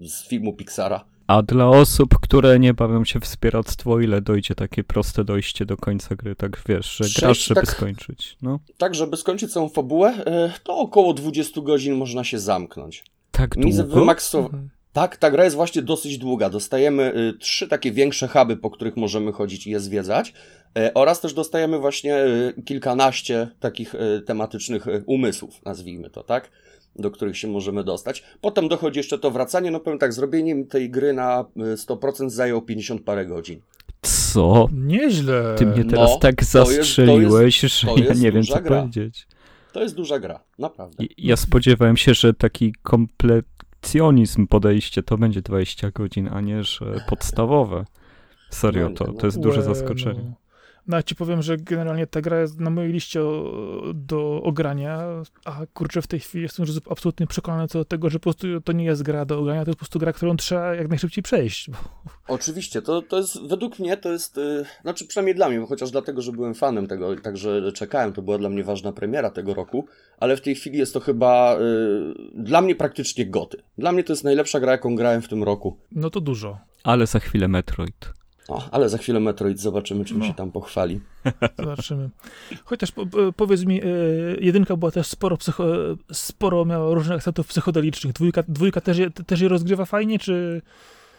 z 0.00 0.28
filmu 0.28 0.52
Pixara. 0.52 1.04
A 1.26 1.42
dla 1.42 1.68
osób, 1.68 2.18
które 2.20 2.58
nie 2.58 2.74
bawią 2.74 3.04
się 3.04 3.20
w 3.20 3.24
wspieractwo, 3.24 4.00
ile 4.00 4.20
dojdzie 4.20 4.54
takie 4.54 4.84
proste 4.84 5.24
dojście 5.24 5.66
do 5.66 5.76
końca 5.76 6.16
gry, 6.16 6.36
tak 6.36 6.62
wiesz, 6.68 6.96
że 6.96 7.04
Sześć, 7.04 7.20
grasz, 7.20 7.44
żeby 7.44 7.60
tak, 7.60 7.70
skończyć. 7.70 8.36
No. 8.42 8.58
Tak, 8.78 8.94
żeby 8.94 9.16
skończyć 9.16 9.52
całą 9.52 9.68
fabułę, 9.68 10.14
to 10.62 10.76
około 10.78 11.14
20 11.14 11.60
godzin 11.60 11.94
można 11.94 12.24
się 12.24 12.38
zamknąć. 12.38 13.04
Tak 13.30 13.54
długo? 13.56 13.84
Wymaksow... 13.84 14.44
Mhm. 14.44 14.68
Tak, 14.92 15.16
ta 15.16 15.30
gra 15.30 15.44
jest 15.44 15.56
właśnie 15.56 15.82
dosyć 15.82 16.18
długa. 16.18 16.50
Dostajemy 16.50 17.14
y, 17.16 17.38
trzy 17.38 17.68
takie 17.68 17.92
większe 17.92 18.28
huby, 18.28 18.56
po 18.56 18.70
których 18.70 18.96
możemy 18.96 19.32
chodzić 19.32 19.66
i 19.66 19.70
je 19.70 19.80
zwiedzać. 19.80 20.32
Oraz 20.94 21.20
też 21.20 21.34
dostajemy 21.34 21.78
właśnie 21.78 22.24
kilkanaście 22.64 23.48
takich 23.60 23.94
tematycznych 24.26 24.86
umysłów, 25.06 25.64
nazwijmy 25.64 26.10
to, 26.10 26.22
tak? 26.22 26.50
Do 26.96 27.10
których 27.10 27.38
się 27.38 27.48
możemy 27.48 27.84
dostać. 27.84 28.24
Potem 28.40 28.68
dochodzi 28.68 28.98
jeszcze 28.98 29.18
to 29.18 29.30
wracanie. 29.30 29.70
No 29.70 29.80
powiem 29.80 29.98
tak, 29.98 30.12
zrobienie 30.12 30.64
tej 30.64 30.90
gry 30.90 31.12
na 31.12 31.44
100% 31.56 32.26
y, 32.26 32.30
zajęło 32.30 32.62
50 32.62 33.02
parę 33.02 33.26
godzin. 33.26 33.60
Co? 34.02 34.68
Nieźle. 34.72 35.54
Ty 35.58 35.66
mnie 35.66 35.84
teraz 35.84 36.10
no, 36.10 36.18
tak 36.18 36.44
zastrzeliłeś, 36.44 37.60
to 37.60 37.66
jest, 37.66 37.80
to 37.80 37.96
jest, 37.96 38.00
że 38.00 38.04
ja 38.04 38.14
nie 38.14 38.32
wiem, 38.32 38.42
co 38.42 38.60
gra. 38.60 38.80
powiedzieć. 38.80 39.26
To 39.72 39.82
jest 39.82 39.94
duża 39.94 40.18
gra, 40.18 40.40
naprawdę. 40.58 41.04
Ja 41.18 41.36
spodziewałem 41.36 41.96
się, 41.96 42.14
że 42.14 42.34
taki 42.34 42.74
komplekcjonizm 42.82 44.46
podejście 44.46 45.02
to 45.02 45.18
będzie 45.18 45.42
20 45.42 45.90
godzin, 45.90 46.28
a 46.32 46.40
nie, 46.40 46.64
że 46.64 47.04
podstawowe. 47.08 47.84
Serio, 48.50 48.88
no, 48.88 48.94
to, 48.94 49.12
to 49.12 49.26
jest 49.26 49.40
duże 49.40 49.62
zaskoczenie. 49.62 50.32
No. 50.86 50.96
Ja 50.96 51.02
ci 51.02 51.14
powiem, 51.14 51.42
że 51.42 51.56
generalnie 51.56 52.06
ta 52.06 52.20
gra 52.20 52.40
jest 52.40 52.60
na 52.60 52.70
mojej 52.70 52.92
liście 52.92 53.20
do 53.94 54.42
ogrania, 54.42 55.00
a 55.44 55.60
kurczę 55.74 56.02
w 56.02 56.06
tej 56.06 56.20
chwili 56.20 56.42
jestem 56.42 56.66
już 56.66 56.76
absolutnie 56.90 57.26
przekonany 57.26 57.68
co 57.68 57.78
do 57.78 57.84
tego, 57.84 58.10
że 58.10 58.18
po 58.18 58.22
prostu 58.22 58.60
to 58.60 58.72
nie 58.72 58.84
jest 58.84 59.02
gra 59.02 59.24
do 59.24 59.38
ogrania, 59.38 59.64
to 59.64 59.70
jest 59.70 59.78
po 59.78 59.84
prostu 59.84 59.98
gra, 59.98 60.12
którą 60.12 60.36
trzeba 60.36 60.74
jak 60.74 60.88
najszybciej 60.88 61.22
przejść. 61.22 61.70
Oczywiście, 62.28 62.82
to, 62.82 63.02
to 63.02 63.16
jest, 63.16 63.46
według 63.48 63.78
mnie 63.78 63.96
to 63.96 64.12
jest, 64.12 64.36
yy, 64.36 64.64
znaczy 64.82 65.06
przynajmniej 65.06 65.34
dla 65.34 65.48
mnie, 65.48 65.66
chociaż 65.66 65.90
dlatego, 65.90 66.22
że 66.22 66.32
byłem 66.32 66.54
fanem 66.54 66.86
tego, 66.86 67.16
także 67.16 67.72
czekałem, 67.72 68.12
to 68.12 68.22
była 68.22 68.38
dla 68.38 68.48
mnie 68.48 68.64
ważna 68.64 68.92
premiera 68.92 69.30
tego 69.30 69.54
roku, 69.54 69.86
ale 70.18 70.36
w 70.36 70.40
tej 70.40 70.54
chwili 70.54 70.78
jest 70.78 70.94
to 70.94 71.00
chyba 71.00 71.56
yy, 71.60 72.14
dla 72.34 72.60
mnie 72.60 72.74
praktycznie 72.74 73.26
goty. 73.26 73.62
Dla 73.78 73.92
mnie 73.92 74.04
to 74.04 74.12
jest 74.12 74.24
najlepsza 74.24 74.60
gra, 74.60 74.72
jaką 74.72 74.96
grałem 74.96 75.22
w 75.22 75.28
tym 75.28 75.42
roku. 75.42 75.76
No 75.92 76.10
to 76.10 76.20
dużo. 76.20 76.58
Ale 76.84 77.06
za 77.06 77.18
chwilę 77.18 77.48
Metroid. 77.48 78.21
Ale 78.70 78.88
za 78.88 78.98
chwilę 78.98 79.20
Metroid 79.20 79.60
zobaczymy, 79.60 80.04
czym 80.04 80.18
no. 80.18 80.26
się 80.26 80.34
tam 80.34 80.52
pochwali. 80.52 81.00
Zobaczymy. 81.58 82.10
Chociaż 82.64 82.92
po, 82.92 83.06
powiedz 83.36 83.64
mi, 83.64 83.82
e, 83.82 83.86
jedynka 84.40 84.76
była 84.76 84.90
też 84.90 85.06
sporo, 85.06 85.36
psycho, 85.36 85.64
sporo 86.12 86.64
miała 86.64 86.94
różnych 86.94 87.16
akcentów 87.16 87.46
psychodelicznych. 87.46 88.12
Dwójka, 88.12 88.42
dwójka 88.48 88.80
też, 88.80 88.98
je, 88.98 89.10
też 89.10 89.40
je 89.40 89.48
rozgrywa 89.48 89.84
fajnie, 89.84 90.18
czy... 90.18 90.62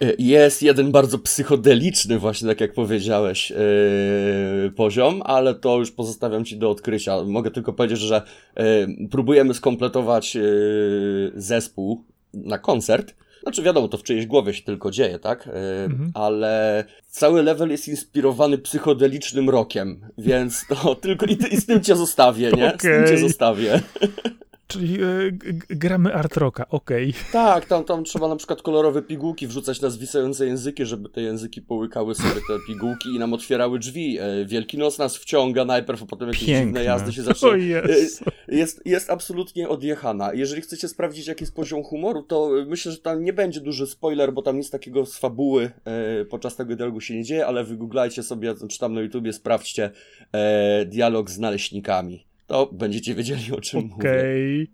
E, 0.02 0.14
jest 0.20 0.64
jeden 0.64 0.92
bardzo 0.92 1.20
psychodeliczny, 1.20 2.20
właśnie 2.20 2.48
tak 2.48 2.62
jak 2.62 2.74
powiedziałeś, 2.74 3.50
yy, 3.50 4.72
poziom, 4.72 5.22
ale 5.26 5.56
to 5.56 5.80
już 5.80 5.92
pozostawiam 5.92 6.46
ci 6.46 6.58
do 6.58 6.70
odkrycia. 6.70 7.24
Mogę 7.24 7.52
tylko 7.52 7.74
powiedzieć, 7.74 8.00
że 8.00 8.22
yy, 8.56 9.08
próbujemy 9.12 9.54
skompletować 9.54 10.36
yy, 10.36 11.32
zespół 11.36 12.04
na 12.34 12.58
koncert 12.58 13.16
znaczy 13.44 13.64
wiadomo, 13.64 13.88
to 13.88 13.98
w 13.98 14.04
czyjejś 14.04 14.26
głowie 14.26 14.54
się 14.54 14.64
tylko 14.64 14.92
dzieje, 14.92 15.20
tak? 15.20 15.46
Yy, 15.46 15.54
mhm. 15.84 16.12
Ale 16.14 16.84
cały 17.10 17.44
level 17.44 17.70
jest 17.70 17.88
inspirowany 17.88 18.58
psychodelicznym 18.58 19.50
rokiem, 19.50 20.02
więc 20.18 20.66
to 20.68 20.96
tylko 21.02 21.26
i, 21.26 21.38
i 21.52 21.58
z 21.58 21.66
tym 21.66 21.82
cię 21.82 21.96
zostawię, 21.96 22.52
nie? 22.52 22.68
Okay. 22.68 22.80
Z 22.80 22.82
tym 22.82 23.08
cię 23.08 23.18
zostawię. 23.18 23.80
Czyli 24.74 25.04
y, 25.04 25.38
gramy 25.70 26.14
art 26.14 26.38
rocka, 26.38 26.66
okej. 26.70 27.10
Okay. 27.10 27.32
Tak, 27.32 27.66
tam, 27.66 27.84
tam 27.84 28.04
trzeba 28.04 28.28
na 28.28 28.36
przykład 28.36 28.62
kolorowe 28.62 29.02
pigułki 29.02 29.48
wrzucać 29.48 29.82
na 29.82 29.90
zwisające 29.90 30.46
języki, 30.46 30.86
żeby 30.86 31.10
te 31.10 31.22
języki 31.22 31.62
połykały 31.62 32.16
sobie 32.16 32.42
te 32.48 32.58
pigułki 32.68 33.10
i 33.16 33.20
nam 33.20 33.34
otwierały 33.34 33.80
drzwi. 33.80 34.18
E, 34.20 34.46
Wielki 34.46 34.78
Noc 34.78 34.98
nas 34.98 35.18
wciąga 35.18 35.66
najpierw, 35.66 36.04
a 36.04 36.06
potem 36.06 36.28
jakieś 36.28 36.46
Piękne. 36.46 36.66
dziwne 36.66 36.84
jazdy 36.84 37.14
się 37.14 37.22
zaczną. 37.22 37.56
Jest. 37.74 38.24
jest. 38.48 38.82
Jest 38.86 39.10
absolutnie 39.10 39.70
odjechana. 39.70 40.34
Jeżeli 40.34 40.62
chcecie 40.62 40.88
sprawdzić, 40.88 41.28
jaki 41.28 41.44
jest 41.44 41.56
poziom 41.56 41.84
humoru, 41.84 42.24
to 42.24 42.50
myślę, 42.68 42.92
że 42.92 42.98
tam 42.98 43.24
nie 43.24 43.34
będzie 43.34 43.62
duży 43.62 43.88
spoiler, 43.88 44.34
bo 44.34 44.42
tam 44.42 44.58
nic 44.58 44.70
takiego 44.70 45.06
z 45.06 45.18
fabuły 45.18 45.72
e, 45.86 46.26
podczas 46.26 46.56
tego 46.56 46.76
dialogu 46.76 47.02
się 47.02 47.16
nie 47.16 47.24
dzieje, 47.24 47.48
ale 47.48 47.64
wygooglajcie 47.64 48.24
sobie, 48.24 48.54
czy 48.70 48.80
tam 48.80 48.94
na 48.94 49.02
YouTubie, 49.02 49.34
sprawdźcie 49.34 49.92
e, 50.32 50.86
dialog 50.86 51.30
z 51.30 51.40
naleśnikami 51.40 52.33
to 52.48 52.70
będziecie 52.72 53.16
wiedzieli 53.16 53.52
o 53.52 53.62
czym 53.62 53.80
okay. 53.80 53.90
mówię. 53.90 54.10
Okej. 54.10 54.72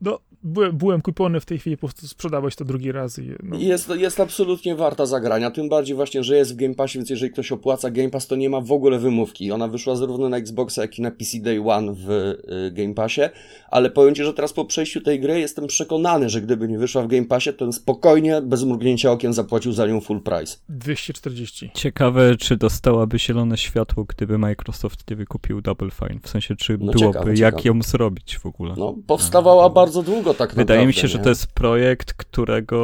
No, 0.00 0.18
byłem, 0.42 0.76
byłem 0.76 1.02
kupiony 1.02 1.40
w 1.40 1.44
tej 1.44 1.58
chwili, 1.58 1.76
po 1.76 1.86
prostu 1.86 2.08
sprzedałeś 2.08 2.56
to 2.56 2.64
drugi 2.64 2.92
raz. 2.92 3.18
I, 3.18 3.30
no. 3.42 3.58
jest, 3.58 3.88
jest 3.88 4.20
absolutnie 4.20 4.74
warta 4.74 5.06
zagrania, 5.06 5.50
tym 5.50 5.68
bardziej 5.68 5.96
właśnie, 5.96 6.24
że 6.24 6.36
jest 6.36 6.52
w 6.52 6.56
Game 6.56 6.74
Passie, 6.74 6.98
więc 6.98 7.10
jeżeli 7.10 7.32
ktoś 7.32 7.52
opłaca 7.52 7.90
Game 7.90 8.10
Pass, 8.10 8.26
to 8.26 8.36
nie 8.36 8.50
ma 8.50 8.60
w 8.60 8.72
ogóle 8.72 8.98
wymówki. 8.98 9.52
Ona 9.52 9.68
wyszła 9.68 9.96
zarówno 9.96 10.28
na 10.28 10.36
Xboxa, 10.36 10.82
jak 10.82 10.98
i 10.98 11.02
na 11.02 11.10
PC 11.10 11.38
Day 11.40 11.70
One 11.70 11.94
w 11.94 12.10
y, 12.10 12.70
Game 12.72 12.94
Passie, 12.94 13.22
ale 13.70 13.90
powiem 13.90 14.14
Ci, 14.14 14.24
że 14.24 14.34
teraz 14.34 14.52
po 14.52 14.64
przejściu 14.64 15.00
tej 15.00 15.20
gry 15.20 15.40
jestem 15.40 15.66
przekonany, 15.66 16.28
że 16.28 16.40
gdyby 16.40 16.68
nie 16.68 16.78
wyszła 16.78 17.02
w 17.02 17.06
Game 17.06 17.26
Passie, 17.26 17.52
to 17.52 17.72
spokojnie, 17.72 18.42
bez 18.42 18.64
mrugnięcia 18.64 19.12
okiem 19.12 19.32
zapłacił 19.32 19.72
za 19.72 19.86
nią 19.86 20.00
full 20.00 20.20
price. 20.20 20.56
240. 20.68 21.70
Ciekawe, 21.74 22.36
czy 22.36 22.56
dostałaby 22.56 23.18
zielone 23.18 23.58
światło, 23.58 24.04
gdyby 24.04 24.38
Microsoft 24.38 25.10
nie 25.10 25.16
wykupił 25.16 25.60
Double 25.60 25.90
Fine, 25.90 26.20
w 26.22 26.28
sensie, 26.28 26.56
czy 26.56 26.72
no 26.72 26.78
byłoby 26.78 26.98
ciekawe, 26.98 27.30
jak 27.30 27.56
ciekawe. 27.56 27.78
ją 27.78 27.82
zrobić 27.82 28.38
w 28.38 28.46
ogóle. 28.46 28.74
No, 28.78 28.94
powstawała 29.06 29.62
no. 29.62 29.70
bardzo 29.70 30.02
długo 30.02 30.29
tak 30.34 30.48
naprawdę. 30.48 30.62
Wydaje 30.62 30.86
mi 30.86 30.92
się, 30.92 31.02
nie? 31.02 31.08
że 31.08 31.18
to 31.18 31.28
jest 31.28 31.46
projekt, 31.46 32.12
którego 32.12 32.80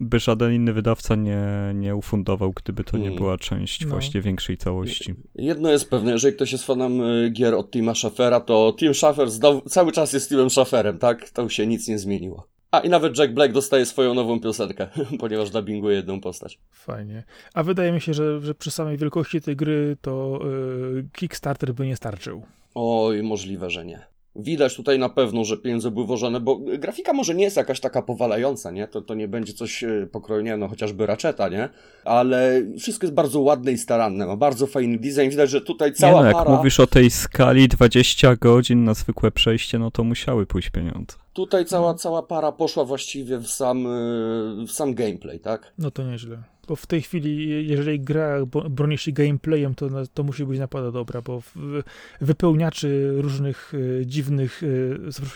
by 0.00 0.18
żaden 0.18 0.52
inny 0.52 0.72
wydawca 0.72 1.14
nie, 1.14 1.46
nie 1.74 1.96
ufundował, 1.96 2.52
gdyby 2.52 2.84
to 2.84 2.96
nie 2.96 3.02
hmm. 3.02 3.18
była 3.18 3.38
część 3.38 3.84
no. 3.84 3.90
właśnie 3.90 4.20
większej 4.20 4.56
całości. 4.56 5.14
Jedno 5.34 5.70
jest 5.70 5.90
pewne, 5.90 6.12
jeżeli 6.12 6.36
ktoś 6.36 6.52
jest 6.52 6.66
fanem 6.66 7.00
y, 7.00 7.30
gier 7.30 7.54
od 7.54 7.70
Tima 7.70 7.94
Schaffera, 7.94 8.40
to 8.40 8.74
Tim 8.78 8.94
Schaffer 8.94 9.28
cały 9.68 9.92
czas 9.92 10.12
jest 10.12 10.28
Timem 10.28 10.50
Schafferem, 10.50 10.98
tak? 10.98 11.30
To 11.30 11.48
się 11.48 11.66
nic 11.66 11.88
nie 11.88 11.98
zmieniło. 11.98 12.46
A 12.70 12.80
i 12.80 12.88
nawet 12.88 13.18
Jack 13.18 13.32
Black 13.32 13.52
dostaje 13.52 13.86
swoją 13.86 14.14
nową 14.14 14.40
piosenkę, 14.40 14.88
ponieważ 15.20 15.50
dubbinguje 15.50 15.96
jedną 15.96 16.20
postać. 16.20 16.58
Fajnie. 16.70 17.24
A 17.54 17.62
wydaje 17.62 17.92
mi 17.92 18.00
się, 18.00 18.14
że, 18.14 18.40
że 18.40 18.54
przy 18.54 18.70
samej 18.70 18.96
wielkości 18.96 19.40
tej 19.40 19.56
gry 19.56 19.96
to 20.00 20.40
yy, 20.94 21.08
Kickstarter 21.12 21.74
by 21.74 21.86
nie 21.86 21.96
starczył. 21.96 22.42
Oj, 22.74 23.22
możliwe, 23.22 23.70
że 23.70 23.84
nie. 23.84 24.15
Widać 24.38 24.76
tutaj 24.76 24.98
na 24.98 25.08
pewno, 25.08 25.44
że 25.44 25.56
pieniądze 25.56 25.90
były 25.90 26.06
włożone, 26.06 26.40
bo 26.40 26.56
grafika 26.56 27.12
może 27.12 27.34
nie 27.34 27.44
jest 27.44 27.56
jakaś 27.56 27.80
taka 27.80 28.02
powalająca, 28.02 28.70
nie? 28.70 28.88
To, 28.88 29.02
to 29.02 29.14
nie 29.14 29.28
będzie 29.28 29.52
coś 29.52 29.84
e, 29.84 30.08
pokrojone, 30.12 30.56
no 30.56 30.68
chociażby 30.68 31.06
raczeta, 31.06 31.48
nie? 31.48 31.68
Ale 32.04 32.62
wszystko 32.78 33.06
jest 33.06 33.14
bardzo 33.14 33.40
ładne 33.40 33.72
i 33.72 33.78
staranne, 33.78 34.26
ma 34.26 34.36
bardzo 34.36 34.66
fajny 34.66 34.98
design. 34.98 35.30
Widać, 35.30 35.50
że 35.50 35.60
tutaj 35.60 35.92
cała 35.92 36.26
nie, 36.26 36.32
no, 36.32 36.38
jak 36.38 36.48
mówisz 36.48 36.80
o 36.80 36.86
tej 36.86 37.10
skali 37.10 37.68
20 37.68 38.36
godzin 38.36 38.84
na 38.84 38.94
zwykłe 38.94 39.30
przejście, 39.30 39.78
no 39.78 39.90
to 39.90 40.04
musiały 40.04 40.46
pójść 40.46 40.70
pieniądze. 40.70 41.25
Tutaj 41.36 41.64
cała, 41.64 41.94
cała 41.94 42.22
para 42.22 42.52
poszła 42.52 42.84
właściwie 42.84 43.38
w 43.38 43.46
sam, 43.46 43.86
e, 43.86 43.90
w 44.66 44.70
sam 44.72 44.94
gameplay, 44.94 45.40
tak? 45.40 45.72
No 45.78 45.90
to 45.90 46.02
nieźle. 46.02 46.42
Bo 46.68 46.76
w 46.76 46.86
tej 46.86 47.02
chwili, 47.02 47.66
jeżeli 47.68 48.00
gra 48.00 48.46
broni 48.70 48.98
się 48.98 49.12
gameplayem, 49.12 49.74
to, 49.74 49.88
to 50.14 50.22
musi 50.22 50.44
być 50.44 50.58
naprawdę 50.58 50.92
dobra, 50.92 51.22
bo 51.22 51.42
wypełniaczy 52.20 53.12
różnych 53.16 53.72
e, 54.00 54.06
dziwnych, 54.06 54.62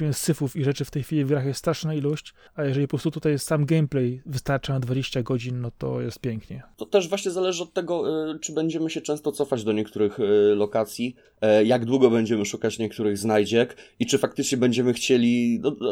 e, 0.00 0.12
syfów 0.12 0.56
i 0.56 0.64
rzeczy 0.64 0.84
w 0.84 0.90
tej 0.90 1.02
chwili 1.02 1.24
w 1.24 1.28
grach 1.28 1.46
jest 1.46 1.58
straszna 1.58 1.94
ilość, 1.94 2.34
a 2.54 2.64
jeżeli 2.64 2.86
po 2.86 2.90
prostu 2.90 3.10
tutaj 3.10 3.32
jest 3.32 3.46
sam 3.46 3.66
gameplay 3.66 4.22
wystarcza 4.26 4.72
na 4.72 4.80
20 4.80 5.22
godzin, 5.22 5.60
no 5.60 5.70
to 5.78 6.00
jest 6.00 6.18
pięknie. 6.18 6.62
To 6.76 6.86
też 6.86 7.08
właśnie 7.08 7.30
zależy 7.30 7.62
od 7.62 7.72
tego, 7.72 8.24
e, 8.30 8.38
czy 8.38 8.52
będziemy 8.52 8.90
się 8.90 9.00
często 9.00 9.32
cofać 9.32 9.64
do 9.64 9.72
niektórych 9.72 10.18
lokacji, 10.54 11.16
jak 11.64 11.84
długo 11.84 12.10
będziemy 12.10 12.44
szukać 12.44 12.78
niektórych 12.78 13.18
znajdziek 13.18 13.76
i 13.98 14.06
czy 14.06 14.18
faktycznie 14.18 14.58
będziemy 14.58 14.92
chcieli... 14.92 15.60
No, 15.62 15.76
no, 15.80 15.89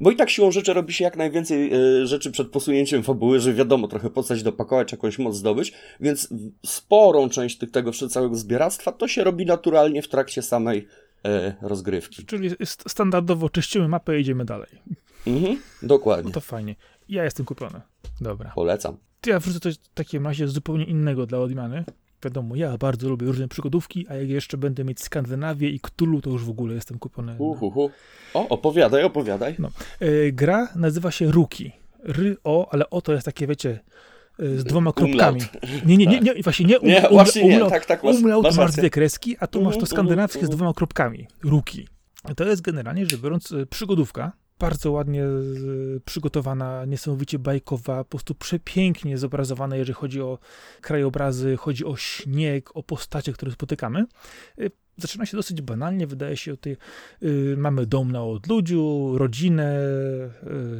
bo 0.00 0.10
i 0.10 0.16
tak 0.16 0.30
siłą 0.30 0.50
rzeczy 0.50 0.72
robi 0.72 0.92
się 0.92 1.04
jak 1.04 1.16
najwięcej 1.16 1.70
rzeczy 2.04 2.30
przed 2.30 2.48
posunięciem 2.48 3.02
fabuły, 3.02 3.40
że 3.40 3.54
wiadomo, 3.54 3.88
trochę 3.88 4.10
postać 4.10 4.42
dopakować 4.42 4.92
jakąś 4.92 5.18
moc 5.18 5.36
zdobyć, 5.36 5.72
więc 6.00 6.28
sporą 6.66 7.28
część 7.28 7.58
tych, 7.58 7.70
tego 7.70 7.92
całego 7.92 8.34
zbieractwa 8.34 8.92
to 8.92 9.08
się 9.08 9.24
robi 9.24 9.46
naturalnie 9.46 10.02
w 10.02 10.08
trakcie 10.08 10.42
samej 10.42 10.88
e, 11.24 11.54
rozgrywki. 11.62 12.26
Czyli 12.26 12.50
standardowo 12.64 13.48
czyścimy 13.48 13.88
mapę 13.88 14.18
i 14.18 14.20
idziemy 14.20 14.44
dalej. 14.44 14.68
Mhm, 15.26 15.60
dokładnie. 15.82 16.24
No 16.24 16.34
to 16.34 16.40
fajnie. 16.40 16.76
Ja 17.08 17.24
jestem 17.24 17.46
kupiony. 17.46 17.80
Dobra. 18.20 18.52
Polecam. 18.54 18.96
To 19.20 19.30
ja 19.30 19.40
wrzucę 19.40 19.60
coś 19.60 19.74
w 19.74 19.88
takim 19.94 20.26
razie 20.26 20.48
zupełnie 20.48 20.84
innego 20.84 21.26
dla 21.26 21.38
odmiany. 21.38 21.84
Wiadomo, 22.24 22.56
ja 22.56 22.78
bardzo 22.78 23.08
lubię 23.08 23.26
różne 23.26 23.48
przygodówki, 23.48 24.06
a 24.08 24.14
jak 24.14 24.28
jeszcze 24.28 24.56
będę 24.56 24.84
mieć 24.84 25.00
Skandynawię 25.02 25.68
i 25.70 25.80
Cthulhu, 25.80 26.20
to 26.20 26.30
już 26.30 26.44
w 26.44 26.50
ogóle 26.50 26.74
jestem 26.74 26.98
kupiony. 26.98 27.34
Uhuhu. 27.38 27.90
O, 28.34 28.48
opowiadaj, 28.48 29.04
opowiadaj. 29.04 29.54
No. 29.58 29.68
E, 30.00 30.32
gra 30.32 30.68
nazywa 30.76 31.10
się 31.10 31.30
Ruki. 31.32 31.72
Ry-o, 32.04 32.68
ale 32.70 32.90
o 32.90 33.00
to 33.02 33.12
jest 33.12 33.24
takie, 33.24 33.46
wiecie, 33.46 33.80
e, 34.38 34.58
z 34.58 34.64
dwoma 34.64 34.92
kropkami. 34.92 35.40
Nie, 35.86 35.96
nie, 35.96 36.06
nie, 36.06 36.20
nie, 36.20 36.42
właśnie 36.42 36.66
nie, 36.66 36.78
um, 36.78 36.88
Nie, 36.88 37.08
właśnie 37.10 37.48
nie, 37.48 37.70
tak, 37.70 37.86
tak, 37.86 38.02
masz- 38.04 38.16
umlaut 38.16 38.44
masz 38.44 38.56
masz 38.56 38.72
dwie 38.72 38.90
kreski, 38.90 39.36
a 39.40 39.46
tu 39.46 39.62
masz 39.62 39.78
to 39.78 39.86
skandynawskie 39.86 40.46
z 40.46 40.50
dwoma 40.50 40.72
kropkami. 40.74 41.26
Ruki. 41.42 41.88
To 42.36 42.44
jest 42.44 42.62
generalnie 42.62 43.06
rzecz 43.06 43.20
biorąc 43.20 43.52
e, 43.52 43.66
przygodówka, 43.66 44.32
bardzo 44.58 44.92
ładnie 44.92 45.24
przygotowana, 46.04 46.84
niesamowicie 46.84 47.38
bajkowa, 47.38 48.04
po 48.04 48.10
prostu 48.10 48.34
przepięknie 48.34 49.18
zobrazowana, 49.18 49.76
jeżeli 49.76 49.94
chodzi 49.94 50.22
o 50.22 50.38
krajobrazy, 50.80 51.56
chodzi 51.56 51.84
o 51.84 51.96
śnieg, 51.96 52.76
o 52.76 52.82
postacie, 52.82 53.32
które 53.32 53.52
spotykamy. 53.52 54.04
Zaczyna 54.98 55.26
się 55.26 55.36
dosyć 55.36 55.62
banalnie, 55.62 56.06
wydaje 56.06 56.36
się, 56.36 56.56
tej, 56.56 56.76
y, 57.22 57.54
mamy 57.58 57.86
dom 57.86 58.12
na 58.12 58.24
odludziu, 58.24 59.12
rodzinę, 59.18 59.80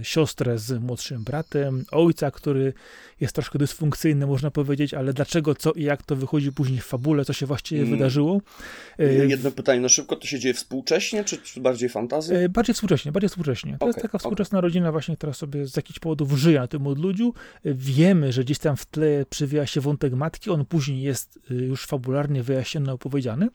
y, 0.00 0.04
siostrę 0.04 0.58
z 0.58 0.82
młodszym 0.82 1.24
bratem, 1.24 1.84
ojca, 1.90 2.30
który 2.30 2.72
jest 3.20 3.34
troszkę 3.34 3.58
dysfunkcyjny, 3.58 4.26
można 4.26 4.50
powiedzieć, 4.50 4.94
ale 4.94 5.12
dlaczego, 5.12 5.54
co 5.54 5.72
i 5.72 5.82
jak 5.82 6.02
to 6.02 6.16
wychodzi 6.16 6.52
później 6.52 6.80
w 6.80 6.84
fabule, 6.84 7.24
co 7.24 7.32
się 7.32 7.46
właściwie 7.46 7.82
Mm. 7.82 7.92
wydarzyło. 7.94 8.40
Y, 9.00 9.26
Jedno 9.28 9.50
pytanie, 9.50 9.80
no 9.80 9.88
szybko 9.88 10.16
to 10.16 10.26
się 10.26 10.38
dzieje 10.38 10.54
współcześnie, 10.54 11.24
czy, 11.24 11.38
czy 11.38 11.60
bardziej 11.60 11.88
fantazja? 11.88 12.38
E, 12.38 12.48
Bardziej 12.48 12.74
współcześnie, 12.74 13.12
bardziej 13.12 13.28
współcześnie. 13.28 13.76
To 13.80 13.86
jest 13.86 14.02
taka 14.02 14.18
współczesna 14.18 14.60
rodzina 14.60 14.92
właśnie, 14.92 15.16
która 15.16 15.32
sobie 15.32 15.66
z 15.66 15.76
jakichś 15.76 15.98
powodów 15.98 16.32
żyje 16.32 16.58
na 16.60 16.66
tym 16.68 16.86
odludziu. 16.86 17.34
Wiemy, 17.64 18.32
że 18.32 18.44
gdzieś 18.44 18.58
tam 18.58 18.76
w 18.76 18.86
tle 18.86 19.26
przewija 19.30 19.66
się 19.66 19.80
wątek 19.80 20.12
matki, 20.14 20.50
on 20.50 20.64
później 20.64 21.02
jest 21.02 21.38
już 21.50 21.86
fabularnie 21.86 22.42
wyjaśniony, 22.42 22.92
opowiedziany. 22.92 23.48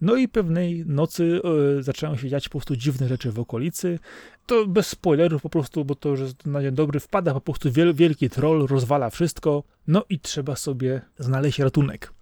No 0.00 0.16
i 0.16 0.28
pewnej 0.28 0.86
nocy 0.86 1.40
e, 1.78 1.82
zaczynają 1.82 2.16
się 2.16 2.28
dziać 2.28 2.48
po 2.48 2.52
prostu 2.52 2.76
dziwne 2.76 3.08
rzeczy 3.08 3.32
w 3.32 3.38
okolicy. 3.38 3.98
To 4.46 4.66
bez 4.66 4.86
spoilerów 4.86 5.42
po 5.42 5.48
prostu, 5.50 5.84
bo 5.84 5.94
to 5.94 6.08
już 6.08 6.20
jest 6.20 6.46
na 6.46 6.62
dzień 6.62 6.72
dobry, 6.74 7.00
wpada 7.00 7.34
po 7.34 7.40
prostu 7.40 7.72
wiel, 7.72 7.94
wielki 7.94 8.30
troll, 8.30 8.66
rozwala 8.66 9.10
wszystko, 9.10 9.62
no 9.86 10.04
i 10.08 10.20
trzeba 10.20 10.56
sobie 10.56 11.00
znaleźć 11.18 11.58
ratunek. 11.58 12.12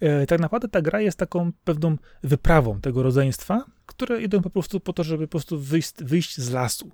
E, 0.00 0.26
Tak 0.26 0.40
naprawdę 0.40 0.68
ta 0.68 0.82
gra 0.82 1.00
jest 1.00 1.18
taką 1.18 1.52
pewną 1.64 1.96
wyprawą 2.22 2.80
tego 2.80 3.02
rodzeństwa, 3.02 3.64
które 3.86 4.22
idą 4.22 4.42
po 4.42 4.50
prostu 4.50 4.80
po 4.80 4.92
to, 4.92 5.04
żeby 5.04 5.26
po 5.26 5.30
prostu 5.30 5.58
wyjść, 5.58 5.92
wyjść 6.00 6.40
z 6.40 6.50
lasu. 6.50 6.90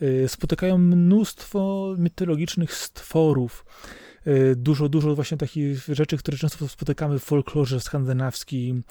E, 0.00 0.28
Spotykają 0.28 0.78
mnóstwo 0.78 1.94
mitologicznych 1.98 2.74
stworów, 2.74 3.64
dużo, 4.56 4.88
dużo 4.88 5.14
właśnie 5.14 5.36
takich 5.38 5.78
rzeczy, 5.88 6.16
które 6.16 6.38
często 6.38 6.68
spotykamy 6.68 7.18
w 7.18 7.24
folklorze 7.24 7.80
skandynawskim, 7.80 8.82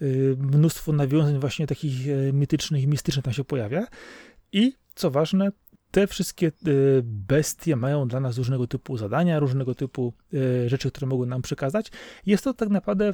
e, 0.00 0.04
mnóstwo 0.36 0.92
nawiązań 0.92 1.38
właśnie 1.38 1.66
takich 1.66 2.08
e, 2.08 2.32
mitycznych 2.32 2.82
i 2.82 2.88
mistycznych 2.88 3.24
tam 3.24 3.34
się 3.34 3.44
pojawia. 3.44 3.86
I 4.52 4.72
co 4.94 5.10
ważne, 5.10 5.52
te 5.90 6.06
wszystkie 6.06 6.46
e, 6.46 6.50
bestie 7.04 7.76
mają 7.76 8.08
dla 8.08 8.20
nas 8.20 8.38
różnego 8.38 8.66
typu 8.66 8.96
zadania, 8.96 9.38
różnego 9.38 9.74
typu 9.74 10.12
e, 10.34 10.68
rzeczy, 10.68 10.90
które 10.90 11.06
mogą 11.06 11.26
nam 11.26 11.42
przekazać. 11.42 11.90
Jest 12.26 12.44
to 12.44 12.54
tak 12.54 12.68
naprawdę 12.68 13.12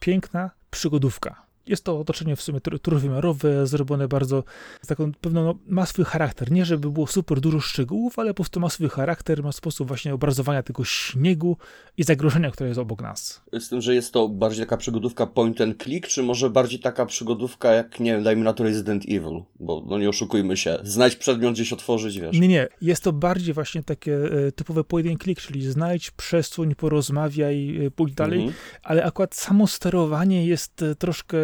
piękna 0.00 0.50
przygodówka. 0.70 1.51
Jest 1.66 1.84
to 1.84 1.98
otoczenie 2.00 2.36
w 2.36 2.42
sumie 2.42 2.58
tr- 2.58 2.78
trójwymiarowe, 2.78 3.66
zrobione 3.66 4.08
bardzo 4.08 4.44
z 4.82 4.86
taką 4.86 5.12
pewną, 5.12 5.44
no, 5.44 5.54
ma 5.66 5.86
swój 5.86 6.04
charakter. 6.04 6.50
Nie, 6.52 6.64
żeby 6.64 6.90
było 6.90 7.06
super 7.06 7.40
dużo 7.40 7.60
szczegółów, 7.60 8.18
ale 8.18 8.30
po 8.30 8.34
prostu 8.34 8.60
ma 8.60 8.68
swój 8.70 8.88
charakter, 8.88 9.42
ma 9.42 9.52
sposób 9.52 9.88
właśnie 9.88 10.14
obrazowania 10.14 10.62
tego 10.62 10.84
śniegu 10.84 11.56
i 11.96 12.04
zagrożenia, 12.04 12.50
które 12.50 12.68
jest 12.68 12.80
obok 12.80 13.02
nas. 13.02 13.42
Z 13.60 13.68
tym, 13.68 13.80
że 13.80 13.94
jest 13.94 14.12
to 14.12 14.28
bardziej 14.28 14.64
taka 14.64 14.76
przygodówka 14.76 15.26
point 15.26 15.60
and 15.60 15.82
click, 15.82 16.06
czy 16.08 16.22
może 16.22 16.50
bardziej 16.50 16.80
taka 16.80 17.06
przygodówka 17.06 17.72
jak, 17.72 18.00
nie 18.00 18.12
wiem, 18.12 18.22
dajmy 18.22 18.44
na 18.44 18.52
to 18.52 18.64
Resident 18.64 19.04
Evil, 19.04 19.42
bo 19.60 19.82
no 19.86 19.98
nie 19.98 20.08
oszukujmy 20.08 20.56
się, 20.56 20.78
znajdź 20.82 21.16
przedmiot 21.16 21.52
gdzieś 21.54 21.72
otworzyć, 21.72 22.20
wiesz. 22.20 22.38
Nie, 22.38 22.48
nie, 22.48 22.68
jest 22.80 23.04
to 23.04 23.12
bardziej 23.12 23.54
właśnie 23.54 23.82
takie 23.82 24.16
e, 24.46 24.52
typowe 24.52 24.84
pojedyn 24.84 25.18
klik, 25.18 25.40
czyli 25.40 25.70
znajdź, 25.70 26.10
przesuń, 26.10 26.74
porozmawiaj, 26.74 27.86
e, 27.86 27.90
pójdź 27.90 28.14
dalej, 28.14 28.38
Mhm. 28.40 28.58
ale 28.82 29.04
akurat 29.04 29.34
samo 29.34 29.66
sterowanie 29.66 30.46
jest 30.46 30.82
e, 30.82 30.94
troszkę 30.94 31.36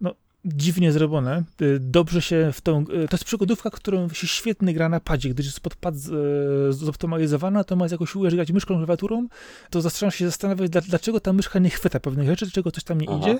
no, 0.00 0.14
dziwnie 0.44 0.92
zrobione. 0.92 1.36
E, 1.36 1.44
Dobrze 1.80 2.22
się 2.22 2.50
w 2.52 2.60
tą. 2.60 2.80
e, 2.80 2.84
To 2.84 3.14
jest 3.16 3.24
przygodówka, 3.24 3.70
którą 3.70 4.08
się 4.08 4.26
świetnie 4.26 4.74
gra 4.74 4.88
na 4.88 5.00
padzie. 5.00 5.28
Gdyż 5.28 5.46
jest 5.46 5.60
pod 5.60 5.76
pad 5.76 5.96
z- 5.96 6.10
e, 6.70 6.72
zoptymalizowana, 6.72 7.64
to 7.64 7.76
ma 7.76 7.86
jakoś 7.90 8.16
ujeżdżać 8.16 8.52
myszką 8.52 8.76
klawiaturą, 8.76 9.28
to 9.70 9.80
zaczynam 9.80 10.10
się 10.12 10.26
zastanawiać, 10.26 10.70
dla- 10.70 10.80
dlaczego 10.80 11.20
ta 11.20 11.32
myszka 11.32 11.58
nie 11.58 11.70
chwyta 11.70 12.00
pewnych 12.00 12.26
rzeczy, 12.28 12.44
dlaczego 12.46 12.70
coś 12.70 12.84
tam 12.84 13.00
nie 13.00 13.06
Aha. 13.10 13.18
idzie, 13.18 13.38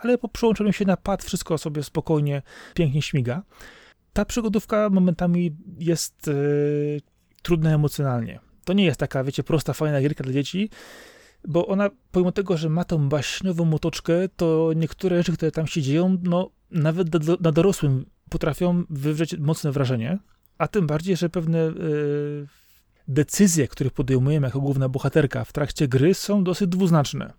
ale 0.00 0.18
po 0.18 0.28
przełączeniu 0.28 0.72
się 0.72 0.84
na 0.84 0.96
pad 0.96 1.24
wszystko 1.24 1.58
sobie 1.58 1.82
spokojnie, 1.82 2.42
pięknie 2.74 3.02
śmiga. 3.02 3.42
Ta 4.12 4.24
przygodówka 4.24 4.90
momentami 4.90 5.56
jest 5.78 6.28
e, 6.28 6.32
trudna 7.42 7.74
emocjonalnie. 7.74 8.40
To 8.64 8.72
nie 8.72 8.84
jest 8.84 9.00
taka, 9.00 9.24
wiecie, 9.24 9.42
prosta, 9.42 9.72
fajna 9.72 10.00
gierka 10.00 10.24
dla 10.24 10.32
dzieci, 10.32 10.70
bo 11.48 11.66
ona, 11.66 11.90
pomimo 12.12 12.32
tego, 12.32 12.56
że 12.56 12.68
ma 12.68 12.84
tą 12.84 13.08
baśniową 13.08 13.74
otoczkę, 13.74 14.14
to 14.36 14.70
niektóre 14.76 15.16
rzeczy, 15.16 15.32
które 15.32 15.50
tam 15.50 15.66
się 15.66 15.82
dzieją, 15.82 16.18
no 16.22 16.50
nawet 16.70 17.08
na 17.40 17.52
dorosłym 17.52 18.04
potrafią 18.30 18.84
wywrzeć 18.90 19.38
mocne 19.38 19.72
wrażenie, 19.72 20.18
a 20.58 20.68
tym 20.68 20.86
bardziej, 20.86 21.16
że 21.16 21.28
pewne 21.28 21.58
e, 21.58 21.72
decyzje, 23.08 23.68
które 23.68 23.90
podejmujemy 23.90 24.46
jako 24.46 24.60
główna 24.60 24.88
bohaterka 24.88 25.44
w 25.44 25.52
trakcie 25.52 25.88
gry 25.88 26.14
są 26.14 26.44
dosyć 26.44 26.68
dwuznaczne. 26.68 27.32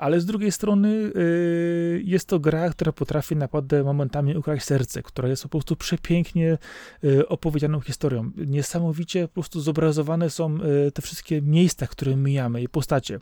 Ale 0.00 0.20
z 0.20 0.26
drugiej 0.26 0.52
strony 0.52 0.88
y, 0.88 2.02
jest 2.04 2.28
to 2.28 2.38
gra, 2.38 2.70
która 2.70 2.92
potrafi 2.92 3.36
naprawdę 3.36 3.84
momentami 3.84 4.36
ukraść 4.36 4.64
serce, 4.64 5.02
która 5.02 5.28
jest 5.28 5.42
po 5.42 5.48
prostu 5.48 5.76
przepięknie 5.76 6.58
y, 7.04 7.28
opowiedzianą 7.28 7.80
historią. 7.80 8.30
Niesamowicie 8.36 9.28
po 9.28 9.34
prostu 9.34 9.60
zobrazowane 9.60 10.30
są 10.30 10.58
y, 10.86 10.92
te 10.92 11.02
wszystkie 11.02 11.42
miejsca, 11.42 11.86
które 11.86 12.16
mijamy 12.16 12.62
i 12.62 12.68
postacie. 12.68 13.18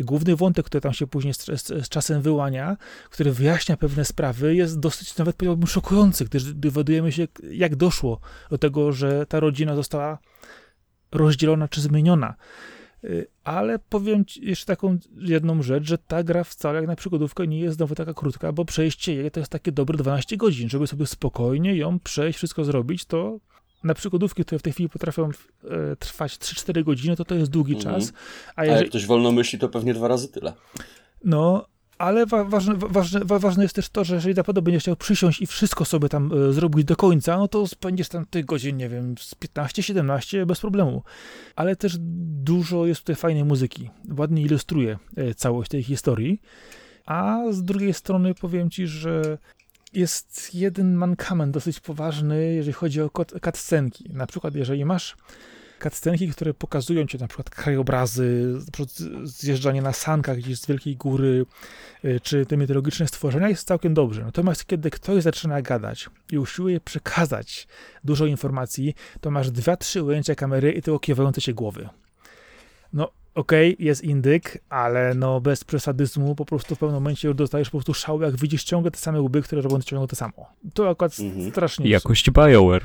Główny 0.00 0.36
wątek, 0.36 0.66
który 0.66 0.80
tam 0.80 0.92
się 0.92 1.06
później 1.06 1.34
z, 1.34 1.44
z, 1.44 1.66
z 1.66 1.88
czasem 1.88 2.22
wyłania, 2.22 2.76
który 3.10 3.32
wyjaśnia 3.32 3.76
pewne 3.76 4.04
sprawy, 4.04 4.54
jest 4.54 4.80
dosyć 4.80 5.16
nawet 5.16 5.36
powiedziałbym 5.36 5.66
szokujący, 5.66 6.24
gdyż 6.24 6.54
dowiadujemy 6.54 7.12
się, 7.12 7.28
jak 7.50 7.76
doszło 7.76 8.20
do 8.50 8.58
tego, 8.58 8.92
że 8.92 9.26
ta 9.26 9.40
rodzina 9.40 9.76
została 9.76 10.18
rozdzielona 11.12 11.68
czy 11.68 11.80
zmieniona. 11.80 12.34
Y, 13.04 13.26
Ale 13.44 13.78
powiem 13.78 14.24
jeszcze 14.40 14.66
taką 14.66 14.98
jedną 15.16 15.62
rzecz, 15.62 15.84
że 15.84 15.98
ta 15.98 16.22
gra 16.22 16.44
wcale 16.44 16.78
jak 16.78 16.86
na 16.86 16.96
przygodówkę 16.96 17.46
nie 17.46 17.60
jest 17.60 17.76
znowu 17.76 17.94
taka 17.94 18.14
krótka, 18.14 18.52
bo 18.52 18.64
przejście 18.64 19.14
jej 19.14 19.30
to 19.30 19.40
jest 19.40 19.52
takie 19.52 19.72
dobre 19.72 19.98
12 19.98 20.36
godzin. 20.36 20.68
Żeby 20.68 20.86
sobie 20.86 21.06
spokojnie 21.06 21.76
ją 21.76 22.00
przejść, 22.00 22.36
wszystko 22.38 22.64
zrobić, 22.64 23.04
to 23.04 23.38
na 23.84 23.94
przygodówki, 23.94 24.44
które 24.44 24.58
w 24.58 24.62
tej 24.62 24.72
chwili 24.72 24.88
potrafią 24.88 25.28
e, 25.28 25.96
trwać 25.96 26.32
3-4 26.36 26.84
godziny, 26.84 27.16
to 27.16 27.24
to 27.24 27.34
jest 27.34 27.50
długi 27.50 27.74
Mhm. 27.76 27.94
czas. 28.00 28.12
A 28.56 28.60
A 28.60 28.64
jeżeli, 28.64 28.80
jak 28.82 28.90
ktoś 28.90 29.06
wolno 29.06 29.32
myśli, 29.32 29.58
to 29.58 29.68
pewnie 29.68 29.94
dwa 29.94 30.08
razy 30.08 30.28
tyle. 30.28 30.52
no, 31.24 31.66
ale 32.00 32.26
wa 32.26 32.44
ważne, 32.44 32.74
wa- 32.74 32.88
ważne, 32.88 33.20
wa 33.24 33.38
ważne 33.38 33.62
jest 33.62 33.74
też 33.74 33.88
to, 33.88 34.04
że 34.04 34.14
jeżeli 34.14 34.34
naprawdę 34.34 34.62
będziesz 34.62 34.82
chciał 34.82 34.96
przysiąść 34.96 35.42
i 35.42 35.46
wszystko 35.46 35.84
sobie 35.84 36.08
tam 36.08 36.32
e, 36.32 36.52
zrobić 36.52 36.84
do 36.84 36.96
końca, 36.96 37.38
no 37.38 37.48
to 37.48 37.66
spędzisz 37.66 38.08
tam 38.08 38.26
tych 38.26 38.44
godzin, 38.44 38.76
nie 38.76 38.88
wiem, 38.88 39.14
z 39.18 39.34
15-17 39.34 40.46
bez 40.46 40.60
problemu. 40.60 41.02
Ale 41.56 41.76
też 41.76 41.96
dużo 42.42 42.86
jest 42.86 43.00
tutaj 43.00 43.16
fajnej 43.16 43.44
muzyki. 43.44 43.90
Ładnie 44.18 44.42
ilustruje 44.42 44.98
e, 45.16 45.34
całość 45.34 45.70
tej 45.70 45.82
historii. 45.82 46.40
A 47.06 47.38
z 47.50 47.64
drugiej 47.64 47.94
strony 47.94 48.34
powiem 48.34 48.70
ci, 48.70 48.86
że 48.86 49.38
jest 49.92 50.54
jeden 50.54 50.94
mankament 50.94 51.54
dosyć 51.54 51.80
poważny, 51.80 52.54
jeżeli 52.54 52.72
chodzi 52.72 53.02
o 53.02 53.10
cutscenki. 53.44 54.10
Na 54.12 54.26
przykład, 54.26 54.54
jeżeli 54.54 54.84
masz 54.84 55.16
cutscenki, 55.82 56.28
które 56.28 56.54
pokazują 56.54 57.06
ci 57.06 57.18
na 57.18 57.28
przykład 57.28 57.50
krajobrazy, 57.50 58.58
zjeżdżanie 59.24 59.82
na 59.82 59.92
sankach 59.92 60.38
gdzieś 60.38 60.60
z 60.60 60.66
wielkiej 60.66 60.96
góry, 60.96 61.46
y, 62.04 62.20
czy 62.22 62.46
te 62.46 62.56
mitologiczne 62.56 63.08
stworzenia, 63.08 63.48
jest 63.48 63.66
całkiem 63.66 63.94
dobrze. 63.94 64.24
Natomiast 64.24 64.66
kiedy 64.66 64.90
ktoś 64.90 65.22
zaczyna 65.22 65.62
gadać 65.62 66.10
i 66.32 66.38
usiłuje 66.38 66.80
przekazać 66.80 67.68
dużo 68.04 68.26
informacji, 68.26 68.94
to 69.20 69.30
masz 69.30 69.50
dwa, 69.50 69.76
trzy 69.76 70.02
ujęcia 70.02 70.34
kamery 70.34 70.72
i 70.72 70.82
tylko 70.82 70.98
kiewające 70.98 71.40
się 71.40 71.54
głowy. 71.54 71.88
No, 72.92 73.10
okej, 73.40 73.76
jest 73.78 74.04
indyk, 74.04 74.58
ale 74.68 75.14
no 75.14 75.40
bez 75.40 75.64
przesadyzmu 75.64 76.34
po 76.34 76.44
prostu 76.44 76.74
w 76.74 76.78
pewnym 76.78 76.94
momencie 76.94 77.28
już 77.28 77.36
dostajesz 77.36 77.70
po 77.70 77.78
prostu 77.78 77.94
szału, 77.94 78.22
jak 78.22 78.36
widzisz 78.36 78.64
ciągle 78.64 78.90
te 78.90 78.98
same 78.98 79.20
łby, 79.20 79.42
które 79.42 79.62
robią 79.62 79.80
ciągle 79.80 80.08
to 80.08 80.16
samo. 80.16 80.46
To 80.74 80.88
akurat 80.90 81.18
Mhm. 81.20 81.50
strasznie 81.50 81.90
Jakość 81.90 82.30
BioWare. 82.30 82.84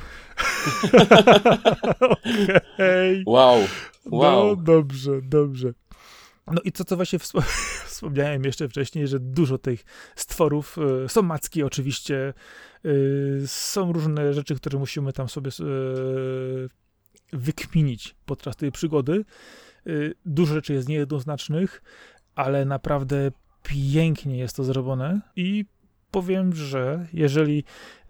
Okej. 2.74 3.22
Wow, 3.26 3.58
No 4.06 4.16
wow. 4.16 4.56
dobrze, 4.56 5.10
dobrze. 5.22 5.72
No 6.46 6.60
i 6.64 6.72
co, 6.72 6.84
co 6.84 6.96
właśnie 6.96 7.18
wsp- 7.18 7.42
wspomniałem 7.90 8.44
jeszcze 8.44 8.68
wcześniej, 8.68 9.08
że 9.08 9.20
dużo 9.20 9.58
tych 9.58 9.84
stworów, 10.16 10.76
y, 11.04 11.08
są 11.08 11.22
macki 11.22 11.62
oczywiście, 11.62 12.34
y, 12.84 13.42
są 13.46 13.92
różne 13.92 14.34
rzeczy, 14.34 14.54
które 14.54 14.78
musimy 14.78 15.12
tam 15.12 15.28
sobie 15.28 15.50
y, 15.60 16.68
wykminić 17.32 18.14
podczas 18.26 18.56
tej 18.56 18.72
przygody. 18.72 19.24
Dużo 20.26 20.54
rzeczy 20.54 20.72
jest 20.72 20.88
niejednoznacznych, 20.88 21.82
ale 22.34 22.64
naprawdę 22.64 23.30
pięknie 23.62 24.38
jest 24.38 24.56
to 24.56 24.64
zrobione 24.64 25.20
i 25.36 25.64
powiem, 26.10 26.54
że 26.54 27.06
jeżeli, 27.12 27.64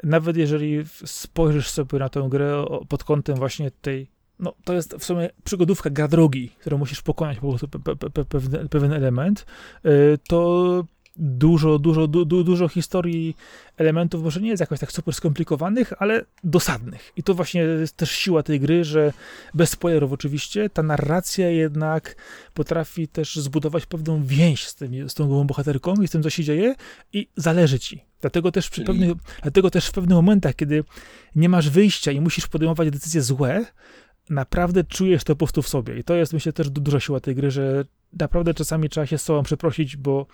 nawet 0.05 0.37
jeżeli 0.37 0.85
spojrzysz 1.05 1.69
sobie 1.69 1.99
na 1.99 2.09
tę 2.09 2.27
grę 2.31 2.65
pod 2.89 3.05
kątem 3.05 3.37
właśnie 3.37 3.71
tej 3.71 4.17
no, 4.39 4.55
to 4.65 4.75
jest 4.75 4.95
w 4.95 5.05
sumie 5.05 5.31
przygodówka, 5.45 5.91
gra 5.91 6.09
drogi, 6.09 6.49
którą 6.61 6.79
musisz 6.79 7.03
pokonać 7.03 7.39
po 7.39 7.49
prostu 7.49 7.69
pe, 7.69 7.79
pe, 7.79 8.11
pe, 8.11 8.25
pewien, 8.25 8.69
pewien 8.69 8.93
element, 8.93 9.47
y, 9.87 10.19
to 10.29 10.85
dużo, 11.19 11.79
dużo, 11.79 12.07
du, 12.07 12.25
dużo 12.45 12.69
historii, 12.69 13.37
elementów 13.77 14.23
może 14.23 14.41
nie 14.41 14.49
jest 14.49 14.61
jakoś 14.61 14.81
tak 14.81 14.93
super 14.93 15.15
skomplikowanych, 15.15 15.93
ale 15.99 16.25
dosadnych. 16.45 17.13
I 17.17 17.23
to 17.23 17.35
właśnie 17.35 17.61
jest 17.61 17.97
też 17.97 18.11
siła 18.11 18.43
tej 18.43 18.61
gry, 18.61 18.85
że 18.85 19.13
bez 19.55 19.71
spoilerów 19.71 20.13
oczywiście, 20.13 20.71
ta 20.71 20.83
narracja 20.83 21.51
jednak 21.51 22.17
potrafi 22.55 23.09
też 23.09 23.37
zbudować 23.37 23.87
pewną 23.87 24.25
więź 24.25 24.67
z, 24.67 24.75
tym, 24.75 25.09
z 25.09 25.15
tą 25.15 25.27
głową 25.27 25.47
bohaterką 25.47 25.95
i 25.95 26.09
z 26.09 26.11
tym, 26.11 26.23
co 26.23 26.31
się 26.31 26.45
dzieje 26.45 26.75
i 27.13 27.29
zależy 27.37 27.79
ci. 27.79 28.05
Dlatego 28.21 28.53
też, 28.53 28.71
przy 28.71 28.85
pewnych, 28.85 29.13
dlatego 29.43 29.71
też 29.71 29.87
w 29.87 29.93
pewnych 29.93 30.17
momentach, 30.17 30.57
kiedy 30.57 30.85
nie 31.35 31.49
masz 31.49 31.71
wyjścia 31.71 32.13
i 32.13 32.21
musisz 32.21 32.47
podejmować 32.47 32.91
decyzje 32.91 33.23
złe, 33.23 33.65
naprawdę 34.31 34.85
czujesz 34.85 35.25
to 35.25 35.33
po 35.33 35.39
prostu 35.39 35.63
w 35.63 35.69
sobie. 35.69 35.99
I 35.99 36.05
to 36.05 36.15
jest, 36.15 36.33
myślę, 36.33 36.53
też 36.53 36.71
duża 36.71 37.01
siła 37.01 37.21
tej 37.21 37.35
gry, 37.35 37.51
że 37.51 37.85
naprawdę 38.13 38.55
czasami 38.55 38.89
trzeba 38.89 39.07
się 39.07 39.19
z 39.19 39.23
sobą 39.23 39.43
przeprosić, 39.43 39.97
bo 39.97 40.27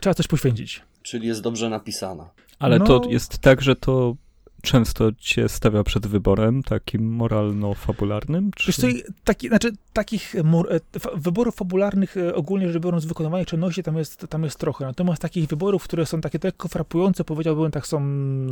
trzeba 0.00 0.14
coś 0.14 0.26
poświęcić. 0.26 0.82
Czyli 1.02 1.28
jest 1.28 1.40
dobrze 1.40 1.70
napisana. 1.70 2.30
Ale 2.58 2.78
no... 2.78 2.84
to 2.84 3.10
jest 3.10 3.38
tak, 3.38 3.62
że 3.62 3.76
to 3.76 4.16
często 4.62 5.12
cię 5.18 5.48
stawia 5.48 5.82
przed 5.82 6.06
wyborem 6.06 6.62
takim 6.62 7.16
moralno-fabularnym? 7.16 8.50
Czy... 8.56 8.66
Wiesz 8.66 8.76
co, 8.76 8.86
taki, 9.24 9.48
znaczy, 9.48 9.72
takich 9.92 10.34
e, 10.36 10.80
wyborów 11.14 11.54
fabularnych 11.54 12.16
e, 12.16 12.34
ogólnie 12.34 12.72
rzecz 12.72 12.82
biorąc 12.82 13.04
wykonywania 13.04 13.44
czynności 13.44 13.82
tam 13.82 13.96
jest, 13.96 14.26
tam 14.28 14.44
jest 14.44 14.58
trochę. 14.58 14.84
Natomiast 14.84 15.22
takich 15.22 15.48
wyborów, 15.48 15.84
które 15.84 16.06
są 16.06 16.20
takie 16.20 16.38
lekko 16.44 16.68
frapujące, 16.68 17.24
powiedziałbym 17.24 17.70
tak 17.70 17.86
są 17.86 18.00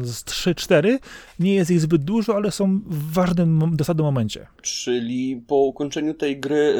z 0.02 0.24
3-4, 0.24 0.98
nie 1.40 1.54
jest 1.54 1.70
ich 1.70 1.80
zbyt 1.80 2.04
dużo, 2.04 2.36
ale 2.36 2.50
są 2.50 2.80
w 2.86 3.12
ważnym, 3.12 3.76
dosadnym 3.76 4.06
momencie. 4.06 4.46
Czyli 4.62 5.42
po 5.46 5.56
ukończeniu 5.56 6.14
tej 6.14 6.40
gry 6.40 6.74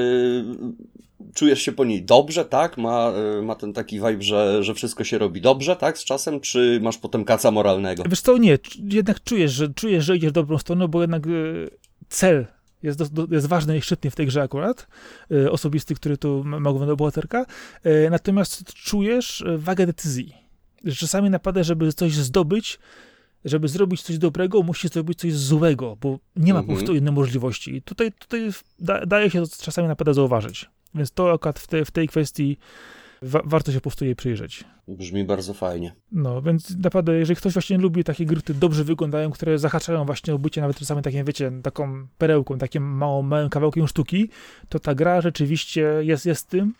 yy, 0.56 0.98
czujesz 1.34 1.62
się 1.62 1.72
po 1.72 1.84
niej 1.84 2.02
dobrze, 2.02 2.44
tak? 2.44 2.78
Ma, 2.78 3.12
y, 3.38 3.42
ma 3.42 3.54
ten 3.54 3.72
taki 3.72 3.96
vibe, 3.96 4.22
że, 4.22 4.64
że 4.64 4.74
wszystko 4.74 5.04
się 5.04 5.18
robi 5.18 5.40
dobrze, 5.40 5.76
tak? 5.76 5.98
Z 5.98 6.04
czasem, 6.04 6.40
czy 6.40 6.78
masz 6.82 6.98
potem 6.98 7.24
kaca 7.24 7.50
moralnego? 7.50 8.02
Wiesz 8.08 8.20
co, 8.20 8.38
nie. 8.38 8.58
Jednak 8.92 9.22
czujesz, 9.24 9.52
że, 9.52 9.68
czujesz, 9.74 10.04
że 10.04 10.16
idziesz 10.16 10.30
w 10.30 10.34
dobrą 10.34 10.58
stronę, 10.58 10.88
bo 10.88 11.00
jednak 11.00 11.26
y, 11.26 11.70
cel 12.08 12.46
jest, 12.82 13.12
do, 13.12 13.26
jest 13.30 13.46
ważny 13.46 13.78
i 13.78 13.82
szczytny 13.82 14.10
w 14.10 14.16
tej 14.16 14.26
grze 14.26 14.42
akurat, 14.42 14.86
y, 15.32 15.50
osobisty, 15.50 15.94
który 15.94 16.16
tu 16.16 16.44
ma 16.44 16.70
głównego 16.70 16.96
bohaterka, 16.96 17.46
natomiast 18.10 18.64
czujesz 18.64 19.44
wagę 19.56 19.86
decyzji. 19.86 20.34
Czasami 20.96 21.30
napada, 21.30 21.62
żeby 21.62 21.92
coś 21.92 22.12
zdobyć, 22.12 22.78
żeby 23.44 23.68
zrobić 23.68 24.02
coś 24.02 24.18
dobrego, 24.18 24.62
musi 24.62 24.88
zrobić 24.88 25.18
coś 25.18 25.34
złego, 25.34 25.96
bo 26.00 26.18
nie 26.36 26.52
ma 26.52 26.58
mhm. 26.58 26.66
po 26.66 26.72
prostu 26.72 26.94
innej 26.94 27.12
możliwości. 27.12 27.74
I 27.74 27.82
tutaj, 27.82 28.12
tutaj 28.12 28.50
da, 28.78 29.06
daje 29.06 29.30
się 29.30 29.42
to 29.42 29.48
czasami 29.62 29.88
naprawdę 29.88 30.14
zauważyć. 30.14 30.70
Więc 30.94 31.10
to 31.10 31.32
akurat 31.32 31.58
w, 31.58 31.66
te, 31.66 31.84
w 31.84 31.90
tej 31.90 32.08
kwestii 32.08 32.58
wa 33.22 33.40
warto 33.44 33.72
się 33.72 33.78
po 33.78 33.82
prostu 33.82 34.04
jej 34.04 34.16
przyjrzeć. 34.16 34.64
Brzmi 34.88 35.24
bardzo 35.24 35.54
fajnie. 35.54 35.92
No, 36.12 36.42
więc 36.42 36.76
naprawdę, 36.76 37.18
jeżeli 37.18 37.36
ktoś 37.36 37.52
właśnie 37.52 37.78
lubi 37.78 38.04
takie 38.04 38.26
gry, 38.26 38.40
które 38.40 38.58
dobrze 38.58 38.84
wyglądają, 38.84 39.30
które 39.30 39.58
zahaczają 39.58 40.04
właśnie 40.04 40.34
o 40.34 40.38
bycie 40.38 40.60
nawet 40.60 40.78
czasami 40.78 41.02
takim, 41.02 41.24
wiecie, 41.24 41.52
taką 41.62 42.06
perełką, 42.18 42.58
takim 42.58 42.82
małą, 42.82 43.22
małym 43.22 43.48
kawałkiem 43.48 43.88
sztuki, 43.88 44.30
to 44.68 44.78
ta 44.78 44.94
gra 44.94 45.20
rzeczywiście 45.20 45.80
jest, 46.00 46.26
jest 46.26 46.48
tym 46.48 46.74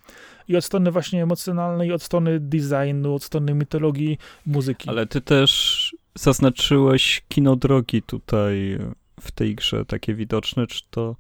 i 0.49 0.57
od 0.57 0.65
strony 0.65 0.91
właśnie 0.91 1.23
emocjonalnej, 1.23 1.93
od 1.93 2.03
strony 2.03 2.41
designu, 2.41 3.15
od 3.15 3.25
strony 3.25 3.55
mitologii, 3.55 4.19
muzyki. 4.47 4.89
Ale 4.89 5.07
ty 5.07 5.21
też 5.21 5.97
zaznaczyłeś 6.15 7.23
kino 7.29 7.57
drogi 7.57 8.03
tutaj 8.03 8.79
w 9.21 9.31
tej 9.31 9.55
grze, 9.55 9.85
takie 9.85 10.15
widoczne, 10.15 10.67
czy 10.67 10.83
to, 10.91 11.17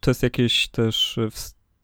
to 0.00 0.10
jest 0.10 0.22
jakieś 0.22 0.68
też 0.68 1.18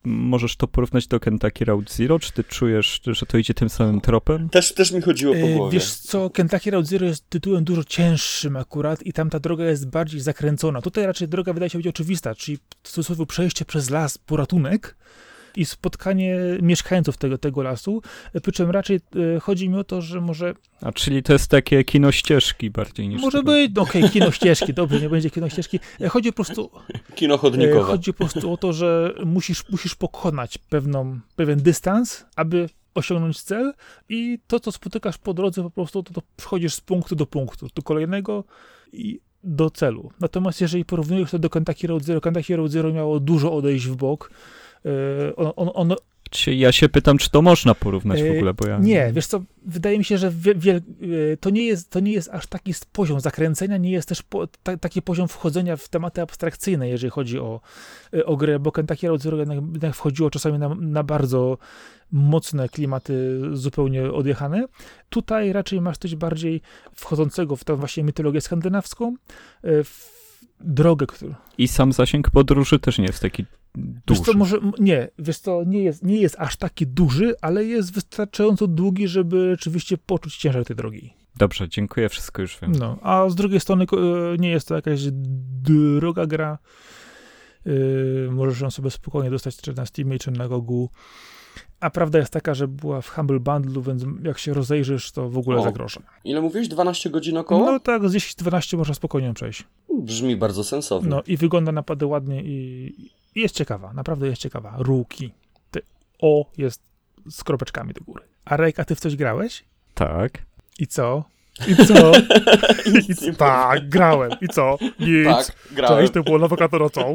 możesz 0.05 0.55
to 0.55 0.67
porównać 0.67 1.07
do 1.07 1.19
Kentucky 1.19 1.65
Route 1.65 1.93
Zero? 1.93 2.19
Czy 2.19 2.31
ty 2.31 2.43
czujesz, 2.43 3.01
że 3.05 3.25
to 3.25 3.37
idzie 3.37 3.53
tym 3.53 3.69
samym 3.69 4.01
tropem? 4.01 4.49
Też, 4.49 4.73
też 4.73 4.91
mi 4.91 5.01
chodziło 5.01 5.33
po 5.33 5.39
e, 5.39 5.55
głowie. 5.55 5.79
Wiesz 5.79 5.95
co, 5.95 6.29
Kentucky 6.29 6.71
Route 6.71 6.87
Zero 6.87 7.05
jest 7.05 7.29
tytułem 7.29 7.63
dużo 7.63 7.83
cięższym 7.83 8.57
akurat 8.57 9.03
i 9.03 9.13
tam 9.13 9.29
ta 9.29 9.39
droga 9.39 9.65
jest 9.65 9.89
bardziej 9.89 10.21
zakręcona. 10.21 10.81
Tutaj 10.81 11.05
raczej 11.05 11.27
droga 11.27 11.53
wydaje 11.53 11.69
się 11.69 11.77
być 11.77 11.87
oczywista, 11.87 12.35
czyli 12.35 12.57
w 12.83 12.91
cudzysłowie 12.91 13.25
przejście 13.25 13.65
przez 13.65 13.89
las 13.89 14.17
po 14.17 14.37
ratunek, 14.37 14.95
i 15.55 15.65
spotkanie 15.65 16.37
mieszkańców 16.61 17.17
tego, 17.17 17.37
tego 17.37 17.63
lasu. 17.63 18.01
Przy 18.41 18.51
czym 18.51 18.71
raczej 18.71 18.99
e, 19.35 19.39
chodzi 19.39 19.69
mi 19.69 19.77
o 19.77 19.83
to, 19.83 20.01
że 20.01 20.21
może. 20.21 20.53
A 20.81 20.91
czyli 20.91 21.23
to 21.23 21.33
jest 21.33 21.51
takie 21.51 21.83
kino 21.83 22.11
ścieżki 22.11 22.69
bardziej 22.69 23.09
niż. 23.09 23.21
Może 23.21 23.37
tego. 23.37 23.51
być, 23.51 23.71
no 23.75 23.81
okej, 23.81 24.01
okay, 24.01 24.13
kino 24.13 24.31
ścieżki, 24.31 24.73
dobrze, 24.73 25.01
nie 25.01 25.09
będzie 25.09 25.29
kino 25.29 25.49
ścieżki. 25.49 25.79
E, 26.01 26.09
chodzi 26.09 26.29
po 26.33 26.35
prostu. 26.35 26.69
Kino 27.15 27.37
chodnikowe. 27.37 27.83
Chodzi 27.83 28.13
po 28.13 28.17
prostu 28.17 28.53
o 28.53 28.57
to, 28.57 28.73
że 28.73 29.13
musisz, 29.25 29.69
musisz 29.69 29.95
pokonać 29.95 30.57
pewną, 30.57 31.19
pewien 31.35 31.59
dystans, 31.59 32.25
aby 32.35 32.69
osiągnąć 32.95 33.41
cel 33.41 33.73
i 34.09 34.39
to, 34.47 34.59
co 34.59 34.71
spotykasz 34.71 35.17
po 35.17 35.33
drodze, 35.33 35.63
po 35.63 35.69
prostu 35.69 36.03
to, 36.03 36.13
to 36.13 36.21
przechodzisz 36.37 36.73
z 36.73 36.81
punktu 36.81 37.15
do 37.15 37.25
punktu, 37.25 37.67
do 37.75 37.81
kolejnego 37.81 38.43
i 38.93 39.19
do 39.43 39.69
celu. 39.69 40.11
Natomiast 40.19 40.61
jeżeli 40.61 40.85
porównujesz 40.85 41.31
to 41.31 41.39
do 41.39 41.49
Kentucky 41.49 41.87
Road 41.87 42.03
Zero, 42.03 42.21
Kentucky 42.21 42.55
Road 42.55 42.71
Zero 42.71 42.93
miało 42.93 43.19
dużo 43.19 43.53
odejść 43.53 43.87
w 43.87 43.95
bok, 43.95 44.29
E, 44.29 44.64
on, 45.35 45.51
on, 45.55 45.71
on 45.73 45.95
ja 46.47 46.71
się 46.71 46.89
pytam, 46.89 47.17
czy 47.17 47.29
to 47.29 47.41
można 47.41 47.75
porównać 47.75 48.23
w 48.23 48.25
e, 48.25 48.31
ogóle, 48.31 48.53
bo 48.53 48.67
ja... 48.67 48.77
Nie, 48.77 49.11
wiesz 49.13 49.27
co, 49.27 49.41
wydaje 49.65 49.97
mi 49.97 50.03
się, 50.03 50.17
że. 50.17 50.27
E, 50.27 51.37
to, 51.39 51.49
nie 51.49 51.65
jest, 51.65 51.89
to 51.89 51.99
nie 51.99 52.11
jest 52.11 52.29
aż 52.29 52.47
taki 52.47 52.73
poziom 52.91 53.19
zakręcenia, 53.19 53.77
nie 53.77 53.91
jest 53.91 54.09
też 54.09 54.23
po, 54.23 54.47
ta, 54.47 54.77
taki 54.77 55.01
poziom 55.01 55.27
wchodzenia 55.27 55.77
w 55.77 55.89
tematy 55.89 56.21
abstrakcyjne, 56.21 56.89
jeżeli 56.89 57.11
chodzi 57.11 57.39
o, 57.39 57.61
o 58.25 58.37
grę, 58.37 58.59
bo 58.59 58.71
Kentucky 58.71 59.07
Road 59.07 59.21
Zero 59.21 59.37
jednak, 59.37 59.59
jednak 59.73 59.95
wchodziło 59.95 60.29
czasami 60.29 60.59
na, 60.59 60.75
na 60.75 61.03
bardzo 61.03 61.57
mocne 62.11 62.69
klimaty 62.69 63.41
zupełnie 63.53 64.11
odjechane. 64.11 64.65
Tutaj 65.09 65.53
raczej 65.53 65.81
masz 65.81 65.97
coś 65.97 66.15
bardziej 66.15 66.61
wchodzącego 66.93 67.55
w 67.55 67.63
tę 67.63 67.75
właśnie 67.75 68.03
mitologię 68.03 68.41
skandynawską, 68.41 69.15
w 69.63 70.09
drogę, 70.59 71.07
którą... 71.07 71.33
I 71.57 71.67
sam 71.67 71.93
zasięg 71.93 72.29
podróży 72.29 72.79
też 72.79 72.97
nie 72.97 73.05
jest 73.05 73.19
taki 73.19 73.45
duży. 73.77 74.21
Wiesz 74.21 74.21
co, 74.21 74.37
może, 74.37 74.57
nie, 74.79 75.07
wiesz 75.19 75.39
co, 75.39 75.63
nie 75.63 75.83
jest, 75.83 76.03
nie 76.03 76.17
jest 76.17 76.35
aż 76.39 76.57
taki 76.57 76.87
duży, 76.87 77.35
ale 77.41 77.65
jest 77.65 77.93
wystarczająco 77.93 78.67
długi, 78.67 79.07
żeby 79.07 79.51
rzeczywiście 79.51 79.97
poczuć 79.97 80.37
ciężar 80.37 80.65
tej 80.65 80.75
drogi. 80.75 81.13
Dobrze, 81.37 81.69
dziękuję, 81.69 82.09
wszystko 82.09 82.41
już 82.41 82.59
wiem. 82.61 82.71
No, 82.71 82.97
a 83.01 83.29
z 83.29 83.35
drugiej 83.35 83.59
strony 83.59 83.83
e, 83.83 84.37
nie 84.37 84.49
jest 84.49 84.67
to 84.67 84.75
jakaś 84.75 85.01
droga 85.61 86.25
gra. 86.25 86.57
Yy, 87.65 88.29
możesz 88.31 88.61
ją 88.61 88.71
sobie 88.71 88.91
spokojnie 88.91 89.29
dostać 89.29 89.57
czy 89.57 89.73
na 89.73 89.85
Steamie, 89.85 90.19
czy 90.19 90.31
na 90.31 90.47
Gogu. 90.47 90.89
A 91.79 91.89
prawda 91.89 92.19
jest 92.19 92.33
taka, 92.33 92.53
że 92.53 92.67
była 92.67 93.01
w 93.01 93.09
Humble 93.09 93.39
Bundle, 93.39 93.81
więc 93.81 94.03
jak 94.23 94.37
się 94.37 94.53
rozejrzysz, 94.53 95.11
to 95.11 95.29
w 95.29 95.37
ogóle 95.37 95.57
o. 95.57 95.63
za 95.63 95.71
grosze. 95.71 96.01
Ile 96.23 96.41
mówisz? 96.41 96.67
12 96.67 97.09
godzin 97.09 97.37
około? 97.37 97.71
No 97.71 97.79
tak, 97.79 98.09
z 98.09 98.13
10-12 98.13 98.77
można 98.77 98.93
spokojnie 98.93 99.33
przejść. 99.33 99.63
Brzmi 100.01 100.35
bardzo 100.35 100.63
sensownie. 100.63 101.09
No 101.09 101.23
i 101.27 101.37
wygląda 101.37 101.71
naprawdę 101.71 102.05
ładnie 102.05 102.43
i 102.43 102.93
jest 103.35 103.55
ciekawa, 103.55 103.93
naprawdę 103.93 104.27
jest 104.27 104.41
ciekawa. 104.41 104.75
Ruki. 104.77 105.31
Ty, 105.71 105.81
o 106.19 106.51
jest 106.57 106.81
z 107.29 107.43
kropeczkami 107.43 107.93
do 107.93 108.01
góry. 108.01 108.23
A 108.45 108.57
Rejka, 108.57 108.85
ty 108.85 108.95
w 108.95 108.99
coś 108.99 109.15
grałeś? 109.15 109.63
Tak. 109.93 110.31
I 110.79 110.87
co? 110.87 111.23
I 111.67 111.75
co? 111.75 112.11
I, 113.31 113.35
tak, 113.35 113.89
grałem. 113.89 114.31
I 114.41 114.47
co? 114.47 114.77
Nic. 114.99 115.25
Tak, 115.25 115.55
grałem. 115.71 115.97
Cześć, 115.99 116.13
to 116.13 116.23
było 116.23 116.37
nawokatorocą. 116.37 117.13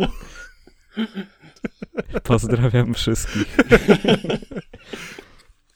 Pozdrawiam 2.23 2.95
wszystkich. 2.95 3.57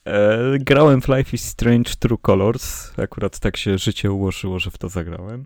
E, 0.07 0.39
grałem 0.59 1.03
w 1.03 1.09
Life 1.09 1.31
is 1.33 1.45
Strange 1.45 1.91
True 1.99 2.19
Colors. 2.19 2.99
Akurat 2.99 3.39
tak 3.39 3.57
się 3.57 3.79
życie 3.79 4.12
ułożyło, 4.12 4.59
że 4.59 4.71
w 4.71 4.79
to 4.79 4.89
zagrałem. 4.89 5.45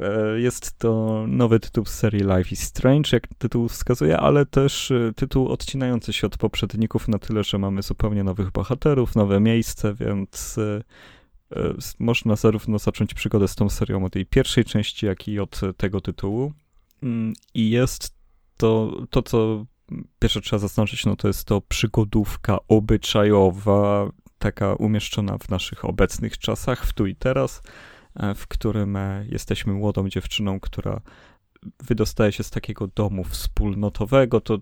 E, 0.00 0.40
jest 0.40 0.78
to 0.78 1.24
nowy 1.28 1.60
tytuł 1.60 1.86
z 1.86 1.90
serii 1.90 2.22
Life 2.22 2.50
is 2.50 2.60
Strange, 2.60 3.10
jak 3.12 3.26
tytuł 3.38 3.68
wskazuje, 3.68 4.18
ale 4.18 4.46
też 4.46 4.90
e, 4.90 5.12
tytuł 5.16 5.48
odcinający 5.48 6.12
się 6.12 6.26
od 6.26 6.38
poprzedników 6.38 7.08
na 7.08 7.18
tyle, 7.18 7.44
że 7.44 7.58
mamy 7.58 7.82
zupełnie 7.82 8.24
nowych 8.24 8.50
bohaterów, 8.50 9.16
nowe 9.16 9.40
miejsce, 9.40 9.94
więc 9.94 10.58
e, 10.58 10.82
można 11.98 12.36
zarówno 12.36 12.78
zacząć 12.78 13.14
przygodę 13.14 13.48
z 13.48 13.54
tą 13.54 13.70
serią 13.70 14.04
od 14.04 14.12
tej 14.12 14.26
pierwszej 14.26 14.64
części, 14.64 15.06
jak 15.06 15.28
i 15.28 15.40
od 15.40 15.60
tego 15.76 16.00
tytułu. 16.00 16.52
Mm, 17.02 17.32
I 17.54 17.70
jest 17.70 18.14
to, 18.56 19.02
to 19.10 19.22
co 19.22 19.66
pierwsze 20.18 20.40
trzeba 20.40 20.60
zaznaczyć, 20.60 21.06
no 21.06 21.16
to 21.16 21.28
jest 21.28 21.44
to 21.44 21.60
przygodówka 21.60 22.58
obyczajowa, 22.68 24.10
taka 24.38 24.74
umieszczona 24.74 25.38
w 25.38 25.48
naszych 25.48 25.84
obecnych 25.84 26.38
czasach, 26.38 26.86
w 26.86 26.92
tu 26.92 27.06
i 27.06 27.16
teraz, 27.16 27.62
w 28.34 28.46
którym 28.46 28.96
e, 28.96 29.26
jesteśmy 29.28 29.72
młodą 29.72 30.08
dziewczyną, 30.08 30.60
która 30.60 31.00
wydostaje 31.86 32.32
się 32.32 32.42
z 32.42 32.50
takiego 32.50 32.86
domu 32.86 33.24
wspólnotowego, 33.24 34.40
to 34.40 34.58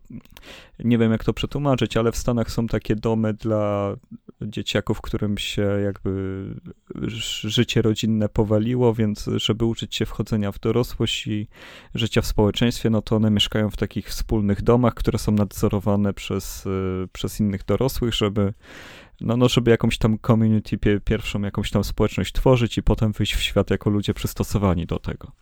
nie 0.79 0.99
wiem 0.99 1.13
jak 1.13 1.25
to 1.25 1.33
przetłumaczyć, 1.33 1.97
ale 1.97 2.13
w 2.13 2.17
Stanach 2.17 2.51
są 2.51 2.67
takie 2.67 2.97
domy 2.97 3.35
dla 3.35 3.95
dzieciaków, 4.43 5.01
którym 5.01 5.39
się 5.39 5.63
jakby 5.63 6.45
życie 7.45 7.83
rodzinne 7.83 8.29
powaliło, 8.29 8.95
więc 8.95 9.31
żeby 9.37 9.65
uczyć 9.65 9.95
się 9.95 10.07
wchodzenia 10.07 10.53
w 10.53 10.59
dorosłość 10.59 11.27
i 11.27 11.49
życia 11.95 12.23
w 12.23 12.27
społeczeństwie, 12.27 12.91
no 12.91 13.03
to 13.03 13.17
one 13.17 13.31
mieszkają 13.31 13.71
w 13.71 13.77
takich 13.77 14.09
wspólnych 14.09 14.63
domach, 14.63 14.95
które 14.95 15.19
są 15.19 15.33
nadzorowane 15.33 16.13
przez, 16.13 16.65
przez 17.13 17.41
innych 17.41 17.65
dorosłych, 17.65 18.15
żeby 18.15 18.55
no, 19.21 19.37
no, 19.37 19.49
żeby 19.49 19.71
jakąś 19.71 19.99
tam 19.99 20.19
community, 20.27 21.01
pierwszą 21.05 21.43
jakąś 21.43 21.71
tam 21.71 21.85
społeczność 21.85 22.33
tworzyć 22.33 22.79
i 22.79 22.83
potem 22.83 23.13
wyjść 23.13 23.35
w 23.35 23.43
świat 23.43 23.71
jako 23.71 23.91
ludzie 23.91 24.15
przystosowani 24.15 24.87
do 24.87 24.99
tego. 24.99 25.33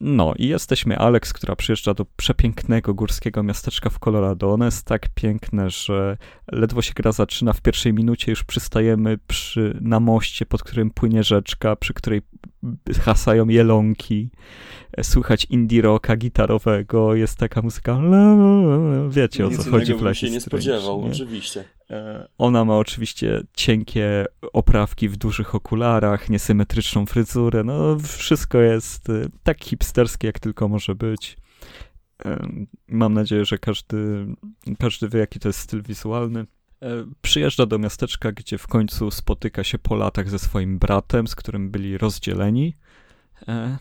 No 0.00 0.34
i 0.36 0.48
jesteśmy 0.48 0.98
Alex, 0.98 1.32
która 1.32 1.56
przyjeżdża 1.56 1.94
do 1.94 2.04
przepięknego 2.16 2.94
górskiego 2.94 3.42
miasteczka 3.42 3.90
w 3.90 3.98
Colorado. 3.98 4.52
Ono 4.52 4.64
jest 4.64 4.86
tak 4.86 5.08
piękne, 5.14 5.70
że 5.70 6.16
ledwo 6.52 6.82
się 6.82 6.92
gra 6.94 7.12
zaczyna, 7.12 7.52
w 7.52 7.60
pierwszej 7.60 7.92
minucie 7.92 8.32
już 8.32 8.44
przystajemy 8.44 9.18
przy, 9.26 9.78
na 9.80 10.00
moście, 10.00 10.46
pod 10.46 10.62
którym 10.62 10.90
płynie 10.90 11.22
rzeczka, 11.22 11.76
przy 11.76 11.94
której 11.94 12.22
hasają 13.00 13.48
jelonki, 13.48 14.30
słychać 15.02 15.44
indie 15.44 15.82
rocka 15.82 16.16
gitarowego, 16.16 17.14
jest 17.14 17.38
taka 17.38 17.62
muzyka, 17.62 18.00
wiecie 19.08 19.44
Nic 19.44 19.60
o 19.60 19.62
co 19.62 19.70
chodzi 19.70 19.94
w 19.94 20.02
Life 20.02 20.14
się 20.14 20.30
nie 20.30 20.40
spodziewał, 20.40 21.02
nie? 21.02 21.10
oczywiście. 21.10 21.64
E, 21.90 22.28
ona 22.38 22.64
ma 22.64 22.78
oczywiście 22.78 23.42
cienkie 23.54 24.26
oprawki 24.52 25.08
w 25.08 25.16
dużych 25.16 25.54
okularach, 25.54 26.30
niesymetryczną 26.30 27.06
fryzurę, 27.06 27.64
no 27.64 27.98
wszystko 27.98 28.58
jest 28.58 29.10
e, 29.10 29.12
tak 29.42 29.64
hipsterskie, 29.64 30.26
jak 30.26 30.38
tylko 30.38 30.68
może 30.68 30.94
być. 30.94 31.36
E, 32.24 32.46
mam 32.88 33.14
nadzieję, 33.14 33.44
że 33.44 33.58
każdy, 33.58 34.26
każdy 34.78 35.08
wie, 35.08 35.18
jaki 35.18 35.40
to 35.40 35.48
jest 35.48 35.58
styl 35.58 35.82
wizualny. 35.82 36.46
Przyjeżdża 37.22 37.66
do 37.66 37.78
miasteczka, 37.78 38.32
gdzie 38.32 38.58
w 38.58 38.66
końcu 38.66 39.10
spotyka 39.10 39.64
się 39.64 39.78
po 39.78 39.94
latach 39.94 40.30
ze 40.30 40.38
swoim 40.38 40.78
bratem, 40.78 41.26
z 41.26 41.34
którym 41.34 41.70
byli 41.70 41.98
rozdzieleni. 41.98 42.76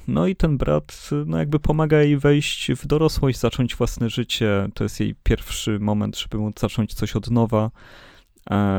No 0.07 0.27
i 0.27 0.35
ten 0.35 0.57
brat, 0.57 1.09
no 1.25 1.37
jakby 1.37 1.59
pomaga 1.59 2.01
jej 2.01 2.17
wejść 2.17 2.71
w 2.71 2.87
dorosłość, 2.87 3.39
zacząć 3.39 3.75
własne 3.75 4.09
życie. 4.09 4.67
To 4.73 4.83
jest 4.83 4.99
jej 4.99 5.15
pierwszy 5.23 5.79
moment, 5.79 6.17
żeby 6.17 6.37
móc 6.37 6.59
zacząć 6.59 6.93
coś 6.93 7.15
od 7.15 7.31
nowa. 7.31 7.71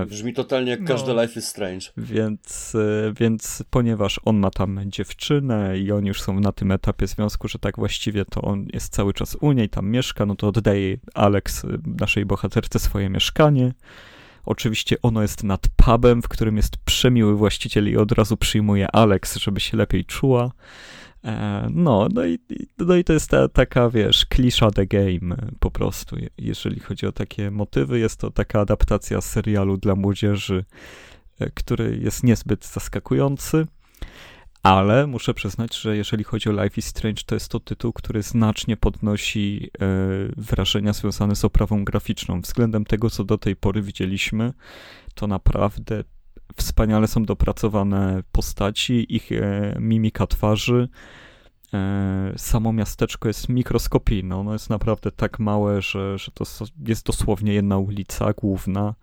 Brzmi 0.07 0.35
totalnie 0.35 0.71
jak 0.71 0.81
no. 0.81 0.87
każde 0.87 1.23
Life 1.23 1.41
is 1.41 1.47
Strange. 1.47 1.87
Więc, 1.97 2.75
e, 2.75 3.13
więc 3.21 3.65
ponieważ 3.71 4.21
on 4.25 4.39
ma 4.39 4.51
tam 4.51 4.81
dziewczynę 4.87 5.79
i 5.79 5.93
oni 5.93 6.09
już 6.09 6.23
są 6.23 6.41
na 6.41 6.53
tym 6.53 6.73
etapie 6.73 7.07
związku, 7.07 7.49
że 7.49 7.59
tak 7.59 7.77
właściwie 7.77 8.25
to 8.25 8.43
on 8.43 8.67
jest 8.73 8.93
cały 8.93 9.13
czas 9.13 9.37
u 9.41 9.53
niej, 9.53 9.69
tam 9.69 9.91
mieszka, 9.91 10.27
no 10.27 10.37
to 10.37 10.49
oddaje 10.49 10.97
Alex, 11.15 11.65
e, 11.65 11.69
naszej 12.01 12.25
bohaterce, 12.27 12.79
swoje 12.79 13.11
mieszkanie. 13.11 13.73
Oczywiście 14.45 14.97
ono 15.03 15.23
jest 15.23 15.45
nad 15.45 15.69
pubem, 15.77 16.23
w 16.23 16.29
którym 16.29 16.57
jest 16.57 16.77
przemiły 16.77 17.37
właściciel 17.37 17.91
i 17.91 17.97
od 17.97 18.13
razu 18.13 18.37
przyjmuje 18.37 18.91
Alex, 18.91 19.37
żeby 19.37 19.61
się 19.61 19.77
lepiej 19.77 20.05
czuła. 20.05 20.51
E, 21.25 21.67
no, 21.75 22.09
no 22.15 22.27
i, 22.27 22.39
no 22.79 22.97
i 22.97 23.05
to 23.05 23.13
jest 23.13 23.31
ta, 23.31 23.49
taka, 23.49 23.91
wiesz, 23.91 24.27
klisza 24.27 24.71
the 24.71 24.87
game 24.87 25.37
po 25.61 25.71
prostu. 25.71 26.17
Jeżeli 26.39 26.81
chodzi 26.81 27.07
o 27.07 27.13
takie 27.13 27.51
motywy, 27.51 27.99
jest 27.99 28.21
to 28.21 28.31
taka 28.31 28.61
adaptacja 28.61 29.21
serialu 29.21 29.77
dla 29.77 29.95
młodzieży, 29.95 30.65
e, 31.39 31.51
który 31.51 31.99
jest 32.03 32.25
niezbyt 32.25 32.67
zaskakujący, 32.67 33.67
ale 34.63 35.07
muszę 35.07 35.35
przyznać, 35.35 35.77
że 35.77 35.97
jeżeli 35.97 36.25
chodzi 36.25 36.49
o 36.49 36.53
Life 36.53 36.75
is 36.77 36.87
Strange, 36.87 37.23
to 37.27 37.35
jest 37.35 37.49
to 37.49 37.61
tytuł, 37.61 37.93
który 37.93 38.23
znacznie 38.23 38.77
podnosi 38.77 39.71
e, 39.81 39.87
wrażenia 40.37 40.93
związane 40.93 41.37
z 41.37 41.45
oprawą 41.45 41.85
graficzną. 41.85 42.41
Względem 42.41 42.85
tego, 42.85 43.11
co 43.11 43.25
do 43.25 43.39
tej 43.39 43.57
pory 43.57 43.83
widzieliśmy, 43.83 44.53
to 45.15 45.27
naprawdę 45.27 46.05
wspaniale 46.57 47.09
są 47.09 47.23
dopracowane 47.23 48.23
postaci, 48.33 49.17
ich 49.17 49.33
e, 49.33 49.77
mimika 49.81 50.27
twarzy. 50.27 50.89
E, 51.75 52.33
samo 52.37 52.73
miasteczko 52.73 53.29
jest 53.29 53.49
mikroskopijne. 53.49 54.37
Ono 54.37 54.53
jest 54.53 54.71
naprawdę 54.71 55.11
tak 55.11 55.39
małe, 55.39 55.83
że, 55.83 56.19
że 56.19 56.31
to 56.31 56.45
jest 56.87 57.07
dosłownie 57.07 57.53
jedna 57.53 57.79
ulica 57.79 58.33
główna. 58.33 58.95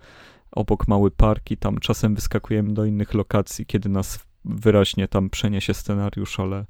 Obok 0.51 0.87
mały 0.87 1.11
park 1.11 1.51
i 1.51 1.57
tam 1.57 1.77
czasem 1.77 2.15
wyskakujemy 2.15 2.73
do 2.73 2.85
innych 2.85 3.13
lokacji, 3.13 3.65
kiedy 3.65 3.89
nas 3.89 4.26
wyraźnie 4.45 5.07
tam 5.07 5.29
przeniesie 5.29 5.73
scenariusz, 5.73 6.39
ale 6.39 6.65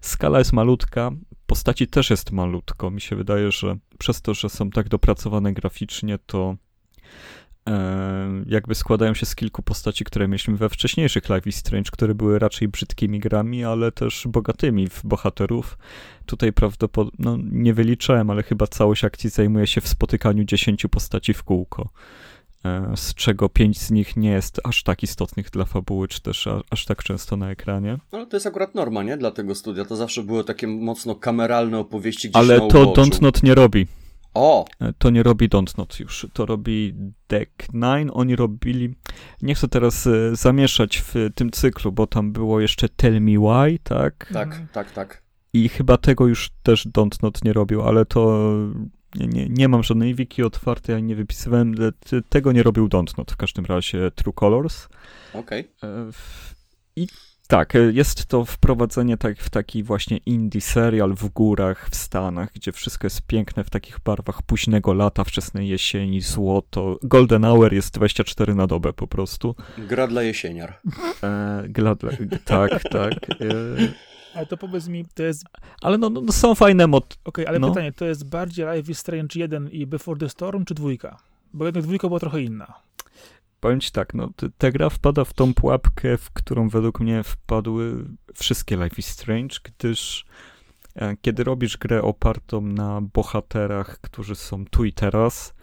skala 0.00 0.38
jest 0.38 0.52
malutka, 0.52 1.10
postaci 1.46 1.86
też 1.86 2.10
jest 2.10 2.32
malutko. 2.32 2.90
Mi 2.90 3.00
się 3.00 3.16
wydaje, 3.16 3.52
że 3.52 3.76
przez 3.98 4.22
to, 4.22 4.34
że 4.34 4.48
są 4.48 4.70
tak 4.70 4.88
dopracowane 4.88 5.52
graficznie, 5.52 6.18
to 6.26 6.56
e, 7.68 8.28
jakby 8.46 8.74
składają 8.74 9.14
się 9.14 9.26
z 9.26 9.34
kilku 9.34 9.62
postaci, 9.62 10.04
które 10.04 10.28
mieliśmy 10.28 10.56
we 10.56 10.68
wcześniejszych 10.68 11.28
Life 11.28 11.48
is 11.48 11.56
Strange, 11.56 11.90
które 11.92 12.14
były 12.14 12.38
raczej 12.38 12.68
brzydkimi 12.68 13.20
grami, 13.20 13.64
ale 13.64 13.92
też 13.92 14.26
bogatymi 14.28 14.88
w 14.88 15.00
bohaterów. 15.04 15.78
Tutaj 16.26 16.52
prawdopodobnie, 16.52 17.18
no 17.18 17.38
nie 17.50 17.74
wyliczałem, 17.74 18.30
ale 18.30 18.42
chyba 18.42 18.66
całość 18.66 19.04
akcji 19.04 19.30
zajmuje 19.30 19.66
się 19.66 19.80
w 19.80 19.88
spotykaniu 19.88 20.44
dziesięciu 20.44 20.88
postaci 20.88 21.34
w 21.34 21.42
kółko. 21.42 21.90
E, 22.64 22.92
z 22.96 23.14
czego 23.14 23.48
pięć 23.48 23.80
z 23.80 23.90
nich 23.90 24.16
nie 24.16 24.30
jest 24.30 24.60
aż 24.64 24.82
tak 24.82 25.02
istotnych 25.02 25.50
dla 25.50 25.64
fabuły, 25.64 26.08
czy 26.08 26.22
też 26.22 26.48
aż 26.70 26.84
tak 26.84 27.02
często 27.02 27.36
na 27.36 27.50
ekranie. 27.50 27.98
Ale 28.12 28.26
to 28.26 28.36
jest 28.36 28.46
akurat 28.46 28.74
norma, 28.74 29.02
nie? 29.02 29.16
Dla 29.16 29.30
tego 29.30 29.54
studia. 29.54 29.84
To 29.84 29.96
zawsze 29.96 30.22
były 30.22 30.44
takie 30.44 30.66
mocno 30.66 31.14
kameralne 31.14 31.78
opowieści 31.78 32.30
gdzieś 32.30 32.36
Ale 32.36 32.60
to 32.60 32.84
Don't 32.84 33.22
Not 33.22 33.42
nie 33.42 33.54
robi. 33.54 33.86
O! 34.34 34.64
E, 34.80 34.92
to 34.98 35.10
nie 35.10 35.22
robi 35.22 35.48
Don't 35.48 35.78
Not 35.78 36.00
już. 36.00 36.26
To 36.32 36.46
robi 36.46 36.94
Deck 37.28 37.72
Nine. 37.72 38.10
Oni 38.12 38.36
robili... 38.36 38.94
Nie 39.42 39.54
chcę 39.54 39.68
teraz 39.68 40.06
e, 40.06 40.36
zamieszać 40.36 40.98
w 40.98 41.14
tym 41.34 41.50
cyklu, 41.50 41.92
bo 41.92 42.06
tam 42.06 42.32
było 42.32 42.60
jeszcze 42.60 42.88
Tell 42.88 43.20
Me 43.20 43.38
Why, 43.38 43.78
tak? 43.82 44.30
Tak, 44.32 44.60
tak, 44.72 44.92
tak. 44.92 45.22
I 45.52 45.68
chyba 45.68 45.96
tego 45.96 46.26
już 46.26 46.50
też 46.62 46.86
Don't 46.86 47.22
Not 47.22 47.44
nie 47.44 47.52
robił, 47.52 47.82
ale 47.82 48.04
to 48.04 48.50
nie, 49.14 49.26
nie, 49.26 49.48
nie 49.48 49.68
mam 49.68 49.82
żadnej 49.82 50.14
wiki 50.14 50.42
otwartej, 50.42 50.94
ani 50.94 51.06
nie 51.06 51.16
wypisywałem. 51.16 51.74
Tego 52.28 52.52
nie 52.52 52.62
robił 52.62 52.88
Dontnod, 52.88 53.32
w 53.32 53.36
każdym 53.36 53.64
razie 53.64 54.10
True 54.10 54.32
Colors. 54.32 54.88
Okej. 55.34 55.68
Okay. 55.78 55.90
E, 55.90 56.10
I 56.96 57.06
tak, 57.50 57.76
e, 57.76 57.78
jest 57.92 58.26
to 58.26 58.44
wprowadzenie 58.44 59.16
tak, 59.16 59.38
w 59.38 59.50
taki 59.50 59.82
właśnie 59.82 60.16
indie 60.16 60.60
serial 60.60 61.14
w 61.14 61.28
górach, 61.28 61.88
w 61.90 61.96
Stanach, 61.96 62.52
gdzie 62.52 62.72
wszystko 62.72 63.06
jest 63.06 63.26
piękne 63.26 63.64
w 63.64 63.70
takich 63.70 64.00
barwach 64.00 64.42
późnego 64.42 64.94
lata, 64.94 65.24
wczesnej 65.24 65.68
jesieni, 65.68 66.20
złoto. 66.20 66.98
Golden 67.02 67.42
Hour 67.42 67.72
jest 67.72 67.94
24 67.94 68.54
na 68.54 68.66
dobę 68.66 68.92
po 68.92 69.06
prostu. 69.06 69.54
Gra 69.78 70.06
dla 70.06 70.22
jesieniar. 70.22 70.80
E, 71.22 71.62
dla, 71.68 71.96
tak, 72.44 72.82
tak. 72.82 73.12
E, 73.30 74.10
ale 74.34 74.46
to 74.46 74.56
powiedz 74.56 74.88
mi, 74.88 75.04
to 75.14 75.22
jest... 75.22 75.44
Ale 75.82 75.98
no, 75.98 76.10
no, 76.10 76.20
no 76.20 76.32
są 76.32 76.54
fajne 76.54 76.86
mod... 76.86 77.04
Okej, 77.04 77.18
okay, 77.24 77.48
ale 77.48 77.58
no. 77.58 77.68
pytanie, 77.68 77.92
to 77.92 78.04
jest 78.04 78.30
bardziej 78.30 78.66
Life 78.76 78.92
is 78.92 78.98
Strange 78.98 79.40
1 79.40 79.68
i 79.68 79.86
Before 79.86 80.20
the 80.20 80.28
Storm, 80.28 80.64
czy 80.64 80.74
dwójka? 80.74 81.16
Bo 81.52 81.64
jednak 81.64 81.84
dwójka 81.84 82.08
była 82.08 82.20
trochę 82.20 82.42
inna. 82.42 82.74
Powiem 83.60 83.80
ci 83.80 83.90
tak, 83.90 84.14
no, 84.14 84.30
ta 84.58 84.70
gra 84.70 84.90
wpada 84.90 85.24
w 85.24 85.32
tą 85.32 85.54
pułapkę, 85.54 86.18
w 86.18 86.30
którą 86.30 86.68
według 86.68 87.00
mnie 87.00 87.22
wpadły 87.22 88.04
wszystkie 88.34 88.76
Life 88.76 88.96
is 88.98 89.06
Strange, 89.06 89.56
gdyż 89.64 90.24
e, 90.94 91.16
kiedy 91.16 91.44
robisz 91.44 91.76
grę 91.76 92.02
opartą 92.02 92.60
na 92.60 93.00
bohaterach, 93.00 94.00
którzy 94.00 94.34
są 94.34 94.64
tu 94.66 94.84
i 94.84 94.92
teraz, 94.92 95.54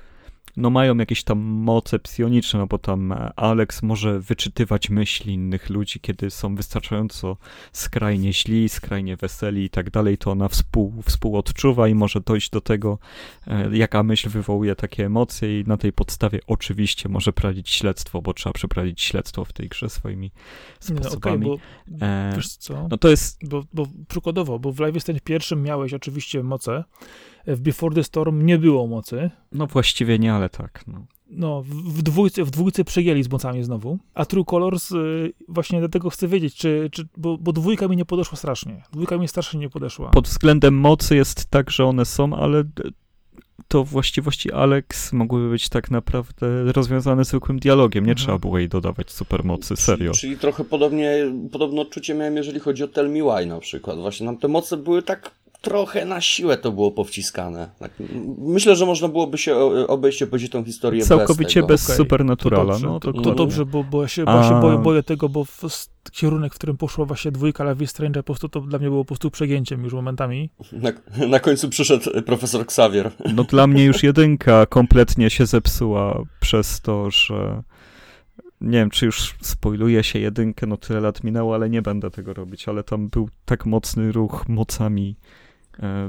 no 0.57 0.69
mają 0.69 0.97
jakieś 0.97 1.23
tam 1.23 1.39
moce 1.39 1.99
psioniczne, 1.99 2.59
no 2.59 2.67
bo 2.67 2.77
tam 2.77 3.11
e, 3.11 3.31
Alex 3.35 3.83
może 3.83 4.19
wyczytywać 4.19 4.89
myśli 4.89 5.33
innych 5.33 5.69
ludzi, 5.69 5.99
kiedy 5.99 6.29
są 6.29 6.55
wystarczająco 6.55 7.37
skrajnie 7.71 8.33
źli, 8.33 8.69
skrajnie 8.69 9.17
weseli 9.17 9.63
i 9.63 9.69
tak 9.69 9.89
dalej, 9.89 10.17
to 10.17 10.31
ona 10.31 10.47
współ, 10.47 10.93
współodczuwa 11.05 11.87
i 11.87 11.95
może 11.95 12.21
dojść 12.21 12.49
do 12.49 12.61
tego, 12.61 12.99
e, 13.47 13.77
jaka 13.77 14.03
myśl 14.03 14.29
wywołuje 14.29 14.75
takie 14.75 15.05
emocje 15.05 15.59
i 15.59 15.63
na 15.63 15.77
tej 15.77 15.93
podstawie 15.93 16.39
oczywiście 16.47 17.09
może 17.09 17.33
prowadzić 17.33 17.69
śledztwo, 17.69 18.21
bo 18.21 18.33
trzeba 18.33 18.53
przeprowadzić 18.53 19.01
śledztwo 19.01 19.45
w 19.45 19.53
tej 19.53 19.69
grze 19.69 19.89
swoimi 19.89 20.31
sposobami. 20.79 21.47
No, 21.47 21.53
okay, 21.53 21.67
bo, 21.87 22.05
e, 22.05 22.33
wiesz 22.35 22.47
co? 22.47 22.87
No 22.91 22.97
to 22.97 23.09
jest... 23.09 23.47
Bo, 23.49 23.63
bo 23.73 23.87
przykładowo, 24.07 24.59
bo 24.59 24.71
w 24.71 24.79
Live 24.79 24.95
pierwszym 25.23 25.63
miałeś 25.63 25.93
oczywiście 25.93 26.43
moce, 26.43 26.83
w 27.55 27.61
Before 27.61 27.95
the 27.95 28.03
Storm 28.03 28.45
nie 28.45 28.57
było 28.57 28.87
mocy. 28.87 29.29
No 29.51 29.67
właściwie 29.67 30.19
nie, 30.19 30.33
ale 30.33 30.49
tak. 30.49 30.83
No. 30.87 31.05
No, 31.29 31.63
w 31.85 32.01
dwójce, 32.01 32.43
w 32.43 32.49
dwójce 32.51 32.83
przejęli 32.83 33.23
z 33.23 33.29
mocami 33.31 33.63
znowu. 33.63 33.97
A 34.13 34.25
True 34.25 34.45
Colors, 34.45 34.91
y, 34.91 35.33
właśnie 35.47 35.79
dlatego 35.79 36.09
chcę 36.09 36.27
wiedzieć, 36.27 36.55
czy, 36.55 36.89
czy 36.91 37.07
bo, 37.17 37.37
bo 37.37 37.53
dwójka 37.53 37.87
mi 37.87 37.97
nie 37.97 38.05
podeszła 38.05 38.37
strasznie. 38.37 38.83
Dwójka 38.91 39.17
mi 39.17 39.27
strasznie 39.27 39.59
nie 39.59 39.69
podeszła. 39.69 40.09
Pod 40.09 40.27
względem 40.27 40.73
mocy 40.79 41.15
jest 41.15 41.45
tak, 41.45 41.71
że 41.71 41.85
one 41.85 42.05
są, 42.05 42.35
ale 42.35 42.63
to 43.67 43.83
właściwości 43.83 44.51
Alex 44.51 45.13
mogłyby 45.13 45.49
być 45.49 45.69
tak 45.69 45.91
naprawdę 45.91 46.71
rozwiązane 46.71 47.25
zwykłym 47.25 47.59
dialogiem. 47.59 48.05
Nie 48.05 48.11
Mhm. 48.11 48.25
trzeba 48.25 48.37
było 48.39 48.57
jej 48.57 48.69
dodawać 48.69 49.11
supermocy, 49.11 49.75
serio. 49.75 50.11
Czyli, 50.11 50.21
czyli 50.21 50.37
trochę 50.37 50.63
podobnie, 50.63 51.11
podobne 51.51 51.81
odczucie 51.81 52.13
miałem, 52.15 52.35
jeżeli 52.37 52.59
chodzi 52.59 52.83
o 52.83 52.87
Tell 52.87 53.09
Me 53.09 53.19
Why 53.23 53.45
na 53.45 53.59
przykład. 53.59 53.97
Właśnie 53.97 54.25
nam 54.25 54.37
te 54.37 54.47
moce 54.47 54.77
były 54.77 55.01
tak 55.03 55.31
trochę 55.61 56.05
na 56.05 56.21
siłę 56.21 56.57
to 56.57 56.71
było 56.71 56.91
powciskane. 56.91 57.69
Tak, 57.79 57.91
myślę, 58.37 58.75
że 58.75 58.85
można 58.85 59.07
byłoby 59.07 59.37
się 59.37 59.55
obejść 59.87 60.23
obejść 60.23 60.49
tą 60.49 60.63
historię 60.63 61.03
Całkowicie 61.03 61.61
bez 61.61 61.69
bez. 61.69 61.85
Okej, 61.85 61.97
Supernaturala. 61.97 62.73
dobrze, 62.73 62.87
no, 62.87 62.99
to, 62.99 63.13
to, 63.13 63.35
dobrze, 63.35 63.65
bo, 63.65 63.83
bo 63.83 64.01
ja 64.01 64.07
się, 64.07 64.25
bo 64.25 64.31
ja 64.31 64.43
się 64.43 64.55
A- 64.55 64.61
boję, 64.61 64.77
boję 64.77 65.03
tego, 65.03 65.29
bo 65.29 65.45
w 65.45 65.61
kierunek, 66.11 66.53
w 66.53 66.55
którym 66.55 66.77
poszła 66.77 67.05
właśnie 67.05 67.31
dwójka 67.31 67.71
Life 67.71 67.83
is 67.83 67.89
Strange, 67.89 68.19
po 68.19 68.23
prostu 68.23 68.49
to 68.49 68.61
dla 68.61 68.79
mnie 68.79 68.89
było 68.89 69.03
po 69.03 69.07
prostu 69.07 69.31
przegięciem 69.31 69.83
już 69.83 69.93
momentami. 69.93 70.49
Na, 70.71 70.91
na 71.27 71.39
końcu 71.39 71.69
przyszedł 71.69 72.21
profesor 72.25 72.61
Xavier. 72.61 73.11
No 73.35 73.43
dla 73.43 73.67
mnie 73.67 73.85
już 73.85 74.03
jedynka 74.03 74.65
kompletnie 74.65 75.29
się 75.29 75.45
zepsuła 75.45 76.23
przez 76.39 76.81
to, 76.81 77.11
że 77.11 77.63
nie 78.61 78.77
wiem, 78.77 78.89
czy 78.89 79.05
już 79.05 79.35
spoiluje 79.41 80.03
się 80.03 80.19
jedynkę, 80.19 80.67
no 80.67 80.77
tyle 80.77 80.99
lat 80.99 81.23
minęło, 81.23 81.55
ale 81.55 81.69
nie 81.69 81.81
będę 81.81 82.11
tego 82.11 82.33
robić, 82.33 82.67
ale 82.67 82.83
tam 82.83 83.09
był 83.09 83.29
tak 83.45 83.65
mocny 83.65 84.11
ruch 84.11 84.45
mocami 84.47 85.15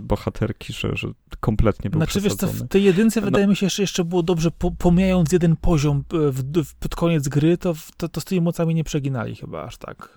bohaterki, 0.02 0.72
że, 0.72 0.96
że 0.96 1.08
kompletnie 1.40 1.90
był 1.90 1.98
Znaczy 2.00 2.20
wiesz 2.20 2.32
co, 2.34 2.36
przesadzony. 2.38 2.68
w 2.68 2.72
tej 2.72 2.84
jedynce 2.84 3.20
No. 3.20 3.24
wydaje 3.24 3.46
mi 3.46 3.56
się, 3.56 3.68
że 3.68 3.82
jeszcze 3.82 4.04
było 4.04 4.22
dobrze, 4.22 4.50
po, 4.50 4.70
pomijając 4.70 5.32
jeden 5.32 5.56
poziom 5.56 6.04
e, 6.14 6.30
w, 6.30 6.42
w, 6.64 6.74
pod 6.74 6.94
koniec 6.96 7.28
gry, 7.28 7.58
to, 7.58 7.74
to, 7.96 8.08
to 8.08 8.20
z 8.20 8.24
tymi 8.24 8.40
mocami 8.40 8.74
nie 8.74 8.84
przeginali 8.84 9.36
chyba 9.36 9.64
aż 9.64 9.76
tak. 9.76 10.16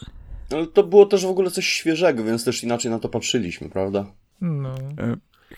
Ale 0.52 0.68
to 0.68 0.84
było 0.84 1.06
też 1.06 1.26
w 1.26 1.30
ogóle 1.30 1.52
coś 1.52 1.66
świeżego, 1.68 2.24
więc 2.24 2.44
też 2.46 2.64
inaczej 2.64 2.92
na 2.92 3.00
to 3.00 3.10
patrzyliśmy, 3.10 3.70
prawda? 3.70 4.06
No. 4.42 4.76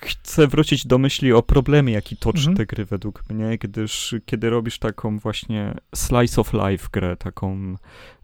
Chcę 0.02 0.48
wrócić 0.48 0.88
do 0.88 0.98
myśli 0.98 1.34
o 1.34 1.44
problemie, 1.44 1.94
jaki 1.94 2.18
toczy 2.18 2.38
Mhm. 2.40 2.58
te 2.58 2.66
gry 2.66 2.86
według 2.86 3.30
mnie, 3.30 3.58
gdyż 3.58 4.16
kiedy 4.26 4.50
robisz 4.50 4.80
taką 4.80 5.20
właśnie 5.20 5.74
slice 5.96 6.42
of 6.42 6.54
life 6.54 6.88
grę, 6.92 7.18
taką 7.18 7.76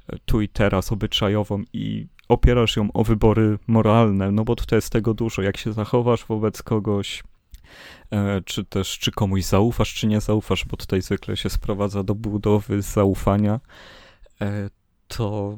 e, 0.09 0.17
tu 0.25 0.41
i 0.41 0.49
teraz 0.49 0.91
obyczajową 0.91 1.63
i 1.73 2.07
opierasz 2.29 2.75
ją 2.75 2.91
o 2.93 3.03
wybory 3.03 3.59
moralne, 3.67 4.31
no 4.31 4.43
bo 4.43 4.55
tutaj 4.55 4.77
jest 4.77 4.89
tego 4.89 5.13
dużo, 5.13 5.41
jak 5.41 5.57
się 5.57 5.73
zachowasz 5.73 6.25
wobec 6.25 6.63
kogoś, 6.63 7.23
e, 8.11 8.41
czy 8.45 8.65
też 8.65 8.99
czy 8.99 9.11
komuś 9.11 9.43
zaufasz, 9.43 9.93
czy 9.93 10.07
nie 10.07 10.21
zaufasz, 10.21 10.65
bo 10.65 10.77
tutaj 10.77 11.01
zwykle 11.01 11.37
się 11.37 11.49
sprowadza 11.49 12.03
do 12.03 12.15
budowy 12.15 12.81
zaufania, 12.81 13.59
e, 14.41 14.69
to 15.07 15.57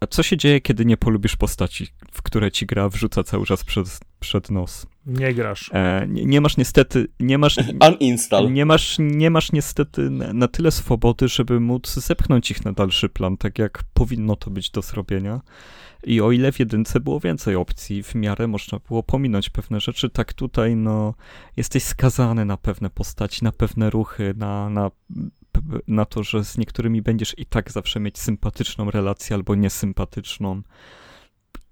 a 0.00 0.06
co 0.06 0.22
się 0.22 0.36
dzieje, 0.36 0.60
kiedy 0.60 0.84
nie 0.84 0.96
polubisz 0.96 1.36
postaci, 1.36 1.86
w 2.12 2.22
które 2.22 2.50
ci 2.50 2.66
gra 2.66 2.88
wrzuca 2.88 3.22
cały 3.24 3.46
czas 3.46 3.64
przed, 3.64 4.00
przed 4.20 4.50
nos? 4.50 4.86
Nie 5.06 5.34
grasz. 5.34 5.70
E, 5.72 6.06
nie, 6.08 6.24
nie 6.24 6.40
masz 6.40 6.56
niestety, 6.56 7.06
nie 7.20 7.38
masz, 7.38 7.56
Uninstall. 8.00 8.52
nie 8.52 8.66
masz, 8.66 8.96
nie 8.98 9.30
masz 9.30 9.52
niestety 9.52 10.10
na, 10.10 10.32
na 10.32 10.48
tyle 10.48 10.70
swobody, 10.70 11.28
żeby 11.28 11.60
móc 11.60 11.94
zepchnąć 11.94 12.50
ich 12.50 12.64
na 12.64 12.72
dalszy 12.72 13.08
plan, 13.08 13.36
tak 13.36 13.58
jak 13.58 13.84
powinno 13.94 14.36
to 14.36 14.50
być 14.50 14.70
do 14.70 14.82
zrobienia. 14.82 15.40
I 16.04 16.20
o 16.20 16.32
ile 16.32 16.52
w 16.52 16.58
jedynce 16.58 17.00
było 17.00 17.20
więcej 17.20 17.56
opcji, 17.56 18.02
w 18.02 18.14
miarę 18.14 18.46
można 18.46 18.78
było 18.88 19.02
pominąć 19.02 19.50
pewne 19.50 19.80
rzeczy, 19.80 20.10
tak 20.10 20.32
tutaj 20.32 20.76
no 20.76 21.14
jesteś 21.56 21.82
skazany 21.82 22.44
na 22.44 22.56
pewne 22.56 22.90
postaci, 22.90 23.44
na 23.44 23.52
pewne 23.52 23.90
ruchy, 23.90 24.34
na, 24.36 24.70
na, 24.70 24.90
na 25.88 26.04
to, 26.04 26.22
że 26.22 26.44
z 26.44 26.58
niektórymi 26.58 27.02
będziesz 27.02 27.38
i 27.38 27.46
tak 27.46 27.72
zawsze 27.72 28.00
mieć 28.00 28.18
sympatyczną 28.18 28.90
relację 28.90 29.36
albo 29.36 29.54
niesympatyczną. 29.54 30.62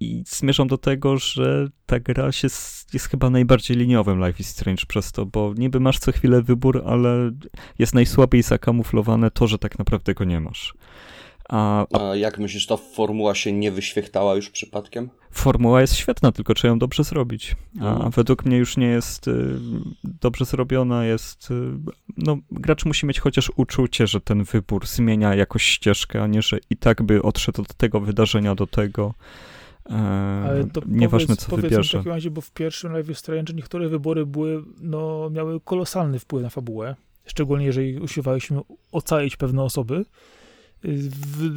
I 0.01 0.23
zmierzam 0.27 0.69
do 0.69 0.79
tego, 0.79 1.17
że 1.19 1.69
ta 1.87 2.01
gra 2.01 2.33
się, 2.33 2.49
jest 2.93 3.07
chyba 3.11 3.31
najbardziej 3.31 3.77
liniowym 3.77 4.27
Life 4.27 4.41
is 4.41 4.49
Strange 4.49 4.83
przez 4.89 5.13
to, 5.13 5.27
bo 5.27 5.55
niby 5.59 5.81
masz 5.81 5.99
co 5.99 6.13
chwilę 6.13 6.43
wybór, 6.43 6.83
ale 6.87 7.31
jest 7.79 7.95
najsłabiej 7.95 8.43
zakamuflowane 8.43 9.31
to, 9.31 9.47
że 9.47 9.59
tak 9.59 9.79
naprawdę 9.79 10.15
go 10.15 10.25
nie 10.25 10.41
masz. 10.41 10.75
A, 11.49 11.87
a 11.93 12.11
A 12.11 12.17
jak 12.17 12.39
myślisz, 12.39 12.67
ta 12.67 12.77
formuła 12.77 13.35
się 13.35 13.53
nie 13.53 13.71
wyświechtała 13.73 14.35
już 14.35 14.51
przypadkiem? 14.51 15.11
formuła 15.31 15.81
jest 15.81 15.95
świetna, 15.95 16.33
tylko 16.33 16.55
trzeba 16.55 16.73
ją 16.73 16.79
dobrze 16.79 17.05
zrobić. 17.05 17.57
A 17.81 17.93
Mhm. 17.95 18.11
według 18.11 18.45
mnie 18.45 18.57
już 18.57 18.77
nie 18.77 18.87
jest 18.87 19.29
y, 19.29 19.59
dobrze 20.05 20.45
zrobiona, 20.45 21.05
jest... 21.05 21.51
Y, 21.51 21.55
no, 22.17 22.39
gracz 22.51 22.85
musi 22.85 23.07
mieć 23.07 23.21
chociaż 23.21 23.53
uczucie, 23.57 24.07
że 24.07 24.21
ten 24.21 24.45
wybór 24.45 24.87
zmienia 24.87 25.35
jakoś 25.35 25.63
ścieżkę, 25.63 26.23
a 26.23 26.27
nie, 26.27 26.43
że 26.43 26.59
i 26.71 26.77
tak 26.77 27.03
by 27.03 27.23
odszedł 27.23 27.63
od 27.63 27.75
tego 27.75 28.01
wydarzenia 28.01 28.55
do 28.55 28.67
tego. 28.67 29.15
E, 29.91 29.95
Ale 30.49 30.65
to 30.65 30.81
nieważne, 30.87 31.27
powiedz, 31.27 31.41
co 31.41 31.51
powiedz 31.51 31.71
wybierze. 31.71 31.89
w 31.89 32.01
takim 32.01 32.13
razie, 32.13 32.31
bo 32.31 32.41
w 32.41 32.51
pierwszym 32.51 32.97
Life 32.97 33.13
is 33.13 33.19
Strange 33.19 33.55
niektóre 33.55 33.89
wybory 33.89 34.27
były, 34.27 34.63
no, 34.81 35.31
miały 35.31 35.61
kolosalny 35.61 36.19
wpływ 36.19 36.43
na 36.43 36.51
fabułę. 36.51 36.97
Szczególnie 37.27 37.67
jeżeli 37.67 38.01
usiłowaliśmy 38.01 38.61
ocalić 38.93 39.37
pewne 39.37 39.63
osoby. 39.63 40.05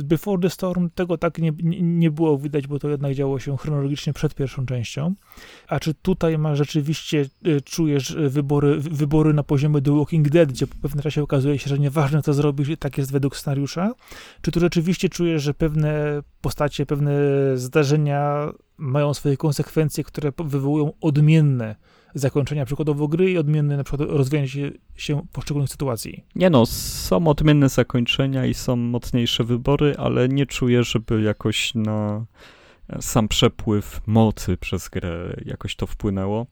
Before 0.04 0.42
the 0.42 0.50
Storm 0.50 0.90
tego 0.90 1.18
tak 1.18 1.38
nie, 1.38 1.52
nie, 1.82 2.12
było 2.12 2.38
widać, 2.38 2.68
bo 2.68 2.80
to 2.80 2.90
jednak 2.90 3.14
działo 3.14 3.40
się 3.40 3.58
chronologicznie 3.58 4.14
przed 4.14 4.36
pierwszą 4.36 4.66
częścią. 4.66 5.16
A 5.68 5.80
czy 5.80 5.94
tutaj 5.94 6.38
ma 6.38 6.56
rzeczywiście, 6.56 7.26
y, 7.48 7.62
czujesz 7.62 8.16
wybory, 8.16 8.80
wybory 8.80 9.34
na 9.34 9.44
poziomie 9.44 9.82
The 9.82 9.98
Walking 9.98 10.30
Dead, 10.30 10.52
gdzie 10.52 10.68
po 10.68 10.76
pewnym 10.82 11.04
czasie 11.04 11.24
okazuje 11.24 11.60
się, 11.60 11.70
że 11.70 11.80
nieważne 11.80 12.22
co 12.22 12.34
zrobisz, 12.34 12.70
tak 12.80 12.98
jest 12.98 13.12
według 13.12 13.38
scenariusza? 13.38 13.94
Czy 14.42 14.52
tu 14.52 14.60
rzeczywiście 14.60 15.10
czujesz, 15.10 15.44
że 15.44 15.54
pewne 15.54 16.22
postacie, 16.42 16.86
pewne 16.86 17.12
zdarzenia 17.56 18.52
mają 18.78 19.14
swoje 19.14 19.38
konsekwencje, 19.38 20.04
które 20.04 20.32
wywołują 20.38 20.94
odmienne 21.02 21.76
zakończenia 22.16 22.66
przykładowo 22.66 23.08
gry 23.08 23.32
i 23.32 23.38
odmienne 23.38 23.78
na 23.78 23.84
przykład 23.84 24.10
rozwijanie 24.10 24.48
się, 24.96 25.22
poszczególnych 25.32 25.70
sytuacji? 25.70 26.24
Nie 26.36 26.50
no, 26.50 26.66
są 26.66 27.28
odmienne 27.28 27.70
zakończenia 27.70 28.46
i 28.46 28.54
są 28.54 28.76
mocniejsze 28.76 29.44
wybory, 29.44 29.96
ale 29.98 30.30
nie 30.30 30.46
czuję, 30.46 30.84
żeby 30.84 31.22
jakoś 31.22 31.76
na 31.76 32.26
sam 33.02 33.28
przepływ 33.28 34.02
mocy 34.08 34.58
przez 34.58 34.90
grę 34.90 35.36
jakoś 35.46 35.76
to 35.76 35.88
wpłynęło. 35.88 36.46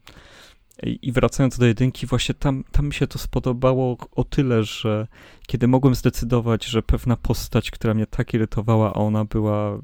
I 0.83 1.11
wracając 1.11 1.57
do 1.57 1.65
jedynki, 1.65 2.07
właśnie 2.07 2.35
tam, 2.35 2.63
tam 2.71 2.85
mi 2.85 2.93
się 2.93 3.07
to 3.07 3.19
spodobało 3.19 3.97
o 4.11 4.23
tyle, 4.23 4.63
że 4.63 5.07
kiedy 5.47 5.67
mogłem 5.67 5.95
zdecydować, 5.95 6.65
że 6.65 6.83
pewna 6.83 7.15
postać, 7.15 7.71
która 7.71 7.93
mnie 7.93 8.05
tak 8.05 8.33
irytowała, 8.33 8.89
a 8.89 8.93
ona 8.93 9.25
była 9.25 9.79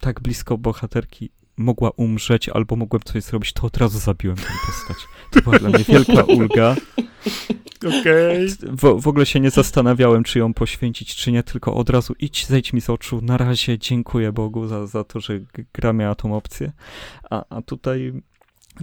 tak 0.00 0.20
blisko 0.20 0.58
bohaterki, 0.58 1.30
mogła 1.58 1.90
umrzeć 1.96 2.48
albo 2.48 2.76
mogłem 2.76 3.02
coś 3.02 3.22
zrobić, 3.24 3.52
to 3.52 3.66
od 3.66 3.76
razu 3.76 3.98
zabiłem 3.98 4.36
tę 4.36 4.52
postać. 4.66 4.96
To 5.30 5.40
była 5.40 5.58
dla 5.58 5.68
mnie 5.68 5.84
wielka 5.84 6.22
ulga. 6.22 6.76
Okej. 7.86 8.48
W, 8.62 9.00
w 9.00 9.08
ogóle 9.08 9.26
się 9.26 9.40
nie 9.40 9.50
zastanawiałem, 9.50 10.24
czy 10.24 10.38
ją 10.38 10.54
poświęcić, 10.54 11.16
czy 11.16 11.32
nie, 11.32 11.42
tylko 11.42 11.74
od 11.74 11.90
razu 11.90 12.14
idź, 12.18 12.46
zejdź 12.46 12.72
mi 12.72 12.80
z 12.80 12.90
oczu, 12.90 13.20
na 13.22 13.36
razie 13.36 13.78
dziękuję 13.78 14.32
Bogu 14.32 14.66
za, 14.66 14.86
za 14.86 15.04
to, 15.04 15.20
że 15.20 15.40
gra 15.74 15.92
miała 15.92 16.14
tą 16.14 16.36
opcję. 16.36 16.72
A, 17.30 17.44
a 17.50 17.62
tutaj 17.62 18.12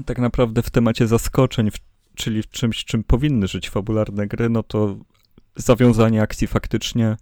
tak 0.05 0.19
naprawdę 0.19 0.61
w 0.61 0.69
temacie 0.69 1.07
zaskoczeń, 1.07 1.71
w, 1.71 1.75
czyli 2.15 2.41
w 2.41 2.49
czymś, 2.49 2.85
czym 2.85 3.03
powinny 3.03 3.47
żyć 3.47 3.69
fabularne 3.69 4.27
gry, 4.27 4.49
no 4.49 4.63
to 4.63 4.97
zawiązanie 5.55 6.21
akcji 6.21 6.47
faktycznie, 6.47 7.17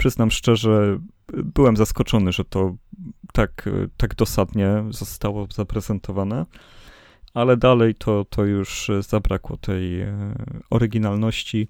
przyznam 0.00 0.30
szczerze, 0.30 0.98
byłem 1.32 1.76
zaskoczony, 1.76 2.32
że 2.32 2.44
to 2.44 2.76
tak, 3.32 3.68
tak 3.96 4.14
dosadnie 4.14 4.84
zostało 4.90 5.46
zaprezentowane 5.54 6.46
ale 7.34 7.56
dalej 7.56 7.94
to, 7.94 8.24
to 8.24 8.44
już 8.44 8.90
zabrakło 9.00 9.56
tej 9.56 10.00
e, 10.00 10.34
oryginalności. 10.70 11.68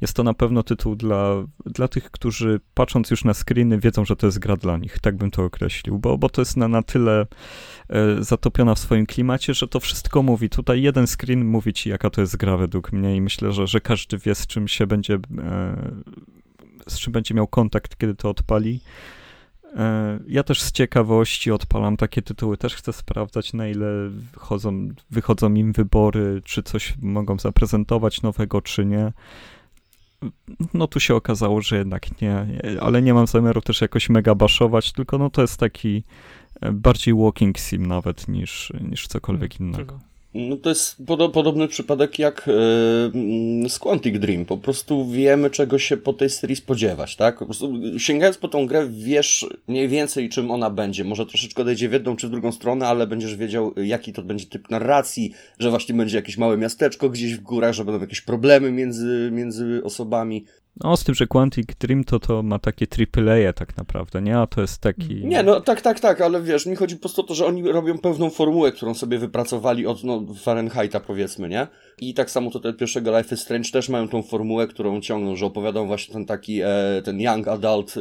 Jest 0.00 0.14
to 0.14 0.22
na 0.22 0.34
pewno 0.34 0.62
tytuł 0.62 0.96
dla, 0.96 1.34
dla 1.66 1.88
tych, 1.88 2.10
którzy 2.10 2.60
patrząc 2.74 3.10
już 3.10 3.24
na 3.24 3.34
screeny 3.34 3.78
wiedzą, 3.78 4.04
że 4.04 4.16
to 4.16 4.26
jest 4.26 4.38
gra 4.38 4.56
dla 4.56 4.76
nich, 4.76 4.98
tak 4.98 5.16
bym 5.16 5.30
to 5.30 5.44
określił, 5.44 5.98
bo, 5.98 6.18
bo 6.18 6.28
to 6.28 6.40
jest 6.40 6.56
na, 6.56 6.68
na 6.68 6.82
tyle 6.82 7.26
e, 7.88 8.24
zatopiona 8.24 8.74
w 8.74 8.78
swoim 8.78 9.06
klimacie, 9.06 9.54
że 9.54 9.68
to 9.68 9.80
wszystko 9.80 10.22
mówi. 10.22 10.48
Tutaj 10.48 10.82
jeden 10.82 11.06
screen 11.06 11.44
mówi 11.44 11.72
ci, 11.72 11.90
jaka 11.90 12.10
to 12.10 12.20
jest 12.20 12.36
gra 12.36 12.56
według 12.56 12.92
mnie 12.92 13.16
i 13.16 13.20
myślę, 13.20 13.52
że, 13.52 13.66
że 13.66 13.80
każdy 13.80 14.18
wie, 14.18 14.34
z 14.34 14.46
czym 14.46 14.68
się 14.68 14.86
będzie, 14.86 15.14
e, 15.38 15.92
z 16.88 16.98
czym 16.98 17.12
będzie 17.12 17.34
miał 17.34 17.46
kontakt, 17.46 17.96
kiedy 17.96 18.14
to 18.14 18.30
odpali. 18.30 18.80
E, 19.76 20.18
Ja 20.28 20.42
też 20.42 20.62
z 20.62 20.72
ciekawości 20.72 21.50
odpalam 21.50 21.96
takie 21.96 22.22
tytuły, 22.22 22.56
też 22.56 22.74
chcę 22.74 22.92
sprawdzać, 22.92 23.52
na 23.52 23.68
ile 23.68 24.08
wychodzą, 24.08 24.88
wychodzą 25.10 25.54
im 25.54 25.72
wybory, 25.72 26.42
czy 26.44 26.62
coś 26.62 26.94
mogą 27.02 27.38
zaprezentować 27.38 28.22
nowego, 28.22 28.62
czy 28.62 28.86
nie. 28.86 29.12
No 30.74 30.86
tu 30.86 31.00
się 31.00 31.14
okazało, 31.14 31.60
że 31.60 31.76
jednak 31.78 32.20
nie, 32.20 32.46
ale 32.80 33.02
nie 33.02 33.14
mam 33.14 33.26
zamiaru 33.26 33.60
też 33.60 33.80
jakoś 33.80 34.08
mega 34.08 34.34
baszować, 34.34 34.92
tylko 34.92 35.18
no 35.18 35.30
to 35.30 35.42
jest 35.42 35.60
taki 35.60 36.02
e, 36.60 36.72
bardziej 36.72 37.14
walking 37.14 37.58
sim 37.58 37.86
nawet 37.86 38.28
niż, 38.28 38.72
niż 38.90 39.06
cokolwiek 39.06 39.60
innego. 39.60 40.11
No 40.34 40.56
to 40.56 40.68
jest 40.68 40.96
pod, 41.06 41.32
podobny 41.32 41.68
przypadek 41.68 42.18
jak 42.18 42.46
yy, 42.46 43.68
z 43.68 43.78
Quantic 43.78 44.18
Dream. 44.18 44.44
Po 44.44 44.56
prostu 44.56 45.06
wiemy, 45.06 45.50
czego 45.50 45.78
się 45.78 45.96
po 45.96 46.12
tej 46.12 46.30
serii 46.30 46.56
spodziewać, 46.56 47.16
tak? 47.16 47.38
Po 47.38 47.44
prostu 47.44 47.72
sięgając 47.98 48.38
po 48.38 48.48
tą 48.48 48.66
grę, 48.66 48.88
wiesz 48.90 49.46
mniej 49.68 49.88
więcej, 49.88 50.28
czym 50.28 50.50
ona 50.50 50.70
będzie. 50.70 51.04
Może 51.04 51.26
troszeczkę 51.26 51.62
odejdzie 51.62 51.88
w 51.88 51.92
jedną 51.92 52.16
czy 52.16 52.28
w 52.28 52.30
drugą 52.30 52.52
stronę, 52.52 52.86
ale 52.86 53.06
będziesz 53.06 53.36
wiedział, 53.36 53.74
jaki 53.76 54.12
to 54.12 54.22
będzie 54.22 54.46
typ 54.46 54.70
narracji, 54.70 55.32
że 55.58 55.70
właśnie 55.70 55.94
będzie 55.94 56.16
jakieś 56.16 56.38
małe 56.38 56.56
miasteczko 56.56 57.10
gdzieś 57.10 57.34
w 57.34 57.40
górach, 57.40 57.72
że 57.72 57.84
będą 57.84 58.00
jakieś 58.00 58.20
problemy 58.20 58.72
między, 58.72 59.30
między 59.32 59.80
osobami. 59.84 60.44
No, 60.76 60.96
z 60.96 61.04
tym, 61.04 61.14
że 61.14 61.26
Quantic 61.26 61.66
Dream 61.80 62.04
to, 62.04 62.20
to 62.20 62.42
ma 62.42 62.58
takie 62.58 62.86
AAA 63.16 63.52
tak 63.52 63.76
naprawdę, 63.76 64.22
nie? 64.22 64.38
A 64.38 64.46
to 64.46 64.60
jest 64.60 64.80
taki... 64.80 65.26
Nie, 65.26 65.42
no 65.42 65.60
tak, 65.60 65.80
tak, 65.80 66.00
tak, 66.00 66.20
ale 66.20 66.42
wiesz, 66.42 66.66
mi 66.66 66.76
chodzi 66.76 66.96
po 66.96 67.00
prostu 67.00 67.20
o 67.20 67.24
to, 67.24 67.34
że 67.34 67.46
oni 67.46 67.72
robią 67.72 67.98
pewną 67.98 68.30
formułę, 68.30 68.72
którą 68.72 68.94
sobie 68.94 69.18
wypracowali 69.18 69.86
od 69.86 70.04
no, 70.04 70.24
Fahrenheita, 70.42 71.00
powiedzmy, 71.00 71.48
nie? 71.48 71.66
I 72.00 72.14
tak 72.14 72.30
samo 72.30 72.50
tutaj 72.50 72.74
pierwszego 72.74 73.18
Life 73.18 73.34
is 73.34 73.40
Strange 73.40 73.70
też 73.70 73.88
mają 73.88 74.08
tą 74.08 74.22
formułę, 74.22 74.66
którą 74.66 75.00
ciągną, 75.00 75.36
że 75.36 75.46
opowiadają 75.46 75.86
właśnie 75.86 76.14
ten 76.14 76.26
taki, 76.26 76.60
e, 76.60 77.02
ten 77.04 77.20
young 77.20 77.48
adult, 77.48 77.94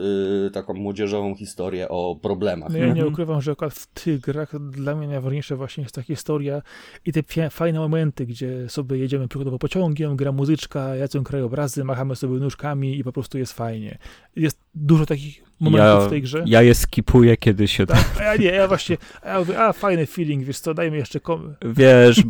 e, 0.48 0.50
taką 0.50 0.74
młodzieżową 0.74 1.36
historię 1.36 1.90
o 1.90 2.16
problemach. 2.22 2.70
No 2.70 2.78
ja 2.78 2.86
nie 2.86 2.92
mhm. 2.92 3.14
ukrywam, 3.14 3.42
że 3.42 3.52
akurat 3.52 3.74
w 3.74 3.88
tych 3.88 4.20
grach 4.20 4.70
dla 4.70 4.96
mnie 4.96 5.08
najważniejsza 5.08 5.56
właśnie 5.56 5.84
jest 5.84 5.96
ta 5.96 6.02
historia 6.02 6.62
i 7.06 7.12
te 7.14 7.50
fajne 7.50 7.80
momenty, 7.80 8.26
gdzie 8.26 8.70
sobie 8.70 8.98
jedziemy 8.98 9.28
przykładowo 9.28 9.60
pociągiem, 9.60 10.16
gra 10.16 10.32
muzyczka, 10.32 10.96
jadzą 10.96 11.24
krajobrazy, 11.24 11.84
machamy 11.84 12.16
sobie 12.16 12.34
i 12.84 13.04
po 13.04 13.12
prostu 13.12 13.38
jest 13.38 13.54
fajnie. 13.54 13.98
Jest 14.36 14.60
dużo 14.76 15.06
takich 15.06 15.44
momentów 15.60 16.02
ja, 16.02 16.08
w 16.08 16.10
tej 16.10 16.22
grze. 16.22 16.44
Ja 16.48 16.62
je 16.62 16.76
skipuję, 16.76 17.38
kiedy 17.38 17.68
się... 17.68 17.86
Tak, 17.86 18.06
a 18.20 18.24
ja 18.24 18.36
nie, 18.36 18.46
ja 18.46 18.68
właśnie, 18.68 18.98
a 19.22 19.30
ja 19.30 19.40
mówię, 19.40 19.60
a 19.60 19.74
fajny 19.74 20.06
feeling, 20.06 20.44
wiesz 20.44 20.60
co, 20.60 20.74
dajmy 20.74 20.98
jeszcze... 20.98 21.20
Kom- 21.20 21.56
Wiesz, 21.66 22.22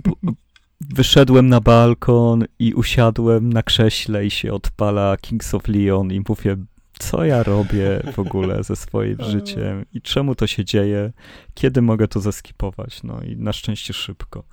wyszedłem 0.81 1.49
na 1.49 1.61
balkon 1.61 2.45
i 2.59 2.73
usiadłem 2.73 3.53
na 3.53 3.63
krześle 3.63 4.25
i 4.25 4.31
się 4.31 4.53
odpala 4.53 5.17
Kings 5.17 5.53
of 5.53 5.67
Leon 5.67 6.11
i 6.11 6.21
mówię, 6.29 6.57
co 6.99 7.25
ja 7.25 7.43
robię 7.43 8.03
w 8.13 8.19
ogóle 8.19 8.63
ze 8.63 8.75
swoim 8.75 9.17
życiem 9.31 9.85
i 9.93 10.01
czemu 10.01 10.35
to 10.35 10.47
się 10.47 10.65
dzieje, 10.65 11.11
kiedy 11.53 11.81
mogę 11.81 12.07
to 12.07 12.19
zeskipować, 12.19 13.03
no 13.03 13.21
i 13.21 13.37
na 13.37 13.53
szczęście 13.53 13.93
szybko. 13.93 14.43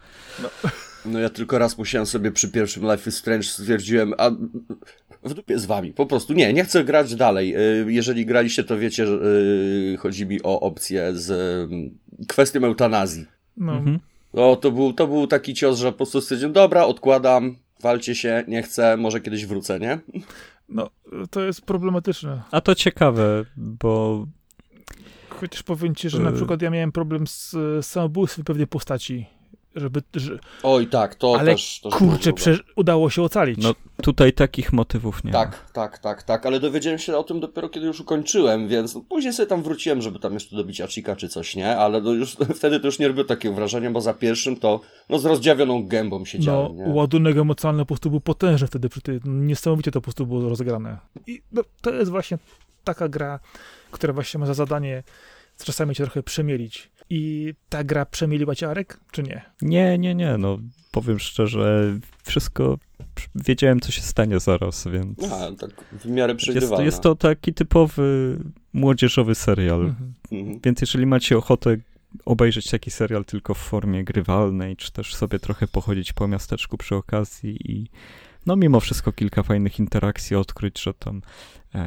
No, 0.43 0.49
no 1.05 1.19
ja 1.19 1.29
tylko 1.31 1.59
raz 1.59 1.79
musiałem 1.79 2.07
sobie 2.07 2.33
przy 2.33 2.49
pierwszym 2.49 2.83
Life 2.93 3.11
is 3.11 3.17
Strange 3.17 3.43
stwierdziłem, 3.43 4.15
a 4.19 4.31
w 5.23 5.35
dupie 5.35 5.59
z 5.59 5.67
wami, 5.67 5.93
po 5.93 6.07
prostu 6.07 6.33
nie, 6.33 6.53
nie 6.53 6.65
chcę 6.65 6.85
grać 6.85 7.15
dalej. 7.15 7.57
Y, 7.57 7.93
jeżeli 7.93 8.27
graliście, 8.27 8.65
to 8.65 8.79
wiecie, 8.79 9.07
że 9.07 9.15
y, 9.15 9.97
chodzi 9.97 10.27
mi 10.27 10.43
o 10.43 10.61
opcję 10.61 11.15
z 11.15 11.31
y, 11.31 12.27
kwestią 12.27 12.65
eutanazji. 12.65 13.27
No. 13.57 13.73
Mhm. 13.73 13.99
No, 14.35 14.57
to 14.57 14.71
był, 14.71 14.93
to 14.93 15.07
był 15.07 15.27
taki 15.27 15.55
cios, 15.55 15.79
że 15.79 15.93
po 15.93 15.97
prostu 15.97 16.21
stwierdziłem, 16.21 16.53
dobra, 16.53 16.85
odkładam, 16.85 17.57
walcie 17.83 18.15
się, 18.15 18.45
nie 18.49 18.63
chcę, 18.63 18.97
może 18.97 19.21
kiedyś 19.21 19.47
wrócę, 19.47 19.81
nie? 19.81 19.99
No, 20.69 20.91
to 21.31 21.45
jest 21.45 21.63
problematyczne. 21.63 22.43
A 22.51 22.61
to 22.61 22.75
ciekawe, 22.75 23.45
bo... 23.57 24.27
Chociaż 25.29 25.63
powiem 25.63 25.95
ci, 25.95 26.11
że 26.11 26.19
na 26.19 26.33
przykład 26.33 26.63
ja 26.63 26.71
miałem 26.71 26.93
problem 26.93 27.27
z 27.27 27.57
samobójstwem 27.83 28.45
pewnej 28.45 28.67
postaci 28.67 29.27
żeby... 29.81 30.03
Że... 30.15 30.39
Oj, 30.63 30.87
tak, 30.87 31.15
to 31.15 31.37
ale 31.39 31.53
też... 31.53 31.81
To 31.83 31.91
kurczę, 31.91 32.33
prze... 32.33 32.59
udało 32.77 33.11
się 33.11 33.23
ocalić. 33.23 33.59
No 33.63 33.75
tutaj 34.03 34.33
takich 34.33 34.73
motywów 34.73 35.25
nie 35.25 35.33
Tak, 35.33 35.51
ma. 35.51 35.73
tak, 35.73 35.99
tak, 35.99 36.23
tak, 36.23 36.47
ale 36.47 36.61
dowiedziałem 36.61 36.99
się 36.99 37.17
o 37.17 37.23
tym 37.25 37.41
dopiero 37.41 37.69
kiedy 37.69 37.87
już 37.87 38.01
ukończyłem, 38.01 38.69
więc 38.69 38.95
no, 38.95 39.01
później 39.09 39.33
sobie 39.33 39.47
tam 39.47 39.63
wróciłem, 39.63 40.03
żeby 40.03 40.19
tam 40.19 40.35
jeszcze 40.35 40.57
dobić 40.57 40.81
Achika 40.81 41.17
czy 41.17 41.29
coś, 41.29 41.57
nie? 41.57 41.77
Ale 41.77 42.03
to 42.03 42.13
już, 42.15 42.37
wtedy 42.59 42.81
to 42.81 42.87
już 42.87 42.99
nie 42.99 43.09
robiło 43.09 43.25
takiego 43.27 43.55
wrażenia, 43.55 43.91
bo 43.91 44.01
za 44.01 44.15
pierwszym 44.15 44.57
to 44.57 44.81
no 45.09 45.19
z 45.19 45.25
rozdziawioną 45.25 45.87
gębą 45.87 46.25
siedziałem, 46.25 46.77
No, 46.77 46.87
nie? 46.87 46.93
ładunek 46.95 47.37
emocjonalny 47.37 47.83
po 47.83 47.87
prostu 47.87 48.11
był 48.11 48.21
potężny 48.21 48.67
wtedy, 48.67 48.89
przy 48.89 49.01
tej, 49.01 49.21
niesamowicie 49.25 49.91
to 49.91 50.01
po 50.01 50.05
prostu 50.05 50.27
było 50.27 50.49
rozegrane. 50.49 50.99
I 51.27 51.43
no, 51.53 51.63
to 51.81 51.95
jest 51.95 52.11
właśnie 52.11 52.39
taka 52.85 53.09
gra, 53.09 53.41
która 53.91 54.13
właśnie 54.13 54.41
ma 54.41 54.47
za 54.47 54.55
zadanie 54.55 55.03
czasami 55.65 55.95
cię 55.95 56.05
trochę 56.05 56.23
przemielić. 56.23 56.91
I 57.11 57.55
ta 57.69 57.85
gra 57.85 58.07
przemieliła 58.07 58.55
cię, 58.55 58.69
Arek, 58.69 59.01
czy 59.11 59.23
nie? 59.23 59.43
Nie, 59.63 59.99
nie, 59.99 60.15
nie, 60.15 60.39
no 60.39 60.59
powiem 60.93 61.19
szczerze, 61.19 61.99
wszystko 62.25 62.79
wiedziałem, 63.35 63.81
co 63.81 63.93
się 63.93 64.03
stanie 64.03 64.41
zaraz, 64.41 64.89
więc... 64.93 65.33
A, 65.33 65.53
tak 65.53 65.85
w 65.93 66.07
miarę 66.07 66.35
przewidywalne. 66.35 66.85
Jest, 66.85 66.97
jest 66.97 67.03
to 67.03 67.15
taki 67.15 67.55
typowy 67.55 68.39
młodzieżowy 68.73 69.35
serial, 69.35 69.81
mhm. 69.81 70.15
mhm. 70.33 70.61
więc 70.65 70.81
jeżeli 70.81 71.07
macie 71.07 71.39
ochotę 71.39 71.77
obejrzeć 72.25 72.71
taki 72.71 72.91
serial 72.91 73.25
tylko 73.25 73.55
w 73.55 73.59
formie 73.59 74.05
grywalnej, 74.05 74.77
czy 74.77 74.93
też 74.93 75.15
sobie 75.15 75.39
trochę 75.39 75.67
pochodzić 75.67 76.13
po 76.13 76.29
miasteczku 76.29 76.77
przy 76.77 76.95
okazji 76.95 77.73
i 77.73 77.87
no 78.47 78.57
mimo 78.57 78.81
wszystko 78.81 79.13
kilka 79.13 79.43
fajnych 79.43 79.79
interakcji 79.79 80.37
odkryć, 80.37 80.83
że 80.83 80.95
tam 80.95 81.23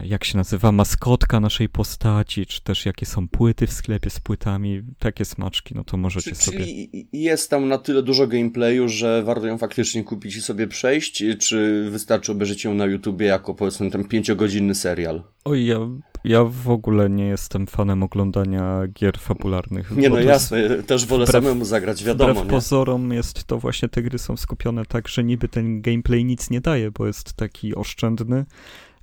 jak 0.04 0.24
się 0.24 0.38
nazywa 0.38 0.72
maskotka 0.72 1.40
naszej 1.40 1.70
postaci, 1.70 2.46
czy 2.46 2.62
też 2.62 2.86
jakie 2.86 3.06
są 3.06 3.28
płyty 3.28 3.68
w 3.68 3.74
sklepie 3.74 4.10
z 4.10 4.20
płytami, 4.20 4.82
takie 5.00 5.26
smaczki, 5.26 5.76
no 5.76 5.84
to 5.84 5.98
możecie 5.98 6.32
czy, 6.32 6.36
sobie... 6.36 6.58
Czyli 6.60 7.08
jest 7.14 7.50
tam 7.50 7.68
na 7.68 7.78
tyle 7.78 8.04
dużo 8.04 8.28
gameplayu, 8.28 8.88
że 8.88 9.24
warto 9.24 9.48
ją 9.48 9.58
faktycznie 9.58 10.04
kupić 10.04 10.36
i 10.36 10.42
sobie 10.42 10.68
przejść, 10.68 11.24
czy 11.40 11.88
wystarczy 11.92 12.32
obejrzeć 12.32 12.64
ją 12.64 12.74
na 12.74 12.86
YouTubie 12.86 13.26
jako 13.26 13.54
powiedzmy 13.54 13.92
ten 13.92 14.04
pięciogodzinny 14.04 14.76
serial? 14.76 15.24
Oj, 15.46 15.66
ja, 15.66 15.78
ja 16.24 16.44
w 16.44 16.70
ogóle 16.70 17.10
nie 17.10 17.26
jestem 17.26 17.68
fanem 17.68 18.04
oglądania 18.04 18.88
gier 18.88 19.18
fabularnych. 19.18 19.92
Nie 19.98 20.10
no 20.10 20.20
jasne, 20.20 20.84
też 20.84 21.06
wolę 21.06 21.26
wbrew, 21.26 21.44
samemu 21.44 21.66
zagrać, 21.66 22.04
wiadomo. 22.04 22.34
Wbrew 22.34 22.46
nie? 22.46 22.52
pozorom 22.52 23.14
jest 23.14 23.44
to 23.44 23.60
właśnie, 23.60 23.90
te 23.90 24.04
gry 24.04 24.20
są 24.20 24.38
skupione 24.38 24.86
tak, 24.86 25.08
że 25.08 25.24
niby 25.24 25.48
ten 25.48 25.82
gameplay 25.82 26.26
nic 26.26 26.50
nie 26.50 26.62
daje, 26.62 26.92
bo 26.92 27.08
jest 27.08 27.34
taki 27.34 27.76
oszczędny, 27.76 28.46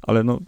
ale 0.08 0.24
no 0.24 0.38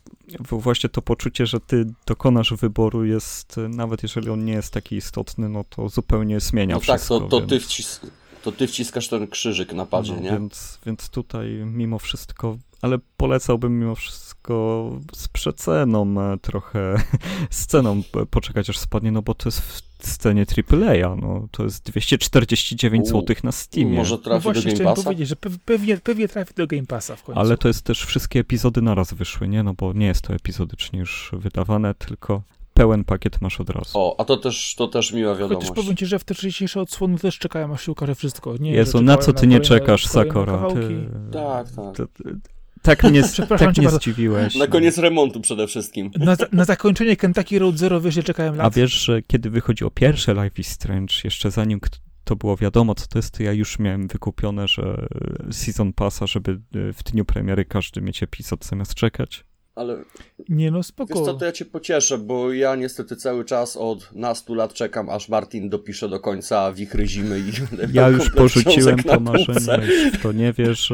właśnie 0.51 0.91
to 0.91 1.03
poczucie, 1.03 1.47
że 1.47 1.61
ty 1.61 1.87
dokonasz 2.07 2.55
wyboru 2.55 3.05
jest, 3.05 3.57
nawet 3.69 4.03
jeżeli 4.03 4.31
on 4.31 4.45
nie 4.45 4.53
jest 4.53 4.73
taki 4.73 4.97
istotny, 4.97 5.49
no 5.49 5.65
to 5.65 5.89
zupełnie 5.89 6.41
zmienia 6.41 6.74
no 6.74 6.81
wszystko. 6.81 7.20
tak, 7.20 7.31
to, 7.31 7.31
to, 7.31 7.39
więc... 7.39 7.51
ty 7.51 7.61
wcis 7.61 8.01
to 8.42 8.52
ty 8.52 8.66
wciskasz 8.66 9.08
ten 9.08 9.26
krzyżyk 9.26 9.72
na 9.72 9.86
padzie, 9.86 10.12
no, 10.12 10.20
nie? 10.20 10.30
Więc, 10.30 10.78
więc 10.86 11.08
tutaj 11.08 11.48
mimo 11.66 11.98
wszystko, 11.98 12.58
ale 12.82 12.98
polecałbym 13.16 13.80
mimo 13.80 13.94
wszystko 13.94 14.90
z 15.14 15.28
przeceną 15.28 16.32
e, 16.32 16.38
trochę, 16.38 17.02
sceną 17.50 18.02
poczekać 18.30 18.70
aż 18.70 18.78
spadnie, 18.78 19.12
no 19.12 19.22
bo 19.22 19.34
to 19.34 19.48
jest 19.48 19.60
w 19.60 19.82
scenie 20.06 20.46
AAA, 20.70 21.16
no 21.16 21.48
to 21.50 21.64
jest 21.64 21.84
249 21.84 23.08
zł 23.08 23.36
na 23.42 23.52
Steamie. 23.52 23.96
Może 23.96 24.18
trafi 24.18 24.48
no 24.48 24.54
do 24.54 24.62
Game 24.62 24.76
Passa? 24.84 25.02
powiedzieć, 25.02 25.28
że 25.28 25.36
pewnie, 25.64 25.96
pewnie 25.96 26.28
trafi 26.28 26.54
do 26.54 26.66
Game 26.66 26.86
Passa 26.86 27.16
w 27.16 27.22
końcu. 27.22 27.40
Ale 27.40 27.58
to 27.58 27.68
jest 27.68 27.82
też 27.82 28.04
wszystkie 28.04 28.40
epizody 28.40 28.82
naraz 28.82 29.14
wyszły, 29.14 29.48
nie? 29.48 29.62
No 29.62 29.74
bo 29.74 29.92
nie 29.92 30.06
jest 30.06 30.22
to 30.22 30.34
epizodycznie 30.34 30.98
już 30.98 31.30
wydawane, 31.32 31.94
tylko 31.94 32.42
pełen 32.81 33.05
pakiet 33.05 33.40
masz 33.40 33.61
od 33.61 33.70
razu. 33.70 33.90
O, 33.94 34.20
a 34.20 34.24
to 34.24 34.36
też, 34.36 34.74
to 34.74 34.89
też 34.89 35.12
miła 35.12 35.35
wiadomość. 35.35 35.69
Chociaż 35.69 35.85
powiem 35.85 35.97
ci, 35.97 36.07
że 36.07 36.19
w 36.19 36.24
te 36.24 36.35
wcześniejsze 36.35 36.81
odsłony 36.81 37.19
też 37.19 37.39
czekają, 37.39 37.73
aż 37.73 37.86
się 37.86 37.93
ukaże 37.93 38.15
wszystko. 38.15 38.55
Nie, 38.61 38.73
Jezu, 38.73 39.02
na 39.02 39.16
co 39.16 39.32
ty 39.32 39.47
nie 39.47 39.61
czekasz, 39.61 40.07
Sakura? 40.07 40.69
Ty... 40.74 41.11
Tak, 41.32 41.70
tak. 41.70 41.97
To, 41.97 42.05
tak 42.82 43.05
mnie, 43.05 43.23
tak 43.59 43.77
mnie 43.77 43.90
zdziwiłeś. 43.90 44.55
Na 44.55 44.66
koniec 44.66 44.98
remontu 44.98 45.40
przede 45.40 45.66
wszystkim. 45.66 46.11
Na, 46.19 46.36
na 46.52 46.65
zakończenie 46.65 47.16
Kentucky 47.16 47.59
Road 47.59 47.78
Zero 47.78 48.01
wiesz, 48.01 48.15
że 48.15 48.23
czekałem 48.23 48.57
lat. 48.57 48.66
A 48.66 48.70
wiesz, 48.70 48.93
że 48.93 49.23
kiedy 49.23 49.51
wychodziło 49.51 49.90
pierwsze 49.90 50.35
Life 50.35 50.61
is 50.61 50.69
Strange, 50.69 51.15
jeszcze 51.24 51.51
zanim 51.51 51.81
to 52.24 52.36
było 52.36 52.57
wiadomo, 52.57 52.94
co 52.94 53.07
to 53.07 53.19
jest, 53.19 53.35
to 53.35 53.43
ja 53.43 53.52
już 53.52 53.78
miałem 53.78 54.09
wykupione, 54.09 54.69
że 54.69 55.09
Season 55.51 55.93
Passa, 55.93 56.27
żeby 56.27 56.52
e, 56.52 56.93
w 56.93 57.02
dniu 57.02 57.24
premiery 57.24 57.65
każdy 57.65 58.01
mieć 58.01 58.23
epizod 58.23 58.65
zamiast 58.65 58.94
czekać. 58.94 59.44
Ale 59.81 60.05
nie 60.48 60.70
no, 60.70 60.82
spoko. 60.82 61.15
Wiesz 61.15 61.24
co, 61.24 61.35
to 61.35 61.44
ja 61.44 61.52
cię 61.52 61.65
pocieszę, 61.65 62.19
bo 62.19 62.52
ja 62.52 62.77
niestety 62.77 63.16
cały 63.16 63.44
czas 63.44 63.77
od 63.77 64.12
nastu 64.12 64.55
lat 64.55 64.74
czekam, 64.74 65.09
aż 65.09 65.28
Martin 65.28 65.69
dopisze 65.69 66.09
do 66.09 66.20
końca 66.20 66.73
wichry 66.73 67.07
zimy 67.07 67.39
i 67.40 67.52
Ja 67.93 68.09
już 68.09 68.31
porzuciłem 68.31 69.02
to 69.02 69.20
marzenie, 69.20 69.89
to 70.23 70.32
nie 70.32 70.52
wiesz, 70.52 70.93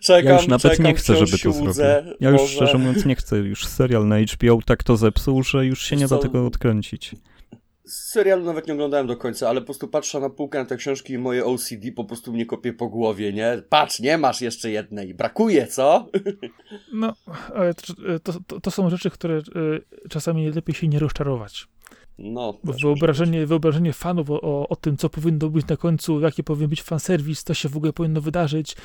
Czekam, 0.00 0.32
ja 0.32 0.36
już 0.36 0.48
nawet 0.48 0.72
czekam, 0.72 0.86
nie 0.86 0.94
chcę, 0.94 1.16
żeby 1.26 1.38
to 1.38 1.52
zrobił. 1.52 1.82
Ja 2.20 2.30
już 2.30 2.40
może... 2.40 2.54
szczerze 2.54 2.78
mówiąc 2.78 3.04
nie 3.04 3.14
chcę. 3.16 3.36
Już 3.36 3.66
serial 3.66 4.08
na 4.08 4.16
HBO 4.20 4.58
tak 4.66 4.82
to 4.82 4.96
zepsuł, 4.96 5.42
że 5.42 5.66
już 5.66 5.82
się 5.82 5.96
nie 5.96 6.08
da 6.08 6.18
tego 6.18 6.46
odkręcić. 6.46 7.14
Serialu 7.86 8.44
nawet 8.44 8.66
nie 8.66 8.74
oglądałem 8.74 9.06
do 9.06 9.16
końca, 9.16 9.48
ale 9.48 9.60
po 9.60 9.64
prostu 9.64 9.88
patrzę 9.88 10.20
na 10.20 10.30
półkę 10.30 10.58
na 10.58 10.64
te 10.64 10.76
książki 10.76 11.12
i 11.12 11.18
moje 11.18 11.44
OCD 11.44 11.92
po 11.96 12.04
prostu 12.04 12.32
mnie 12.32 12.46
kopie 12.46 12.72
po 12.72 12.88
głowie, 12.88 13.32
nie? 13.32 13.62
Patrz, 13.68 14.00
nie 14.00 14.18
masz 14.18 14.40
jeszcze 14.40 14.70
jednej, 14.70 15.14
brakuje, 15.14 15.66
co? 15.66 16.06
No, 16.92 17.14
ale 17.54 17.74
to, 17.74 18.32
to, 18.46 18.60
to 18.60 18.70
są 18.70 18.90
rzeczy, 18.90 19.10
które 19.10 19.38
y, 19.38 20.08
czasami 20.08 20.50
lepiej 20.50 20.74
się 20.74 20.88
nie 20.88 20.98
rozczarować. 20.98 21.68
No, 22.18 22.58
Bo 22.64 22.72
wyobrażenie, 22.72 23.46
wyobrażenie 23.46 23.92
fanów 23.92 24.30
o, 24.30 24.68
o 24.68 24.76
tym, 24.76 24.96
co 24.96 25.08
powinno 25.08 25.48
być 25.48 25.66
na 25.66 25.76
końcu, 25.76 26.20
jaki 26.20 26.44
powinien 26.44 26.70
być 26.70 26.82
fanserwis, 26.82 27.44
to 27.44 27.54
się 27.54 27.68
w 27.68 27.76
ogóle 27.76 27.92
powinno 27.92 28.20
wydarzyć, 28.20 28.76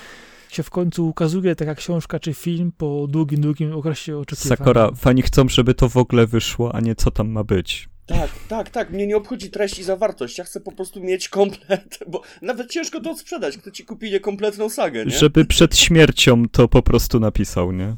się 0.50 0.64
w 0.64 0.70
końcu 0.70 1.08
ukazuje 1.08 1.56
taka 1.56 1.76
książka 1.76 2.20
czy 2.20 2.34
film 2.34 2.72
po 2.78 3.08
długim, 3.10 3.42
długim 3.42 3.74
okresie 3.74 4.18
oczekiwania. 4.18 4.58
Sakora, 4.58 4.92
fani 4.96 5.22
chcą, 5.22 5.50
żeby 5.50 5.74
to 5.74 5.90
w 5.90 5.98
ogóle 5.98 6.28
wyszło, 6.28 6.76
a 6.76 6.80
nie 6.80 6.96
co 6.96 7.12
tam 7.12 7.30
ma 7.30 7.44
być. 7.44 7.91
Tak, 8.12 8.30
tak, 8.48 8.70
tak. 8.70 8.92
Mnie 8.92 9.08
nie 9.08 9.18
obchodzi 9.18 9.50
treść 9.50 9.80
i 9.80 9.84
zawartość. 9.84 10.38
Ja 10.38 10.44
chcę 10.44 10.60
po 10.62 10.72
prostu 10.72 11.02
mieć 11.02 11.30
komplet, 11.30 12.00
bo 12.08 12.22
nawet 12.42 12.72
ciężko 12.72 13.02
to 13.02 13.18
sprzedać. 13.18 13.58
Kto 13.58 13.72
ci 13.72 13.86
kupi 13.86 14.12
niekompletną 14.12 14.70
sagę, 14.70 15.06
nie? 15.06 15.12
Żeby 15.12 15.46
przed 15.46 15.78
śmiercią 15.78 16.50
to 16.50 16.68
po 16.68 16.82
prostu 16.82 17.20
napisał, 17.20 17.72
nie? 17.72 17.96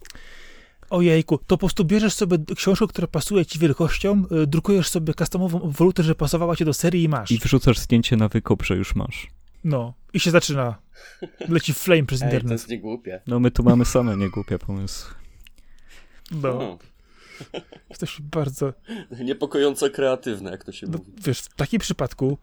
Ojejku, 0.90 1.38
to 1.38 1.44
po 1.48 1.57
prostu 1.57 1.85
bierzesz 1.85 2.14
sobie 2.14 2.38
książkę, 2.56 2.88
która 2.88 3.07
pasuje 3.07 3.45
ci 3.45 3.60
wielkością, 3.60 4.23
y, 4.44 4.48
drukujesz 4.48 4.90
sobie 4.90 5.14
customową 5.14 5.60
walutę, 5.72 6.03
że 6.03 6.15
pasowała 6.15 6.56
ci 6.56 6.65
do 6.65 6.73
serii 6.73 7.03
i 7.03 7.10
masz. 7.10 7.31
I 7.31 7.38
wrzucasz 7.38 7.77
zdjęcie 7.80 8.15
na 8.15 8.27
wykop, 8.27 8.64
że 8.65 8.76
już 8.76 8.95
masz. 8.95 9.27
No, 9.64 9.94
i 10.14 10.19
się 10.19 10.31
zaczyna. 10.31 10.76
Leci 11.49 11.73
flame 11.73 12.06
przez 12.06 12.22
Ej, 12.22 12.27
to 12.30 12.34
internet. 12.35 12.52
jest 12.52 12.69
niegłupie. 12.69 13.22
No 13.27 13.40
my 13.40 13.52
tu 13.52 13.64
mamy 13.64 13.85
same 13.85 14.18
niegłupie 14.18 14.60
pomysły. 14.60 15.14
No, 16.31 16.40
No. 16.53 16.77
Jesteś 17.90 18.22
bardzo... 18.22 18.74
Niepokojąco 19.26 19.90
kreatywne, 19.90 20.52
jak 20.52 20.64
to 20.64 20.72
się 20.72 20.88
No, 20.88 20.98
mówi. 20.98 21.11
wiesz, 21.26 21.40
w 21.40 21.56
takim 21.56 21.80
przypadku 21.80 22.38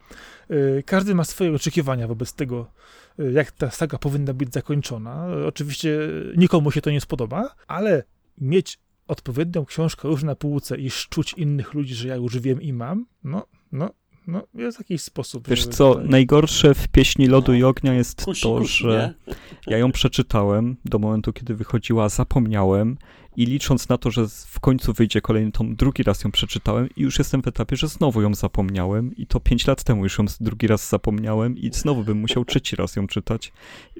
y, 0.51 0.83
każdy 0.85 1.15
ma 1.15 1.23
swoje 1.23 1.55
oczekiwania 1.55 2.07
wobec 2.07 2.33
tego, 2.33 2.71
y, 3.19 3.31
jak 3.31 3.51
ta 3.51 3.71
saga 3.71 3.97
powinna 3.97 4.33
być 4.33 4.53
zakończona. 4.53 5.27
Oczywiście 5.47 5.97
nikomu 6.37 6.71
się 6.71 6.81
to 6.81 6.91
nie 6.91 7.01
spodoba, 7.01 7.55
ale 7.67 8.03
mieć 8.37 8.79
odpowiednią 9.07 9.65
książkę 9.65 10.07
już 10.07 10.23
na 10.23 10.35
półce 10.35 10.77
i 10.77 10.89
szczuć 10.89 11.33
innych 11.33 11.73
ludzi, 11.73 11.95
że 11.95 12.07
ja 12.07 12.15
już 12.15 12.39
wiem 12.39 12.61
i 12.61 12.73
mam, 12.73 13.05
no, 13.23 13.45
no, 13.71 13.89
no, 14.27 14.47
jest 14.53 14.79
jakiś 14.79 15.01
sposób. 15.01 15.47
Wiesz 15.47 15.67
co, 15.67 15.93
tutaj- 15.93 16.09
najgorsze 16.09 16.73
w 16.73 16.87
Pieśni 16.87 17.27
Lodu 17.27 17.51
No. 17.51 17.57
i 17.57 17.63
Ognia 17.63 17.93
jest 17.93 18.25
Kusi, 18.25 18.41
to, 18.43 18.57
kusi, 18.57 18.83
że 18.83 19.13
nie? 19.27 19.33
ja 19.67 19.77
ją 19.77 19.91
przeczytałem 19.91 20.77
do 20.85 20.99
momentu, 20.99 21.33
kiedy 21.33 21.55
wychodziła, 21.55 22.09
zapomniałem 22.09 22.97
i 23.37 23.45
licząc 23.45 23.89
na 23.89 23.97
to, 23.97 24.11
że 24.11 24.27
w 24.47 24.59
końcu 24.59 24.93
wyjdzie 24.93 25.21
kolejny 25.21 25.51
tom, 25.51 25.75
drugi 25.75 26.03
raz 26.03 26.23
ją 26.23 26.31
przeczytałem 26.31 26.89
i 26.97 27.01
już 27.01 27.19
jestem 27.19 27.41
w 27.41 27.47
etapie, 27.47 27.75
że 27.75 27.87
znowu 27.87 28.21
ją 28.21 28.33
zapomniałem 28.35 29.15
i 29.15 29.27
to 29.27 29.39
pięć 29.39 29.67
lat 29.67 29.83
temu 29.83 30.03
już 30.03 30.17
ją 30.17 30.25
drugi 30.39 30.67
raz 30.67 30.89
zapomniałem 30.89 31.57
i 31.57 31.69
znowu 31.73 32.03
bym 32.03 32.17
musiał 32.17 32.45
trzeci 32.45 32.75
raz 32.75 32.95
ją 32.95 33.07
czytać, 33.07 33.51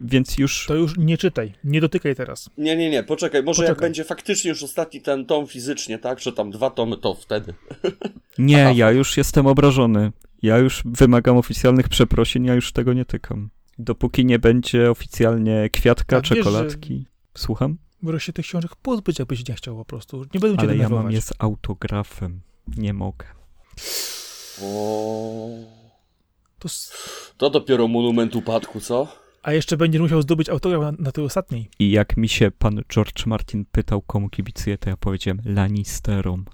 więc 0.01 0.37
już... 0.37 0.65
To 0.67 0.75
już 0.75 0.97
nie 0.97 1.17
czytaj, 1.17 1.53
nie 1.63 1.81
dotykaj 1.81 2.15
teraz. 2.15 2.49
Nie, 2.57 2.75
nie, 2.77 2.89
nie, 2.89 3.03
poczekaj. 3.03 3.43
Może 3.43 3.63
jak 3.63 3.69
Poczekaj. 3.71 3.85
będzie 3.89 4.03
faktycznie 4.03 4.49
już 4.49 4.63
ostatni 4.63 5.01
ten 5.01 5.25
tom 5.25 5.47
fizycznie, 5.47 5.99
tak? 5.99 6.19
Że 6.19 6.33
tam 6.33 6.51
dwa 6.51 6.69
tomy, 6.69 6.97
to 6.97 7.13
wtedy. 7.13 7.53
Nie, 8.37 8.65
Aha. 8.65 8.73
ja 8.75 8.91
już 8.91 9.17
jestem 9.17 9.47
obrażony. 9.47 10.11
Ja 10.41 10.57
już 10.57 10.81
wymagam 10.85 11.37
oficjalnych 11.37 11.89
przeprosin, 11.89 12.45
ja 12.45 12.55
już 12.55 12.71
tego 12.71 12.93
nie 12.93 13.05
tykam. 13.05 13.49
Dopóki 13.79 14.25
nie 14.25 14.39
będzie 14.39 14.91
oficjalnie 14.91 15.69
kwiatka, 15.69 16.17
A 16.17 16.19
wiesz, 16.21 16.29
że- 16.29 16.35
czekoladki. 16.35 17.05
Słucham? 17.37 17.77
Możesz 18.01 18.23
się 18.23 18.33
tych 18.33 18.45
książek 18.45 18.75
pozbyć, 18.75 19.19
jakbyś 19.19 19.47
nie 19.49 19.55
chciał 19.55 19.75
po 19.75 19.85
prostu. 19.85 20.25
Nie 20.33 20.39
będą 20.39 20.55
cię 20.57 20.61
Ale 20.63 20.77
ja 20.77 20.89
mam 20.89 21.11
je 21.11 21.21
z 21.21 21.33
autografem. 21.39 22.41
Nie 22.77 22.93
mogę. 22.93 23.25
O... 24.61 25.49
To 26.59 26.65
s- 26.67 26.93
To 27.37 27.49
dopiero 27.49 27.87
monument 27.87 28.35
upadku, 28.35 28.79
co? 28.79 29.07
A 29.43 29.53
jeszcze 29.53 29.77
będziesz 29.77 30.01
musiał 30.01 30.21
zdobyć 30.21 30.49
autograf 30.49 30.81
na, 30.81 30.91
na 30.99 31.11
tej 31.11 31.23
ostatniej. 31.23 31.69
I 31.79 31.91
jak 31.91 32.17
mi 32.17 32.29
się 32.29 32.51
pan 32.51 32.81
George 32.93 33.25
Martin 33.25 33.65
pytał, 33.71 34.01
komu 34.01 34.29
kibicuję, 34.29 34.77
to 34.77 34.89
ja 34.89 34.97
powiedziałem 34.97 35.41
Lannisterom. 35.45 36.45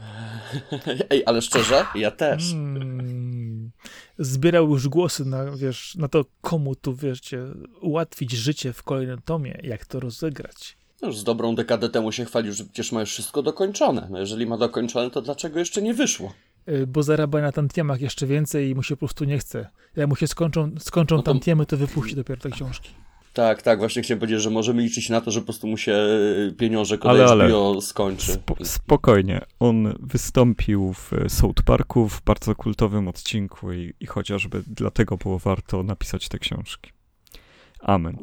Ej, 1.10 1.22
ale 1.26 1.42
szczerze, 1.42 1.84
ja 1.94 2.10
też. 2.10 2.52
Mm. 2.52 3.70
Zbierał 4.18 4.70
już 4.70 4.88
głosy 4.88 5.24
na, 5.24 5.44
wiesz, 5.50 5.94
na 5.94 6.08
to, 6.08 6.24
komu 6.40 6.74
tu, 6.74 6.94
wiecie, 6.96 7.42
ułatwić 7.80 8.32
życie 8.32 8.72
w 8.72 8.82
kolejnym 8.82 9.22
tomie, 9.24 9.58
jak 9.62 9.86
to 9.86 10.00
rozegrać. 10.00 10.76
No 11.02 11.08
już 11.08 11.18
z 11.18 11.24
dobrą 11.24 11.54
dekadę 11.54 11.88
temu 11.88 12.12
się 12.12 12.24
chwalił, 12.24 12.52
że 12.52 12.64
przecież 12.64 12.92
ma 12.92 13.00
już 13.00 13.10
wszystko 13.10 13.42
dokończone. 13.42 14.08
No 14.10 14.18
jeżeli 14.18 14.46
ma 14.46 14.56
dokończone, 14.58 15.10
to 15.10 15.22
dlaczego 15.22 15.58
jeszcze 15.58 15.82
nie 15.82 15.94
wyszło? 15.94 16.32
Y, 16.68 16.86
Bo 16.86 17.02
zarabia 17.02 17.40
na 17.40 17.52
tantiemach 17.52 18.00
jeszcze 18.00 18.26
więcej 18.26 18.70
i 18.70 18.74
mu 18.74 18.82
się 18.82 18.96
po 18.96 18.98
prostu 18.98 19.24
nie 19.24 19.38
chce. 19.38 19.68
Jak 19.96 20.08
mu 20.08 20.16
się 20.16 20.26
skończą, 20.26 20.70
skończą 20.78 21.16
No 21.16 21.22
to- 21.22 21.32
tantiemy, 21.32 21.66
to 21.66 21.76
wypuści 21.76 22.16
dopiero 22.16 22.40
te 22.40 22.50
książki. 22.50 22.90
Tak, 23.36 23.62
tak, 23.62 23.78
właśnie 23.78 24.02
chciałem 24.02 24.18
powiedzieć, 24.20 24.42
że 24.42 24.50
możemy 24.50 24.82
liczyć 24.82 25.08
na 25.08 25.20
to, 25.20 25.30
że 25.30 25.40
po 25.40 25.44
prostu 25.44 25.66
mu 25.66 25.76
się 25.76 25.92
y, 25.92 26.54
pieniążek 26.58 27.04
od 27.04 27.10
Ale, 27.10 27.26
ale. 27.26 27.48
HBO 27.48 27.80
skończy. 27.80 28.32
Spo, 28.32 28.56
spokojnie. 28.64 29.40
On 29.60 29.94
wystąpił 30.00 30.92
w 30.92 31.10
South 31.28 31.62
Parku 31.64 32.08
w 32.08 32.22
bardzo 32.22 32.54
kultowym 32.54 33.08
odcinku 33.08 33.72
i, 33.72 33.94
i 34.00 34.06
chociażby 34.06 34.62
dlatego 34.66 35.16
było 35.16 35.38
warto 35.38 35.82
napisać 35.82 36.28
te 36.28 36.38
książki. 36.38 36.90
Amen. 37.80 38.16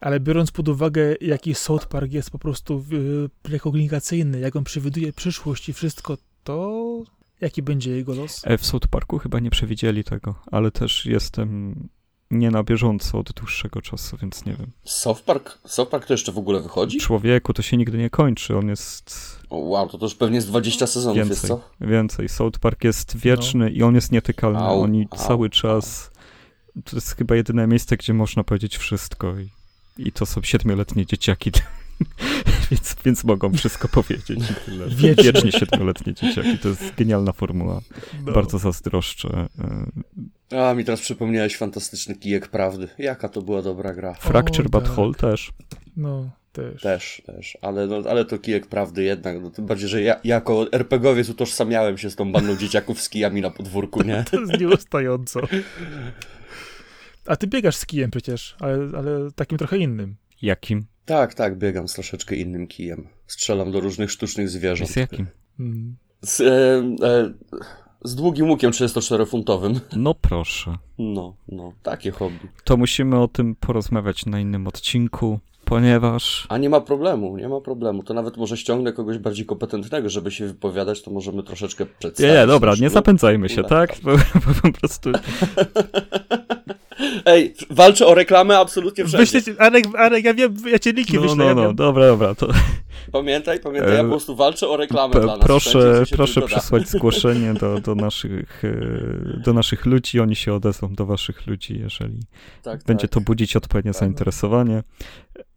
Ale 0.00 0.20
biorąc 0.20 0.50
pod 0.50 0.68
uwagę, 0.68 1.14
jaki 1.20 1.54
South 1.54 1.86
Park 1.86 2.12
jest 2.12 2.30
po 2.30 2.38
prostu 2.38 2.84
y, 2.92 3.28
prekomunikacyjny, 3.42 4.40
jak 4.40 4.56
on 4.56 4.64
przewiduje 4.64 5.12
przyszłość 5.12 5.68
i 5.68 5.72
wszystko, 5.72 6.16
to 6.44 7.02
jaki 7.40 7.62
będzie 7.62 7.90
jego 7.90 8.14
los? 8.14 8.42
E, 8.44 8.58
W 8.58 8.66
South 8.66 8.88
Parku 8.88 9.18
chyba 9.18 9.40
nie 9.40 9.50
przewidzieli 9.50 10.04
tego, 10.04 10.34
ale 10.50 10.70
też 10.70 11.06
jestem 11.06 11.74
nie 12.30 12.50
na 12.50 12.62
bieżąco 12.62 13.18
od 13.18 13.32
dłuższego 13.32 13.82
czasu, 13.82 14.16
więc 14.22 14.44
nie 14.44 14.54
wiem. 14.54 14.70
South 14.84 15.22
Park, 15.22 15.58
South 15.66 15.90
Park 15.90 16.06
to 16.06 16.14
jeszcze 16.14 16.32
w 16.32 16.38
ogóle 16.38 16.60
wychodzi? 16.60 16.98
Człowieku, 16.98 17.52
to 17.54 17.62
się 17.62 17.76
nigdy 17.76 17.98
nie 17.98 18.10
kończy, 18.10 18.56
on 18.56 18.68
jest 18.68 19.40
O, 19.50 19.56
wow, 19.56 19.88
to 19.88 19.98
to 19.98 20.06
już 20.06 20.14
pewnie 20.14 20.40
z 20.40 20.46
20 20.46 20.86
sezonów 20.86 21.16
jest, 21.16 21.30
więcej. 21.30 21.48
co? 21.48 21.60
Więcej. 21.80 22.28
South 22.28 22.58
Park 22.58 22.84
jest 22.84 23.16
wieczny 23.16 23.70
i 23.70 23.82
on 23.82 23.94
jest 23.94 24.12
nietykalny. 24.12 24.58
Au, 24.58 24.80
Oni 24.80 25.08
au, 25.10 25.18
cały 25.18 25.50
czas. 25.50 26.10
To 26.84 26.96
jest 26.96 27.16
chyba 27.16 27.36
jedyne 27.36 27.66
miejsce, 27.66 27.96
gdzie 27.96 28.14
można 28.14 28.44
powiedzieć 28.44 28.76
wszystko. 28.76 29.34
I, 29.38 29.50
i 29.98 30.12
to 30.12 30.26
są 30.26 30.42
siedmioletnie 30.42 31.06
dzieciaki. 31.06 31.50
więc, 32.70 32.96
więc 33.04 33.24
mogą 33.24 33.52
wszystko 33.52 33.88
powiedzieć. 34.02 34.38
i 34.50 34.54
Tyle. 34.66 34.88
Wiecznie. 34.88 35.24
Wiecznie 35.32 35.52
siedmioletnie 35.52 36.14
dzieciaki. 36.14 36.58
To 36.58 36.68
jest 36.68 36.94
genialna 36.96 37.32
formuła. 37.32 37.80
No. 38.26 38.32
Bardzo 38.32 38.58
zazdroszczę. 38.58 39.46
e, 40.50 40.68
A, 40.70 40.74
mi 40.74 40.84
teraz 40.84 41.00
przypomniałeś 41.00 41.56
fantastyczny 41.56 42.14
kijek 42.14 42.48
prawdy. 42.48 42.88
Jaka 42.98 43.28
to 43.28 43.42
była 43.42 43.62
dobra 43.62 43.94
gra. 43.94 44.14
Fracture 44.14 44.66
O, 44.66 44.68
But 44.68 44.84
tak. 44.84 44.92
Whole 44.92 45.14
też. 45.14 45.52
No, 45.96 46.30
też. 46.52 46.82
Też, 46.82 47.22
też, 47.26 47.58
ale, 47.62 47.86
no, 47.86 48.02
ale 48.10 48.24
to 48.24 48.38
kijek 48.38 48.66
prawdy 48.66 49.02
jednak, 49.02 49.42
no, 49.42 49.50
tym 49.50 49.66
bardziej, 49.66 49.88
że 49.88 50.02
ja 50.02 50.20
jako 50.24 50.72
RPGowiec 50.72 51.28
utożsamiałem 51.28 51.98
się 51.98 52.10
z 52.10 52.16
tą 52.16 52.32
bandą 52.32 52.56
dzieciaków 52.56 53.00
z 53.00 53.08
kijami 53.08 53.40
na 53.40 53.50
podwórku, 53.50 54.02
nie? 54.02 54.24
To 54.30 54.40
jest 54.40 54.60
nieustająco. 54.60 55.40
A 57.26 57.36
ty 57.36 57.46
biegasz 57.46 57.76
z 57.76 57.86
kijem 57.86 58.10
przecież, 58.10 58.56
ale, 58.60 58.74
ale 58.98 59.30
takim 59.34 59.58
trochę 59.58 59.78
innym. 59.78 60.16
Jakim? 60.42 60.86
Tak, 61.04 61.34
tak, 61.34 61.58
biegam 61.58 61.88
z 61.88 61.94
troszeczkę 61.94 62.36
innym 62.36 62.66
kijem. 62.66 63.08
Strzelam 63.26 63.72
do 63.72 63.80
różnych 63.80 64.10
sztucznych 64.10 64.48
zwierząt. 64.48 64.90
Z 64.90 64.96
jakim? 64.96 65.26
Mm. 65.60 65.96
Z, 66.22 66.40
e, 66.40 66.44
e, 67.06 67.32
z 68.04 68.14
długim 68.14 68.50
łukiem 68.50 68.70
34-funtowym. 68.70 69.80
No 69.96 70.14
proszę. 70.14 70.78
No, 70.98 71.36
no, 71.48 71.72
takie 71.82 72.10
hobby. 72.10 72.48
To 72.64 72.76
musimy 72.76 73.18
o 73.18 73.28
tym 73.28 73.54
porozmawiać 73.54 74.26
na 74.26 74.40
innym 74.40 74.66
odcinku, 74.66 75.40
ponieważ 75.74 76.46
A 76.48 76.58
nie 76.58 76.70
ma 76.70 76.80
problemu, 76.80 77.36
nie 77.36 77.48
ma 77.48 77.60
problemu. 77.60 78.02
To 78.02 78.14
nawet 78.14 78.36
może 78.36 78.56
ściągnę 78.56 78.92
kogoś 78.92 79.18
bardziej 79.18 79.46
kompetentnego, 79.46 80.08
żeby 80.08 80.30
się 80.30 80.46
wypowiadać, 80.46 81.02
to 81.02 81.10
możemy 81.10 81.42
troszeczkę 81.42 81.84
Nie, 81.84 81.90
przedstawić. 81.98 82.32
nie, 82.32 82.46
dobra, 82.46 82.70
nasz 82.70 82.80
nie 82.80 82.90
zapędzajmy 82.90 83.48
się, 83.48 83.64
tak? 83.64 83.90
Bo, 84.02 84.10
bo 84.46 84.54
po 84.62 84.72
prostu 84.80 85.10
Ej, 87.26 87.54
walczę 87.70 88.06
o 88.06 88.14
reklamę 88.14 88.58
absolutnie 88.58 89.04
wszędzie. 89.04 89.18
Wyśleć, 89.40 89.56
Arek, 89.58 89.84
Arek, 89.98 90.24
ja 90.24 90.34
wiem, 90.34 90.54
ja 90.66 90.78
cię 90.78 90.92
linki 90.92 91.14
No, 91.14 91.20
wyślę, 91.20 91.36
no, 91.36 91.44
ja 91.44 91.54
no, 91.54 91.62
wiem. 91.62 91.74
dobra, 91.76 92.06
dobra, 92.06 92.34
to 92.34 92.48
Pamiętaj, 93.12 93.60
pamiętaj, 93.60 93.92
ja 93.94 94.00
E, 94.00 94.02
po 94.04 94.08
prostu 94.10 94.36
walczę 94.36 94.68
o 94.68 94.76
reklamę 94.76 95.14
p- 95.14 95.20
dla 95.20 95.36
nas. 95.36 95.46
proszę, 95.46 96.02
proszę 96.12 96.42
przesłać 96.42 96.88
zgłoszenie 96.94 97.54
do, 97.54 97.80
do, 97.80 97.94
naszych, 97.94 98.62
e, 98.64 99.40
do 99.44 99.52
naszych 99.52 99.86
ludzi, 99.86 100.20
oni 100.20 100.36
się 100.36 100.54
odezwą 100.54 100.94
do 100.94 101.06
waszych 101.06 101.46
ludzi, 101.46 101.78
jeżeli 101.78 102.20
Tak, 102.62 102.84
będzie 102.84 103.08
tak. 103.08 103.10
to 103.10 103.20
budzić 103.20 103.56
odpowiednie 103.56 103.92
Tak. 103.92 104.00
zainteresowanie. 104.00 104.82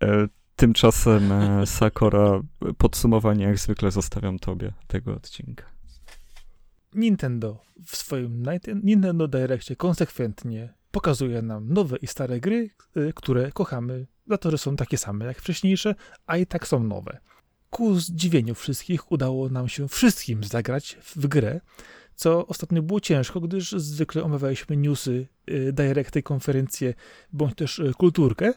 E, 0.03 0.27
Tymczasem, 0.55 1.31
e, 1.31 1.65
Sakora, 1.65 2.41
podsumowanie 2.77 3.45
jak 3.45 3.59
zwykle 3.59 3.91
zostawiam 3.91 4.39
tobie 4.39 4.73
tego 4.87 5.13
odcinka. 5.13 5.65
Nintendo 6.95 7.61
w 7.85 7.95
swoim 7.95 8.45
Nintendo 8.83 9.27
Directie 9.27 9.75
konsekwentnie 9.75 10.73
pokazuje 10.91 11.41
nam 11.41 11.73
nowe 11.73 11.97
i 11.97 12.07
stare 12.07 12.39
gry, 12.39 12.69
y, 12.97 13.13
które 13.15 13.51
kochamy 13.51 14.07
za 14.27 14.37
to, 14.37 14.51
że 14.51 14.57
są 14.57 14.75
takie 14.75 14.97
same 14.97 15.25
jak 15.25 15.37
wcześniejsze, 15.37 15.95
a 16.25 16.37
i 16.37 16.45
tak 16.45 16.67
są 16.67 16.83
nowe. 16.83 17.19
Ku 17.69 17.99
zdziwieniu 17.99 18.55
wszystkich 18.55 19.11
udało 19.11 19.49
nam 19.49 19.67
się 19.69 19.87
wszystkim 19.87 20.43
zagrać 20.43 20.97
w 21.15 21.27
grę, 21.27 21.61
co 22.15 22.47
ostatnio 22.47 22.81
było 22.81 22.99
ciężko, 22.99 23.41
gdyż 23.41 23.71
zwykle 23.71 24.23
omawialiśmy 24.23 24.77
newsy, 24.77 25.27
y, 25.49 25.73
directy, 25.73 26.23
konferencje, 26.23 26.93
bądź 27.33 27.55
też 27.55 27.81
kulturkę, 27.97 28.53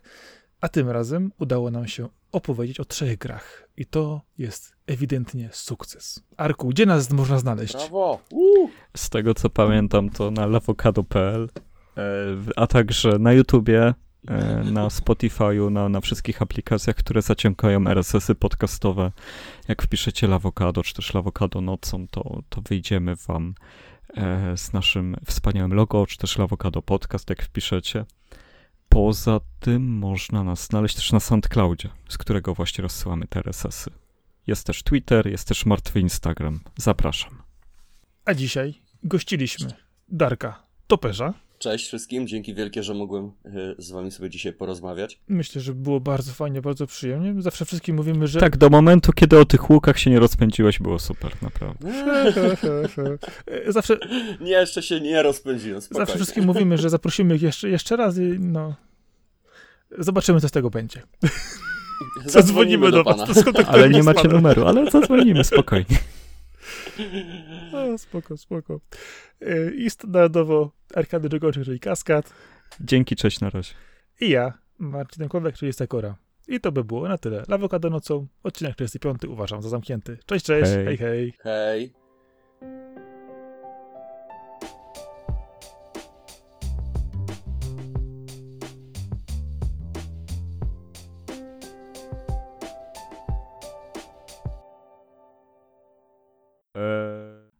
a 0.61 0.69
tym 0.69 0.91
razem 0.91 1.33
udało 1.39 1.71
nam 1.71 1.87
się 1.87 2.09
opowiedzieć 2.33 2.81
o 2.81 2.85
trzech 2.85 3.19
grach. 3.19 3.69
I 3.77 3.87
to 3.87 4.21
jest 4.39 4.77
ewidentnie 4.87 5.49
sukces. 5.53 6.23
Arku, 6.37 6.69
gdzie 6.69 6.87
nas 6.87 7.11
można 7.11 7.39
znaleźć? 7.39 7.75
Brawo! 7.75 8.21
Z 8.97 9.11
tego 9.11 9.35
co 9.35 9.51
pamiętam, 9.51 10.11
to 10.11 10.31
na 10.31 10.47
lawokado.pl, 10.47 11.49
e, 11.97 12.03
a 12.57 12.67
także 12.67 13.19
na 13.19 13.33
YouTubie 13.33 13.95
e, 14.29 14.65
na 14.65 14.89
Spotify'u, 14.89 15.73
na, 15.73 15.89
na 15.89 16.01
wszystkich 16.01 16.43
aplikacjach, 16.43 16.97
które 16.97 17.23
zaciągają 17.23 17.87
RSS-y 17.87 18.35
podcastowe. 18.35 19.13
Jak 19.69 19.83
wpiszecie 19.83 20.27
Lawokado, 20.27 20.83
czy 20.83 20.95
też 20.95 21.15
Lawokado 21.15 21.61
nocą, 21.61 22.09
to, 22.09 22.43
to 22.49 22.61
wyjdziemy 22.61 23.17
wam 23.17 23.55
e, 24.17 24.57
z 24.57 24.73
naszym 24.73 25.17
wspaniałym 25.25 25.75
logo, 25.75 26.07
czy 26.07 26.19
też 26.19 26.39
Lawokado 26.39 26.83
Podcast, 26.83 27.31
jak 27.31 27.43
wpiszecie. 27.43 28.05
Poza 28.97 29.41
tym 29.61 29.99
można 29.99 30.45
nas 30.45 30.67
znaleźć 30.67 30.95
też 30.95 31.13
na 31.13 31.21
SoundCloudzie, 31.21 31.89
z 32.09 32.19
którego 32.19 32.55
właśnie 32.55 32.83
rozsyłamy 32.83 33.27
te 33.27 33.41
RSS-y. 33.41 33.91
Jest 34.47 34.67
też 34.67 34.83
Twitter, 34.83 35.27
jest 35.27 35.49
też 35.49 35.67
martwy 35.67 36.01
Instagram. 36.01 36.61
Zapraszam. 36.77 37.43
A 38.25 38.35
dzisiaj 38.35 38.75
gościliśmy 39.03 39.69
Darka 40.09 40.63
Toperza. 40.87 41.35
Cześć 41.59 41.87
wszystkim, 41.87 42.27
dzięki 42.27 42.55
wielkie, 42.55 42.83
że 42.83 42.95
mogłem 42.95 43.33
e, 43.45 43.75
z 43.79 43.91
wami 43.91 44.11
sobie 44.11 44.31
dzisiaj 44.31 44.53
porozmawiać. 44.53 45.21
Myślę, 45.29 45.61
że 45.61 45.75
było 45.75 46.01
bardzo 46.01 46.33
fajnie, 46.33 46.63
bardzo 46.63 46.87
przyjemnie. 46.87 47.43
Zawsze 47.43 47.65
wszystkim 47.65 47.97
mówimy, 47.97 48.27
że... 48.27 48.41
Tak, 48.41 48.57
do 48.57 48.71
momentu, 48.71 49.13
kiedy 49.13 49.39
o 49.39 49.45
tych 49.45 49.71
łukach 49.71 49.99
się 49.99 50.11
nie 50.11 50.19
rozpędziłeś, 50.19 50.79
było 50.79 50.99
super, 50.99 51.33
naprawdę. 51.43 51.93
Zawsze, 53.69 53.97
Nie, 54.41 54.51
jeszcze 54.51 54.83
się 54.83 55.01
nie 55.01 55.23
rozpędziłem, 55.23 55.81
spokojnie. 55.81 56.07
zawsze 56.07 56.19
wszystkim 56.19 56.45
mówimy, 56.45 56.79
że 56.79 56.91
zaprosimy 56.91 57.37
ich 57.37 57.43
jeszcze, 57.43 57.69
jeszcze 57.69 57.97
raz 57.97 58.19
i 58.19 58.37
no... 58.39 58.86
Zobaczymy, 59.99 60.41
co 60.41 60.49
z 60.49 60.53
tego 60.53 60.71
będzie. 60.71 61.03
Zadzwonimy 62.27 62.91
do 62.91 63.05
was. 63.05 63.17
pana. 63.17 63.35
skontaktujemy 63.35 63.85
Ale 63.85 63.91
nie 63.91 64.03
macie 64.03 64.29
numeru, 64.29 64.67
ale 64.67 64.91
zadzwonimy 64.91 65.45
spokojnie. 65.45 65.97
O, 67.73 67.99
spoko, 67.99 68.37
spoko. 68.37 68.81
Y, 69.43 69.75
I 69.77 69.91
standardowo 69.91 70.71
Arkady 70.95 71.29
Dżogoczy, 71.29 71.65
czyli 71.65 71.81
Kaskad. 71.81 72.33
Dzięki, 72.81 73.17
cześć, 73.17 73.41
na 73.41 73.51
razie. 73.51 73.75
I 74.21 74.29
ja, 74.31 74.59
Marcin 74.79 75.29
Kowek, 75.29 75.57
czyli 75.57 75.73
Sakora. 75.73 76.17
I 76.49 76.61
to 76.61 76.73
by 76.73 76.85
było 76.85 77.09
na 77.09 77.19
tyle. 77.19 77.45
Lawokado 77.49 77.91
nocą, 77.91 78.27
odcinek 78.43 78.75
45 78.75 79.25
uważam 79.25 79.63
za 79.63 79.69
zamknięty. 79.69 80.19
Cześć, 80.27 80.47
cześć, 80.47 80.73
Hej. 80.73 80.85
hej, 80.85 80.97
hej. 80.97 81.33
Hej. 81.43 81.93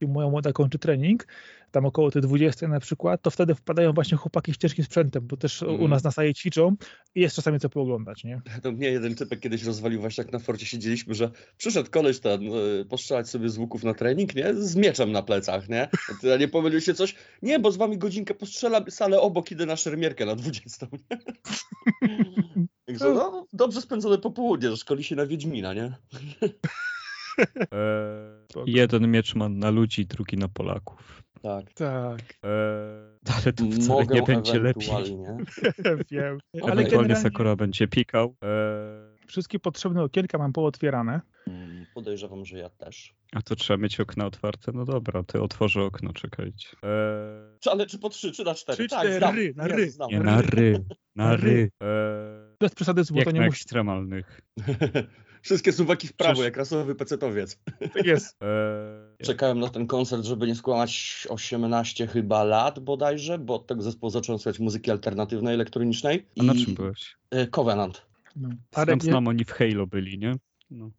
I 0.01 0.07
moja 0.07 0.29
młoda 0.29 0.53
kończy 0.53 0.79
trening, 0.79 1.27
tam 1.71 1.87
około 1.87 2.11
tej 2.11 2.23
20 2.23 2.69
na 2.69 2.81
przykład, 2.81 3.23
to 3.23 3.31
wtedy 3.31 3.55
wpadają 3.55 3.93
właśnie 3.93 4.17
chłopaki 4.17 4.53
z 4.53 4.57
ciężkim 4.57 4.85
sprzętem, 4.85 5.27
bo 5.27 5.37
też 5.37 5.63
u 5.63 5.71
Mhm. 5.71 5.91
nas 5.91 6.05
na 6.05 6.11
sali 6.11 6.35
ćwiczą 6.35 6.77
i 7.15 7.21
jest 7.21 7.37
czasami 7.37 7.61
co 7.61 7.69
pooglądać, 7.69 8.25
nie? 8.25 8.41
To 8.63 8.73
mnie 8.73 8.89
jeden 8.89 9.15
typek 9.15 9.41
kiedyś 9.41 9.65
rozwalił 9.65 10.01
właśnie 10.01 10.25
jak 10.25 10.33
na 10.33 10.39
forcie 10.39 10.67
siedzieliśmy, 10.67 11.15
że 11.15 11.31
przyszedł 11.57 11.91
koleś 11.91 12.21
ten, 12.21 12.43
y, 12.55 12.85
postrzelać 12.89 13.29
sobie 13.29 13.49
z 13.49 13.59
łuków 13.59 13.85
na 13.85 13.95
trening, 13.95 14.35
nie? 14.35 14.55
Z 14.55 14.77
mieczem 14.77 15.13
na 15.13 15.23
plecach, 15.23 15.69
nie? 15.69 15.89
A 16.35 16.37
nie 16.37 16.49
pomylił 16.49 16.81
się 16.81 16.95
coś? 16.95 17.15
Nie, 17.43 17.59
bo 17.59 17.73
z 17.73 17.77
wami 17.77 17.99
godzinkę 17.99 18.35
postrzelam, 18.35 18.91
salę 18.91 19.21
obok 19.21 19.51
idę 19.51 19.67
na 19.67 19.77
szermierkę 19.77 20.27
na 20.27 20.35
20, 20.37 20.87
nie? 20.93 21.19
Także 22.87 23.15
no, 23.15 23.47
dobrze 23.53 23.81
spędzone 23.81 24.19
popołudnie, 24.19 24.71
że 24.71 24.77
szkoli 24.77 25.05
się 25.05 25.17
na 25.17 25.27
Wiedźmina, 25.27 25.75
nie? 25.75 25.93
eee, 27.39 28.65
jeden 28.67 29.11
miecz 29.11 29.35
ma 29.35 29.49
na 29.49 29.71
ludzi, 29.71 30.07
drugi 30.07 30.37
na 30.37 30.49
Polaków. 30.49 31.23
Tak. 31.43 31.73
Tak, 31.75 32.21
Eee, 32.43 33.43
ale 33.45 33.53
to 33.53 33.65
wcale 33.65 34.01
Mogę 34.01 34.15
nie 34.15 34.23
będzie 34.23 34.59
lepiej. 34.61 34.89
ewentualnie. 34.91 35.37
wiem. 36.11 36.39
Ale 36.63 36.85
generalnie 36.85 37.17
Sakura 37.17 37.57
będzie 37.57 37.89
pikał. 37.89 38.35
Eee, 38.43 38.49
wszystkie 39.27 39.59
potrzebne 39.59 40.03
okienka 40.03 40.39
mam 40.39 40.53
pootwierane. 40.53 41.21
Mm, 41.47 41.87
Podejrzewam, 41.95 42.45
że 42.45 42.59
ja 42.59 42.69
też. 42.71 43.15
a 43.35 43.43
to 43.43 43.57
trzeba 43.57 43.77
mieć 43.77 44.01
okna 44.01 44.27
otwarte? 44.27 44.73
No 44.75 44.85
dobra, 44.85 45.23
ty 45.23 45.43
otworzę 45.43 45.83
okno, 45.83 46.13
czekajcie. 46.13 46.69
Eee, 46.83 47.59
Czy, 47.61 47.71
ale 47.71 47.87
czy 47.87 47.99
po 47.99 48.09
trzy, 48.09 48.33
czy 48.33 48.45
na 48.45 48.55
cztery? 48.55 48.77
Trzy, 48.79 48.89
tak, 48.89 49.01
cztery, 49.01 49.19
znam. 49.19 49.35
na 49.57 49.65
Jest, 49.67 49.77
ry. 49.77 49.91
znam. 49.91 50.11
nie, 50.11 50.21
na 50.21 50.41
ry, 50.43 50.85
na 51.17 51.25
Na 51.25 51.37
ry. 51.37 51.71
Eee, 51.81 51.89
Bez 52.61 52.75
przesady, 52.75 53.03
bo 53.11 53.17
jak 53.19 53.25
to 53.25 53.31
nie 53.31 53.41
na 53.41 53.47
musi... 53.47 53.57
ekstremalnych. 53.57 54.41
Wszystkie 55.43 55.73
suwaki 55.73 56.09
w 56.09 56.13
prawo, 56.13 56.33
Przecież- 56.33 56.45
jak 56.45 56.57
rasowy 56.57 56.95
pecetowiec. 56.95 57.59
Tak 57.95 58.07
jest. 58.07 58.37
Eee, 58.43 59.27
Czekałem 59.27 59.61
na 59.61 59.69
ten 59.69 59.87
koncert, 59.87 60.25
żeby 60.25 60.47
nie 60.47 60.55
skłamać 60.55 61.27
18 61.31 62.07
chyba 62.07 62.45
lat 62.45 62.79
bodajże, 62.81 63.39
bo 63.39 63.55
od 63.55 63.67
tego 63.67 63.83
zespołu 63.83 64.11
zacząłem 64.11 64.39
słuchać 64.39 64.59
muzyki 64.59 64.91
alternatywnej, 64.91 65.55
elektronicznej. 65.55 66.27
a 66.41 66.43
na 66.43 66.55
czym 66.55 66.75
byłeś? 66.75 67.17
e, 67.31 67.47
Covenant. 67.47 68.07
No. 68.37 68.49
Arek, 68.75 69.03
znam, 69.03 69.29
oni 69.29 69.45
w 69.45 69.51
Halo 69.51 69.87
byli, 69.87 70.19
nie? 70.19 70.35
No. 70.71 70.91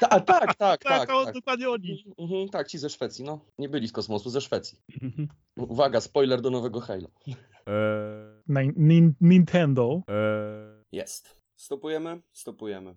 Ta, 0.00 0.20
tak, 0.20 0.20
tak, 0.20 0.56
tak. 0.56 0.84
tak, 0.84 1.08
to 1.08 1.24
tak. 1.24 1.34
dokładnie 1.34 1.70
oni. 1.70 2.04
Mhm, 2.18 2.48
tak, 2.48 2.68
ci 2.68 2.78
ze 2.78 2.90
Szwecji, 2.90 3.24
no. 3.24 3.40
Nie 3.58 3.68
byli 3.68 3.88
z 3.88 3.92
kosmosu, 3.92 4.30
ze 4.30 4.40
Szwecji. 4.40 4.78
Mhm. 5.02 5.28
Uwaga, 5.56 6.00
spoiler 6.00 6.40
do 6.40 6.50
nowego 6.50 6.80
Halo. 6.80 7.08
Eee, 7.26 7.34
Nin- 8.76 9.12
Nintendo. 9.20 10.02
eee, 10.08 10.84
Jest. 10.92 11.40
Stopujemy? 11.56 12.20
Stopujemy. 12.32 12.94